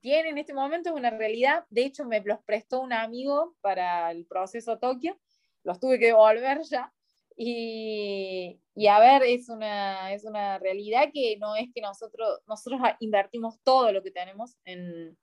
tiene 0.00 0.28
en 0.30 0.38
este 0.38 0.54
momento 0.54 0.90
es 0.90 0.96
una 0.96 1.10
realidad. 1.10 1.64
De 1.70 1.84
hecho, 1.84 2.04
me 2.04 2.20
los 2.20 2.40
prestó 2.40 2.80
un 2.80 2.92
amigo 2.92 3.56
para 3.60 4.10
el 4.10 4.26
proceso 4.26 4.78
Tokio. 4.78 5.18
Los 5.64 5.80
tuve 5.80 5.98
que 5.98 6.06
devolver 6.06 6.60
ya. 6.70 6.92
Y, 7.40 8.60
y, 8.74 8.88
a 8.88 8.98
ver, 8.98 9.22
es 9.22 9.48
una, 9.48 10.12
es 10.12 10.24
una 10.24 10.58
realidad 10.58 11.10
que 11.14 11.36
no 11.38 11.54
es 11.54 11.68
que 11.72 11.80
nosotros, 11.80 12.40
nosotros 12.48 12.80
invertimos 12.98 13.60
todo 13.62 13.92
lo 13.92 14.02
que 14.02 14.10
tenemos 14.10 14.56
en, 14.64 15.16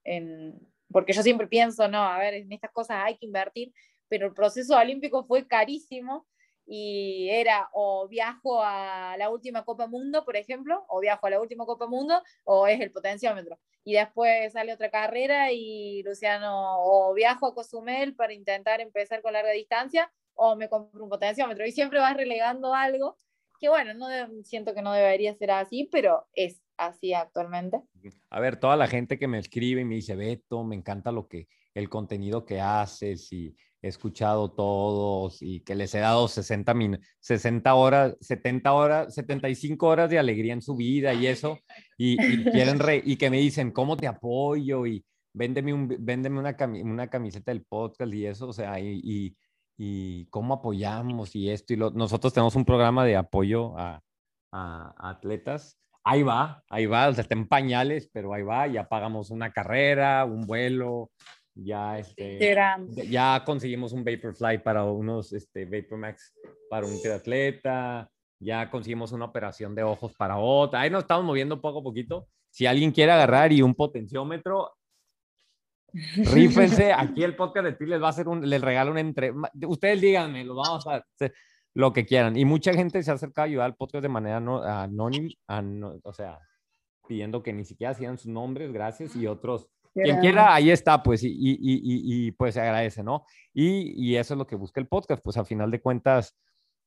porque 0.90 1.12
yo 1.12 1.22
siempre 1.24 1.48
pienso, 1.48 1.90
no, 1.90 2.02
a 2.02 2.18
ver, 2.18 2.36
en 2.36 2.54
estas 2.54 2.72
cosas 2.72 3.00
hay 3.04 3.18
que 3.18 3.26
invertir, 3.26 3.74
pero 4.08 4.28
el 4.28 4.34
proceso 4.34 4.78
olímpico 4.78 5.26
fue 5.26 5.46
carísimo 5.46 6.26
y 6.66 7.28
era 7.32 7.68
o 7.74 8.08
viajo 8.08 8.64
a 8.64 9.18
la 9.18 9.30
última 9.30 9.66
Copa 9.66 9.88
Mundo, 9.88 10.24
por 10.24 10.38
ejemplo, 10.38 10.86
o 10.88 11.02
viajo 11.02 11.28
a 11.28 11.32
la 11.32 11.42
última 11.42 11.66
Copa 11.66 11.86
Mundo, 11.86 12.24
o 12.46 12.66
es 12.66 12.80
el 12.80 12.94
potenciómetro. 12.94 13.60
Y 13.84 13.94
después 13.94 14.54
sale 14.54 14.72
otra 14.72 14.90
carrera 14.90 15.52
y 15.52 16.02
Luciano, 16.04 16.78
o 16.80 17.14
viajo 17.14 17.48
a 17.48 17.54
Cozumel 17.54 18.16
para 18.16 18.32
intentar 18.32 18.80
empezar 18.80 19.22
con 19.22 19.34
larga 19.34 19.52
distancia, 19.52 20.10
o 20.36 20.56
me 20.56 20.70
compro 20.70 21.04
un 21.04 21.10
potenciómetro. 21.10 21.66
Y 21.66 21.72
siempre 21.72 22.00
vas 22.00 22.16
relegando 22.16 22.74
algo 22.74 23.18
que, 23.60 23.70
bueno, 23.70 23.94
no 23.94 24.08
siento 24.44 24.74
que 24.74 24.82
no 24.82 24.94
debería 24.94 25.36
ser 25.36 25.52
así, 25.52 25.90
pero 25.92 26.28
es 26.34 26.62
así 26.78 27.14
actualmente. 27.14 27.82
A 28.30 28.40
ver, 28.40 28.58
toda 28.58 28.76
la 28.76 28.88
gente 28.88 29.18
que 29.18 29.28
me 29.28 29.40
escribe 29.40 29.82
y 29.82 29.86
me 29.86 29.96
dice, 29.96 30.16
Beto, 30.16 30.64
me 30.64 30.76
encanta 30.76 31.12
lo 31.12 31.28
que, 31.28 31.48
el 31.74 31.90
contenido 31.90 32.46
que 32.46 32.60
haces 32.60 33.32
y 33.32 33.56
he 33.82 33.88
escuchado 33.88 34.52
todos 34.52 35.42
y 35.42 35.60
que 35.62 35.76
les 35.76 35.94
he 35.94 36.00
dado 36.00 36.28
60, 36.28 36.74
60 37.20 37.76
horas, 37.76 38.18
70 38.20 38.74
horas, 38.74 39.14
75 39.14 39.88
horas 39.88 40.10
de 40.10 40.18
alegría 40.18 40.54
en 40.54 40.62
su 40.62 40.76
vida 40.76 41.14
y 41.14 41.28
eso, 41.28 41.60
y, 41.98 42.18
quieren 42.52 42.80
y 43.04 43.16
que 43.18 43.30
me 43.30 43.38
dicen, 43.38 43.72
¿cómo 43.72 43.96
te 43.96 44.08
apoyo? 44.08 44.88
Y 44.88 45.06
véndeme, 45.34 45.74
un, 45.74 45.96
véndeme 46.00 46.40
una, 46.40 46.56
una 46.84 47.10
camiseta 47.10 47.52
del 47.52 47.64
podcast 47.64 48.12
y 48.14 48.26
eso, 48.26 48.48
o 48.48 48.54
sea, 48.54 48.80
y, 48.80 49.02
y, 49.04 49.36
cómo 50.30 50.56
apoyamos 50.56 51.36
y 51.36 51.50
esto. 51.50 51.74
Y 51.74 51.78
nosotros 51.78 52.34
tenemos 52.34 52.56
un 52.56 52.66
programa 52.66 53.06
de 53.06 53.16
apoyo 53.16 53.78
a, 53.78 54.02
a, 54.52 55.10
atletas. 55.10 55.78
Ahí 56.04 56.22
va, 56.22 56.64
ahí 56.70 56.86
va, 56.86 57.08
o 57.08 57.14
sea, 57.14 57.24
está 57.24 57.34
en 57.34 57.48
pañales, 57.48 58.10
pero 58.14 58.34
ahí 58.34 58.44
va, 58.44 58.68
ya 58.68 58.88
pagamos 58.88 59.32
una 59.32 59.52
carrera, 59.52 60.24
un 60.24 60.46
vuelo, 60.46 61.10
ya, 61.56 61.98
este, 61.98 62.56
ya 63.10 63.42
conseguimos 63.46 63.94
un 63.94 64.04
Vaporfly 64.04 64.62
para 64.62 64.84
unos 64.84 65.32
este, 65.32 65.66
Vapormax 65.66 66.34
para 66.70 66.86
un 66.86 67.02
triatleta. 67.02 68.10
Ya 68.40 68.70
conseguimos 68.70 69.14
una 69.14 69.26
operación 69.26 69.74
de 69.74 69.84
ojos 69.84 70.14
para 70.18 70.38
otra. 70.38 70.82
Ahí 70.82 70.90
nos 70.90 71.04
estamos 71.04 71.24
moviendo 71.24 71.62
poco 71.62 71.80
a 71.80 71.84
poquito. 71.84 72.28
Si 72.50 72.66
alguien 72.66 72.92
quiere 72.92 73.14
agarrar 73.14 73.54
y 73.54 73.62
un 73.62 73.74
potenciómetro, 73.74 74.74
rífense. 76.34 76.94
Aquí 76.94 77.24
el 77.24 77.36
podcast 77.36 77.66
de 77.66 77.74
ti 77.74 77.86
les 77.86 78.02
va 78.02 78.08
a 78.08 78.10
hacer 78.10 78.28
un, 78.28 78.48
les 78.48 78.62
regalo 78.62 78.92
un 78.92 78.98
entre. 78.98 79.34
Ustedes 79.68 80.02
díganme, 80.02 80.44
lo 80.44 80.56
vamos 80.56 80.86
a 80.88 81.04
hacer 81.14 81.34
lo 81.74 81.94
que 81.94 82.06
quieran. 82.06 82.38
Y 82.38 82.46
mucha 82.46 82.74
gente 82.74 83.02
se 83.04 83.12
ha 83.12 83.16
acercado 83.16 83.44
a 83.44 83.48
ayudar 83.48 83.66
al 83.66 83.76
podcast 83.76 84.02
de 84.02 84.10
manera 84.10 84.40
no, 84.40 84.64
anónima, 84.64 85.30
o 86.04 86.14
sea, 86.14 86.40
pidiendo 87.08 87.44
que 87.44 87.54
ni 87.54 87.66
siquiera 87.66 87.92
hacían 87.92 88.18
sus 88.18 88.32
nombres, 88.32 88.72
gracias, 88.72 89.16
y 89.16 89.28
otros 89.28 89.70
quien 90.04 90.20
quiera, 90.20 90.54
ahí 90.54 90.72
está, 90.72 91.02
pues, 91.02 91.24
y, 91.24 91.30
y, 91.30 91.58
y, 91.60 92.28
y 92.28 92.32
pues 92.34 92.56
se 92.56 92.62
agradece, 92.62 93.02
¿no? 93.02 93.26
Y, 93.54 94.16
eso 94.18 94.34
es 94.34 94.38
lo 94.38 94.46
que 94.46 94.58
busca 94.58 94.82
el 94.82 94.88
podcast, 94.88 95.24
pues 95.24 95.38
a 95.38 95.46
final 95.46 95.72
de 95.72 95.82
cuentas, 95.82 96.38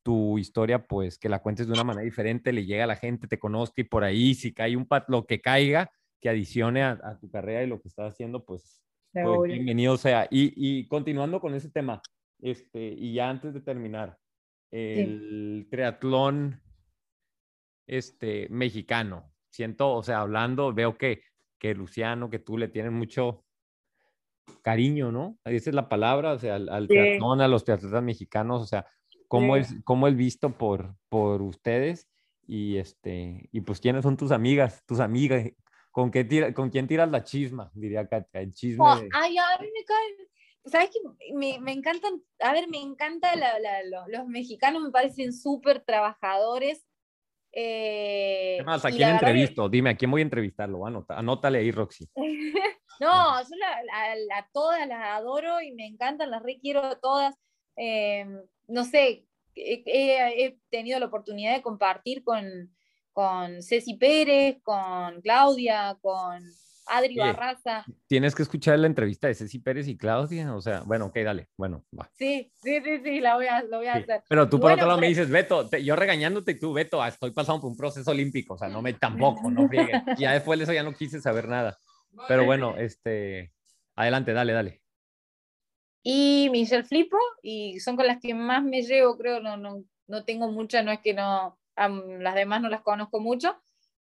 tu 0.02 0.38
historia, 0.38 0.86
pues 0.86 1.18
que 1.18 1.30
la 1.30 1.40
cuentes 1.40 1.66
de 1.66 1.72
una 1.72 1.84
manera 1.84 2.04
diferente, 2.04 2.52
le 2.52 2.66
llega 2.66 2.84
a 2.84 2.86
la 2.86 2.96
gente, 2.96 3.26
te 3.26 3.38
conozca 3.38 3.80
y 3.80 3.84
por 3.84 4.04
ahí, 4.04 4.34
si 4.34 4.52
cae 4.52 4.76
un 4.76 4.86
pat, 4.86 5.08
lo 5.08 5.26
que 5.26 5.40
caiga, 5.40 5.90
que 6.20 6.28
adicione 6.28 6.82
a, 6.82 7.18
tu 7.18 7.30
carrera 7.30 7.62
y 7.62 7.66
lo 7.66 7.80
que 7.80 7.88
estás 7.88 8.12
haciendo, 8.12 8.44
pues, 8.44 8.82
pues 9.24 9.52
bienvenido 9.52 9.96
sea. 9.96 10.26
Y, 10.30 10.86
continuando 10.88 11.40
con 11.40 11.54
ese 11.54 11.70
tema, 11.70 12.00
este, 12.40 12.94
y 12.96 13.14
ya 13.14 13.28
antes 13.28 13.54
de 13.54 13.60
terminar, 13.60 14.18
el 14.70 15.66
triatlón 15.70 16.60
este, 17.86 18.48
mexicano, 18.50 19.32
siento, 19.50 19.92
o 19.92 20.02
sea, 20.02 20.20
hablando, 20.20 20.72
veo 20.72 20.98
que 20.98 21.22
que 21.58 21.74
Luciano, 21.74 22.30
que 22.30 22.38
tú 22.38 22.56
le 22.56 22.68
tienes 22.68 22.92
mucho 22.92 23.44
cariño, 24.62 25.12
¿no? 25.12 25.38
Esa 25.44 25.70
es 25.70 25.74
la 25.74 25.88
palabra, 25.88 26.32
o 26.32 26.38
sea, 26.38 26.54
al, 26.54 26.68
al 26.68 26.88
a 27.40 27.48
los 27.48 27.64
teatristas 27.64 28.02
mexicanos, 28.02 28.62
o 28.62 28.66
sea, 28.66 28.86
cómo, 29.26 29.56
es, 29.56 29.74
cómo 29.84 30.08
es 30.08 30.16
visto 30.16 30.56
por, 30.56 30.94
por 31.08 31.42
ustedes 31.42 32.08
y, 32.46 32.76
este, 32.76 33.48
y 33.52 33.60
pues 33.60 33.80
quiénes 33.80 34.02
son 34.02 34.16
tus 34.16 34.30
amigas, 34.30 34.82
tus 34.86 35.00
amigas, 35.00 35.50
con, 35.98 36.12
qué 36.12 36.22
tira, 36.22 36.54
con 36.54 36.70
quién 36.70 36.86
tiras 36.86 37.10
la 37.10 37.24
chisma, 37.24 37.72
diría 37.74 38.06
Katia, 38.06 38.40
el 38.40 38.54
chisme. 38.54 38.84
Oh, 38.84 39.00
ay, 39.14 39.36
a 39.36 39.58
mí 39.60 39.66
me 39.74 39.84
cae, 39.84 40.28
¿sabes 40.64 40.90
qué? 40.90 41.34
Me, 41.34 41.58
me, 41.58 41.72
encantan, 41.72 42.22
a 42.38 42.52
ver, 42.52 42.68
me 42.68 42.78
encanta 42.78 43.34
los, 43.34 44.06
los 44.06 44.28
mexicanos, 44.28 44.80
me 44.80 44.92
parecen 44.92 45.32
súper 45.32 45.80
trabajadores, 45.80 46.86
eh, 47.50 48.62
más? 48.64 48.84
¿A 48.84 48.92
quién 48.92 49.08
entrevisto? 49.08 49.68
Dime, 49.68 49.90
¿a 49.90 49.96
quién 49.96 50.12
voy 50.12 50.20
a 50.20 50.22
entrevistarlo? 50.22 50.86
Anota, 50.86 51.18
anótale 51.18 51.58
ahí, 51.58 51.72
Roxy. 51.72 52.08
no, 53.00 53.42
yo 53.42 53.56
a 54.36 54.48
todas 54.52 54.86
las 54.86 55.02
adoro 55.02 55.60
y 55.60 55.72
me 55.72 55.84
encantan, 55.84 56.30
las 56.30 56.44
requiero 56.44 56.96
todas. 56.98 57.34
Eh, 57.74 58.24
no 58.68 58.84
sé, 58.84 59.26
he, 59.56 60.58
tenido 60.70 61.00
la 61.00 61.06
oportunidad 61.06 61.56
de 61.56 61.62
compartir 61.62 62.22
con, 62.22 62.72
con 63.18 63.60
Ceci 63.64 63.96
Pérez, 63.96 64.58
con 64.62 65.20
Claudia, 65.22 65.98
con 66.00 66.40
Adri 66.86 67.16
Barraza. 67.16 67.84
Tienes 68.06 68.32
que 68.32 68.44
escuchar 68.44 68.78
la 68.78 68.86
entrevista 68.86 69.26
de 69.26 69.34
Ceci 69.34 69.58
Pérez 69.58 69.88
y 69.88 69.96
Claudia, 69.96 70.54
o 70.54 70.60
sea, 70.60 70.82
bueno, 70.86 71.06
ok, 71.06 71.16
dale, 71.24 71.48
bueno, 71.56 71.84
va. 71.98 72.08
Sí, 72.16 72.52
sí, 72.62 72.80
sí, 72.80 73.00
sí, 73.02 73.18
la 73.18 73.34
voy 73.34 73.46
a, 73.46 73.64
lo 73.64 73.78
voy 73.78 73.88
a 73.88 73.94
hacer. 73.94 74.22
Pero 74.28 74.48
tú 74.48 74.60
por 74.60 74.70
otro 74.70 74.86
lado 74.86 75.00
me 75.00 75.08
dices, 75.08 75.28
Beto, 75.30 75.68
yo 75.78 75.96
regañándote 75.96 76.52
y 76.52 76.60
tú, 76.60 76.72
Beto, 76.72 77.02
ah, 77.02 77.08
estoy 77.08 77.32
pasando 77.32 77.62
por 77.62 77.72
un 77.72 77.76
proceso 77.76 78.08
olímpico, 78.08 78.54
o 78.54 78.58
sea, 78.58 78.68
no 78.68 78.82
me 78.82 78.92
tampoco, 78.92 79.50
no 79.50 79.66
friegues. 79.66 80.00
ya 80.16 80.34
después 80.34 80.56
de 80.60 80.62
eso 80.62 80.72
ya 80.72 80.84
no 80.84 80.94
quise 80.94 81.20
saber 81.20 81.48
nada. 81.48 81.76
Pero 82.28 82.44
bueno, 82.44 82.76
este, 82.76 83.52
adelante, 83.96 84.32
dale, 84.32 84.52
dale. 84.52 84.80
Y 86.04 86.50
Michelle 86.52 86.84
Flipo, 86.84 87.18
y 87.42 87.80
son 87.80 87.96
con 87.96 88.06
las 88.06 88.20
que 88.20 88.32
más 88.32 88.62
me 88.62 88.82
llevo, 88.82 89.18
creo, 89.18 89.40
no, 89.40 89.56
no, 89.56 89.82
no 90.06 90.24
tengo 90.24 90.52
muchas, 90.52 90.84
no 90.84 90.92
es 90.92 91.00
que 91.00 91.14
no, 91.14 91.57
las 92.18 92.34
demás 92.34 92.60
no 92.60 92.68
las 92.68 92.82
conozco 92.82 93.20
mucho, 93.20 93.56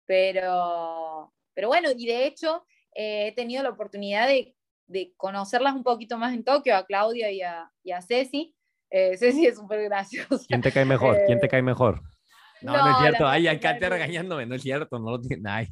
pero, 0.06 1.34
pero 1.54 1.68
bueno, 1.68 1.90
y 1.96 2.06
de 2.06 2.26
hecho, 2.26 2.66
eh, 2.96 3.28
he 3.28 3.32
tenido 3.34 3.64
la 3.64 3.70
oportunidad 3.70 4.28
de, 4.28 4.56
de, 4.88 5.14
conocerlas 5.18 5.74
un 5.74 5.84
poquito 5.84 6.18
más 6.18 6.34
en 6.34 6.44
Tokio, 6.44 6.76
a 6.76 6.86
Claudia 6.86 7.32
y 7.32 7.42
a, 7.42 7.72
y 7.84 7.92
a 7.92 8.02
Ceci. 8.02 8.56
Eh, 8.90 9.18
Ceci 9.18 9.48
es 9.48 9.56
súper 9.56 9.84
graciosa. 9.84 10.46
¿Quién 10.48 10.62
te 10.62 10.72
cae 10.72 10.86
mejor? 10.86 11.18
¿Quién 11.26 11.40
te 11.40 11.48
eh, 11.48 11.50
cae 11.50 11.62
mejor? 11.62 12.02
No, 12.62 12.78
no, 12.78 12.92
es 12.92 12.98
cierto. 13.00 13.28
Ay, 13.28 13.48
acá 13.48 13.78
te 13.78 13.90
regañándome, 13.90 14.46
no 14.46 14.56
es 14.56 14.62
cierto, 14.62 14.98
no 15.00 15.12
lo 15.12 15.20
tiene. 15.20 15.50
Ay. 15.50 15.68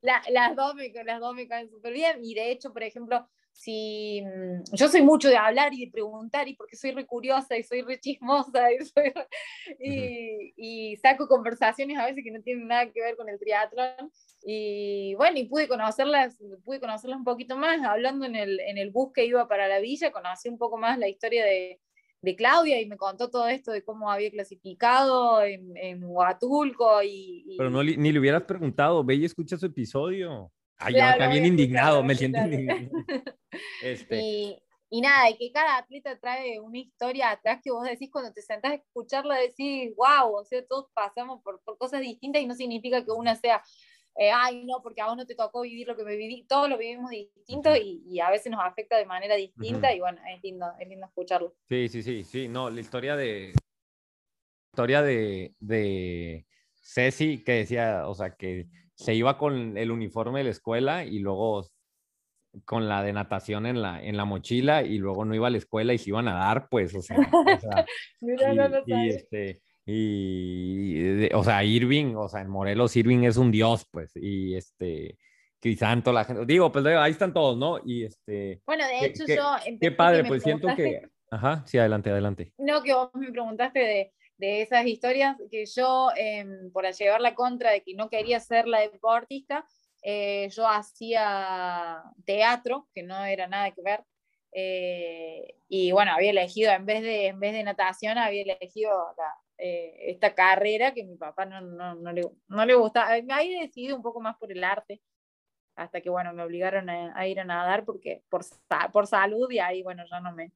las, 0.00 0.56
dos 0.56 0.74
me, 0.74 0.90
las 1.04 1.20
dos 1.20 1.34
me 1.34 1.46
caen 1.46 1.70
súper 1.70 1.92
bien. 1.92 2.18
Y 2.24 2.34
de 2.34 2.50
hecho, 2.50 2.72
por 2.72 2.82
ejemplo, 2.82 3.28
si 3.52 4.22
mm, 4.22 4.74
yo 4.74 4.88
soy 4.88 5.02
mucho 5.02 5.28
de 5.28 5.36
hablar 5.36 5.72
y 5.74 5.84
de 5.86 5.92
preguntar 5.92 6.48
y 6.48 6.54
porque 6.54 6.76
soy 6.76 6.92
re 6.92 7.06
curiosa 7.06 7.56
y 7.56 7.62
soy 7.62 7.82
re 7.82 8.00
chismosa 8.00 8.72
y, 8.72 8.78
y, 9.80 10.54
y, 10.92 10.96
saco 10.96 11.28
conversaciones 11.28 11.98
a 11.98 12.06
veces 12.06 12.24
que 12.24 12.30
no 12.30 12.42
tienen 12.42 12.66
nada 12.66 12.90
que 12.90 13.00
ver 13.00 13.16
con 13.16 13.28
el 13.28 13.38
triatlón 13.38 14.10
y 14.44 15.14
bueno, 15.16 15.38
y 15.38 15.44
pude 15.44 15.68
conocerlas, 15.68 16.42
pude 16.64 16.80
conocerlas 16.80 17.18
un 17.18 17.24
poquito 17.24 17.56
más, 17.56 17.80
hablando 17.84 18.26
en 18.26 18.34
el, 18.34 18.58
en 18.60 18.78
el 18.78 18.90
bus 18.90 19.12
que 19.12 19.26
iba 19.26 19.46
para 19.46 19.68
la 19.68 19.78
villa, 19.78 20.10
conocí 20.10 20.48
un 20.48 20.58
poco 20.58 20.78
más 20.78 20.98
la 20.98 21.08
historia 21.08 21.44
de, 21.44 21.80
de 22.22 22.36
Claudia 22.36 22.80
y 22.80 22.86
me 22.86 22.96
contó 22.96 23.30
todo 23.30 23.46
esto 23.48 23.70
de 23.70 23.84
cómo 23.84 24.10
había 24.10 24.30
clasificado 24.30 25.42
en, 25.42 25.76
en 25.76 26.02
Huatulco 26.04 27.02
y, 27.02 27.44
y- 27.46 27.56
Pero 27.56 27.70
no, 27.70 27.84
ni 27.84 28.12
le 28.12 28.18
hubieras 28.18 28.42
preguntado, 28.42 29.04
ve 29.04 29.14
y 29.16 29.24
escucha 29.24 29.56
su 29.56 29.66
episodio. 29.66 30.50
Ay, 30.84 30.94
Claro, 30.94 31.18
yo 31.18 31.24
acá 31.24 31.32
bien 31.32 31.46
indignado, 31.46 32.02
me 32.02 32.14
siento 32.14 32.40
indignado. 32.40 32.90
Este, 33.82 34.20
Y, 34.22 34.62
y 34.88 35.00
nada, 35.02 35.28
y 35.28 35.36
que 35.36 35.52
cada 35.52 35.76
atleta 35.76 36.18
trae 36.18 36.58
una 36.58 36.78
historia 36.78 37.30
atrás 37.30 37.60
que 37.62 37.70
vos 37.70 37.84
decís 37.84 38.08
cuando 38.10 38.32
te 38.32 38.40
sentás 38.40 38.72
a 38.72 38.74
escucharla, 38.76 39.36
decís, 39.36 39.94
wow, 39.96 40.34
o 40.34 40.44
sea, 40.44 40.64
todos 40.66 40.86
pasamos 40.94 41.42
por, 41.42 41.60
por 41.62 41.76
cosas 41.76 42.00
distintas 42.00 42.40
y 42.40 42.46
no 42.46 42.54
significa 42.54 43.04
que 43.04 43.10
una 43.10 43.36
sea, 43.36 43.62
eh, 44.16 44.30
ay, 44.30 44.64
no, 44.64 44.82
porque 44.82 45.00
a 45.02 45.06
vos 45.06 45.16
no 45.16 45.26
te 45.26 45.34
tocó 45.34 45.62
vivir 45.62 45.86
lo 45.86 45.96
que 45.96 46.04
me 46.04 46.16
viví, 46.16 46.46
todos 46.46 46.68
lo 46.68 46.78
vivimos 46.78 47.10
distinto 47.10 47.74
y, 47.76 48.02
y 48.06 48.20
a 48.20 48.30
veces 48.30 48.50
nos 48.50 48.62
afecta 48.62 48.96
de 48.96 49.06
manera 49.06 49.34
distinta 49.36 49.94
y 49.94 50.00
bueno, 50.00 50.18
es 50.34 50.42
lindo, 50.42 50.66
es 50.78 50.88
lindo 50.88 51.06
escucharlo. 51.06 51.54
Sí, 51.68 51.88
sí, 51.88 52.02
sí, 52.02 52.24
sí, 52.24 52.48
no, 52.48 52.70
la 52.70 52.80
historia 52.80 53.16
de 53.16 53.52
historia 54.72 55.02
de, 55.02 55.54
de 55.60 56.46
Ceci 56.74 57.44
que 57.44 57.52
decía, 57.52 58.08
o 58.08 58.14
sea, 58.14 58.34
que 58.34 58.66
se 59.02 59.14
iba 59.14 59.36
con 59.36 59.76
el 59.76 59.90
uniforme 59.90 60.40
de 60.40 60.44
la 60.44 60.50
escuela 60.50 61.04
y 61.04 61.18
luego 61.18 61.66
con 62.64 62.88
la 62.88 63.02
de 63.02 63.12
natación 63.12 63.66
en 63.66 63.82
la, 63.82 64.00
en 64.00 64.16
la 64.16 64.24
mochila 64.24 64.82
y 64.82 64.98
luego 64.98 65.24
no 65.24 65.34
iba 65.34 65.48
a 65.48 65.50
la 65.50 65.58
escuela 65.58 65.92
y 65.92 65.98
se 65.98 66.10
iban 66.10 66.28
a 66.28 66.34
dar, 66.34 66.68
pues, 66.68 66.94
o 66.94 67.02
sea, 67.02 67.16
o 67.18 67.60
sea, 67.60 67.86
Mira, 68.20 68.52
y, 68.52 68.56
no 68.56 68.68
lo 68.68 68.82
y, 68.86 69.08
este, 69.08 69.62
y, 69.86 71.34
o 71.34 71.42
sea, 71.42 71.64
Irving, 71.64 72.14
o 72.14 72.28
sea, 72.28 72.42
en 72.42 72.50
Morelos 72.50 72.94
Irving 72.94 73.24
es 73.24 73.36
un 73.36 73.50
dios, 73.50 73.88
pues, 73.90 74.12
y 74.14 74.54
este, 74.54 75.18
Crisanto, 75.58 76.12
la 76.12 76.24
gente, 76.24 76.44
digo, 76.46 76.70
pues 76.70 76.84
ahí 76.86 77.10
están 77.10 77.32
todos, 77.32 77.56
¿no? 77.56 77.80
Y 77.84 78.04
este, 78.04 78.60
Bueno, 78.66 78.86
de 78.86 79.06
hecho 79.06 79.24
yo... 79.26 79.56
qué 79.80 79.90
padre, 79.90 80.24
pues 80.24 80.42
siento 80.44 80.68
que, 80.76 81.08
ajá, 81.30 81.64
sí, 81.66 81.78
adelante, 81.78 82.10
adelante. 82.10 82.52
No, 82.58 82.82
que 82.82 82.94
vos 82.94 83.10
me 83.14 83.32
preguntaste 83.32 83.78
de, 83.80 84.12
de 84.42 84.62
esas 84.62 84.86
historias, 84.86 85.36
que 85.50 85.66
yo, 85.66 86.08
em, 86.16 86.70
por 86.72 86.84
llevar 86.92 87.20
la 87.20 87.34
contra 87.34 87.70
de 87.70 87.82
que 87.82 87.94
no 87.94 88.08
quería 88.10 88.40
ser 88.40 88.66
la 88.68 88.80
deportista, 88.80 89.64
eh, 90.02 90.48
yo 90.50 90.66
hacía 90.68 92.02
teatro, 92.24 92.88
que 92.94 93.02
no 93.04 93.24
era 93.24 93.46
nada 93.48 93.70
que 93.72 93.82
ver, 93.82 94.04
eh, 94.52 95.56
y 95.68 95.92
bueno, 95.92 96.12
había 96.12 96.30
elegido, 96.30 96.72
en 96.72 96.84
vez 96.86 97.02
de, 97.02 97.28
en 97.28 97.40
vez 97.40 97.52
de 97.54 97.62
natación, 97.64 98.18
había 98.18 98.42
elegido 98.42 98.90
la- 99.16 99.34
eh, 99.58 100.10
esta 100.10 100.34
carrera 100.34 100.92
que 100.92 101.04
mi 101.04 101.16
papá 101.16 101.44
no, 101.46 101.60
no, 101.60 101.94
no 101.94 102.12
le, 102.12 102.22
no 102.48 102.66
le 102.66 102.74
gustaba. 102.74 103.10
Ahí 103.30 103.54
decidí 103.60 103.92
un 103.92 104.02
poco 104.02 104.20
más 104.20 104.36
por 104.38 104.50
el 104.52 104.64
arte, 104.64 105.00
hasta 105.76 106.00
que 106.00 106.10
bueno, 106.10 106.32
me 106.34 106.42
obligaron 106.44 106.90
a, 106.90 107.12
a 107.18 107.26
ir 107.28 107.40
a 107.40 107.44
nadar 107.44 107.84
porque, 107.84 108.22
por, 108.28 108.42
por 108.92 109.06
salud 109.06 109.50
y 109.50 109.58
ahí 109.58 109.82
bueno, 109.82 110.04
ya 110.10 110.20
no 110.20 110.32
me, 110.34 110.52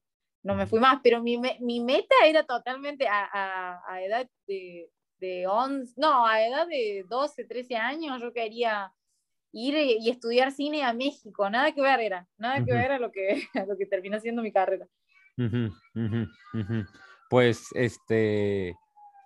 no 0.47 0.55
me 0.55 0.65
fui 0.65 0.79
más, 0.79 0.99
pero 1.03 1.21
mi, 1.21 1.37
mi 1.59 1.81
meta 1.81 2.15
era 2.25 2.43
totalmente 2.43 3.05
a, 3.07 3.25
a- 3.25 3.81
a 3.85 4.01
edad 4.01 4.29
de, 4.47 4.89
de 5.19 5.45
11, 5.45 5.93
no, 5.97 6.25
a 6.25 6.41
edad 6.41 6.65
de 6.67 7.05
12, 7.09 7.43
13 7.43 7.75
años, 7.75 8.21
yo 8.21 8.31
quería 8.31 8.93
ir 9.51 9.75
y, 9.75 10.09
estudiar 10.09 10.53
cine 10.53 10.83
a 10.83 10.93
México, 10.93 11.49
nada 11.49 11.73
que 11.73 11.81
ver 11.81 11.99
era, 11.99 12.27
nada 12.37 12.63
que 12.63 12.73
ver 12.73 12.93
a 12.93 12.99
lo 12.99 13.11
que, 13.11 13.43
a 13.55 13.65
lo 13.65 13.77
que 13.77 13.85
terminó 13.85 14.19
siendo 14.21 14.41
mi 14.41 14.53
carrera. 14.53 14.87
Pues 17.29 17.67
este 17.73 18.73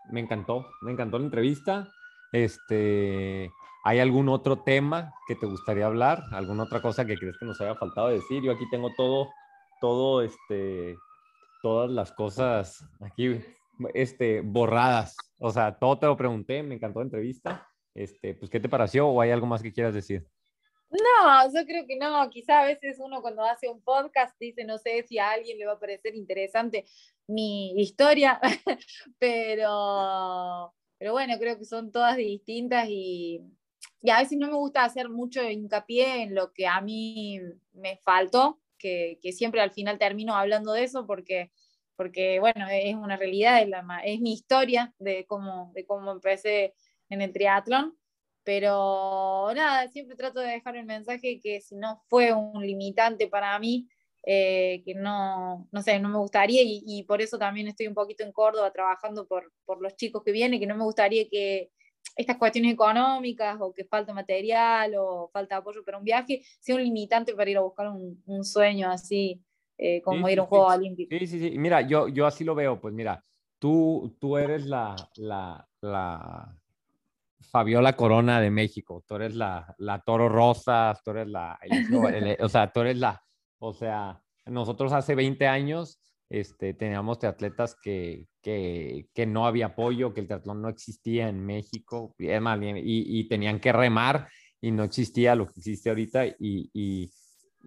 me 0.09 0.21
encantó, 0.21 0.65
me 0.81 0.91
encantó 0.91 1.19
la 1.19 1.25
entrevista. 1.25 1.87
Este, 2.31 3.51
¿hay 3.83 3.99
algún 3.99 4.27
otro 4.27 4.63
tema 4.63 5.13
que 5.27 5.35
te 5.35 5.45
gustaría 5.45 5.85
hablar? 5.85 6.23
¿Alguna 6.31 6.63
otra 6.63 6.81
cosa 6.81 7.05
que 7.05 7.15
crees 7.15 7.37
que 7.37 7.45
nos 7.45 7.61
haya 7.61 7.75
faltado 7.75 8.07
decir? 8.07 8.41
Yo 8.41 8.51
aquí 8.51 8.67
tengo 8.71 8.89
todo, 8.97 9.29
todo, 9.79 10.23
este, 10.23 10.97
todas 11.61 11.89
las 11.89 12.11
cosas 12.11 12.83
aquí, 12.99 13.39
este, 13.93 14.41
borradas. 14.41 15.15
O 15.39 15.51
sea, 15.51 15.77
todo 15.77 15.97
te 15.97 16.05
lo 16.05 16.17
pregunté, 16.17 16.63
me 16.63 16.75
encantó 16.75 16.99
la 16.99 17.05
entrevista. 17.05 17.67
Este, 17.93 18.35
pues, 18.35 18.49
¿qué 18.49 18.59
te 18.59 18.69
pareció 18.69 19.07
o 19.07 19.21
hay 19.21 19.31
algo 19.31 19.47
más 19.47 19.61
que 19.61 19.73
quieras 19.73 19.93
decir? 19.93 20.27
No, 20.89 21.45
yo 21.53 21.65
creo 21.65 21.85
que 21.87 21.95
no, 21.97 22.29
quizá 22.29 22.61
a 22.61 22.65
veces 22.65 22.97
uno 22.99 23.21
cuando 23.21 23.43
hace 23.43 23.69
un 23.69 23.81
podcast 23.81 24.37
dice, 24.39 24.65
no 24.65 24.77
sé 24.77 25.03
si 25.07 25.19
a 25.19 25.31
alguien 25.31 25.57
le 25.57 25.65
va 25.65 25.73
a 25.73 25.79
parecer 25.79 26.15
interesante 26.15 26.85
mi 27.27 27.71
historia, 27.81 28.41
pero, 29.19 30.73
pero 30.97 31.13
bueno, 31.13 31.35
creo 31.39 31.57
que 31.57 31.63
son 31.63 31.91
todas 31.91 32.17
distintas 32.17 32.87
y, 32.89 33.41
y 34.01 34.09
a 34.09 34.19
veces 34.19 34.37
no 34.37 34.47
me 34.47 34.55
gusta 34.55 34.83
hacer 34.83 35.07
mucho 35.09 35.41
hincapié 35.41 36.23
en 36.23 36.35
lo 36.35 36.51
que 36.51 36.67
a 36.67 36.81
mí 36.81 37.39
me 37.73 37.97
faltó, 38.03 38.60
que, 38.81 39.19
que 39.21 39.31
siempre 39.33 39.61
al 39.61 39.71
final 39.71 39.97
termino 39.97 40.35
hablando 40.35 40.73
de 40.73 40.83
eso 40.83 41.05
porque, 41.05 41.51
porque 41.95 42.39
bueno, 42.39 42.67
es 42.69 42.95
una 42.95 43.17
realidad, 43.17 43.61
es, 43.61 43.69
la 43.69 43.83
es 44.03 44.19
mi 44.19 44.33
historia 44.33 44.93
de 44.99 45.25
cómo, 45.25 45.71
de 45.75 45.85
cómo 45.85 46.11
empecé 46.11 46.73
en 47.09 47.21
el 47.21 47.31
triatlón. 47.31 47.97
Pero 48.43 49.51
nada, 49.55 49.87
siempre 49.89 50.15
trato 50.15 50.39
de 50.39 50.49
dejar 50.49 50.75
el 50.75 50.85
mensaje 50.85 51.39
que 51.39 51.61
si 51.61 51.75
no 51.75 52.01
fue 52.07 52.33
un 52.33 52.65
limitante 52.65 53.27
para 53.27 53.57
mí, 53.59 53.87
eh, 54.23 54.81
que 54.83 54.95
no, 54.95 55.67
no 55.71 55.81
sé, 55.83 55.99
no 55.99 56.09
me 56.09 56.17
gustaría 56.17 56.61
y, 56.63 56.83
y 56.85 57.03
por 57.03 57.21
eso 57.21 57.37
también 57.37 57.67
estoy 57.67 57.87
un 57.87 57.93
poquito 57.93 58.23
en 58.23 58.31
Córdoba 58.31 58.71
trabajando 58.71 59.27
por, 59.27 59.51
por 59.65 59.81
los 59.81 59.95
chicos 59.95 60.23
que 60.23 60.31
vienen, 60.31 60.59
que 60.59 60.67
no 60.67 60.75
me 60.75 60.83
gustaría 60.83 61.27
que 61.29 61.69
estas 62.21 62.37
cuestiones 62.37 62.73
económicas 62.73 63.57
o 63.59 63.73
que 63.73 63.83
falta 63.85 64.13
material 64.13 64.93
o 64.97 65.29
falta 65.33 65.57
apoyo 65.57 65.83
para 65.83 65.97
un 65.97 66.03
viaje 66.03 66.41
sea 66.59 66.75
un 66.75 66.83
limitante 66.83 67.33
para 67.35 67.49
ir 67.49 67.57
a 67.57 67.61
buscar 67.61 67.89
un, 67.89 68.21
un 68.25 68.43
sueño 68.45 68.89
así 68.89 69.41
eh, 69.77 70.01
como 70.01 70.27
Sí, 70.27 70.33
ir 70.33 70.39
a 70.39 70.41
sí, 70.41 70.45
un 70.45 70.47
juego 70.47 70.71
sí. 70.71 70.77
olímpico. 70.77 71.15
Sí, 71.17 71.27
sí, 71.27 71.39
sí. 71.39 71.57
Mira, 71.57 71.81
yo, 71.81 72.07
yo 72.07 72.25
así 72.25 72.43
lo 72.43 72.53
veo. 72.55 72.79
Pues 72.79 72.93
mira, 72.93 73.23
tú, 73.59 74.15
tú 74.19 74.37
eres 74.37 74.65
la, 74.67 74.95
la, 75.15 75.67
la 75.81 76.55
Fabiola 77.39 77.95
Corona 77.95 78.39
de 78.39 78.51
México. 78.51 79.03
Tú 79.07 79.15
eres 79.15 79.35
la, 79.35 79.73
la 79.79 79.99
Toro 80.01 80.29
Rosas, 80.29 81.01
tú 81.03 81.11
eres 81.11 81.27
la, 81.27 81.57
el- 81.61 82.27
el- 82.27 82.37
o 82.41 82.49
sea, 82.49 82.71
tú 82.71 82.81
eres 82.81 82.97
la, 82.97 83.21
o 83.59 83.73
sea, 83.73 84.21
nosotros 84.45 84.93
hace 84.93 85.15
20 85.15 85.47
años 85.47 85.99
este, 86.31 86.73
teníamos 86.73 87.19
triatletas 87.19 87.75
que, 87.75 88.25
que, 88.41 89.07
que 89.13 89.25
no 89.25 89.45
había 89.45 89.67
apoyo, 89.67 90.13
que 90.13 90.21
el 90.21 90.27
triatlón 90.27 90.61
no 90.61 90.69
existía 90.69 91.27
en 91.27 91.45
México, 91.45 92.15
y, 92.17 92.27
y, 92.31 93.19
y 93.19 93.27
tenían 93.27 93.59
que 93.59 93.73
remar 93.73 94.29
y 94.61 94.71
no 94.71 94.83
existía 94.83 95.35
lo 95.35 95.45
que 95.47 95.53
existe 95.57 95.89
ahorita 95.89 96.25
y, 96.27 96.69
y, 96.73 97.11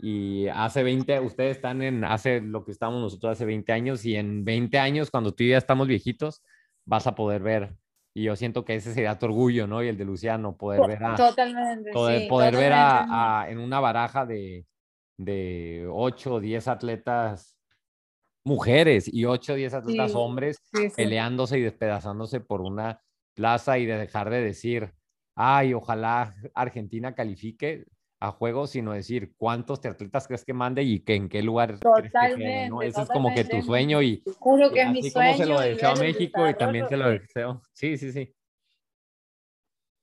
y 0.00 0.48
hace 0.48 0.82
20, 0.82 1.20
ustedes 1.20 1.56
están 1.56 1.82
en, 1.82 2.04
hace 2.04 2.40
lo 2.40 2.64
que 2.64 2.70
estamos 2.72 3.02
nosotros 3.02 3.32
hace 3.32 3.44
20 3.44 3.70
años 3.72 4.04
y 4.06 4.16
en 4.16 4.44
20 4.44 4.78
años, 4.78 5.10
cuando 5.10 5.34
tú 5.34 5.44
y 5.44 5.50
ya 5.50 5.58
estamos 5.58 5.86
viejitos, 5.86 6.42
vas 6.86 7.06
a 7.06 7.14
poder 7.14 7.42
ver. 7.42 7.76
Y 8.14 8.22
yo 8.24 8.36
siento 8.36 8.64
que 8.64 8.76
ese 8.76 8.94
sería 8.94 9.18
tu 9.18 9.26
orgullo, 9.26 9.66
¿no? 9.66 9.82
Y 9.82 9.88
el 9.88 9.98
de 9.98 10.04
Luciano, 10.04 10.56
poder 10.56 10.86
ver 10.86 11.02
a, 11.04 11.16
Totalmente. 11.16 11.90
poder, 11.92 12.22
sí, 12.22 12.26
poder 12.28 12.54
ver 12.56 12.70
totalmente. 12.72 13.12
a, 13.12 13.40
a- 13.42 13.50
en 13.50 13.58
una 13.58 13.80
baraja 13.80 14.24
de, 14.24 14.64
de 15.18 15.86
8 15.90 16.34
o 16.34 16.40
10 16.40 16.68
atletas 16.68 17.53
mujeres 18.45 19.12
y 19.12 19.24
8 19.24 19.55
o 19.55 19.57
10 19.57 19.74
atletas 19.74 20.12
Sí, 20.12 20.16
hombres 20.18 20.59
Sí, 20.72 20.90
sí. 20.90 20.95
peleándose 20.97 21.59
y 21.59 21.62
despedazándose 21.62 22.40
por 22.40 22.61
una 22.61 23.01
plaza 23.34 23.78
y 23.78 23.86
de 23.86 23.97
dejar 23.99 24.30
de 24.30 24.40
decir, 24.42 24.92
ay, 25.34 25.74
ojalá 25.74 26.34
Argentina 26.55 27.14
califique 27.14 27.84
a 28.20 28.30
juegos, 28.30 28.70
sino 28.70 28.92
decir 28.92 29.33
cuántos 29.37 29.80
triatletas 29.80 30.26
crees 30.26 30.45
que 30.45 30.53
mande 30.54 30.83
y 30.83 31.00
que 31.00 31.14
en 31.14 31.29
qué 31.29 31.42
lugar 31.42 31.79
crees 31.80 31.80
que 31.80 31.88
¿no? 31.88 32.79
Totalmente, 32.79 32.87
Ese 32.87 33.03
es 33.03 33.08
como 33.08 33.29
que 33.34 33.45
tu 33.45 33.61
totalmente. 33.61 33.66
sueño 33.66 34.03
y 34.03 34.22
Juro 34.38 34.71
que 34.72 34.83
es 34.83 34.91
mi 34.91 35.00
así 35.00 35.12
como 35.12 35.25
sueño. 35.25 35.37
se 35.37 35.46
lo 35.46 35.61
deseo 35.61 35.88
a 35.91 35.96
México 35.96 36.49
y 36.49 36.54
también 36.54 36.88
se 36.88 36.96
lo 36.96 37.08
deseo. 37.11 37.62
Sí, 37.72 37.96
sí, 37.99 38.12
sí. 38.12 38.34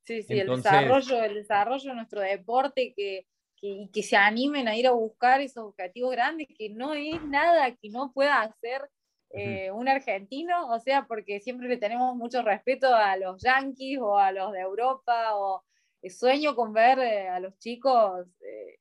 Sí, 0.03 0.23
sí, 0.23 0.39
Entonces- 0.39 0.71
el 0.71 0.79
desarrollo, 0.87 1.23
el 1.23 1.33
desarrollo 1.35 1.89
de 1.89 1.95
nuestro 1.95 2.21
deporte, 2.21 2.93
que, 2.97 3.27
que, 3.61 3.67
y 3.67 3.87
que 3.89 4.03
se 4.03 4.17
animen 4.17 4.67
a 4.67 4.75
ir 4.75 4.87
a 4.87 4.91
buscar 4.91 5.39
esos 5.39 5.63
objetivos 5.65 6.11
grandes, 6.11 6.47
que 6.57 6.69
no 6.69 6.93
es 6.93 7.21
nada 7.23 7.71
que 7.75 7.89
no 7.89 8.11
pueda 8.11 8.41
hacer 8.41 8.89
eh, 9.29 9.71
un 9.71 9.87
argentino, 9.87 10.67
o 10.67 10.79
sea, 10.79 11.05
porque 11.07 11.39
siempre 11.39 11.69
le 11.69 11.77
tenemos 11.77 12.15
mucho 12.17 12.41
respeto 12.41 12.93
a 12.93 13.15
los 13.15 13.41
yanquis 13.41 13.97
o 13.99 14.17
a 14.17 14.31
los 14.31 14.51
de 14.51 14.59
Europa, 14.59 15.35
o 15.35 15.63
eh, 16.01 16.09
sueño 16.09 16.55
con 16.55 16.73
ver 16.73 16.99
eh, 16.99 17.29
a 17.29 17.39
los 17.39 17.57
chicos 17.59 18.27
eh, 18.41 18.79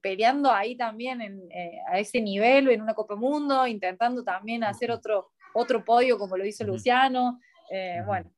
peleando 0.00 0.50
ahí 0.52 0.76
también 0.76 1.20
en, 1.20 1.50
eh, 1.50 1.80
a 1.90 1.98
ese 1.98 2.20
nivel, 2.20 2.68
en 2.68 2.82
una 2.82 2.94
Copa 2.94 3.16
Mundo, 3.16 3.66
intentando 3.66 4.22
también 4.22 4.62
hacer 4.62 4.90
otro, 4.90 5.30
otro 5.54 5.84
podio 5.84 6.18
como 6.18 6.36
lo 6.36 6.44
hizo. 6.44 6.64
Luciano. 6.64 7.40
eh. 7.70 8.02
Bueno, 8.06 8.30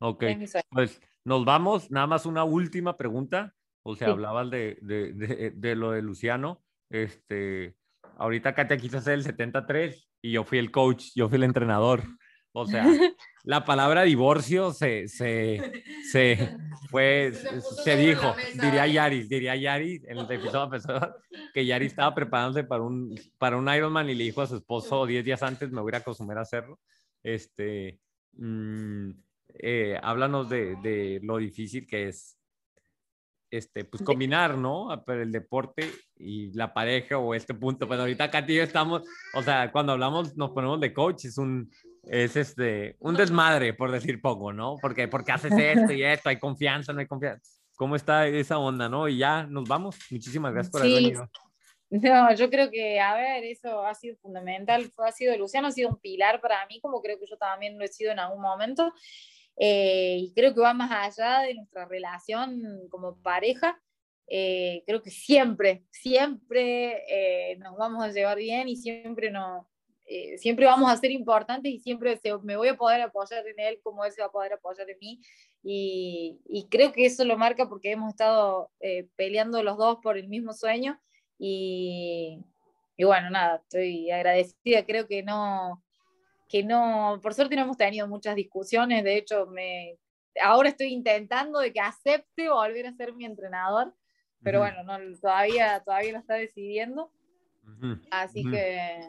Ok, 0.00 0.24
pues 0.70 1.00
nos 1.24 1.44
vamos. 1.44 1.90
Nada 1.90 2.06
más 2.06 2.24
una 2.26 2.44
última 2.44 2.96
pregunta. 2.96 3.52
O 3.88 3.96
sea, 3.96 4.08
Sí. 4.08 4.12
hablabas 4.12 4.50
de, 4.50 4.76
de, 4.82 5.12
de, 5.14 5.50
de 5.50 5.74
lo 5.74 5.92
de 5.92 6.02
Luciano. 6.02 6.62
Este, 6.90 7.74
ahorita 8.18 8.54
Katia 8.54 8.76
quiso 8.76 8.98
hacer 8.98 9.14
el 9.14 9.22
73 9.22 10.10
y 10.20 10.32
yo 10.32 10.44
fui 10.44 10.58
el 10.58 10.70
coach, 10.70 11.06
yo 11.14 11.28
fui 11.28 11.36
el 11.36 11.44
entrenador. 11.44 12.02
O 12.52 12.66
sea, 12.66 12.84
la 13.44 13.64
palabra 13.64 14.02
divorcio 14.02 14.72
se, 14.72 15.08
se, 15.08 15.72
se, 16.10 16.56
fue, 16.90 17.32
se, 17.84 17.96
dijo, 17.96 18.34
diría 18.60 18.86
Yaris, 18.86 19.28
diría 19.28 19.56
Yaris 19.56 20.04
en 20.04 20.18
el 20.18 20.30
episodio 20.30 20.68
pasado, 20.68 21.16
que 21.54 21.64
Yaris 21.64 21.92
estaba 21.92 22.14
preparándose 22.14 22.64
para 22.64 22.82
un, 22.82 23.18
para 23.38 23.56
un 23.56 23.68
Ironman 23.72 24.10
y 24.10 24.14
le 24.14 24.24
dijo 24.24 24.42
a 24.42 24.46
su 24.46 24.56
esposo 24.56 25.06
10 25.06 25.24
días 25.24 25.42
antes, 25.42 25.70
me 25.70 25.80
voy 25.80 25.92
a 25.94 25.98
acostumbrar 25.98 26.38
a 26.38 26.42
hacerlo. 26.42 26.78
Este, 27.22 28.00
mm, 28.32 29.10
eh, 29.60 29.98
háblanos 30.02 30.50
de, 30.50 30.76
de 30.82 31.20
lo 31.22 31.38
difícil 31.38 31.86
que 31.86 32.08
es 32.08 32.37
este, 33.50 33.84
pues 33.84 34.02
combinar, 34.02 34.56
¿no? 34.56 34.88
El 35.06 35.32
deporte 35.32 35.90
y 36.16 36.52
la 36.52 36.72
pareja 36.72 37.18
o 37.18 37.34
este 37.34 37.54
punto. 37.54 37.88
Pero 37.88 38.02
ahorita 38.02 38.30
Katy 38.30 38.52
y 38.52 38.56
yo 38.56 38.62
estamos, 38.62 39.02
o 39.34 39.42
sea, 39.42 39.70
cuando 39.72 39.92
hablamos, 39.92 40.36
nos 40.36 40.50
ponemos 40.50 40.80
de 40.80 40.92
coach, 40.92 41.24
es 41.24 41.38
un, 41.38 41.70
es 42.04 42.36
este, 42.36 42.96
un 43.00 43.14
desmadre, 43.14 43.74
por 43.74 43.90
decir 43.90 44.20
poco, 44.20 44.52
¿no? 44.52 44.76
Porque, 44.80 45.08
porque 45.08 45.32
haces 45.32 45.52
esto 45.56 45.92
y 45.92 46.02
esto, 46.02 46.28
hay 46.28 46.38
confianza, 46.38 46.92
no 46.92 47.00
hay 47.00 47.06
confianza. 47.06 47.50
¿Cómo 47.76 47.96
está 47.96 48.26
esa 48.26 48.58
onda, 48.58 48.88
no? 48.88 49.08
Y 49.08 49.18
ya 49.18 49.44
nos 49.44 49.68
vamos. 49.68 49.96
Muchísimas 50.10 50.52
gracias 50.52 50.72
por 50.72 50.82
haber 50.82 50.94
venido. 50.94 51.30
No, 51.90 52.34
yo 52.34 52.50
creo 52.50 52.70
que, 52.70 53.00
a 53.00 53.14
ver, 53.14 53.44
eso 53.44 53.86
ha 53.86 53.94
sido 53.94 54.16
fundamental, 54.16 54.92
ha 54.98 55.12
sido, 55.12 55.36
Luciano 55.38 55.68
ha 55.68 55.72
sido 55.72 55.88
un 55.88 55.98
pilar 55.98 56.40
para 56.40 56.66
mí, 56.66 56.80
como 56.82 57.00
creo 57.00 57.18
que 57.18 57.26
yo 57.26 57.38
también 57.38 57.78
lo 57.78 57.84
he 57.84 57.88
sido 57.88 58.12
en 58.12 58.18
algún 58.18 58.42
momento. 58.42 58.92
Eh, 59.60 60.18
y 60.20 60.32
creo 60.34 60.54
que 60.54 60.60
va 60.60 60.72
más 60.72 60.90
allá 60.90 61.40
de 61.40 61.54
nuestra 61.54 61.84
relación 61.84 62.88
como 62.90 63.20
pareja. 63.20 63.80
Eh, 64.28 64.84
creo 64.86 65.02
que 65.02 65.10
siempre, 65.10 65.84
siempre 65.90 67.02
eh, 67.08 67.56
nos 67.56 67.76
vamos 67.76 68.04
a 68.04 68.12
llevar 68.12 68.38
bien 68.38 68.68
y 68.68 68.76
siempre, 68.76 69.30
no, 69.30 69.68
siempre 70.36 70.66
vamos 70.66 70.90
a 70.90 70.96
ser 70.96 71.10
importantes 71.10 71.72
y 71.72 71.80
siempre 71.80 72.20
me 72.42 72.56
voy 72.56 72.68
a 72.68 72.76
poder 72.76 73.00
apoyar 73.00 73.46
en 73.46 73.58
él 73.58 73.80
como 73.82 74.04
él 74.04 74.12
se 74.12 74.20
va 74.20 74.28
a 74.28 74.32
poder 74.32 74.52
apoyar 74.52 74.88
en 74.88 74.98
mí. 75.00 75.20
Y, 75.62 76.40
y 76.46 76.68
creo 76.68 76.92
que 76.92 77.06
eso 77.06 77.24
lo 77.24 77.36
marca 77.36 77.68
porque 77.68 77.90
hemos 77.90 78.10
estado 78.10 78.70
peleando 79.16 79.62
los 79.62 79.76
dos 79.76 79.98
por 80.02 80.16
el 80.18 80.28
mismo 80.28 80.52
sueño. 80.52 81.00
Y, 81.38 82.38
y 82.96 83.04
bueno, 83.04 83.30
nada, 83.30 83.56
estoy 83.56 84.10
agradecida. 84.10 84.84
Creo 84.84 85.06
que 85.08 85.22
no, 85.22 85.82
que 86.48 86.62
no, 86.64 87.20
por 87.22 87.34
suerte 87.34 87.56
no 87.56 87.62
hemos 87.62 87.76
tenido 87.76 88.08
muchas 88.08 88.34
discusiones, 88.34 89.04
de 89.04 89.18
hecho, 89.18 89.46
me, 89.46 89.98
ahora 90.42 90.70
estoy 90.70 90.88
intentando 90.88 91.60
de 91.60 91.72
que 91.72 91.80
acepte 91.80 92.48
volver 92.48 92.86
a 92.86 92.92
ser 92.92 93.14
mi 93.14 93.24
entrenador, 93.24 93.94
pero 94.42 94.60
bueno, 94.60 94.82
no, 94.84 94.98
todavía, 95.20 95.82
todavía 95.84 96.12
lo 96.12 96.18
está 96.18 96.34
decidiendo. 96.34 97.10
Así 98.10 98.44
que, 98.50 99.00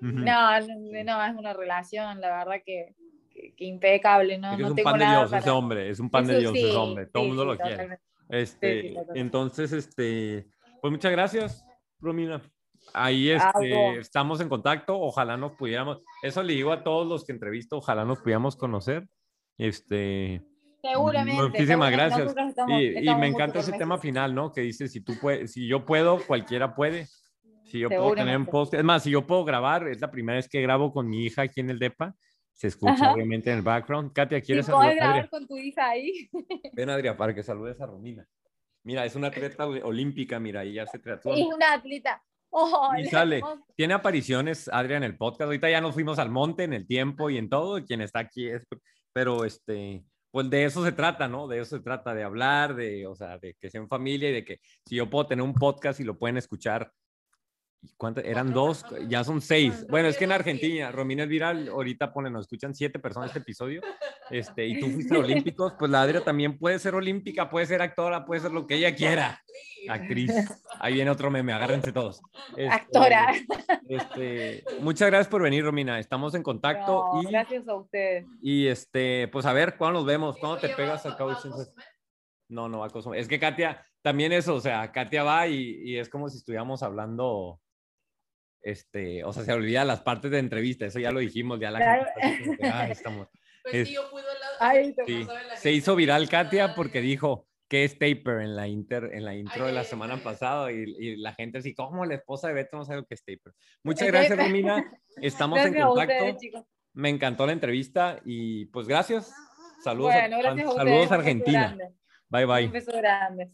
no, 0.00 0.60
no, 0.60 1.24
es 1.24 1.34
una 1.36 1.52
relación, 1.52 2.20
la 2.20 2.38
verdad 2.38 2.62
que, 2.64 2.94
que, 3.30 3.64
impecable, 3.64 4.38
¿no? 4.38 4.52
Es, 4.52 4.58
no 4.58 4.68
un 4.68 4.74
tengo 4.74 4.90
pan 4.90 4.98
de 5.00 5.06
Dios 5.06 5.30
para... 5.30 5.40
ese 5.40 5.50
hombre, 5.50 5.90
es 5.90 6.00
un 6.00 6.10
pan 6.10 6.26
de 6.26 6.38
Dios 6.38 6.52
sí, 6.52 6.64
ese 6.64 6.76
hombre, 6.76 7.06
todo 7.06 7.24
el 7.24 7.30
sí, 7.30 7.36
mundo 7.36 7.42
sí, 7.42 7.48
lo 7.48 7.56
quiere. 7.56 7.72
totalmente. 7.72 8.04
Este, 8.28 8.82
sí, 8.82 8.88
totalmente. 8.88 9.20
entonces, 9.20 9.72
este, 9.72 10.46
pues 10.80 10.90
muchas 10.90 11.12
gracias, 11.12 11.66
Romina. 12.00 12.40
Ahí 12.94 13.30
Ah, 13.30 13.52
este, 13.54 13.98
estamos 13.98 14.40
en 14.40 14.48
contacto, 14.48 14.98
ojalá 14.98 15.36
nos 15.36 15.52
pudiéramos, 15.52 16.02
eso 16.22 16.42
le 16.42 16.54
digo 16.54 16.72
a 16.72 16.82
todos 16.82 17.06
los 17.06 17.24
que 17.24 17.32
entrevisto, 17.32 17.76
ojalá 17.78 18.04
nos 18.04 18.20
pudiéramos 18.20 18.56
conocer. 18.56 19.06
Este, 19.58 20.42
Seguramente. 20.82 21.42
muchísimas 21.42 21.90
seguramente 21.90 22.24
gracias. 22.24 22.48
estamos- 22.48 22.80
y, 22.80 22.84
y 22.84 22.88
estamos 22.98 23.20
me 23.20 23.26
muy 23.26 23.34
encanta 23.34 23.58
ese 23.60 23.72
tema 23.72 23.98
final, 23.98 24.34
¿no? 24.34 24.52
Que 24.52 24.60
dice, 24.62 24.88
si 24.88 25.00
tú 25.00 25.14
puedes, 25.20 25.52
si 25.52 25.66
yo 25.66 25.84
puedo, 25.84 26.18
cualquiera 26.26 26.74
puede. 26.74 27.06
Si 27.64 27.80
yo 27.80 27.88
puedo 27.88 28.14
tener 28.14 28.36
un 28.36 28.46
post, 28.46 28.74
es 28.74 28.84
más, 28.84 29.02
si 29.02 29.10
yo 29.10 29.26
puedo 29.26 29.44
grabar, 29.44 29.88
es 29.88 30.00
la 30.00 30.10
primera 30.10 30.36
vez 30.36 30.48
que 30.48 30.62
grabo 30.62 30.92
con 30.92 31.08
mi 31.08 31.24
hija 31.24 31.42
aquí 31.42 31.60
en 31.60 31.70
el 31.70 31.80
DEPA, 31.80 32.14
se 32.52 32.68
escucha 32.68 32.92
Ajá. 32.92 33.12
obviamente 33.12 33.50
en 33.50 33.56
el 33.58 33.62
background. 33.62 34.12
Katia, 34.12 34.38
Si 34.38 34.46
¿quieres 34.46 34.66
podés 34.66 34.78
saludar? 34.78 34.96
grabar 34.96 35.16
Adria? 35.16 35.28
con 35.30 35.46
tu 35.48 35.58
hija 35.58 35.88
ahí. 35.88 36.30
Ven, 36.74 36.88
Adria, 36.90 37.16
para 37.16 37.34
que 37.34 37.42
saludes 37.42 37.80
a 37.80 37.86
Romina. 37.86 38.24
Mira, 38.84 39.04
es 39.04 39.16
una 39.16 39.26
atleta 39.28 39.66
ol- 39.66 39.82
olímpica, 39.82 40.38
mira, 40.38 40.64
y 40.64 40.78
hace 40.78 41.00
triatlón. 41.00 41.36
Es 41.38 41.44
una 41.46 41.72
atleta. 41.72 42.22
Oh, 42.50 42.92
Y 42.96 43.06
sale. 43.06 43.42
Tiene 43.76 43.94
apariciones, 43.94 44.68
Adria, 44.72 44.96
en 44.96 45.04
el 45.04 45.16
podcast. 45.16 45.46
Ahorita 45.46 45.70
ya 45.70 45.80
nos 45.80 45.94
fuimos 45.94 46.18
al 46.18 46.30
monte 46.30 46.64
en 46.64 46.72
el 46.72 46.86
tiempo 46.86 47.30
y 47.30 47.38
en 47.38 47.48
todo. 47.48 47.84
Quien 47.84 48.00
está 48.00 48.20
aquí 48.20 48.48
es, 48.48 48.62
pero 49.12 49.44
este, 49.44 50.04
pues 50.30 50.50
de 50.50 50.64
eso 50.64 50.84
se 50.84 50.92
trata, 50.92 51.28
¿no? 51.28 51.48
De 51.48 51.60
eso 51.60 51.76
se 51.76 51.82
trata, 51.82 52.14
de 52.14 52.22
hablar, 52.22 52.74
de, 52.74 53.06
o 53.06 53.14
sea, 53.14 53.38
de 53.38 53.54
que 53.60 53.70
sean 53.70 53.88
familia 53.88 54.30
y 54.30 54.34
de 54.34 54.44
que 54.44 54.60
si 54.86 54.96
yo 54.96 55.08
puedo 55.08 55.26
tener 55.26 55.42
un 55.42 55.54
podcast 55.54 56.00
y 56.00 56.04
lo 56.04 56.18
pueden 56.18 56.36
escuchar. 56.36 56.90
¿Y 57.82 57.88
¿Cuántas? 57.96 58.24
Eran 58.24 58.52
dos, 58.52 58.84
ya 59.08 59.24
son 59.24 59.40
seis. 59.40 59.86
Bueno, 59.88 60.08
es 60.08 60.16
que 60.16 60.24
en 60.24 60.32
Argentina, 60.32 60.90
Romina 60.92 61.24
es 61.24 61.28
viral, 61.28 61.68
ahorita 61.68 62.12
pone, 62.12 62.30
nos 62.30 62.42
escuchan 62.42 62.74
siete 62.74 62.98
personas 62.98 63.30
este 63.30 63.40
episodio. 63.40 63.80
Este, 64.30 64.66
y 64.66 64.80
tú 64.80 64.90
fuiste 64.90 65.14
a 65.14 65.18
Olímpicos, 65.20 65.74
pues 65.78 65.90
la 65.90 66.02
Adria 66.02 66.22
también 66.22 66.58
puede 66.58 66.78
ser 66.78 66.94
olímpica, 66.94 67.48
puede 67.48 67.66
ser 67.66 67.82
actora, 67.82 68.24
puede 68.24 68.40
ser 68.40 68.52
lo 68.52 68.66
que 68.66 68.76
ella 68.76 68.94
quiera. 68.94 69.42
Actriz. 69.88 70.32
Ahí 70.80 70.94
viene 70.94 71.10
otro 71.10 71.30
meme, 71.30 71.52
agárrense 71.52 71.92
todos. 71.92 72.20
Este, 72.56 72.68
Actora. 72.68 73.32
este, 73.88 74.64
muchas 74.80 75.08
gracias 75.08 75.28
por 75.28 75.42
venir, 75.42 75.64
Romina. 75.64 75.98
Estamos 75.98 76.34
en 76.34 76.42
contacto 76.42 77.10
No, 77.14 77.22
y, 77.22 77.26
Gracias 77.26 77.68
a 77.68 77.74
ustedes. 77.74 78.26
y 78.42 78.66
este, 78.66 79.28
pues 79.28 79.46
a 79.46 79.52
ver, 79.52 79.76
¿cuándo 79.76 80.00
nos 80.00 80.06
vemos? 80.06 80.36
¿Cuándo 80.38 80.58
te 80.58 80.68
pegas 80.70 81.06
al 81.06 81.16
Cowboy 81.16 81.36
Sensei? 81.36 81.66
No, 82.48 82.68
no 82.68 82.80
va 82.80 82.86
a 82.86 82.90
Cozumel. 82.90 83.20
Es 83.20 83.28
que 83.28 83.40
Katia, 83.40 83.84
también 84.02 84.32
eso, 84.32 84.54
o 84.54 84.60
sea, 84.60 84.92
Katia 84.92 85.24
va 85.24 85.48
y, 85.48 85.82
y 85.84 85.98
es 85.98 86.08
como 86.08 86.28
si 86.28 86.38
estuviéramos 86.38 86.82
hablando, 86.82 87.60
este, 88.66 89.22
o 89.24 89.32
sea, 89.32 89.44
se 89.44 89.52
olvida 89.52 89.84
las 89.84 90.00
partes 90.00 90.30
de 90.30 90.38
entrevista, 90.38 90.86
eso 90.86 90.98
ya 90.98 91.12
lo 91.12 91.20
dijimos, 91.20 91.60
ya 91.60 91.70
la 91.70 91.78
Claro. 91.78 92.04
gente 92.20 92.20
está 92.20 92.28
así 92.28 92.44
como 92.44 92.56
que, 92.58 92.66
"Ay, 92.66 92.90
estamos". 92.92 93.28
Es- 93.72 93.98
Ay, 94.60 94.92
te- 94.94 95.04
Sí, 95.06 95.26
se 95.56 95.72
hizo 95.72 95.96
viral 95.96 96.28
Katia 96.28 96.74
porque 96.74 97.00
dijo 97.00 97.46
que 97.68 97.82
es 97.84 97.98
taper 97.98 98.40
en 98.42 98.54
la, 98.54 98.68
inter, 98.68 99.10
en 99.12 99.24
la 99.24 99.34
intro 99.34 99.66
de 99.66 99.72
la 99.72 99.82
semana 99.84 100.16
pasada 100.18 100.70
y, 100.72 100.84
y 100.98 101.16
la 101.16 101.34
gente 101.34 101.58
así, 101.58 101.74
¿cómo 101.74 102.04
la 102.06 102.14
esposa 102.14 102.46
de 102.48 102.54
Beto 102.54 102.76
no 102.76 102.84
sabe 102.84 103.00
lo 103.00 103.06
que 103.06 103.14
es 103.14 103.24
taper? 103.24 103.52
Muchas 103.82 104.06
gracias. 104.12 104.38
Romina. 104.38 104.84
Estamos 105.20 105.58
en 105.58 105.72
Gracias 105.72 105.86
contacto. 105.86 106.24
ustedes. 106.26 106.64
Me 106.92 107.08
encantó 107.10 107.44
la 107.46 107.52
entrevista 107.52 108.20
y 108.24 108.66
pues 108.66 108.86
gracias. 108.88 109.32
Saludos, 109.82 110.12
Bueno, 110.14 110.36
a, 110.36 110.38
gracias 110.40 110.68
a 110.68 110.72
saludos 110.72 111.12
a 111.12 111.14
Argentina. 111.16 111.76
Bye 112.28 112.44
bye. 112.46 112.66
Un 112.66 112.72
beso 112.72 112.92
grande. 112.96 113.50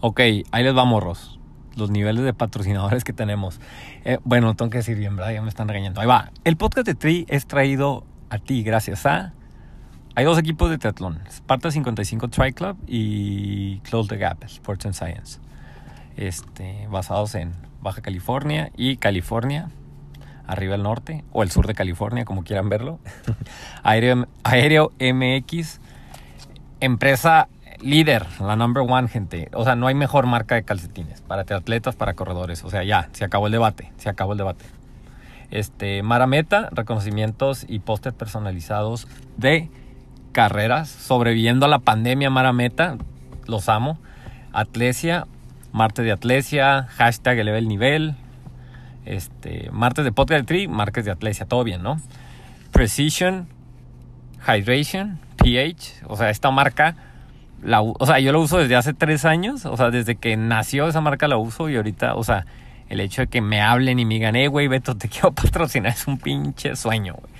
Ok, 0.00 0.20
ahí 0.50 0.64
les 0.64 0.74
va, 0.76 0.84
morros. 0.84 1.39
Los 1.76 1.90
niveles 1.90 2.24
de 2.24 2.34
patrocinadores 2.34 3.04
que 3.04 3.12
tenemos. 3.12 3.60
Eh, 4.04 4.18
bueno, 4.24 4.54
tengo 4.54 4.70
que 4.70 4.78
decir 4.78 4.98
bien, 4.98 5.16
¿verdad? 5.16 5.32
Ya 5.32 5.42
me 5.42 5.48
están 5.48 5.68
regañando. 5.68 6.00
Ahí 6.00 6.06
va. 6.06 6.30
El 6.44 6.56
podcast 6.56 6.86
de 6.86 6.94
Tri 6.94 7.26
es 7.28 7.46
traído 7.46 8.04
a 8.28 8.38
ti 8.38 8.62
gracias 8.62 9.06
a... 9.06 9.32
Hay 10.16 10.24
dos 10.24 10.38
equipos 10.38 10.70
de 10.70 10.78
triatlón. 10.78 11.20
Sparta 11.30 11.70
55 11.70 12.28
Tri 12.28 12.52
Club 12.52 12.76
y 12.86 13.78
Close 13.80 14.08
the 14.08 14.16
Gap, 14.16 14.42
Sports 14.44 14.86
and 14.86 14.94
Science. 14.94 15.38
Este, 16.16 16.88
basados 16.90 17.34
en 17.36 17.52
Baja 17.80 18.02
California 18.02 18.70
y 18.76 18.96
California, 18.96 19.70
arriba 20.46 20.74
al 20.74 20.82
norte, 20.82 21.24
o 21.32 21.42
el 21.42 21.50
sur 21.50 21.66
de 21.66 21.74
California, 21.74 22.24
como 22.24 22.44
quieran 22.44 22.68
verlo. 22.68 22.98
Aéreo, 23.82 24.26
Aéreo 24.42 24.92
MX, 24.98 25.80
empresa 26.80 27.48
líder, 27.82 28.26
la 28.40 28.56
number 28.56 28.84
one, 28.86 29.08
gente. 29.08 29.48
O 29.52 29.64
sea, 29.64 29.76
no 29.76 29.86
hay 29.86 29.94
mejor 29.94 30.26
marca 30.26 30.54
de 30.54 30.62
calcetines 30.62 31.20
para 31.22 31.42
atletas, 31.42 31.96
para 31.96 32.14
corredores. 32.14 32.64
O 32.64 32.70
sea, 32.70 32.84
ya, 32.84 33.08
se 33.12 33.24
acabó 33.24 33.46
el 33.46 33.52
debate, 33.52 33.92
se 33.96 34.08
acabó 34.08 34.32
el 34.32 34.38
debate. 34.38 34.64
Este, 35.50 36.02
Marameta, 36.02 36.68
reconocimientos 36.72 37.64
y 37.68 37.80
pósters 37.80 38.14
personalizados 38.14 39.08
de 39.36 39.68
carreras, 40.32 40.88
sobreviviendo 40.88 41.66
a 41.66 41.68
la 41.68 41.80
pandemia 41.80 42.30
Marameta, 42.30 42.96
los 43.46 43.68
amo. 43.68 43.98
Atlesia, 44.52 45.26
martes 45.72 46.04
de 46.04 46.12
Atlesia, 46.12 46.86
hashtag 46.90 47.38
eleve 47.38 47.58
el 47.58 47.68
nivel, 47.68 48.16
este, 49.04 49.70
martes 49.72 50.04
de 50.04 50.12
podcast 50.12 50.50
martes 50.68 51.04
de 51.04 51.10
Atlesia, 51.10 51.46
todo 51.46 51.64
bien, 51.64 51.82
¿no? 51.82 52.00
Precision, 52.72 53.48
Hydration, 54.46 55.18
pH, 55.36 56.02
o 56.06 56.16
sea, 56.16 56.30
esta 56.30 56.50
marca, 56.50 56.96
la, 57.62 57.82
o 57.82 58.06
sea, 58.06 58.18
yo 58.20 58.32
la 58.32 58.38
uso 58.38 58.58
desde 58.58 58.76
hace 58.76 58.94
tres 58.94 59.24
años, 59.24 59.66
o 59.66 59.76
sea, 59.76 59.90
desde 59.90 60.16
que 60.16 60.36
nació 60.36 60.88
esa 60.88 61.00
marca 61.00 61.28
la 61.28 61.36
uso 61.36 61.68
y 61.68 61.76
ahorita, 61.76 62.14
o 62.14 62.24
sea, 62.24 62.46
el 62.88 63.00
hecho 63.00 63.22
de 63.22 63.28
que 63.28 63.40
me 63.40 63.60
hablen 63.60 63.98
y 63.98 64.04
me 64.04 64.14
digan, 64.14 64.36
eh, 64.36 64.48
güey, 64.48 64.68
Beto, 64.68 64.96
te 64.96 65.08
quiero 65.10 65.32
patrocinar, 65.32 65.92
es 65.92 66.06
un 66.06 66.18
pinche 66.18 66.76
sueño, 66.76 67.14
güey. 67.14 67.32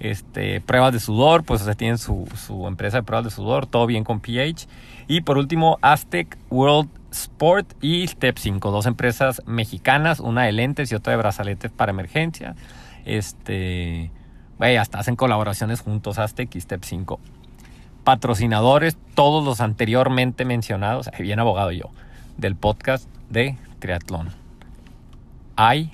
Este, 0.00 0.60
pruebas 0.60 0.92
de 0.92 1.00
sudor, 1.00 1.42
pues, 1.42 1.66
o 1.66 1.74
tienen 1.74 1.98
su, 1.98 2.28
su 2.36 2.68
empresa 2.68 2.98
de 2.98 3.02
pruebas 3.02 3.24
de 3.24 3.30
sudor, 3.32 3.66
todo 3.66 3.86
bien 3.86 4.04
con 4.04 4.20
pH. 4.20 4.68
Y 5.08 5.22
por 5.22 5.38
último, 5.38 5.78
Aztec 5.82 6.38
World 6.50 6.88
Sport 7.10 7.72
y 7.82 8.06
Step 8.06 8.38
5, 8.38 8.70
dos 8.70 8.86
empresas 8.86 9.42
mexicanas, 9.46 10.20
una 10.20 10.44
de 10.44 10.52
lentes 10.52 10.92
y 10.92 10.94
otra 10.94 11.12
de 11.12 11.16
brazaletes 11.16 11.72
para 11.72 11.90
emergencia. 11.90 12.54
Este, 13.06 14.12
güey, 14.58 14.76
hasta 14.76 15.00
hacen 15.00 15.16
colaboraciones 15.16 15.80
juntos, 15.80 16.18
Aztec 16.18 16.54
y 16.54 16.60
Step 16.60 16.84
5. 16.84 17.18
Patrocinadores, 18.08 18.96
todos 19.12 19.44
los 19.44 19.60
anteriormente 19.60 20.46
mencionados, 20.46 21.10
bien 21.18 21.40
abogado 21.40 21.72
yo, 21.72 21.90
del 22.38 22.56
podcast 22.56 23.06
de 23.28 23.58
triatlón. 23.80 24.30
Hay 25.56 25.92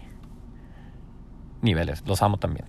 niveles, 1.61 2.05
los 2.07 2.23
amo 2.23 2.37
también. 2.37 2.67